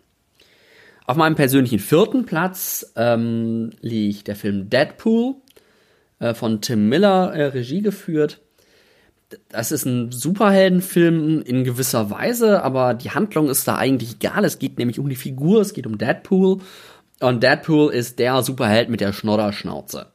Auf 1.06 1.18
meinem 1.18 1.36
persönlichen 1.36 1.80
vierten 1.80 2.26
Platz 2.26 2.92
ähm, 2.96 3.72
liegt 3.82 4.28
der 4.28 4.36
Film 4.36 4.70
Deadpool 4.70 5.36
äh, 6.20 6.34
von 6.34 6.62
Tim 6.62 6.90
Miller, 6.90 7.34
äh, 7.34 7.46
Regie 7.46 7.82
geführt. 7.82 8.42
Das 9.50 9.72
ist 9.72 9.86
ein 9.86 10.12
Superheldenfilm 10.12 11.42
in 11.42 11.64
gewisser 11.64 12.10
Weise, 12.10 12.64
aber 12.64 12.94
die 12.94 13.12
Handlung 13.12 13.50
ist 13.50 13.68
da 13.68 13.76
eigentlich 13.76 14.16
egal. 14.16 14.46
Es 14.46 14.60
geht 14.60 14.78
nämlich 14.78 15.00
um 15.00 15.10
die 15.10 15.16
Figur, 15.16 15.62
es 15.62 15.74
geht 15.74 15.88
um 15.88 15.98
Deadpool. 15.98 16.60
Und 17.20 17.44
Deadpool 17.44 17.94
ist 17.94 18.20
der 18.20 18.42
Superheld 18.44 18.90
mit 18.90 19.02
der 19.02 19.14
Schnodderschnauze. 19.14 20.08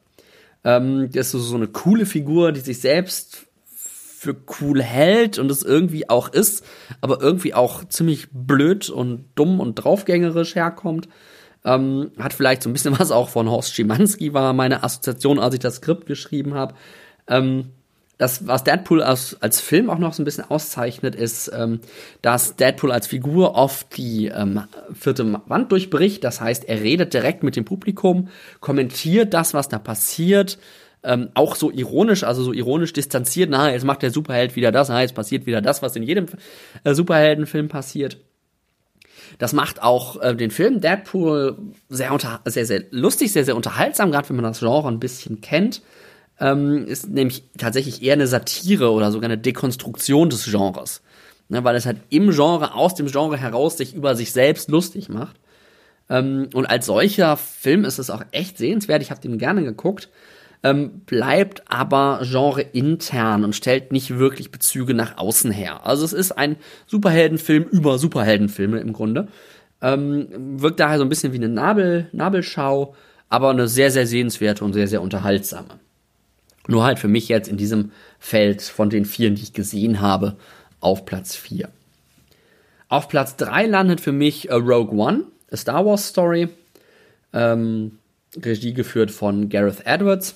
Ähm, 0.63 1.09
das 1.11 1.33
ist 1.33 1.43
so 1.43 1.55
eine 1.55 1.67
coole 1.67 2.05
Figur, 2.05 2.51
die 2.51 2.59
sich 2.59 2.81
selbst 2.81 3.47
für 4.17 4.35
cool 4.59 4.81
hält 4.81 5.37
und 5.37 5.49
es 5.51 5.63
irgendwie 5.63 6.09
auch 6.09 6.29
ist, 6.29 6.65
aber 7.01 7.21
irgendwie 7.21 7.53
auch 7.53 7.85
ziemlich 7.85 8.27
blöd 8.31 8.89
und 8.89 9.25
dumm 9.35 9.59
und 9.59 9.75
draufgängerisch 9.75 10.55
herkommt. 10.55 11.07
Ähm, 11.63 12.11
hat 12.17 12.33
vielleicht 12.33 12.63
so 12.63 12.69
ein 12.69 12.73
bisschen 12.73 12.99
was 12.99 13.11
auch 13.11 13.29
von 13.29 13.49
Horst 13.49 13.73
Schimanski 13.73 14.33
war 14.33 14.53
meine 14.53 14.83
Assoziation, 14.83 15.39
als 15.39 15.53
ich 15.53 15.59
das 15.59 15.75
Skript 15.75 16.07
geschrieben 16.07 16.55
habe. 16.55 16.75
Ähm, 17.27 17.71
das, 18.17 18.47
was 18.47 18.63
Deadpool 18.63 19.03
als, 19.03 19.37
als 19.41 19.61
Film 19.61 19.89
auch 19.89 19.99
noch 19.99 20.13
so 20.13 20.21
ein 20.21 20.25
bisschen 20.25 20.49
auszeichnet, 20.49 21.15
ist, 21.15 21.51
ähm, 21.53 21.81
dass 22.21 22.55
Deadpool 22.55 22.91
als 22.91 23.07
Figur 23.07 23.55
oft 23.55 23.95
die 23.95 24.27
ähm, 24.27 24.63
vierte 24.93 25.41
Wand 25.45 25.71
durchbricht. 25.71 26.23
Das 26.23 26.41
heißt, 26.41 26.67
er 26.67 26.81
redet 26.81 27.13
direkt 27.13 27.43
mit 27.43 27.55
dem 27.55 27.65
Publikum, 27.65 28.29
kommentiert 28.59 29.33
das, 29.33 29.53
was 29.53 29.69
da 29.69 29.77
passiert, 29.77 30.57
ähm, 31.03 31.29
auch 31.35 31.55
so 31.55 31.71
ironisch, 31.71 32.23
also 32.23 32.43
so 32.43 32.53
ironisch 32.53 32.91
distanziert, 32.91 33.51
na, 33.51 33.71
jetzt 33.71 33.85
macht 33.85 34.01
der 34.01 34.11
Superheld 34.11 34.55
wieder 34.55 34.71
das, 34.71 34.89
na, 34.89 35.01
jetzt 35.01 35.13
passiert 35.13 35.45
wieder 35.45 35.61
das, 35.61 35.83
was 35.83 35.95
in 35.95 36.03
jedem 36.03 36.25
äh, 36.83 36.95
Superheldenfilm 36.95 37.69
passiert. 37.69 38.17
Das 39.37 39.53
macht 39.53 39.83
auch 39.83 40.19
äh, 40.21 40.35
den 40.35 40.49
Film 40.49 40.81
Deadpool 40.81 41.57
sehr, 41.89 42.13
unter 42.13 42.41
sehr, 42.45 42.65
sehr 42.65 42.83
lustig, 42.89 43.31
sehr, 43.31 43.45
sehr 43.45 43.55
unterhaltsam, 43.55 44.11
gerade 44.11 44.27
wenn 44.29 44.37
man 44.37 44.45
das 44.45 44.59
Genre 44.59 44.87
ein 44.87 44.99
bisschen 44.99 45.41
kennt. 45.41 45.81
Ähm, 46.39 46.85
ist 46.85 47.09
nämlich 47.09 47.43
tatsächlich 47.57 48.03
eher 48.03 48.13
eine 48.13 48.27
Satire 48.27 48.91
oder 48.91 49.11
sogar 49.11 49.29
eine 49.29 49.37
Dekonstruktion 49.37 50.29
des 50.29 50.45
Genres. 50.45 51.01
Ne, 51.49 51.63
weil 51.63 51.75
es 51.75 51.85
halt 51.85 51.99
im 52.09 52.31
Genre, 52.31 52.73
aus 52.73 52.95
dem 52.95 53.07
Genre 53.07 53.37
heraus 53.37 53.77
sich 53.77 53.95
über 53.95 54.15
sich 54.15 54.33
selbst 54.33 54.69
lustig 54.69 55.09
macht. 55.09 55.37
Ähm, 56.09 56.49
und 56.53 56.65
als 56.65 56.85
solcher 56.85 57.37
Film 57.37 57.85
ist 57.85 57.99
es 57.99 58.09
auch 58.09 58.23
echt 58.31 58.57
sehenswert. 58.57 59.01
Ich 59.01 59.11
habe 59.11 59.21
den 59.21 59.37
gerne 59.37 59.63
geguckt 59.63 60.09
ähm, 60.63 61.01
bleibt 61.05 61.63
aber 61.67 62.21
Genre 62.23 62.61
intern 62.61 63.43
und 63.43 63.55
stellt 63.55 63.91
nicht 63.91 64.17
wirklich 64.17 64.51
Bezüge 64.51 64.93
nach 64.93 65.17
außen 65.17 65.51
her. 65.51 65.85
Also 65.85 66.03
es 66.03 66.13
ist 66.13 66.31
ein 66.31 66.57
Superheldenfilm 66.87 67.63
über 67.63 67.97
Superheldenfilme 67.97 68.79
im 68.79 68.93
Grunde. 68.93 69.27
Ähm, 69.81 70.27
wirkt 70.59 70.79
daher 70.79 70.97
so 70.97 71.03
ein 71.03 71.09
bisschen 71.09 71.33
wie 71.33 71.37
eine 71.37 71.49
Nabel, 71.49 72.09
Nabelschau, 72.11 72.95
aber 73.29 73.51
eine 73.51 73.67
sehr, 73.67 73.91
sehr 73.91 74.07
sehenswerte 74.07 74.65
und 74.65 74.73
sehr, 74.73 74.87
sehr 74.87 75.01
unterhaltsame. 75.01 75.79
Nur 76.67 76.83
halt 76.83 76.99
für 76.99 77.07
mich 77.07 77.27
jetzt 77.29 77.47
in 77.47 77.57
diesem 77.57 77.91
Feld 78.19 78.61
von 78.61 78.89
den 78.89 79.05
vier, 79.05 79.31
die 79.31 79.43
ich 79.43 79.53
gesehen 79.53 80.01
habe, 80.01 80.37
auf 80.79 81.05
Platz 81.05 81.35
4. 81.35 81.69
Auf 82.89 83.09
Platz 83.09 83.35
3 83.37 83.65
landet 83.65 84.01
für 84.01 84.11
mich 84.11 84.49
uh, 84.49 84.55
Rogue 84.55 84.97
One, 84.97 85.23
A 85.51 85.57
Star 85.57 85.85
Wars 85.85 86.07
Story. 86.07 86.49
Ähm, 87.33 87.99
Regie 88.35 88.73
geführt 88.73 89.11
von 89.11 89.49
Gareth 89.49 89.85
Edwards. 89.85 90.35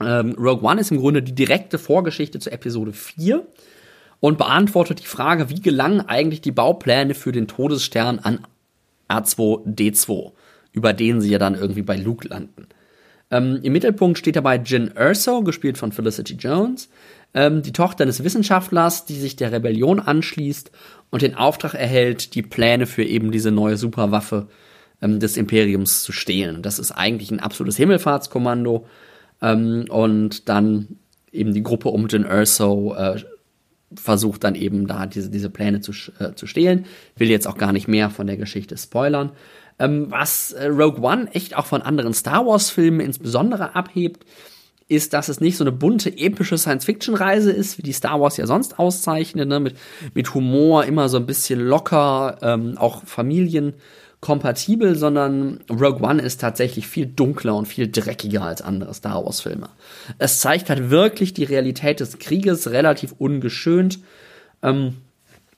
Ähm, 0.00 0.34
Rogue 0.38 0.68
One 0.68 0.80
ist 0.80 0.90
im 0.90 0.98
Grunde 0.98 1.22
die 1.22 1.34
direkte 1.34 1.78
Vorgeschichte 1.78 2.38
zu 2.38 2.50
Episode 2.50 2.92
4 2.92 3.46
und 4.20 4.38
beantwortet 4.38 5.00
die 5.00 5.06
Frage, 5.06 5.50
wie 5.50 5.60
gelangen 5.60 6.00
eigentlich 6.00 6.40
die 6.40 6.52
Baupläne 6.52 7.14
für 7.14 7.32
den 7.32 7.48
Todesstern 7.48 8.18
an 8.18 8.46
R2D2, 9.08 10.32
über 10.72 10.92
den 10.92 11.20
sie 11.20 11.30
ja 11.30 11.38
dann 11.38 11.54
irgendwie 11.54 11.82
bei 11.82 11.96
Luke 11.96 12.26
landen. 12.28 12.66
Ähm, 13.32 13.60
Im 13.62 13.72
Mittelpunkt 13.72 14.18
steht 14.18 14.36
dabei 14.36 14.56
Jin 14.56 14.94
Erso, 14.94 15.42
gespielt 15.42 15.78
von 15.78 15.90
Felicity 15.90 16.34
Jones, 16.34 16.90
ähm, 17.32 17.62
die 17.62 17.72
Tochter 17.72 18.04
des 18.04 18.22
Wissenschaftlers, 18.22 19.06
die 19.06 19.18
sich 19.18 19.36
der 19.36 19.50
Rebellion 19.50 19.98
anschließt 20.00 20.70
und 21.10 21.22
den 21.22 21.34
Auftrag 21.34 21.72
erhält, 21.74 22.34
die 22.34 22.42
Pläne 22.42 22.86
für 22.86 23.02
eben 23.02 23.32
diese 23.32 23.50
neue 23.50 23.78
Superwaffe 23.78 24.48
ähm, 25.00 25.18
des 25.18 25.38
Imperiums 25.38 26.02
zu 26.02 26.12
stehlen. 26.12 26.60
Das 26.60 26.78
ist 26.78 26.92
eigentlich 26.92 27.30
ein 27.30 27.40
absolutes 27.40 27.78
Himmelfahrtskommando 27.78 28.86
ähm, 29.40 29.86
und 29.88 30.50
dann 30.50 30.98
eben 31.32 31.54
die 31.54 31.62
Gruppe 31.62 31.88
um 31.88 32.08
Jin 32.08 32.24
Erso 32.24 32.94
äh, 32.94 33.22
versucht 33.94 34.44
dann 34.44 34.54
eben 34.54 34.86
da 34.86 35.06
diese, 35.06 35.30
diese 35.30 35.48
Pläne 35.48 35.80
zu, 35.80 35.92
äh, 36.18 36.34
zu 36.34 36.46
stehlen. 36.46 36.84
Will 37.16 37.30
jetzt 37.30 37.48
auch 37.48 37.56
gar 37.56 37.72
nicht 37.72 37.88
mehr 37.88 38.10
von 38.10 38.26
der 38.26 38.36
Geschichte 38.36 38.76
spoilern. 38.76 39.32
Ähm, 39.78 40.06
was 40.10 40.52
äh, 40.52 40.66
Rogue 40.66 41.02
One 41.02 41.28
echt 41.32 41.56
auch 41.56 41.66
von 41.66 41.82
anderen 41.82 42.14
Star 42.14 42.46
Wars-Filmen 42.46 43.00
insbesondere 43.00 43.74
abhebt, 43.74 44.24
ist, 44.88 45.12
dass 45.12 45.28
es 45.28 45.40
nicht 45.40 45.56
so 45.56 45.64
eine 45.64 45.72
bunte, 45.72 46.16
epische 46.16 46.58
Science-Fiction-Reise 46.58 47.50
ist, 47.50 47.78
wie 47.78 47.82
die 47.82 47.92
Star 47.92 48.20
Wars 48.20 48.36
ja 48.36 48.46
sonst 48.46 48.78
auszeichnet, 48.78 49.48
ne? 49.48 49.60
mit, 49.60 49.76
mit 50.14 50.34
Humor, 50.34 50.84
immer 50.84 51.08
so 51.08 51.16
ein 51.16 51.26
bisschen 51.26 51.60
locker, 51.60 52.38
ähm, 52.42 52.76
auch 52.76 53.04
Familien 53.04 53.74
kompatibel, 54.20 54.94
sondern 54.94 55.60
Rogue 55.68 56.00
One 56.00 56.22
ist 56.22 56.40
tatsächlich 56.40 56.86
viel 56.86 57.06
dunkler 57.06 57.56
und 57.56 57.66
viel 57.66 57.90
dreckiger 57.90 58.42
als 58.42 58.62
andere 58.62 58.94
Star 58.94 59.24
Wars 59.24 59.40
Filme. 59.40 59.68
Es 60.18 60.38
zeigt 60.40 60.70
halt 60.70 60.90
wirklich 60.90 61.34
die 61.34 61.44
Realität 61.44 61.98
des 61.98 62.18
Krieges 62.18 62.70
relativ 62.70 63.14
ungeschönt 63.18 63.98
ähm, 64.62 64.96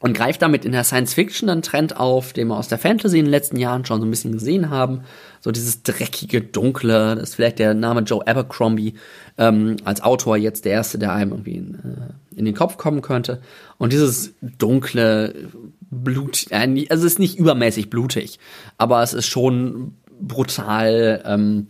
und 0.05 0.13
greift 0.13 0.43
damit 0.43 0.67
in 0.67 0.73
der 0.73 0.85
Science 0.85 1.15
Fiction 1.15 1.49
einen 1.49 1.63
Trend 1.63 1.97
auf, 1.97 2.35
den 2.35 2.49
wir 2.49 2.59
aus 2.59 2.69
der 2.69 2.77
Fantasy 2.77 3.19
in 3.19 3.25
den 3.25 3.31
letzten 3.31 3.57
Jahren 3.57 3.87
schon 3.87 4.01
so 4.01 4.07
ein 4.07 4.11
bisschen 4.11 4.33
gesehen 4.33 4.69
haben. 4.69 5.01
So 5.41 5.51
dieses 5.51 5.83
dreckige, 5.83 6.43
dunkle, 6.43 7.15
das 7.15 7.31
ist 7.31 7.35
vielleicht 7.37 7.59
der 7.59 7.73
Name 7.73 8.03
Joe 8.03 8.21
Abercrombie 8.27 8.97
ähm, 9.39 9.77
als 9.85 10.03
Autor 10.03 10.37
jetzt 10.37 10.67
der 10.67 10.73
erste, 10.73 10.99
der 10.99 11.15
einem 11.15 11.31
irgendwie 11.31 11.55
in, 11.55 11.75
äh, 11.77 12.39
in 12.39 12.45
den 12.45 12.53
Kopf 12.53 12.77
kommen 12.77 13.01
könnte. 13.01 13.41
Und 13.79 13.95
dieses 13.95 14.35
dunkle, 14.43 15.49
Blut, 15.91 16.49
äh, 16.51 16.87
also 16.91 17.07
es 17.07 17.13
ist 17.13 17.19
nicht 17.19 17.39
übermäßig 17.39 17.89
blutig, 17.89 18.39
aber 18.77 19.03
es 19.03 19.15
ist 19.15 19.27
schon 19.27 19.95
brutal. 20.21 21.23
Ähm, 21.25 21.69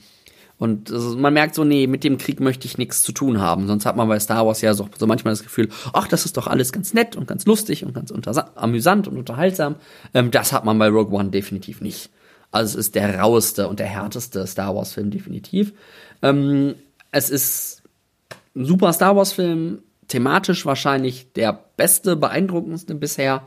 und 0.59 0.90
man 1.18 1.35
merkt 1.35 1.55
so, 1.55 1.64
nee, 1.64 1.86
mit 1.86 2.05
dem 2.05 2.16
Krieg 2.16 2.40
möchte 2.40 2.66
ich 2.66 2.78
nichts 2.78 3.02
zu 3.02 3.12
tun 3.12 3.40
haben. 3.40 3.66
Sonst 3.66 3.86
hat 3.86 3.97
man 3.97 4.09
bei 4.09 4.20
Star 4.20 4.47
Wars 4.47 4.60
ja 4.60 4.72
so, 4.74 4.89
so 4.97 5.06
manchmal 5.06 5.32
das 5.32 5.43
Gefühl, 5.43 5.68
ach, 5.93 6.06
das 6.06 6.24
ist 6.24 6.36
doch 6.36 6.47
alles 6.47 6.72
ganz 6.72 6.94
nett 6.94 7.16
und 7.16 7.26
ganz 7.26 7.44
lustig 7.44 7.85
und 7.85 7.93
ganz 7.93 8.12
amüsant 8.55 9.09
und 9.09 9.18
unterhaltsam. 9.18 9.76
Ähm, 10.14 10.31
das 10.31 10.52
hat 10.52 10.64
man 10.64 10.78
bei 10.78 10.89
Rogue 10.89 11.12
One 11.18 11.31
definitiv 11.31 11.81
nicht. 11.81 12.10
Also 12.52 12.78
es 12.78 12.86
ist 12.86 12.94
der 12.94 13.18
raueste 13.18 13.66
und 13.66 13.81
der 13.81 13.89
härteste 13.89 14.47
Star 14.47 14.76
Wars 14.76 14.93
Film 14.93 15.10
definitiv. 15.10 15.72
Ähm, 16.22 16.76
es 17.10 17.31
ist 17.31 17.82
ein 18.55 18.64
super 18.64 18.93
Star 18.93 19.16
Wars 19.16 19.32
Film, 19.32 19.81
thematisch 20.06 20.64
wahrscheinlich 20.64 21.32
der 21.32 21.64
beste, 21.76 22.14
beeindruckendste 22.14 22.94
bisher. 22.94 23.43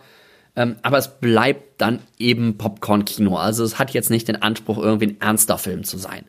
Ähm, 0.58 0.76
aber 0.82 0.98
es 0.98 1.20
bleibt 1.20 1.80
dann 1.80 2.00
eben 2.18 2.58
Popcorn-Kino. 2.58 3.38
Also 3.38 3.64
es 3.64 3.80
hat 3.80 3.92
jetzt 3.92 4.10
nicht 4.10 4.28
den 4.28 4.42
Anspruch, 4.42 4.78
irgendwie 4.78 5.08
ein 5.08 5.22
ernster 5.22 5.58
Film 5.58 5.84
zu 5.84 5.98
sein. 5.98 6.26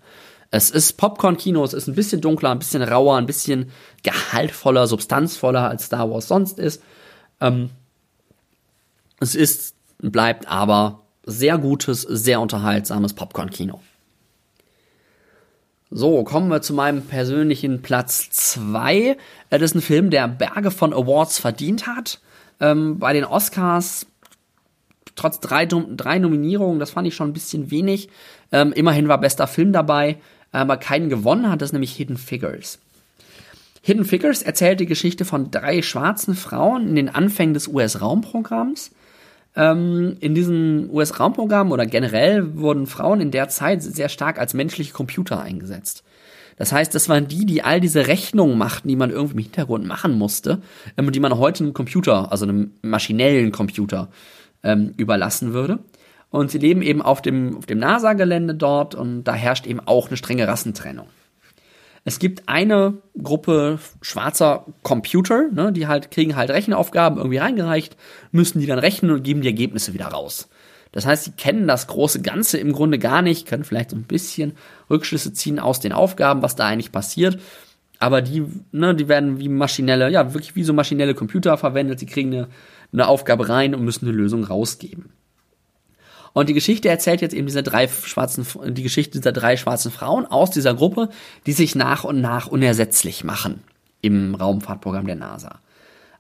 Es 0.51 0.71
ist 0.71 0.95
Popcorn-Kino, 0.97 1.63
es 1.63 1.75
ist 1.75 1.89
ein 1.89 1.95
bisschen 1.95 2.21
dunkler, 2.21 2.51
ein 2.51 2.59
bisschen 2.59 2.83
rauer, 2.83 3.17
ein 3.17 3.27
bisschen 3.27 3.71
gehaltvoller, 4.03 4.87
substanzvoller 4.87 5.69
als 5.69 5.87
Star 5.87 6.11
Wars 6.11 6.29
sonst 6.29 6.59
ist. 6.59 6.83
Ähm, 7.41 7.71
es 9.21 9.35
ist, 9.35 9.75
bleibt 9.99 10.49
aber 10.49 11.03
sehr 11.25 11.59
gutes, 11.59 12.03
sehr 12.03 12.41
unterhaltsames 12.41 13.13
Popcorn-Kino. 13.13 13.81
So, 15.91 16.23
kommen 16.23 16.49
wir 16.49 16.63
zu 16.63 16.75
meinem 16.75 17.03
persönlichen 17.03 17.83
Platz 17.83 18.31
2. 18.31 18.97
Äh, 18.97 19.17
das 19.51 19.63
ist 19.63 19.75
ein 19.75 19.83
Film, 19.83 20.11
der 20.11 20.29
Berge 20.29 20.71
von 20.71 20.95
Awards 20.95 21.39
verdient 21.39 21.87
hat. 21.87 22.21
Ähm, 22.61 22.99
bei 22.99 23.13
den 23.13 23.25
Oscars 23.25 24.07
trotz 25.19 25.41
drei, 25.41 25.67
drei 25.67 26.19
Nominierungen, 26.19 26.79
das 26.79 26.91
fand 26.91 27.07
ich 27.07 27.15
schon 27.15 27.31
ein 27.31 27.35
bisschen 27.35 27.71
wenig. 27.71 28.09
Ähm, 28.53 28.73
immerhin 28.73 29.09
war 29.09 29.21
bester 29.21 29.47
Film 29.47 29.73
dabei, 29.73 30.19
aber 30.53 30.77
keinen 30.77 31.09
gewonnen 31.09 31.51
hat, 31.51 31.63
das 31.63 31.73
nämlich 31.73 31.95
Hidden 31.95 32.17
Figures. 32.17 32.79
Hidden 33.83 34.05
Figures 34.05 34.43
erzählt 34.43 34.81
die 34.81 34.87
Geschichte 34.87 35.25
von 35.25 35.51
drei 35.51 35.83
schwarzen 35.83 36.35
Frauen 36.35 36.89
in 36.89 36.97
den 36.97 37.09
Anfängen 37.09 37.55
des 37.55 37.69
US-Raumprogramms. 37.69 38.91
Ähm, 39.57 40.17
in 40.21 40.35
diesem 40.35 40.89
US-Raumprogramm 40.93 41.73
oder 41.73 41.87
generell 41.87 42.57
wurden 42.57 42.87
Frauen 42.87 43.21
in 43.21 43.31
der 43.31 43.49
Zeit 43.49 43.83
sehr 43.83 44.09
stark 44.09 44.39
als 44.39 44.55
menschliche 44.55 44.93
Computer 44.93 45.41
eingesetzt. 45.41 46.05
Das 46.57 46.73
heißt, 46.73 46.95
das 46.95 47.09
waren 47.09 47.29
die, 47.29 47.47
die 47.47 47.63
all 47.63 47.81
diese 47.81 48.09
Rechnungen 48.09 48.59
machten, 48.59 48.89
die 48.89 48.97
man 48.97 49.11
irgendwie 49.11 49.37
im 49.37 49.43
Hintergrund 49.45 49.87
machen 49.87 50.19
musste, 50.19 50.61
ähm, 50.97 51.11
die 51.11 51.21
man 51.21 51.39
heute 51.39 51.65
einem 51.65 51.73
Computer, 51.73 52.31
also 52.33 52.45
einem 52.45 52.73
maschinellen 52.83 53.53
Computer, 53.53 54.09
ähm, 54.63 54.93
überlassen 54.97 55.53
würde. 55.53 55.79
Und 56.31 56.51
sie 56.51 56.59
leben 56.59 56.83
eben 56.83 57.01
auf 57.01 57.23
dem, 57.23 57.57
auf 57.57 57.67
dem 57.67 57.79
NASA-Gelände 57.79 58.55
dort 58.55 58.95
und 58.95 59.25
da 59.25 59.35
herrscht 59.35 59.67
eben 59.67 59.81
auch 59.81 60.09
eine 60.09 60.17
strenge 60.17 60.47
Rassentrennung. 60.47 61.09
Es 62.05 62.19
gibt 62.19 62.49
eine 62.49 62.95
Gruppe 63.23 63.79
schwarzer 64.01 64.67
Computer, 64.83 65.49
ne, 65.53 65.73
die 65.73 65.87
halt 65.87 66.11
kriegen 66.11 66.37
halt 66.37 66.51
Rechenaufgaben 66.51 67.19
irgendwie 67.19 67.39
reingereicht, 67.39 67.97
müssen 68.31 68.61
die 68.61 68.67
dann 68.67 68.79
rechnen 68.79 69.11
und 69.11 69.25
geben 69.25 69.43
die 69.43 69.49
Ergebnisse 69.49 69.95
wieder 69.95 70.07
raus. 70.07 70.49
Das 70.93 71.07
heißt, 71.07 71.25
sie 71.25 71.33
kennen 71.33 71.69
das 71.69 71.87
große 71.87 72.23
Ganze 72.23 72.59
im 72.59 72.73
Grunde 72.73 72.99
gar 72.99 73.21
nicht, 73.21 73.47
können 73.47 73.65
vielleicht 73.65 73.91
so 73.91 73.97
ein 73.97 74.05
bisschen 74.05 74.53
Rückschlüsse 74.89 75.33
ziehen 75.35 75.59
aus 75.59 75.81
den 75.81 75.93
Aufgaben, 75.93 76.41
was 76.41 76.57
da 76.57 76.67
eigentlich 76.67 76.93
passiert. 76.93 77.39
Aber 77.99 78.23
die, 78.23 78.45
ne, 78.73 78.95
die 78.95 79.09
werden 79.09 79.39
wie 79.39 79.49
maschinelle, 79.49 80.09
ja, 80.09 80.33
wirklich 80.33 80.55
wie 80.57 80.65
so 80.65 80.73
maschinelle 80.73 81.15
Computer 81.15 81.59
verwendet. 81.59 81.99
Sie 81.99 82.07
kriegen 82.07 82.33
eine, 82.33 82.49
eine 82.93 83.09
Aufgabe 83.09 83.49
rein 83.49 83.75
und 83.75 83.85
müssen 83.85 84.07
eine 84.07 84.17
Lösung 84.17 84.45
rausgeben. 84.45 85.11
Und 86.33 86.49
die 86.49 86.55
Geschichte 86.55 86.89
erzählt 86.89 87.21
jetzt 87.21 87.35
eben 87.35 87.47
diese 87.47 87.63
drei 87.63 87.89
schwarzen, 87.89 88.47
die 88.75 88.83
Geschichte 88.83 89.19
dieser 89.19 89.33
drei 89.33 89.57
schwarzen 89.57 89.91
Frauen 89.91 90.27
aus 90.27 90.51
dieser 90.51 90.75
Gruppe, 90.75 91.09
die 91.47 91.53
sich 91.53 91.75
nach 91.75 92.05
und 92.05 92.21
nach 92.21 92.47
unersetzlich 92.47 93.25
machen 93.25 93.63
im 94.01 94.35
Raumfahrtprogramm 94.35 95.07
der 95.07 95.17
NASA. 95.17 95.61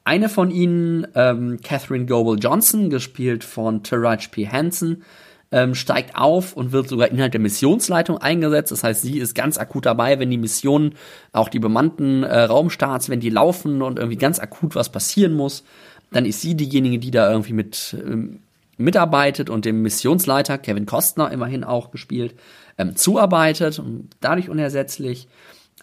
Eine 0.04 0.28
von 0.28 0.50
ihnen, 0.50 1.06
ähm, 1.14 1.60
Catherine 1.62 2.06
Goebel 2.06 2.38
Johnson, 2.38 2.88
gespielt 2.88 3.44
von 3.44 3.82
Taraj 3.82 4.28
P. 4.30 4.48
Hansen, 4.48 5.02
ähm, 5.50 5.74
steigt 5.74 6.16
auf 6.16 6.54
und 6.54 6.72
wird 6.72 6.88
sogar 6.88 7.08
innerhalb 7.08 7.32
der 7.32 7.40
Missionsleitung 7.40 8.18
eingesetzt. 8.18 8.72
Das 8.72 8.84
heißt, 8.84 9.02
sie 9.02 9.18
ist 9.18 9.34
ganz 9.34 9.58
akut 9.58 9.86
dabei, 9.86 10.18
wenn 10.18 10.30
die 10.30 10.38
Missionen, 10.38 10.94
auch 11.32 11.48
die 11.48 11.58
bemannten 11.58 12.22
äh, 12.22 12.40
Raumstarts, 12.40 13.08
wenn 13.08 13.20
die 13.20 13.30
laufen 13.30 13.82
und 13.82 13.98
irgendwie 13.98 14.18
ganz 14.18 14.38
akut 14.38 14.74
was 14.74 14.90
passieren 14.90 15.34
muss, 15.34 15.64
dann 16.10 16.24
ist 16.24 16.40
sie 16.40 16.54
diejenige, 16.54 16.98
die 16.98 17.10
da 17.10 17.30
irgendwie 17.30 17.52
mit 17.52 17.96
ähm, 18.02 18.40
mitarbeitet 18.78 19.50
und 19.50 19.64
dem 19.64 19.82
Missionsleiter, 19.82 20.56
Kevin 20.58 20.86
Costner 20.86 21.30
immerhin 21.30 21.64
auch 21.64 21.90
gespielt, 21.90 22.34
ähm, 22.78 22.96
zuarbeitet 22.96 23.78
und 23.78 24.10
dadurch 24.20 24.48
unersetzlich. 24.48 25.28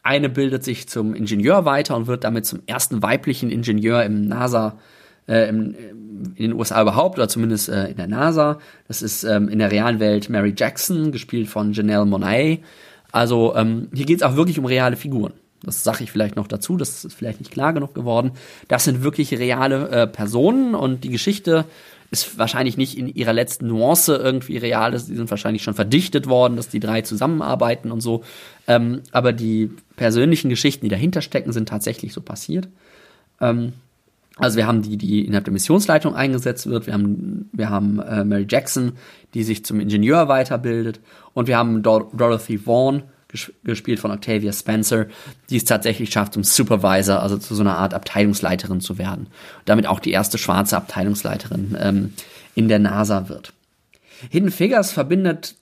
Eine 0.02 0.30
bildet 0.30 0.64
sich 0.64 0.88
zum 0.88 1.14
Ingenieur 1.14 1.66
weiter 1.66 1.96
und 1.96 2.08
wird 2.08 2.24
damit 2.24 2.46
zum 2.46 2.62
ersten 2.68 3.02
weiblichen 3.02 3.50
Ingenieur 3.50 4.04
im 4.04 4.28
NASA, 4.28 4.78
äh, 5.28 5.50
im, 5.50 5.76
in 6.36 6.52
den 6.52 6.54
USA 6.54 6.82
überhaupt, 6.82 7.18
oder 7.18 7.28
zumindest 7.28 7.70
äh, 7.70 7.90
in 7.90 7.98
der 7.98 8.08
NASA. 8.08 8.60
Das 8.88 9.02
ist 9.02 9.24
ähm, 9.24 9.50
in 9.50 9.60
der 9.60 9.72
realen 9.72 10.00
Welt 10.00 10.30
Mary 10.30 10.54
Jackson, 10.56 11.12
gespielt 11.12 11.50
von 11.50 11.74
Janelle 11.74 12.04
Monáe. 12.04 12.60
Also 13.12 13.56
ähm, 13.56 13.90
hier 13.94 14.06
geht 14.06 14.18
es 14.18 14.24
auch 14.24 14.36
wirklich 14.36 14.60
um 14.60 14.66
reale 14.66 14.96
Figuren. 14.96 15.34
Das 15.64 15.84
sage 15.84 16.04
ich 16.04 16.12
vielleicht 16.12 16.36
noch 16.36 16.48
dazu, 16.48 16.78
das 16.78 17.06
ist 17.06 17.14
vielleicht 17.14 17.40
nicht 17.40 17.52
klar 17.52 17.74
genug 17.74 17.96
geworden. 17.96 18.32
Das 18.68 18.84
sind 18.84 19.04
wirklich 19.04 19.38
reale 19.38 19.90
äh, 19.90 20.08
Personen 20.08 20.76
und 20.76 21.04
die 21.04 21.10
Geschichte 21.10 21.66
ist 22.24 22.38
wahrscheinlich 22.38 22.78
nicht 22.78 22.98
in 22.98 23.08
ihrer 23.08 23.34
letzten 23.34 23.68
Nuance 23.68 24.16
irgendwie 24.16 24.58
real 24.58 24.94
ist. 24.94 25.10
Die 25.10 25.16
sind 25.16 25.30
wahrscheinlich 25.30 25.64
schon 25.64 25.74
verdichtet 25.74 26.28
worden, 26.28 26.56
dass 26.56 26.70
die 26.70 26.80
drei 26.80 27.02
zusammenarbeiten 27.02 27.92
und 27.92 28.02
so. 28.02 28.24
Ähm, 28.68 29.02
aber 29.12 29.34
die 29.34 29.72
persönlichen 29.96 30.50
Geschichten, 30.50 30.86
die 30.86 30.90
dahinter 30.90 31.22
stecken, 31.22 31.52
sind 31.52 31.70
tatsächlich 31.70 32.14
so 32.14 32.22
passiert. 32.22 32.68
Ähm, 33.42 33.74
also 34.38 34.58
wir 34.58 34.68
haben 34.68 34.82
die, 34.82 34.98
die 34.98 35.26
innerhalb 35.26 35.46
der 35.46 35.54
Missionsleitung 35.54 36.14
eingesetzt 36.14 36.68
wird. 36.68 36.88
Wir 36.88 36.94
haben, 36.94 37.50
wir 37.54 37.70
haben 37.70 38.00
äh, 38.00 38.26
Mary 38.26 38.46
Jackson, 38.50 38.94
die 39.34 39.44
sich 39.44 39.64
zum 39.64 39.80
Ingenieur 39.80 40.28
weiterbildet. 40.28 41.00
Und 41.34 41.48
wir 41.48 41.58
haben 41.58 41.84
Dor 41.84 42.12
Dorothy 42.14 42.66
Vaughan, 42.66 43.04
gespielt 43.64 44.00
von 44.00 44.12
Octavia 44.12 44.52
Spencer, 44.52 45.08
die 45.50 45.58
es 45.58 45.66
tatsächlich 45.66 46.12
schafft, 46.12 46.34
zum 46.34 46.44
Supervisor, 46.44 47.22
also 47.22 47.38
zu 47.38 47.56
so 47.56 47.62
einer 47.62 47.78
Art 47.78 47.94
Abteilungsleiterin 47.94 48.82
zu 48.82 48.98
werden. 48.98 49.28
Damit 49.66 49.88
auch 49.88 50.00
die 50.00 50.12
erste 50.12 50.38
schwarze 50.38 50.78
Abteilungsleiterin 50.78 51.78
ähm, 51.80 52.14
in 52.56 52.68
der 52.68 52.80
NASA 52.80 53.30
wird. 53.30 53.54
Hidden 54.30 54.52
Figures 54.52 54.92
verbindet 54.92 55.56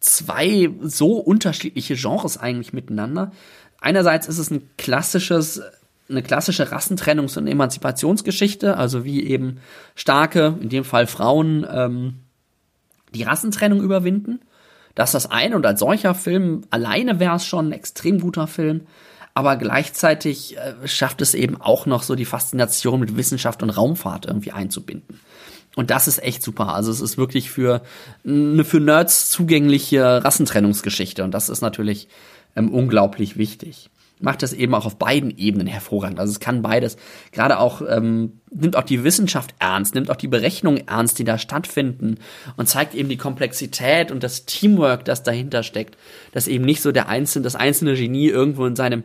zwei 0.00 0.70
so 0.82 1.18
unterschiedliche 1.18 1.94
Genres 1.94 2.38
eigentlich 2.38 2.72
miteinander. 2.72 3.32
Einerseits 3.80 4.28
ist 4.28 4.38
es 4.38 4.50
ein 4.50 4.68
klassisches 4.76 5.62
eine 6.08 6.22
klassische 6.22 6.70
Rassentrennungs- 6.70 7.38
und 7.38 7.46
Emanzipationsgeschichte, 7.46 8.76
also 8.76 9.04
wie 9.04 9.24
eben 9.24 9.58
starke, 9.94 10.58
in 10.60 10.68
dem 10.68 10.84
Fall 10.84 11.06
Frauen, 11.06 11.66
ähm, 11.70 12.16
die 13.14 13.22
Rassentrennung 13.22 13.82
überwinden. 13.82 14.40
Das 14.94 15.10
ist 15.10 15.24
das 15.24 15.30
eine 15.30 15.56
und 15.56 15.66
als 15.66 15.80
solcher 15.80 16.14
Film 16.14 16.62
alleine 16.70 17.20
wäre 17.20 17.36
es 17.36 17.46
schon 17.46 17.68
ein 17.68 17.72
extrem 17.72 18.20
guter 18.20 18.46
Film. 18.46 18.82
Aber 19.34 19.56
gleichzeitig 19.56 20.56
äh, 20.58 20.86
schafft 20.86 21.22
es 21.22 21.34
eben 21.34 21.58
auch 21.60 21.86
noch 21.86 22.02
so 22.02 22.14
die 22.14 22.26
Faszination 22.26 23.00
mit 23.00 23.16
Wissenschaft 23.16 23.62
und 23.62 23.70
Raumfahrt 23.70 24.26
irgendwie 24.26 24.52
einzubinden. 24.52 25.20
Und 25.74 25.90
das 25.90 26.06
ist 26.06 26.22
echt 26.22 26.42
super. 26.42 26.74
Also 26.74 26.90
es 26.90 27.00
ist 27.00 27.16
wirklich 27.16 27.50
für 27.50 27.82
eine 28.26 28.64
für 28.64 28.80
Nerds 28.80 29.30
zugängliche 29.30 30.22
Rassentrennungsgeschichte. 30.22 31.24
Und 31.24 31.32
das 31.32 31.48
ist 31.48 31.62
natürlich 31.62 32.08
ähm, 32.56 32.70
unglaublich 32.70 33.38
wichtig 33.38 33.88
macht 34.22 34.42
das 34.42 34.52
eben 34.52 34.74
auch 34.74 34.86
auf 34.86 34.96
beiden 34.96 35.36
Ebenen 35.36 35.66
hervorragend. 35.66 36.18
Also 36.18 36.32
es 36.32 36.40
kann 36.40 36.62
beides, 36.62 36.96
gerade 37.32 37.58
auch, 37.58 37.82
ähm, 37.88 38.40
nimmt 38.50 38.76
auch 38.76 38.82
die 38.82 39.04
Wissenschaft 39.04 39.54
ernst, 39.58 39.94
nimmt 39.94 40.10
auch 40.10 40.16
die 40.16 40.28
Berechnungen 40.28 40.86
ernst, 40.86 41.18
die 41.18 41.24
da 41.24 41.38
stattfinden 41.38 42.18
und 42.56 42.68
zeigt 42.68 42.94
eben 42.94 43.08
die 43.08 43.16
Komplexität 43.16 44.10
und 44.10 44.22
das 44.22 44.46
Teamwork, 44.46 45.04
das 45.04 45.22
dahinter 45.22 45.62
steckt. 45.62 45.96
Dass 46.32 46.48
eben 46.48 46.64
nicht 46.64 46.82
so 46.82 46.92
der 46.92 47.08
einzelne, 47.08 47.44
das 47.44 47.56
einzelne 47.56 47.94
Genie 47.94 48.28
irgendwo 48.28 48.66
in 48.66 48.76
seinem 48.76 49.04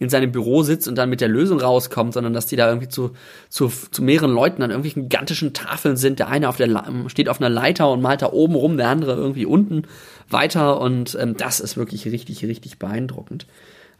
in 0.00 0.08
seinem 0.08 0.30
Büro 0.30 0.62
sitzt 0.62 0.86
und 0.86 0.94
dann 0.94 1.10
mit 1.10 1.20
der 1.20 1.28
Lösung 1.28 1.60
rauskommt, 1.60 2.14
sondern 2.14 2.32
dass 2.32 2.46
die 2.46 2.56
da 2.56 2.68
irgendwie 2.68 2.88
zu, 2.88 3.12
zu, 3.48 3.68
zu 3.68 4.02
mehreren 4.02 4.30
Leuten 4.30 4.62
an 4.62 4.70
irgendwelchen 4.70 5.08
gigantischen 5.08 5.54
Tafeln 5.54 5.96
sind. 5.96 6.20
Der 6.20 6.28
eine 6.28 6.48
auf 6.48 6.56
der 6.56 6.68
steht 7.08 7.28
auf 7.28 7.40
einer 7.40 7.50
Leiter 7.50 7.90
und 7.90 8.00
malt 8.00 8.22
da 8.22 8.32
oben 8.32 8.54
rum, 8.54 8.76
der 8.76 8.88
andere 8.88 9.14
irgendwie 9.14 9.44
unten 9.44 9.82
weiter 10.30 10.80
und 10.80 11.16
ähm, 11.20 11.36
das 11.36 11.58
ist 11.58 11.76
wirklich 11.76 12.06
richtig, 12.06 12.44
richtig 12.44 12.78
beeindruckend. 12.78 13.46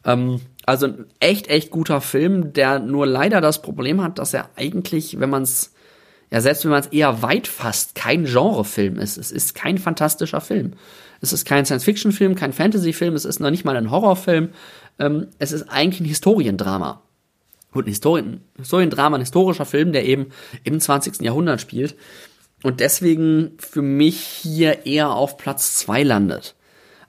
Ähm, 0.05 0.41
also 0.67 0.87
ein 0.87 1.07
echt, 1.21 1.49
echt 1.49 1.71
guter 1.71 2.01
Film, 2.01 2.53
der 2.53 2.79
nur 2.79 3.07
leider 3.07 3.41
das 3.41 3.63
Problem 3.63 4.03
hat, 4.03 4.19
dass 4.19 4.35
er 4.35 4.51
eigentlich, 4.57 5.19
wenn 5.19 5.31
man 5.31 5.43
es, 5.43 5.73
ja, 6.31 6.41
selbst 6.41 6.65
wenn 6.65 6.73
man 6.73 6.81
es 6.81 6.89
eher 6.89 7.23
weit 7.23 7.47
fasst, 7.47 7.95
kein 7.95 8.25
Genrefilm 8.25 8.99
ist. 8.99 9.17
Es 9.17 9.33
ist 9.33 9.55
kein 9.55 9.79
fantastischer 9.79 10.41
Film. 10.41 10.75
Es 11.21 11.33
ist 11.33 11.45
kein 11.45 11.65
Science-Fiction-Film, 11.65 12.35
kein 12.35 12.53
Fantasy-Film, 12.53 13.15
es 13.15 13.25
ist 13.25 13.41
noch 13.41 13.51
nicht 13.51 13.65
mal 13.65 13.77
ein 13.77 13.91
Horrorfilm. 13.91 14.51
Ähm, 14.99 15.29
es 15.39 15.53
ist 15.53 15.69
eigentlich 15.71 16.01
ein 16.01 16.07
Historiendrama. 16.07 17.03
Und 17.73 17.87
ein 17.87 17.89
Historien, 17.89 18.41
Historiendrama, 18.57 19.17
ein 19.17 19.23
historischer 19.23 19.67
Film, 19.67 19.93
der 19.93 20.05
eben 20.05 20.27
im 20.65 20.81
20. 20.81 21.23
Jahrhundert 21.23 21.61
spielt. 21.61 21.97
Und 22.63 22.81
deswegen 22.81 23.53
für 23.59 23.83
mich 23.83 24.21
hier 24.21 24.87
eher 24.87 25.11
auf 25.11 25.37
Platz 25.37 25.77
zwei 25.77 26.03
landet. 26.03 26.55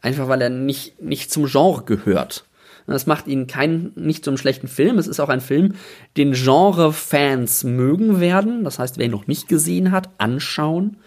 Einfach 0.02 0.28
weil 0.28 0.42
er 0.42 0.50
nicht, 0.50 1.02
nicht 1.02 1.32
zum 1.32 1.46
Genre 1.46 1.84
gehört. 1.84 2.46
Das 2.90 3.08
macht 3.08 3.28
ihn 3.28 3.48
kein, 3.48 3.92
nicht 3.96 4.26
zum 4.26 4.38
schlechten 4.38 4.68
Film. 4.68 4.98
Es 4.98 5.08
ist 5.08 5.20
auch 5.20 5.30
ein 5.30 5.42
Film, 5.42 5.76
den 6.18 6.34
Genre-Fans 6.34 7.64
mögen 7.64 8.20
werden. 8.20 8.64
Das 8.64 8.80
heißt, 8.80 8.98
wer 8.98 9.06
ihn 9.06 9.12
noch 9.12 9.28
nicht 9.28 9.48
gesehen 9.48 9.92
hat, 9.92 10.10
anschauen. 10.18 10.98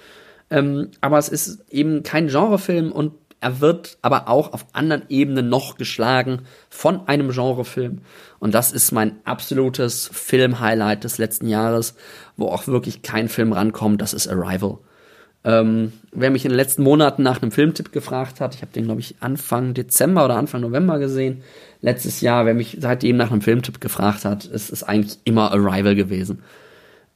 Ähm, 0.51 0.91
aber 1.01 1.19
es 1.19 1.29
ist 1.29 1.65
eben 1.71 2.03
kein 2.03 2.29
Genrefilm 2.29 2.93
und 2.93 3.13
er 3.43 3.61
wird 3.61 3.99
aber 4.03 4.29
auch 4.29 4.53
auf 4.53 4.67
anderen 4.73 5.03
Ebenen 5.09 5.49
noch 5.49 5.77
geschlagen 5.77 6.43
von 6.71 7.09
einem 7.09 7.31
Genrefilm. 7.31 7.99
Und 8.39 8.55
das 8.55 8.71
ist 8.71 8.93
mein 8.93 9.17
absolutes 9.25 10.09
Film-Highlight 10.13 11.03
des 11.03 11.19
letzten 11.19 11.49
Jahres, 11.49 11.97
wo 12.37 12.47
auch 12.47 12.69
wirklich 12.69 13.03
kein 13.03 13.29
Film 13.29 13.53
rankommt. 13.53 14.01
Das 14.01 14.15
ist 14.15 14.29
Arrival. 14.29 14.79
Ähm, 15.45 15.93
wer 16.13 16.31
mich 16.31 16.45
in 16.45 16.51
den 16.51 16.57
letzten 16.57 16.85
Monaten 16.85 17.25
nach 17.25 17.43
einem 17.43 17.51
Filmtipp 17.51 17.91
gefragt 17.91 18.41
hat, 18.41 18.55
ich 18.55 18.63
habe 18.63 18.73
den, 18.73 18.85
glaube 18.85 19.01
ich, 19.01 19.17
Anfang 19.19 19.75
Dezember 19.75 20.25
oder 20.25 20.37
Anfang 20.37 20.61
November 20.61 21.01
gesehen, 21.01 21.43
letztes 21.83 22.21
Jahr, 22.21 22.47
wer 22.47 22.55
mich 22.55 22.79
seitdem 22.81 23.17
nach 23.17 23.31
einem 23.31 23.43
Filmtipp 23.43 23.81
gefragt 23.81 24.25
hat, 24.25 24.47
ist 24.47 24.73
es 24.73 24.83
eigentlich 24.83 25.19
immer 25.25 25.53
Arrival 25.53 25.95
gewesen. 25.95 26.43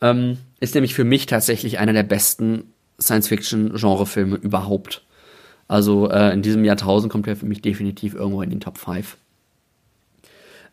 Ähm, 0.02 0.38
ist 0.60 0.74
nämlich 0.74 0.94
für 0.94 1.04
mich 1.04 1.26
tatsächlich 1.26 1.78
einer 1.78 1.92
der 1.92 2.02
besten 2.02 2.64
Science-Fiction-Genre-Filme 3.00 4.36
überhaupt. 4.36 5.02
Also 5.68 6.10
äh, 6.10 6.32
in 6.32 6.42
diesem 6.42 6.64
Jahrtausend 6.64 7.10
kommt 7.10 7.26
er 7.26 7.36
für 7.36 7.46
mich 7.46 7.62
definitiv 7.62 8.14
irgendwo 8.14 8.42
in 8.42 8.50
den 8.50 8.60
Top 8.60 8.78
5. 8.78 9.16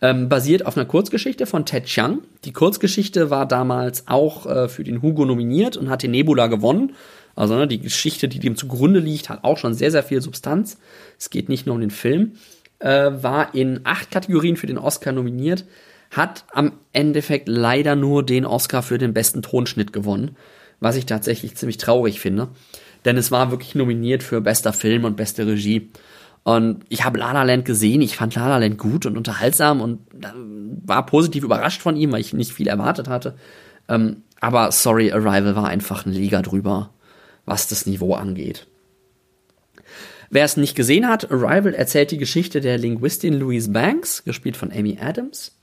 Ähm, 0.01 0.27
basiert 0.27 0.65
auf 0.65 0.75
einer 0.75 0.85
Kurzgeschichte 0.85 1.45
von 1.45 1.65
Ted 1.65 1.85
Chiang. 1.85 2.19
Die 2.43 2.51
Kurzgeschichte 2.51 3.29
war 3.29 3.47
damals 3.47 4.07
auch 4.07 4.45
äh, 4.45 4.67
für 4.67 4.83
den 4.83 5.01
Hugo 5.01 5.23
nominiert 5.23 5.77
und 5.77 5.89
hat 5.89 6.03
den 6.03 6.11
Nebula 6.11 6.47
gewonnen. 6.47 6.93
Also 7.35 7.55
ne, 7.55 7.67
die 7.67 7.79
Geschichte, 7.79 8.27
die 8.27 8.39
dem 8.39 8.55
zugrunde 8.55 8.99
liegt, 8.99 9.29
hat 9.29 9.43
auch 9.43 9.57
schon 9.57 9.73
sehr, 9.73 9.91
sehr 9.91 10.03
viel 10.03 10.21
Substanz. 10.21 10.77
Es 11.17 11.29
geht 11.29 11.49
nicht 11.49 11.65
nur 11.65 11.75
um 11.75 11.81
den 11.81 11.89
Film. 11.89 12.33
Äh, 12.83 13.23
war 13.23 13.55
in 13.55 13.81
acht 13.83 14.11
Kategorien 14.11 14.57
für 14.57 14.67
den 14.67 14.77
Oscar 14.77 15.11
nominiert, 15.11 15.65
hat 16.11 16.45
am 16.51 16.73
Endeffekt 16.91 17.47
leider 17.47 17.95
nur 17.95 18.23
den 18.23 18.45
Oscar 18.45 18.83
für 18.83 18.97
den 18.97 19.13
besten 19.13 19.41
Tonschnitt 19.41 19.93
gewonnen, 19.93 20.35
was 20.79 20.95
ich 20.95 21.05
tatsächlich 21.05 21.55
ziemlich 21.55 21.77
traurig 21.77 22.19
finde. 22.19 22.49
Denn 23.05 23.17
es 23.17 23.31
war 23.31 23.51
wirklich 23.51 23.75
nominiert 23.75 24.21
für 24.21 24.41
bester 24.41 24.73
Film 24.73 25.05
und 25.05 25.15
beste 25.15 25.47
Regie. 25.47 25.89
Und 26.43 26.83
ich 26.89 27.05
habe 27.05 27.19
La 27.19 27.31
La 27.31 27.43
Land 27.43 27.65
gesehen, 27.65 28.01
ich 28.01 28.17
fand 28.17 28.35
La 28.35 28.47
La 28.47 28.57
Land 28.57 28.77
gut 28.77 29.05
und 29.05 29.17
unterhaltsam 29.17 29.81
und 29.81 29.99
war 30.85 31.05
positiv 31.05 31.43
überrascht 31.43 31.81
von 31.81 31.95
ihm, 31.95 32.11
weil 32.11 32.21
ich 32.21 32.33
nicht 32.33 32.51
viel 32.51 32.67
erwartet 32.67 33.07
hatte. 33.07 33.35
Ähm, 33.87 34.23
aber 34.41 34.71
sorry, 34.71 35.11
Arrival 35.11 35.55
war 35.55 35.67
einfach 35.67 36.05
eine 36.05 36.15
Liga 36.15 36.41
drüber 36.41 36.89
was 37.45 37.67
das 37.67 37.85
Niveau 37.85 38.13
angeht. 38.13 38.67
Wer 40.33 40.45
es 40.45 40.57
nicht 40.57 40.73
gesehen 40.73 41.07
hat, 41.07 41.31
Arrival 41.31 41.75
erzählt 41.75 42.09
die 42.09 42.17
Geschichte 42.17 42.59
der 42.59 42.79
Linguistin 42.79 43.35
Louise 43.35 43.69
Banks, 43.69 44.23
gespielt 44.23 44.57
von 44.57 44.71
Amy 44.71 44.97
Adams, 44.99 45.55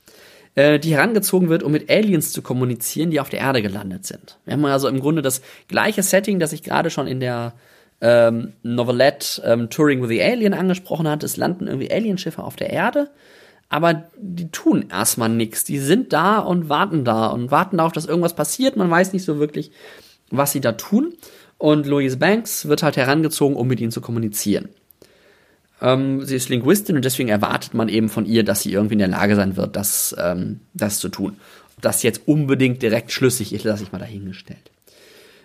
äh, 0.55 0.79
die 0.79 0.93
herangezogen 0.95 1.49
wird, 1.49 1.61
um 1.61 1.73
mit 1.73 1.91
Aliens 1.91 2.31
zu 2.31 2.41
kommunizieren, 2.41 3.11
die 3.11 3.19
auf 3.19 3.27
der 3.27 3.41
Erde 3.41 3.61
gelandet 3.61 4.05
sind. 4.05 4.37
Wir 4.45 4.53
haben 4.53 4.63
also 4.63 4.87
im 4.87 5.01
Grunde 5.01 5.21
das 5.21 5.41
gleiche 5.67 6.03
Setting, 6.03 6.39
das 6.39 6.53
ich 6.53 6.63
gerade 6.63 6.89
schon 6.89 7.05
in 7.05 7.19
der 7.19 7.51
ähm, 7.99 8.53
Novelette 8.63 9.41
ähm, 9.43 9.69
Touring 9.69 10.01
with 10.01 10.07
the 10.07 10.23
Alien 10.23 10.53
angesprochen 10.53 11.05
hat. 11.05 11.21
Es 11.23 11.35
landen 11.35 11.67
irgendwie 11.67 11.91
Alienschiffe 11.91 12.41
auf 12.41 12.55
der 12.55 12.69
Erde, 12.69 13.09
aber 13.67 14.05
die 14.17 14.51
tun 14.51 14.85
erstmal 14.89 15.27
nichts. 15.27 15.65
Die 15.65 15.79
sind 15.79 16.13
da 16.13 16.39
und 16.39 16.69
warten 16.69 17.03
da 17.03 17.27
und 17.27 17.51
warten 17.51 17.75
darauf, 17.75 17.91
dass 17.91 18.05
irgendwas 18.05 18.37
passiert. 18.37 18.77
Man 18.77 18.89
weiß 18.89 19.11
nicht 19.11 19.25
so 19.25 19.37
wirklich, 19.37 19.73
was 20.29 20.53
sie 20.53 20.61
da 20.61 20.71
tun. 20.71 21.13
Und 21.61 21.85
Louise 21.85 22.17
Banks 22.17 22.67
wird 22.67 22.81
halt 22.81 22.97
herangezogen, 22.97 23.55
um 23.55 23.67
mit 23.67 23.79
ihnen 23.79 23.91
zu 23.91 24.01
kommunizieren. 24.01 24.69
Ähm, 25.79 26.25
sie 26.25 26.35
ist 26.35 26.49
Linguistin 26.49 26.95
und 26.95 27.05
deswegen 27.05 27.29
erwartet 27.29 27.75
man 27.75 27.87
eben 27.87 28.09
von 28.09 28.25
ihr, 28.25 28.43
dass 28.43 28.63
sie 28.63 28.73
irgendwie 28.73 28.93
in 28.93 28.99
der 28.99 29.07
Lage 29.07 29.35
sein 29.35 29.57
wird, 29.57 29.75
das, 29.75 30.15
ähm, 30.19 30.61
das 30.73 30.97
zu 30.97 31.07
tun. 31.09 31.37
Ob 31.75 31.83
das 31.83 32.01
jetzt 32.01 32.27
unbedingt 32.27 32.81
direkt 32.81 33.11
schlüssig 33.11 33.53
ist, 33.53 33.63
lasse 33.63 33.83
ich 33.83 33.91
mal 33.91 33.99
dahingestellt. 33.99 34.71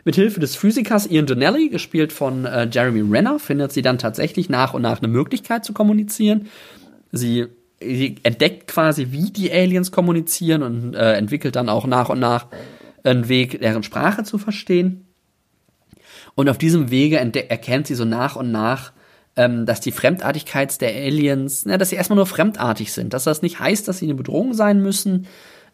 Mit 0.07 0.15
Hilfe 0.15 0.41
des 0.41 0.57
Physikers 0.57 1.07
Ian 1.07 1.27
Donnelly, 1.27 1.69
gespielt 1.69 2.15
von 2.15 2.47
äh, 2.47 2.67
Jeremy 2.73 3.03
Renner, 3.03 3.39
findet 3.39 3.73
sie 3.73 3.83
dann 3.83 3.99
tatsächlich 3.99 4.49
nach 4.49 4.73
und 4.73 4.81
nach 4.81 5.03
eine 5.03 5.09
Möglichkeit 5.09 5.67
zu 5.67 5.75
kommunizieren. 5.75 6.49
Sie, 7.13 7.45
sie 7.79 8.15
entdeckt 8.23 8.69
quasi, 8.69 9.09
wie 9.11 9.31
die 9.31 9.53
Aliens 9.53 9.91
kommunizieren 9.91 10.63
und 10.63 10.95
äh, 10.95 11.13
entwickelt 11.13 11.57
dann 11.57 11.69
auch 11.69 11.87
nach 11.87 12.09
und 12.09 12.21
nach 12.21 12.47
einen 13.05 13.29
Weg, 13.29 13.61
deren 13.61 13.83
Sprache 13.83 14.25
zu 14.25 14.39
verstehen. 14.39 15.06
Und 16.37 16.49
auf 16.49 16.59
diesem 16.59 16.91
Wege 16.91 17.19
erkennt 17.19 17.89
sie 17.89 17.97
so 17.97 18.05
nach 18.05 18.37
und 18.37 18.53
nach, 18.53 18.93
ähm, 19.35 19.67
dass 19.67 19.81
die 19.81 19.91
Fremdartigkeit 19.91 20.81
der 20.81 20.91
Aliens, 20.95 21.65
na, 21.67 21.77
dass 21.77 21.91
sie 21.91 21.97
erstmal 21.97 22.17
nur 22.17 22.27
fremdartig 22.27 22.93
sind, 22.93 23.13
dass 23.13 23.25
das 23.25 23.43
nicht 23.43 23.59
heißt, 23.59 23.89
dass 23.89 23.99
sie 23.99 24.07
eine 24.07 24.15
Bedrohung 24.15 24.55
sein 24.55 24.81
müssen, 24.81 25.27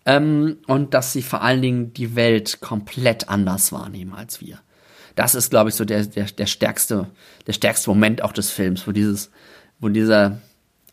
ähm, 0.05 0.59
und 0.67 0.95
dass 0.95 1.13
sie 1.13 1.23
vor 1.23 1.43
allen 1.43 1.63
Dingen 1.63 1.93
die 1.93 2.17
Welt 2.17 2.61
komplett 2.61 3.29
anders 3.29 3.73
wahrnehmen 3.73 4.15
als 4.15 4.41
wir. 4.41 4.59
Das 5.15 5.35
ist, 5.35 5.51
glaube 5.51 5.71
ich, 5.71 5.77
so 5.77 5.85
der, 5.85 6.07
der, 6.07 6.25
der 6.25 6.47
stärkste, 6.47 7.09
der 7.47 7.53
stärkste 7.53 7.91
Moment 7.91 8.23
auch 8.23 8.33
des 8.33 8.51
Films, 8.51 8.87
wo 8.87 8.93
dieses, 8.93 9.31
wo 9.79 9.89
diese 9.89 10.41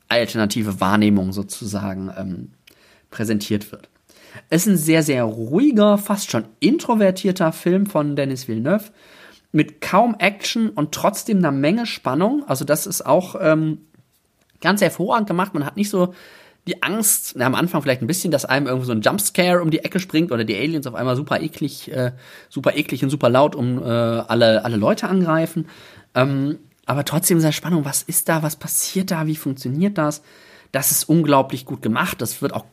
alternative 0.09 0.81
Wahrnehmung 0.81 1.31
sozusagen 1.31 2.11
ähm, 2.17 2.51
präsentiert 3.09 3.71
wird. 3.71 3.89
Es 4.49 4.63
ist 4.63 4.73
ein 4.73 4.77
sehr, 4.77 5.03
sehr 5.03 5.23
ruhiger, 5.23 5.97
fast 5.97 6.29
schon 6.29 6.45
introvertierter 6.59 7.51
Film 7.51 7.85
von 7.85 8.15
Dennis 8.15 8.47
Villeneuve 8.47 8.91
mit 9.51 9.81
kaum 9.81 10.15
Action 10.19 10.69
und 10.69 10.91
trotzdem 10.91 11.39
einer 11.39 11.51
Menge 11.51 11.85
Spannung. 11.85 12.43
Also 12.47 12.65
das 12.65 12.85
ist 12.85 13.05
auch 13.05 13.35
ähm, 13.39 13.79
ganz 14.61 14.81
hervorragend 14.81 15.27
gemacht. 15.27 15.53
Man 15.53 15.65
hat 15.65 15.77
nicht 15.77 15.89
so 15.89 16.13
die 16.67 16.83
Angst, 16.83 17.33
na, 17.35 17.45
am 17.45 17.55
Anfang 17.55 17.81
vielleicht 17.81 18.01
ein 18.01 18.07
bisschen, 18.07 18.31
dass 18.31 18.45
einem 18.45 18.67
irgendwo 18.67 18.85
so 18.85 18.91
ein 18.91 19.01
Jumpscare 19.01 19.61
um 19.61 19.71
die 19.71 19.79
Ecke 19.79 19.99
springt 19.99 20.31
oder 20.31 20.43
die 20.43 20.55
Aliens 20.55 20.85
auf 20.85 20.93
einmal 20.93 21.15
super 21.15 21.41
eklig, 21.41 21.91
äh, 21.91 22.11
super 22.49 22.75
eklig 22.75 23.03
und 23.03 23.09
super 23.09 23.29
laut 23.29 23.55
um 23.55 23.81
äh, 23.81 23.87
alle, 23.87 24.63
alle 24.63 24.77
Leute 24.77 25.07
angreifen. 25.07 25.67
Ähm, 26.13 26.59
aber 26.85 27.05
trotzdem 27.05 27.39
sehr 27.39 27.51
Spannung, 27.51 27.85
was 27.85 28.03
ist 28.03 28.29
da, 28.29 28.43
was 28.43 28.55
passiert 28.55 29.11
da, 29.11 29.25
wie 29.25 29.35
funktioniert 29.35 29.97
das? 29.97 30.21
Das 30.71 30.91
ist 30.91 31.05
unglaublich 31.05 31.65
gut 31.65 31.81
gemacht. 31.81 32.21
Das 32.21 32.41
wird 32.41 32.53
auch 32.53 32.65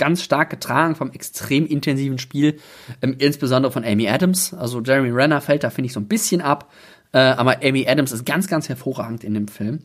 ganz 0.00 0.22
stark 0.22 0.48
getragen 0.48 0.96
vom 0.96 1.12
extrem 1.12 1.66
intensiven 1.66 2.18
Spiel, 2.18 2.58
ähm, 3.02 3.16
insbesondere 3.18 3.70
von 3.70 3.84
Amy 3.84 4.08
Adams. 4.08 4.54
Also 4.54 4.80
Jeremy 4.80 5.10
Renner 5.10 5.42
fällt 5.42 5.62
da, 5.62 5.70
finde 5.70 5.86
ich, 5.86 5.92
so 5.92 6.00
ein 6.00 6.08
bisschen 6.08 6.40
ab. 6.40 6.72
Äh, 7.12 7.18
aber 7.18 7.58
Amy 7.62 7.86
Adams 7.86 8.10
ist 8.10 8.24
ganz, 8.24 8.48
ganz 8.48 8.68
hervorragend 8.68 9.22
in 9.24 9.34
dem 9.34 9.46
Film. 9.46 9.80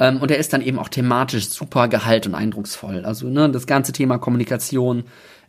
Ähm, 0.00 0.18
und 0.20 0.30
er 0.30 0.38
ist 0.38 0.52
dann 0.52 0.62
eben 0.62 0.78
auch 0.78 0.88
thematisch 0.88 1.48
super 1.48 1.86
gehalt 1.86 2.26
und 2.26 2.34
eindrucksvoll. 2.34 3.04
Also 3.04 3.28
ne, 3.28 3.48
das 3.48 3.66
ganze 3.66 3.92
Thema 3.92 4.18
Kommunikation 4.18 5.04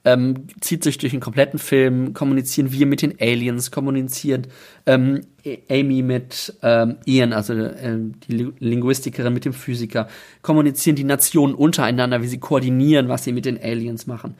ähm, 0.05 0.47
zieht 0.61 0.83
sich 0.83 0.97
durch 0.97 1.11
den 1.11 1.19
kompletten 1.19 1.59
Film. 1.59 2.13
Kommunizieren 2.13 2.71
wir 2.71 2.85
mit 2.85 3.01
den 3.01 3.15
Aliens, 3.19 3.71
kommuniziert 3.71 4.47
ähm, 4.85 5.21
Amy 5.69 6.01
mit 6.01 6.55
ähm, 6.61 6.97
Ian, 7.05 7.33
also 7.33 7.53
äh, 7.53 7.97
die 8.27 8.51
Linguistikerin 8.59 9.33
mit 9.33 9.45
dem 9.45 9.53
Physiker, 9.53 10.07
kommunizieren 10.41 10.95
die 10.95 11.03
Nationen 11.03 11.53
untereinander, 11.53 12.21
wie 12.21 12.27
sie 12.27 12.39
koordinieren, 12.39 13.09
was 13.09 13.23
sie 13.23 13.31
mit 13.31 13.45
den 13.45 13.61
Aliens 13.61 14.07
machen. 14.07 14.35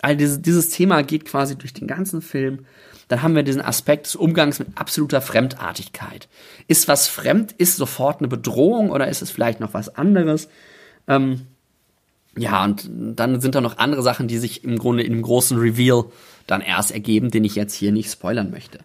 All 0.00 0.16
dieses, 0.16 0.42
dieses 0.42 0.68
Thema 0.68 1.02
geht 1.02 1.24
quasi 1.24 1.56
durch 1.56 1.72
den 1.72 1.86
ganzen 1.86 2.20
Film 2.20 2.60
dann 3.08 3.22
haben 3.22 3.34
wir 3.34 3.42
diesen 3.42 3.60
Aspekt 3.60 4.06
des 4.06 4.16
Umgangs 4.16 4.58
mit 4.58 4.68
absoluter 4.76 5.20
Fremdartigkeit. 5.20 6.28
Ist 6.68 6.88
was 6.88 7.06
fremd, 7.08 7.52
ist 7.52 7.76
sofort 7.76 8.20
eine 8.20 8.28
Bedrohung 8.28 8.90
oder 8.90 9.08
ist 9.08 9.22
es 9.22 9.30
vielleicht 9.30 9.60
noch 9.60 9.74
was 9.74 9.94
anderes? 9.94 10.48
Ähm, 11.06 11.42
ja, 12.36 12.64
und 12.64 12.88
dann 12.90 13.40
sind 13.40 13.54
da 13.54 13.60
noch 13.60 13.78
andere 13.78 14.02
Sachen, 14.02 14.28
die 14.28 14.38
sich 14.38 14.64
im 14.64 14.78
Grunde 14.78 15.02
in 15.02 15.12
dem 15.12 15.22
großen 15.22 15.58
Reveal 15.58 16.04
dann 16.46 16.60
erst 16.60 16.92
ergeben, 16.92 17.30
den 17.30 17.44
ich 17.44 17.54
jetzt 17.54 17.74
hier 17.74 17.92
nicht 17.92 18.10
spoilern 18.10 18.50
möchte. 18.50 18.80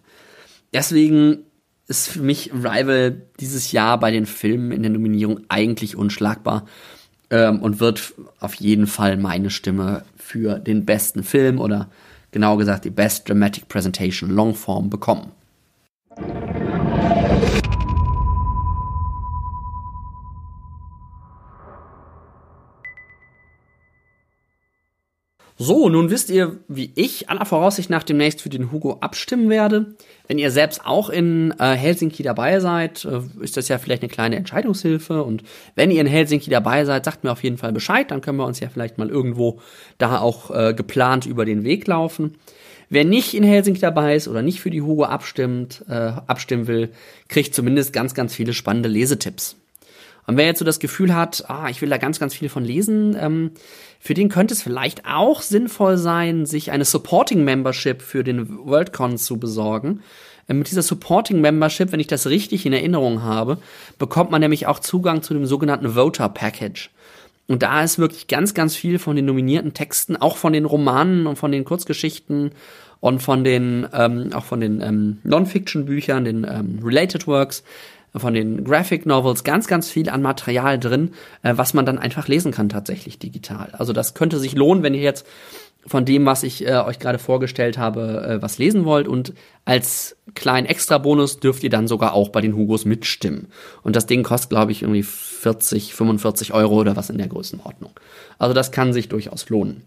Deswegen 0.72 1.44
ist 1.88 2.08
für 2.08 2.22
mich 2.22 2.52
Rival 2.54 3.22
dieses 3.40 3.72
Jahr 3.72 3.98
bei 3.98 4.12
den 4.12 4.26
Filmen 4.26 4.70
in 4.70 4.82
der 4.82 4.92
Nominierung 4.92 5.40
eigentlich 5.48 5.96
unschlagbar 5.96 6.66
ähm, 7.30 7.60
und 7.60 7.80
wird 7.80 8.14
auf 8.38 8.54
jeden 8.54 8.86
Fall 8.86 9.16
meine 9.16 9.50
Stimme 9.50 10.04
für 10.16 10.60
den 10.60 10.84
besten 10.84 11.24
Film 11.24 11.58
oder 11.58 11.90
genau 12.30 12.56
gesagt 12.56 12.84
die 12.84 12.90
Best 12.90 13.28
Dramatic 13.28 13.68
Presentation 13.68 14.30
Longform 14.30 14.88
bekommen. 14.88 15.32
So, 25.62 25.90
nun 25.90 26.08
wisst 26.08 26.30
ihr, 26.30 26.56
wie 26.68 26.90
ich 26.94 27.28
aller 27.28 27.44
Voraussicht 27.44 27.90
nach 27.90 28.02
demnächst 28.02 28.40
für 28.40 28.48
den 28.48 28.72
Hugo 28.72 28.96
abstimmen 29.02 29.50
werde. 29.50 29.94
Wenn 30.26 30.38
ihr 30.38 30.50
selbst 30.50 30.86
auch 30.86 31.10
in 31.10 31.52
äh, 31.58 31.76
Helsinki 31.76 32.22
dabei 32.22 32.60
seid, 32.60 33.04
äh, 33.04 33.20
ist 33.42 33.58
das 33.58 33.68
ja 33.68 33.76
vielleicht 33.76 34.00
eine 34.00 34.08
kleine 34.08 34.36
Entscheidungshilfe. 34.36 35.22
Und 35.22 35.42
wenn 35.74 35.90
ihr 35.90 36.00
in 36.00 36.06
Helsinki 36.06 36.48
dabei 36.48 36.86
seid, 36.86 37.04
sagt 37.04 37.24
mir 37.24 37.30
auf 37.30 37.42
jeden 37.42 37.58
Fall 37.58 37.74
Bescheid. 37.74 38.10
Dann 38.10 38.22
können 38.22 38.38
wir 38.38 38.46
uns 38.46 38.58
ja 38.58 38.70
vielleicht 38.70 38.96
mal 38.96 39.10
irgendwo 39.10 39.60
da 39.98 40.20
auch 40.20 40.50
äh, 40.50 40.72
geplant 40.72 41.26
über 41.26 41.44
den 41.44 41.62
Weg 41.62 41.86
laufen. 41.86 42.36
Wer 42.88 43.04
nicht 43.04 43.34
in 43.34 43.44
Helsinki 43.44 43.82
dabei 43.82 44.14
ist 44.14 44.28
oder 44.28 44.40
nicht 44.40 44.60
für 44.60 44.70
die 44.70 44.80
Hugo 44.80 45.04
abstimmt, 45.04 45.84
äh, 45.90 45.92
abstimmen 45.92 46.68
will, 46.68 46.88
kriegt 47.28 47.54
zumindest 47.54 47.92
ganz, 47.92 48.14
ganz 48.14 48.34
viele 48.34 48.54
spannende 48.54 48.88
Lesetipps. 48.88 49.59
Und 50.30 50.36
wer 50.36 50.46
jetzt 50.46 50.60
so 50.60 50.64
das 50.64 50.78
Gefühl 50.78 51.12
hat, 51.12 51.44
ah, 51.48 51.68
ich 51.70 51.82
will 51.82 51.88
da 51.88 51.96
ganz, 51.96 52.20
ganz 52.20 52.34
viel 52.34 52.48
von 52.48 52.64
lesen, 52.64 53.16
ähm, 53.18 53.50
für 53.98 54.14
den 54.14 54.28
könnte 54.28 54.54
es 54.54 54.62
vielleicht 54.62 55.04
auch 55.04 55.42
sinnvoll 55.42 55.96
sein, 55.98 56.46
sich 56.46 56.70
eine 56.70 56.84
Supporting 56.84 57.42
Membership 57.42 58.00
für 58.00 58.22
den 58.22 58.64
Worldcon 58.64 59.18
zu 59.18 59.40
besorgen. 59.40 60.04
Ähm, 60.48 60.58
mit 60.58 60.70
dieser 60.70 60.82
Supporting 60.82 61.40
Membership, 61.40 61.90
wenn 61.90 61.98
ich 61.98 62.06
das 62.06 62.28
richtig 62.28 62.64
in 62.64 62.72
Erinnerung 62.72 63.24
habe, 63.24 63.58
bekommt 63.98 64.30
man 64.30 64.40
nämlich 64.40 64.68
auch 64.68 64.78
Zugang 64.78 65.22
zu 65.22 65.34
dem 65.34 65.46
sogenannten 65.46 65.94
Voter 65.94 66.28
Package. 66.28 66.90
Und 67.48 67.64
da 67.64 67.82
ist 67.82 67.98
wirklich 67.98 68.28
ganz, 68.28 68.54
ganz 68.54 68.76
viel 68.76 69.00
von 69.00 69.16
den 69.16 69.24
nominierten 69.24 69.74
Texten, 69.74 70.14
auch 70.14 70.36
von 70.36 70.52
den 70.52 70.64
Romanen 70.64 71.26
und 71.26 71.38
von 71.38 71.50
den 71.50 71.64
Kurzgeschichten 71.64 72.52
und 73.00 73.20
von 73.20 73.42
den, 73.42 73.88
ähm, 73.92 74.30
auch 74.32 74.44
von 74.44 74.60
den 74.60 74.80
ähm, 74.80 75.18
Non-Fiction-Büchern, 75.24 76.24
den 76.24 76.46
ähm, 76.48 76.78
Related 76.84 77.26
Works, 77.26 77.64
von 78.14 78.34
den 78.34 78.64
Graphic 78.64 79.06
Novels 79.06 79.44
ganz, 79.44 79.66
ganz 79.66 79.90
viel 79.90 80.08
an 80.08 80.22
Material 80.22 80.78
drin, 80.78 81.12
äh, 81.42 81.54
was 81.56 81.74
man 81.74 81.86
dann 81.86 81.98
einfach 81.98 82.28
lesen 82.28 82.52
kann 82.52 82.68
tatsächlich 82.68 83.18
digital. 83.18 83.70
Also 83.72 83.92
das 83.92 84.14
könnte 84.14 84.38
sich 84.38 84.54
lohnen, 84.54 84.82
wenn 84.82 84.94
ihr 84.94 85.02
jetzt 85.02 85.26
von 85.86 86.04
dem, 86.04 86.26
was 86.26 86.42
ich 86.42 86.66
äh, 86.66 86.76
euch 86.78 86.98
gerade 86.98 87.18
vorgestellt 87.18 87.78
habe, 87.78 88.22
äh, 88.26 88.42
was 88.42 88.58
lesen 88.58 88.84
wollt. 88.84 89.08
Und 89.08 89.32
als 89.64 90.16
kleinen 90.34 90.66
Extra-Bonus 90.66 91.40
dürft 91.40 91.62
ihr 91.62 91.70
dann 91.70 91.88
sogar 91.88 92.12
auch 92.12 92.28
bei 92.28 92.40
den 92.40 92.54
Hugos 92.54 92.84
mitstimmen. 92.84 93.48
Und 93.82 93.96
das 93.96 94.06
Ding 94.06 94.22
kostet, 94.22 94.50
glaube 94.50 94.72
ich, 94.72 94.82
irgendwie 94.82 95.02
40, 95.02 95.94
45 95.94 96.52
Euro 96.52 96.80
oder 96.80 96.96
was 96.96 97.10
in 97.10 97.18
der 97.18 97.28
Größenordnung. 97.28 97.92
Also 98.38 98.54
das 98.54 98.72
kann 98.72 98.92
sich 98.92 99.08
durchaus 99.08 99.48
lohnen. 99.48 99.82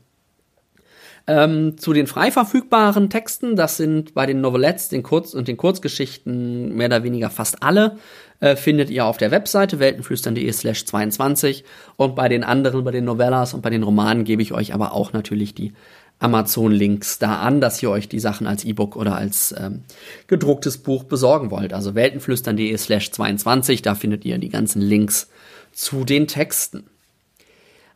Ähm, 1.26 1.78
zu 1.78 1.94
den 1.94 2.06
frei 2.06 2.32
verfügbaren 2.32 3.10
Texten, 3.10 3.56
das 3.56 3.78
sind 3.78 4.14
bei 4.14 4.26
den 4.26 4.42
Novelettes 4.42 4.90
den 4.90 5.04
Kurz- 5.04 5.34
und 5.34 5.48
den 5.48 5.56
Kurzgeschichten 5.56 6.76
mehr 6.76 6.88
oder 6.88 7.04
weniger 7.04 7.30
fast 7.30 7.64
alle, 7.64 7.98
äh, 8.42 8.58
findet 8.58 8.90
ihr 8.90 9.06
auf 9.06 9.16
der 9.16 9.32
Webseite 9.32 9.80
weltenflüstern.de 9.80 10.52
slash 10.52 10.86
22 10.86 11.64
und 11.96 12.16
bei 12.16 12.28
den 12.28 12.44
anderen, 12.44 12.84
bei 12.84 12.92
den 12.92 13.06
Novellas 13.06 13.54
und 13.54 13.62
bei 13.62 13.70
den 13.70 13.84
Romanen 13.84 14.26
gebe 14.26 14.42
ich 14.42 14.52
euch 14.52 14.74
aber 14.74 14.92
auch 14.92 15.14
natürlich 15.14 15.56
die 15.56 15.72
Amazon-Links 16.20 17.20
da 17.20 17.38
an, 17.38 17.62
dass 17.62 17.82
ihr 17.82 17.90
euch 17.90 18.10
die 18.10 18.20
Sachen 18.20 18.46
als 18.46 18.66
E-Book 18.66 18.98
oder 18.98 19.16
als 19.16 19.56
ähm, 19.58 19.84
gedrucktes 20.28 20.78
Buch 20.78 21.06
besorgen 21.06 21.52
wollt. 21.52 21.74
Also 21.74 21.96
weltenflüstern.de 21.96 22.76
slash 22.78 23.12
22, 23.12 23.82
da 23.82 23.96
findet 23.96 24.26
ihr 24.26 24.38
die 24.40 24.50
ganzen 24.50 24.82
Links 24.82 25.30
zu 25.72 26.04
den 26.04 26.28
Texten. 26.28 26.84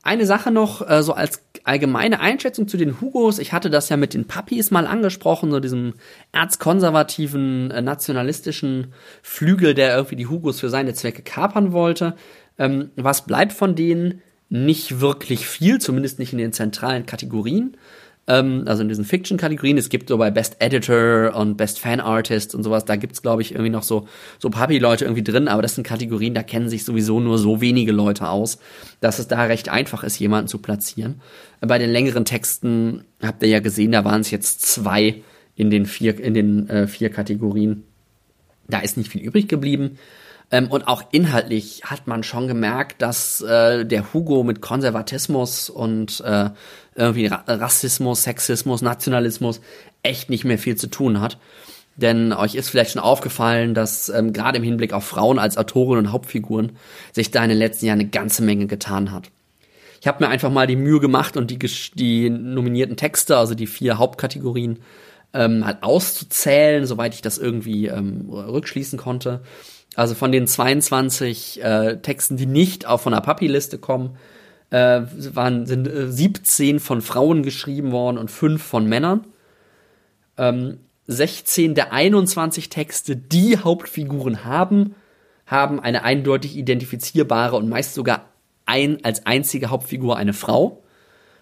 Eine 0.02 0.26
Sache 0.26 0.52
noch, 0.52 0.88
äh, 0.90 1.04
so 1.04 1.14
als 1.14 1.42
allgemeine 1.68 2.20
Einschätzung 2.20 2.68
zu 2.68 2.78
den 2.78 3.02
Hugos, 3.02 3.40
ich 3.40 3.54
hatte 3.54 3.70
das 3.70 3.90
ja 3.90 3.98
mit 3.98 4.14
den 4.14 4.26
Puppies 4.26 4.72
mal 4.72 4.88
angesprochen, 4.88 5.52
so 5.52 5.60
diesem 5.60 5.94
erzkonservativen, 6.32 7.72
äh, 7.72 7.82
nationalistischen 7.82 8.94
Flügel, 9.22 9.74
der 9.74 9.96
irgendwie 9.96 10.16
die 10.16 10.28
Hugos 10.28 10.60
für 10.60 10.70
seine 10.70 10.94
Zwecke 10.94 11.22
kapern 11.22 11.72
wollte. 11.74 12.16
Ähm, 12.58 12.92
was 12.96 13.26
bleibt 13.26 13.54
von 13.54 13.76
denen? 13.76 14.22
Nicht 14.50 15.02
wirklich 15.02 15.46
viel, 15.46 15.80
zumindest 15.80 16.20
nicht 16.20 16.32
in 16.32 16.40
den 16.40 16.54
zentralen 16.54 17.06
Kategorien 17.06 17.76
ähm, 18.28 18.64
also 18.66 18.82
in 18.82 18.90
diesen 18.90 19.06
Fiction-Kategorien. 19.06 19.78
Es 19.78 19.90
gibt 19.90 20.10
so 20.10 20.18
bei 20.18 20.30
Best 20.32 20.58
Editor 20.60 21.36
und 21.36 21.58
Best 21.58 21.80
Fan 21.80 22.00
Artist 22.00 22.54
und 22.54 22.64
sowas, 22.64 22.86
da 22.86 22.96
gibt's 22.96 23.22
glaube 23.22 23.42
ich 23.42 23.52
irgendwie 23.52 23.70
noch 23.70 23.84
so 23.84 24.08
so 24.40 24.50
Puppy-Leute 24.50 25.06
irgendwie 25.06 25.24
drin, 25.24 25.48
aber 25.48 25.62
das 25.62 25.76
sind 25.76 25.86
Kategorien, 25.86 26.34
da 26.34 26.44
kennen 26.44 26.70
sich 26.70 26.84
sowieso 26.84 27.20
nur 27.20 27.38
so 27.38 27.62
wenige 27.62 27.92
Leute 27.92 28.30
aus, 28.30 28.60
dass 29.00 29.20
es 29.20 29.28
da 29.28 29.44
recht 29.44 29.70
einfach 29.70 30.04
ist, 30.04 30.20
jemanden 30.20 30.48
zu 30.48 30.60
platzieren. 30.60 31.22
Bei 31.62 31.80
den 31.80 31.90
längeren 31.90 32.26
Texten 32.26 33.06
habt 33.22 33.42
ihr 33.42 33.50
ja 33.50 33.60
gesehen, 33.60 33.92
da 33.92 34.04
waren 34.06 34.22
es 34.22 34.32
jetzt 34.32 34.62
zwei 34.62 35.24
in 35.56 35.70
den 35.70 35.86
vier 35.86 36.20
in 36.20 36.34
den 36.34 36.70
äh, 36.70 36.88
vier 36.88 37.10
Kategorien. 37.10 37.84
Da 38.70 38.80
ist 38.80 38.98
nicht 38.98 39.12
viel 39.12 39.22
übrig 39.22 39.48
geblieben. 39.48 39.98
Ähm, 40.50 40.68
und 40.68 40.88
auch 40.88 41.04
inhaltlich 41.12 41.82
hat 41.84 42.08
man 42.08 42.24
schon 42.24 42.48
gemerkt, 42.48 43.02
dass 43.02 43.42
äh, 43.42 43.86
der 43.86 44.14
Hugo 44.14 44.44
mit 44.44 44.62
Konservatismus 44.62 45.70
und 45.70 46.22
äh, 46.22 46.50
irgendwie 46.96 47.28
Rassismus, 47.28 48.24
Sexismus, 48.24 48.82
Nationalismus 48.82 49.62
echt 50.04 50.30
nicht 50.30 50.46
mehr 50.46 50.58
viel 50.58 50.76
zu 50.76 50.88
tun 50.88 51.20
hat. 51.20 51.38
Denn 51.98 52.32
euch 52.32 52.56
ist 52.56 52.70
vielleicht 52.70 52.92
schon 52.92 53.02
aufgefallen, 53.02 53.74
dass 53.74 54.10
ähm, 54.10 54.32
gerade 54.32 54.58
im 54.58 54.64
Hinblick 54.64 54.94
auf 54.94 55.04
Frauen 55.04 55.40
als 55.40 55.58
Autorinnen 55.58 56.06
und 56.06 56.12
Hauptfiguren 56.12 56.78
sich 57.12 57.32
da 57.32 57.44
in 57.44 57.50
den 57.50 57.58
letzten 57.58 57.88
Jahren 57.88 58.00
eine 58.00 58.10
ganze 58.10 58.44
Menge 58.44 58.68
getan 58.68 59.12
hat. 59.12 59.32
Ich 60.00 60.08
habe 60.08 60.24
mir 60.24 60.30
einfach 60.30 60.52
mal 60.52 60.68
die 60.68 60.76
Mühe 60.76 61.00
gemacht 61.00 61.38
und 61.38 61.50
die, 61.50 61.58
die 61.96 62.30
nominierten 62.30 62.98
Texte, 62.98 63.36
also 63.36 63.56
die 63.56 63.66
vier 63.66 63.98
Hauptkategorien, 63.98 64.80
ähm, 65.34 65.66
halt 65.66 65.82
auszuzählen, 65.82 66.86
soweit 66.86 67.16
ich 67.16 67.22
das 67.22 67.40
irgendwie 67.40 67.88
ähm, 67.88 68.30
rückschließen 68.30 68.98
konnte. 68.98 69.42
Also 69.98 70.14
von 70.14 70.32
den 70.32 70.46
22 70.46 71.64
äh, 71.64 71.98
Texten, 71.98 72.38
die 72.38 72.46
nicht 72.46 72.86
auch 72.86 73.02
von 73.02 73.14
der 73.14 73.22
Papi-Liste 73.22 73.80
kommen, 73.80 74.16
äh, 74.70 75.02
waren, 75.34 75.66
sind 75.66 75.88
äh, 75.88 76.12
17 76.12 76.80
von 76.80 77.02
Frauen 77.02 77.42
geschrieben 77.42 77.92
worden 77.92 78.20
und 78.20 78.30
5 78.30 78.62
von 78.62 78.88
Männern. 78.88 79.26
Ähm, 80.38 80.82
16 81.08 81.74
der 81.74 81.94
21 81.94 82.70
Texte, 82.70 83.16
die 83.16 83.58
Hauptfiguren 83.58 84.46
haben, 84.46 84.94
haben 85.48 85.80
eine 85.80 86.04
eindeutig 86.04 86.56
identifizierbare 86.58 87.56
und 87.56 87.68
meist 87.68 87.96
sogar 87.96 88.30
ein, 88.68 89.04
als 89.04 89.26
einzige 89.26 89.72
Hauptfigur 89.72 90.16
eine 90.16 90.34
Frau. 90.34 90.84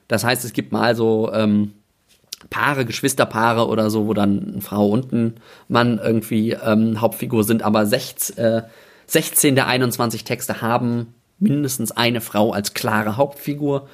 Das 0.07 0.23
heißt, 0.23 0.45
es 0.45 0.53
gibt 0.53 0.71
mal 0.71 0.95
so 0.95 1.29
ähm, 1.33 1.73
Paare, 2.49 2.85
Geschwisterpaare 2.85 3.67
oder 3.67 3.89
so, 3.89 4.07
wo 4.07 4.13
dann 4.13 4.51
eine 4.53 4.61
Frau 4.61 4.89
und 4.89 5.11
ein 5.11 5.35
Mann 5.67 5.99
irgendwie 6.03 6.51
ähm, 6.51 7.01
Hauptfigur 7.01 7.43
sind, 7.43 7.63
aber 7.63 7.85
16, 7.85 8.37
äh, 8.37 8.63
16 9.07 9.55
der 9.55 9.67
21 9.67 10.23
Texte 10.23 10.61
haben 10.61 11.13
mindestens 11.39 11.91
eine 11.91 12.21
Frau 12.21 12.51
als 12.51 12.73
klare 12.73 13.17
Hauptfigur. 13.17 13.87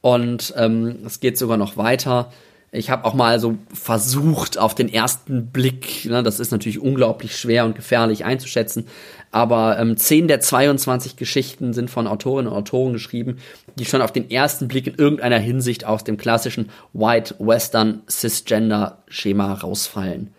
Und 0.00 0.54
ähm, 0.56 0.98
es 1.04 1.20
geht 1.20 1.38
sogar 1.38 1.56
noch 1.56 1.76
weiter. 1.76 2.30
Ich 2.70 2.90
habe 2.90 3.04
auch 3.04 3.14
mal 3.14 3.40
so 3.40 3.56
versucht, 3.72 4.58
auf 4.58 4.74
den 4.74 4.92
ersten 4.92 5.46
Blick, 5.46 6.04
ne, 6.04 6.22
das 6.22 6.38
ist 6.38 6.52
natürlich 6.52 6.78
unglaublich 6.78 7.36
schwer 7.36 7.64
und 7.64 7.74
gefährlich 7.74 8.24
einzuschätzen, 8.24 8.86
aber 9.30 9.78
ähm, 9.78 9.96
10 9.96 10.28
der 10.28 10.40
22 10.40 11.16
Geschichten 11.16 11.72
sind 11.72 11.90
von 11.90 12.06
Autorinnen 12.06 12.50
und 12.50 12.58
Autoren 12.58 12.94
geschrieben, 12.94 13.38
die 13.76 13.84
schon 13.84 14.02
auf 14.02 14.12
den 14.12 14.30
ersten 14.30 14.68
Blick 14.68 14.86
in 14.86 14.94
irgendeiner 14.94 15.38
Hinsicht 15.38 15.84
aus 15.84 16.04
dem 16.04 16.16
klassischen 16.16 16.70
White 16.92 17.34
Western 17.38 18.02
Cisgender 18.08 19.02
Schema 19.08 19.52
rausfallen. 19.52 20.32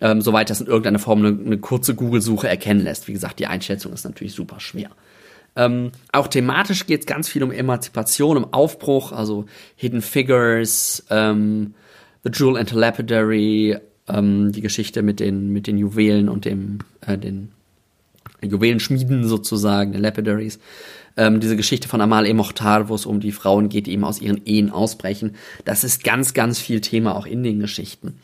Ähm, 0.00 0.20
soweit 0.20 0.50
das 0.50 0.60
in 0.60 0.66
irgendeiner 0.66 0.98
Form 0.98 1.24
eine, 1.24 1.38
eine 1.44 1.58
kurze 1.58 1.94
Google-Suche 1.94 2.48
erkennen 2.48 2.82
lässt. 2.82 3.06
Wie 3.06 3.12
gesagt, 3.12 3.38
die 3.38 3.46
Einschätzung 3.46 3.92
ist 3.92 4.04
natürlich 4.04 4.34
super 4.34 4.58
schwer. 4.58 4.90
Ähm, 5.54 5.92
auch 6.10 6.28
thematisch 6.28 6.86
geht 6.86 7.00
es 7.00 7.06
ganz 7.06 7.28
viel 7.28 7.42
um 7.42 7.52
Emanzipation, 7.52 8.36
um 8.36 8.52
Aufbruch, 8.52 9.12
also 9.12 9.44
Hidden 9.76 10.02
Figures, 10.02 11.04
ähm, 11.10 11.74
The 12.24 12.30
Jewel 12.32 12.56
and 12.56 12.70
the 12.70 12.76
Lapidary, 12.76 13.76
ähm, 14.08 14.50
die 14.50 14.60
Geschichte 14.60 15.02
mit 15.02 15.20
den, 15.20 15.52
mit 15.52 15.66
den 15.66 15.78
Juwelen 15.78 16.28
und 16.28 16.46
dem, 16.46 16.78
äh, 17.06 17.18
den 17.18 17.52
Juwelenschmieden 18.42 19.26
sozusagen, 19.26 19.92
den 19.92 20.02
Lapidaries. 20.02 20.58
Ähm, 21.16 21.40
diese 21.40 21.56
Geschichte 21.56 21.88
von 21.88 22.00
Amal 22.00 22.26
e 22.26 22.36
wo 22.36 22.94
es 22.94 23.06
um 23.06 23.20
die 23.20 23.32
Frauen 23.32 23.68
geht, 23.68 23.86
die 23.86 23.92
eben 23.92 24.04
aus 24.04 24.20
ihren 24.20 24.44
Ehen 24.46 24.70
ausbrechen. 24.70 25.36
Das 25.64 25.84
ist 25.84 26.04
ganz, 26.04 26.32
ganz 26.32 26.58
viel 26.58 26.80
Thema 26.80 27.14
auch 27.14 27.26
in 27.26 27.42
den 27.42 27.60
Geschichten. 27.60 28.14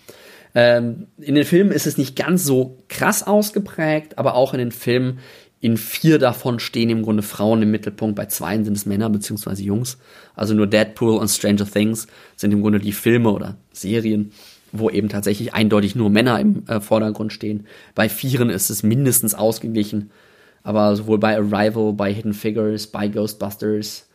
Ähm, 0.55 1.09
in 1.19 1.35
den 1.35 1.45
Filmen 1.45 1.71
ist 1.71 1.87
es 1.87 1.99
nicht 1.99 2.17
ganz 2.17 2.45
so 2.45 2.79
krass 2.89 3.23
ausgeprägt, 3.23 4.17
aber 4.17 4.35
auch 4.35 4.55
in 4.55 4.59
den 4.59 4.73
Filmen 4.73 5.19
in 5.61 5.77
vier 5.77 6.19
davon 6.19 6.61
stehen 6.61 6.89
im 6.89 7.03
Grunde 7.03 7.23
Frauen 7.23 7.63
im 7.63 7.71
Mittelpunkt, 7.71 8.15
bei 8.15 8.27
zwei 8.27 8.63
sind 8.63 8.77
es 8.77 8.87
Männer 8.87 9.11
bzw. 9.11 9.61
Jungs. 9.63 9.99
Also 10.35 10.55
nur 10.55 10.69
Deadpool 10.69 11.17
und 11.17 11.29
Stranger 11.29 11.67
Things 11.69 12.07
sind 12.37 12.53
im 12.53 12.63
Grunde 12.63 12.79
die 12.79 12.93
Filme 12.93 13.31
oder 13.31 13.57
Serien, 13.73 14.33
wo 14.73 14.91
eben 14.91 15.09
tatsächlich 15.09 15.55
eindeutig 15.55 15.95
nur 15.95 16.11
Männer 16.11 16.41
im 16.41 16.67
äh, 16.67 16.81
Vordergrund 16.81 17.33
stehen. 17.33 17.67
Bei 17.95 18.09
vieren 18.09 18.51
ist 18.51 18.71
es 18.71 18.83
mindestens 18.83 19.35
ausgeglichen, 19.35 20.11
aber 20.63 20.97
sowohl 20.97 21.19
bei 21.19 21.37
Arrival, 21.37 21.93
bei 21.93 22.13
Hidden 22.13 22.35
Figures, 22.35 22.87
bei 22.87 23.09
Ghostbusters 23.09 24.09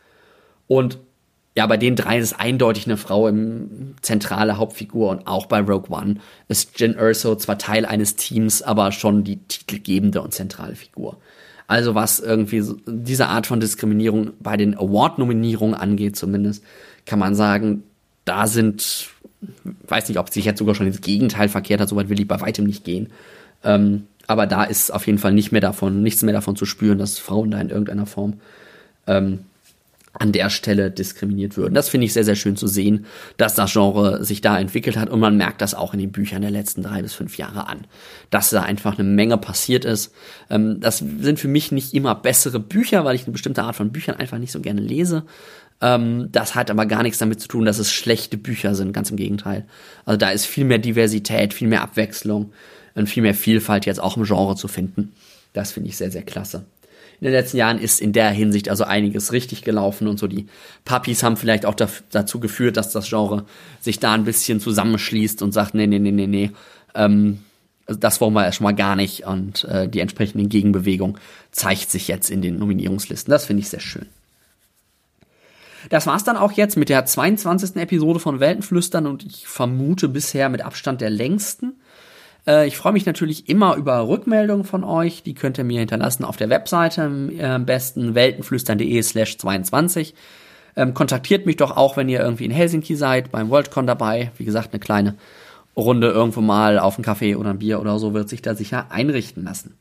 und 0.66 0.98
ja, 1.56 1.66
bei 1.68 1.76
den 1.76 1.94
drei 1.94 2.18
ist 2.18 2.32
eindeutig 2.32 2.86
eine 2.86 2.96
Frau 2.96 3.28
im 3.28 3.94
zentrale 4.02 4.56
Hauptfigur 4.56 5.10
und 5.10 5.26
auch 5.28 5.46
bei 5.46 5.60
Rogue 5.60 5.96
One 5.96 6.16
ist 6.48 6.80
Jen 6.80 6.96
Erso 6.96 7.36
zwar 7.36 7.58
Teil 7.58 7.86
eines 7.86 8.16
Teams, 8.16 8.62
aber 8.62 8.90
schon 8.90 9.22
die 9.22 9.36
titelgebende 9.36 10.20
und 10.20 10.34
zentrale 10.34 10.74
Figur. 10.74 11.18
Also 11.66 11.94
was 11.94 12.18
irgendwie 12.18 12.62
diese 12.86 13.28
Art 13.28 13.46
von 13.46 13.60
Diskriminierung 13.60 14.32
bei 14.40 14.56
den 14.56 14.76
Award-Nominierungen 14.76 15.74
angeht, 15.74 16.16
zumindest, 16.16 16.64
kann 17.06 17.18
man 17.18 17.34
sagen, 17.34 17.84
da 18.24 18.46
sind, 18.46 19.10
weiß 19.88 20.08
nicht, 20.08 20.18
ob 20.18 20.30
sich 20.30 20.44
jetzt 20.44 20.58
sogar 20.58 20.74
schon 20.74 20.86
ins 20.86 21.00
Gegenteil 21.00 21.48
verkehrt 21.48 21.80
hat, 21.80 21.88
soweit 21.88 22.08
will 22.08 22.20
ich 22.20 22.28
bei 22.28 22.40
weitem 22.40 22.64
nicht 22.64 22.84
gehen. 22.84 23.08
Ähm, 23.62 24.04
aber 24.26 24.46
da 24.46 24.64
ist 24.64 24.92
auf 24.92 25.06
jeden 25.06 25.18
Fall 25.18 25.32
nicht 25.32 25.52
mehr 25.52 25.60
davon, 25.60 26.02
nichts 26.02 26.22
mehr 26.22 26.34
davon 26.34 26.56
zu 26.56 26.64
spüren, 26.64 26.98
dass 26.98 27.18
Frauen 27.18 27.50
da 27.50 27.60
in 27.60 27.70
irgendeiner 27.70 28.06
Form 28.06 28.34
ähm, 29.06 29.40
an 30.16 30.30
der 30.30 30.48
Stelle 30.48 30.90
diskriminiert 30.90 31.56
würden. 31.56 31.74
Das 31.74 31.88
finde 31.88 32.06
ich 32.06 32.12
sehr, 32.12 32.24
sehr 32.24 32.36
schön 32.36 32.56
zu 32.56 32.68
sehen, 32.68 33.06
dass 33.36 33.56
das 33.56 33.72
Genre 33.72 34.24
sich 34.24 34.40
da 34.40 34.58
entwickelt 34.58 34.96
hat 34.96 35.10
und 35.10 35.18
man 35.18 35.36
merkt 35.36 35.60
das 35.60 35.74
auch 35.74 35.92
in 35.92 35.98
den 36.00 36.12
Büchern 36.12 36.42
der 36.42 36.52
letzten 36.52 36.82
drei 36.82 37.02
bis 37.02 37.14
fünf 37.14 37.36
Jahre 37.36 37.68
an, 37.68 37.86
dass 38.30 38.50
da 38.50 38.62
einfach 38.62 38.96
eine 38.96 39.08
Menge 39.08 39.38
passiert 39.38 39.84
ist. 39.84 40.14
Ähm, 40.50 40.80
das 40.80 40.98
sind 40.98 41.40
für 41.40 41.48
mich 41.48 41.72
nicht 41.72 41.94
immer 41.94 42.14
bessere 42.14 42.60
Bücher, 42.60 43.04
weil 43.04 43.16
ich 43.16 43.24
eine 43.24 43.32
bestimmte 43.32 43.64
Art 43.64 43.76
von 43.76 43.90
Büchern 43.90 44.14
einfach 44.14 44.38
nicht 44.38 44.52
so 44.52 44.60
gerne 44.60 44.80
lese. 44.80 45.24
Ähm, 45.84 46.30
das 46.32 46.54
hat 46.54 46.70
aber 46.70 46.86
gar 46.86 47.02
nichts 47.02 47.18
damit 47.18 47.40
zu 47.40 47.48
tun, 47.48 47.66
dass 47.66 47.78
es 47.78 47.92
schlechte 47.92 48.38
Bücher 48.38 48.74
sind, 48.74 48.94
ganz 48.94 49.10
im 49.10 49.18
Gegenteil. 49.18 49.66
Also 50.06 50.16
da 50.16 50.30
ist 50.30 50.46
viel 50.46 50.64
mehr 50.64 50.78
Diversität, 50.78 51.52
viel 51.52 51.68
mehr 51.68 51.82
Abwechslung 51.82 52.52
und 52.94 53.06
viel 53.06 53.22
mehr 53.22 53.34
Vielfalt 53.34 53.84
jetzt 53.84 54.00
auch 54.00 54.16
im 54.16 54.24
Genre 54.24 54.56
zu 54.56 54.66
finden. 54.66 55.12
Das 55.52 55.72
finde 55.72 55.90
ich 55.90 55.98
sehr, 55.98 56.10
sehr 56.10 56.22
klasse 56.22 56.64
in 57.20 57.26
den 57.26 57.32
letzten 57.32 57.58
Jahren 57.58 57.78
ist 57.78 58.00
in 58.00 58.12
der 58.12 58.30
Hinsicht 58.30 58.68
also 58.68 58.84
einiges 58.84 59.32
richtig 59.32 59.62
gelaufen 59.62 60.08
und 60.08 60.18
so 60.18 60.26
die 60.26 60.46
Puppies 60.84 61.22
haben 61.22 61.36
vielleicht 61.36 61.64
auch 61.64 61.74
dazu 61.74 62.40
geführt, 62.40 62.76
dass 62.76 62.90
das 62.90 63.08
Genre 63.08 63.44
sich 63.80 63.98
da 64.00 64.12
ein 64.12 64.24
bisschen 64.24 64.60
zusammenschließt 64.60 65.42
und 65.42 65.52
sagt, 65.52 65.74
nee, 65.74 65.86
nee, 65.86 65.98
nee, 65.98 66.10
nee, 66.10 66.26
nee, 66.26 66.50
ähm, 66.94 67.40
das 67.86 68.20
wollen 68.20 68.32
wir 68.32 68.44
erstmal 68.44 68.74
gar 68.74 68.96
nicht 68.96 69.26
und 69.26 69.64
äh, 69.64 69.88
die 69.88 70.00
entsprechende 70.00 70.46
Gegenbewegung 70.48 71.18
zeigt 71.50 71.90
sich 71.90 72.08
jetzt 72.08 72.30
in 72.30 72.42
den 72.42 72.58
Nominierungslisten. 72.58 73.30
Das 73.30 73.46
finde 73.46 73.60
ich 73.60 73.68
sehr 73.68 73.80
schön. 73.80 74.06
Das 75.90 76.06
war's 76.06 76.24
dann 76.24 76.36
auch 76.36 76.52
jetzt 76.52 76.76
mit 76.76 76.88
der 76.88 77.04
22. 77.04 77.76
Episode 77.76 78.20
von 78.20 78.40
Weltenflüstern 78.40 79.06
und 79.06 79.24
ich 79.24 79.46
vermute 79.46 80.08
bisher 80.08 80.48
mit 80.48 80.62
Abstand 80.62 81.00
der 81.00 81.10
längsten. 81.10 81.74
Äh, 82.46 82.66
ich 82.66 82.76
freue 82.76 82.92
mich 82.92 83.06
natürlich 83.06 83.48
immer 83.48 83.76
über 83.76 84.06
Rückmeldungen 84.08 84.64
von 84.64 84.84
euch. 84.84 85.22
Die 85.22 85.34
könnt 85.34 85.58
ihr 85.58 85.64
mir 85.64 85.80
hinterlassen 85.80 86.24
auf 86.24 86.36
der 86.36 86.50
Webseite, 86.50 87.10
äh, 87.38 87.44
am 87.44 87.66
besten 87.66 88.14
weltenflüstern.de 88.14 89.02
slash 89.02 89.38
22. 89.38 90.14
Ähm, 90.76 90.94
kontaktiert 90.94 91.46
mich 91.46 91.56
doch 91.56 91.76
auch, 91.76 91.96
wenn 91.96 92.08
ihr 92.08 92.20
irgendwie 92.20 92.46
in 92.46 92.50
Helsinki 92.50 92.96
seid, 92.96 93.30
beim 93.30 93.48
Worldcon 93.50 93.86
dabei. 93.86 94.32
Wie 94.36 94.44
gesagt, 94.44 94.72
eine 94.72 94.80
kleine 94.80 95.14
Runde 95.76 96.08
irgendwo 96.08 96.40
mal 96.40 96.78
auf 96.78 96.96
einen 96.96 97.04
Kaffee 97.04 97.36
oder 97.36 97.50
ein 97.50 97.58
Bier 97.58 97.80
oder 97.80 97.98
so 97.98 98.14
wird 98.14 98.28
sich 98.28 98.42
da 98.42 98.54
sicher 98.54 98.86
einrichten 98.90 99.44
lassen. 99.44 99.74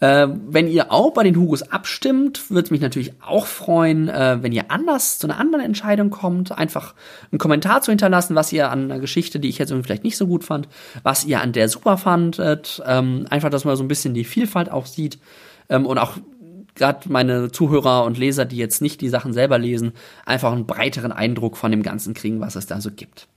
Äh, 0.00 0.28
wenn 0.28 0.68
ihr 0.68 0.92
auch 0.92 1.12
bei 1.12 1.22
den 1.22 1.36
Hugos 1.36 1.62
abstimmt, 1.62 2.50
würde 2.50 2.64
es 2.64 2.70
mich 2.70 2.80
natürlich 2.80 3.12
auch 3.22 3.46
freuen, 3.46 4.08
äh, 4.08 4.42
wenn 4.42 4.52
ihr 4.52 4.70
anders 4.70 5.18
zu 5.18 5.26
einer 5.26 5.38
anderen 5.38 5.64
Entscheidung 5.64 6.10
kommt. 6.10 6.52
Einfach 6.52 6.94
einen 7.30 7.38
Kommentar 7.38 7.82
zu 7.82 7.92
hinterlassen, 7.92 8.34
was 8.34 8.52
ihr 8.52 8.70
an 8.70 8.84
einer 8.84 9.00
Geschichte, 9.00 9.40
die 9.40 9.48
ich 9.48 9.58
jetzt 9.58 9.70
irgendwie 9.70 9.86
vielleicht 9.86 10.04
nicht 10.04 10.16
so 10.16 10.26
gut 10.26 10.44
fand, 10.44 10.68
was 11.02 11.24
ihr 11.24 11.40
an 11.40 11.52
der 11.52 11.68
super 11.68 11.96
fandet. 11.96 12.82
Ähm, 12.86 13.26
einfach, 13.30 13.50
dass 13.50 13.64
man 13.64 13.76
so 13.76 13.84
ein 13.84 13.88
bisschen 13.88 14.14
die 14.14 14.24
Vielfalt 14.24 14.70
auch 14.70 14.86
sieht. 14.86 15.18
Ähm, 15.68 15.86
und 15.86 15.98
auch 15.98 16.18
gerade 16.74 17.08
meine 17.10 17.50
Zuhörer 17.52 18.04
und 18.04 18.18
Leser, 18.18 18.44
die 18.44 18.56
jetzt 18.56 18.82
nicht 18.82 19.00
die 19.00 19.08
Sachen 19.08 19.32
selber 19.32 19.58
lesen, 19.58 19.92
einfach 20.26 20.52
einen 20.52 20.66
breiteren 20.66 21.12
Eindruck 21.12 21.56
von 21.56 21.70
dem 21.70 21.82
Ganzen 21.82 22.14
kriegen, 22.14 22.40
was 22.40 22.56
es 22.56 22.66
da 22.66 22.80
so 22.80 22.90
gibt. 22.90 23.28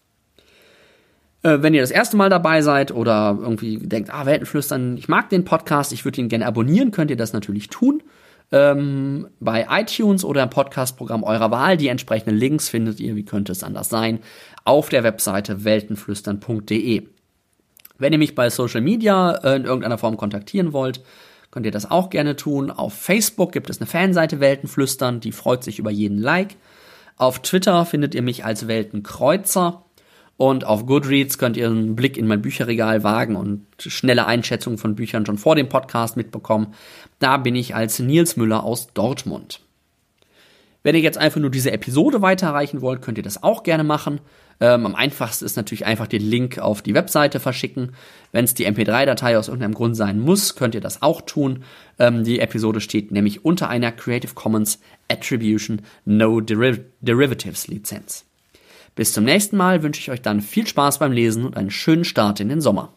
Äh, 1.44 1.62
wenn 1.62 1.74
ihr 1.74 1.82
das 1.82 1.92
erste 1.92 2.18
Mal 2.18 2.30
dabei 2.30 2.62
seid 2.62 2.92
oder 2.92 3.38
irgendwie 3.40 3.78
denkt, 3.78 4.14
ah, 4.14 4.26
Weltenflüstern, 4.26 4.98
ich 4.98 5.08
mag 5.08 5.30
den 5.30 5.46
Podcast, 5.46 5.94
ich 5.94 6.06
würde 6.06 6.22
ihn 6.22 6.30
gerne 6.30 6.46
abonnieren, 6.46 6.92
könnt 6.92 7.12
ihr 7.12 7.18
das 7.18 7.34
natürlich 7.34 7.70
tun. 7.70 8.04
Ähm, 8.50 9.28
bei 9.42 9.68
iTunes 9.70 10.24
oder 10.24 10.42
im 10.42 10.50
Podcastprogramm 10.50 11.24
eurer 11.24 11.52
Wahl. 11.52 11.76
Die 11.76 11.90
entsprechenden 11.90 12.38
Links 12.38 12.70
findet 12.70 13.00
ihr, 13.00 13.16
wie 13.16 13.26
könnte 13.26 13.52
es 13.52 13.64
anders 13.64 13.90
sein, 13.90 14.20
auf 14.64 14.90
der 14.90 15.04
Webseite 15.04 15.66
weltenflüstern.de. 15.66 17.04
Wenn 17.98 18.14
ihr 18.14 18.20
mich 18.20 18.36
bei 18.36 18.50
Social 18.50 18.82
Media 18.82 19.32
äh, 19.44 19.58
in 19.58 19.66
irgendeiner 19.66 19.98
Form 19.98 20.18
kontaktieren 20.18 20.72
wollt, 20.72 21.02
könnt 21.52 21.66
ihr 21.66 21.72
das 21.72 21.90
auch 21.90 22.10
gerne 22.10 22.36
tun. 22.36 22.72
Auf 22.72 22.94
Facebook 22.94 23.52
gibt 23.52 23.70
es 23.70 23.80
eine 23.80 23.88
Fanseite 23.88 24.40
Weltenflüstern, 24.40 25.20
die 25.20 25.32
freut 25.32 25.64
sich 25.64 25.80
über 25.80 25.92
jeden 25.92 26.20
Like. 26.20 26.56
Auf 27.18 27.42
Twitter 27.42 27.86
findet 27.86 28.16
ihr 28.16 28.22
mich 28.22 28.46
als 28.46 28.68
Weltenkreuzer. 28.68 29.84
Und 30.38 30.66
auf 30.66 30.86
Goodreads 30.86 31.40
könnt 31.40 31.58
ihr 31.58 31.68
einen 31.68 31.96
Blick 31.96 32.16
in 32.16 32.28
mein 32.28 32.44
Bücherregal 32.44 33.04
wagen 33.04 33.36
und 33.36 33.66
schnelle 33.80 34.28
Einschätzungen 34.28 34.78
von 34.78 34.96
Büchern 34.96 35.26
schon 35.26 35.40
vor 35.40 35.56
dem 35.56 35.68
Podcast 35.68 36.16
mitbekommen. 36.16 36.76
Da 37.20 37.38
bin 37.38 37.56
ich 37.56 37.74
als 37.74 38.00
Nils 38.00 38.38
Müller 38.38 38.64
aus 38.64 38.94
Dortmund. 38.94 39.62
Wenn 40.84 40.96
ihr 40.96 41.02
jetzt 41.02 41.18
einfach 41.18 41.42
nur 41.42 41.50
diese 41.50 41.72
Episode 41.72 42.22
weiterreichen 42.22 42.82
wollt, 42.82 43.02
könnt 43.02 43.18
ihr 43.18 43.24
das 43.24 43.44
auch 43.44 43.64
gerne 43.64 43.84
machen. 43.84 44.22
Ähm, 44.60 44.86
am 44.86 44.96
einfachsten 44.96 45.44
ist 45.44 45.58
natürlich 45.58 45.86
einfach 45.86 46.08
den 46.08 46.22
Link 46.22 46.60
auf 46.60 46.82
die 46.82 46.94
Webseite 46.94 47.40
verschicken. 47.40 47.94
Wenn 48.32 48.46
es 48.46 48.54
die 48.54 48.68
MP3-Datei 48.68 49.38
aus 49.38 49.48
irgendeinem 49.48 49.74
Grund 49.74 49.98
sein 49.98 50.20
muss, 50.20 50.56
könnt 50.56 50.76
ihr 50.76 50.82
das 50.82 51.02
auch 51.02 51.22
tun. 51.22 51.64
Ähm, 52.00 52.24
die 52.24 52.40
Episode 52.40 52.80
steht 52.80 53.12
nämlich 53.12 53.44
unter 53.44 53.70
einer 53.70 53.92
Creative 53.92 54.34
Commons 54.34 54.80
Attribution 55.12 55.82
No 56.06 56.42
Deriv 56.42 56.80
Derivatives 57.02 57.68
Lizenz. 57.68 58.27
Bis 58.98 59.14
zum 59.14 59.26
nächsten 59.26 59.58
Mal 59.58 59.84
wünsche 59.84 60.02
ich 60.02 60.10
euch 60.10 60.24
dann 60.24 60.42
viel 60.42 60.66
Spaß 60.66 60.98
beim 60.98 61.12
Lesen 61.12 61.46
und 61.46 61.56
einen 61.56 61.70
schönen 61.70 62.04
Start 62.04 62.40
in 62.40 62.50
den 62.50 62.62
Sommer. 62.62 62.97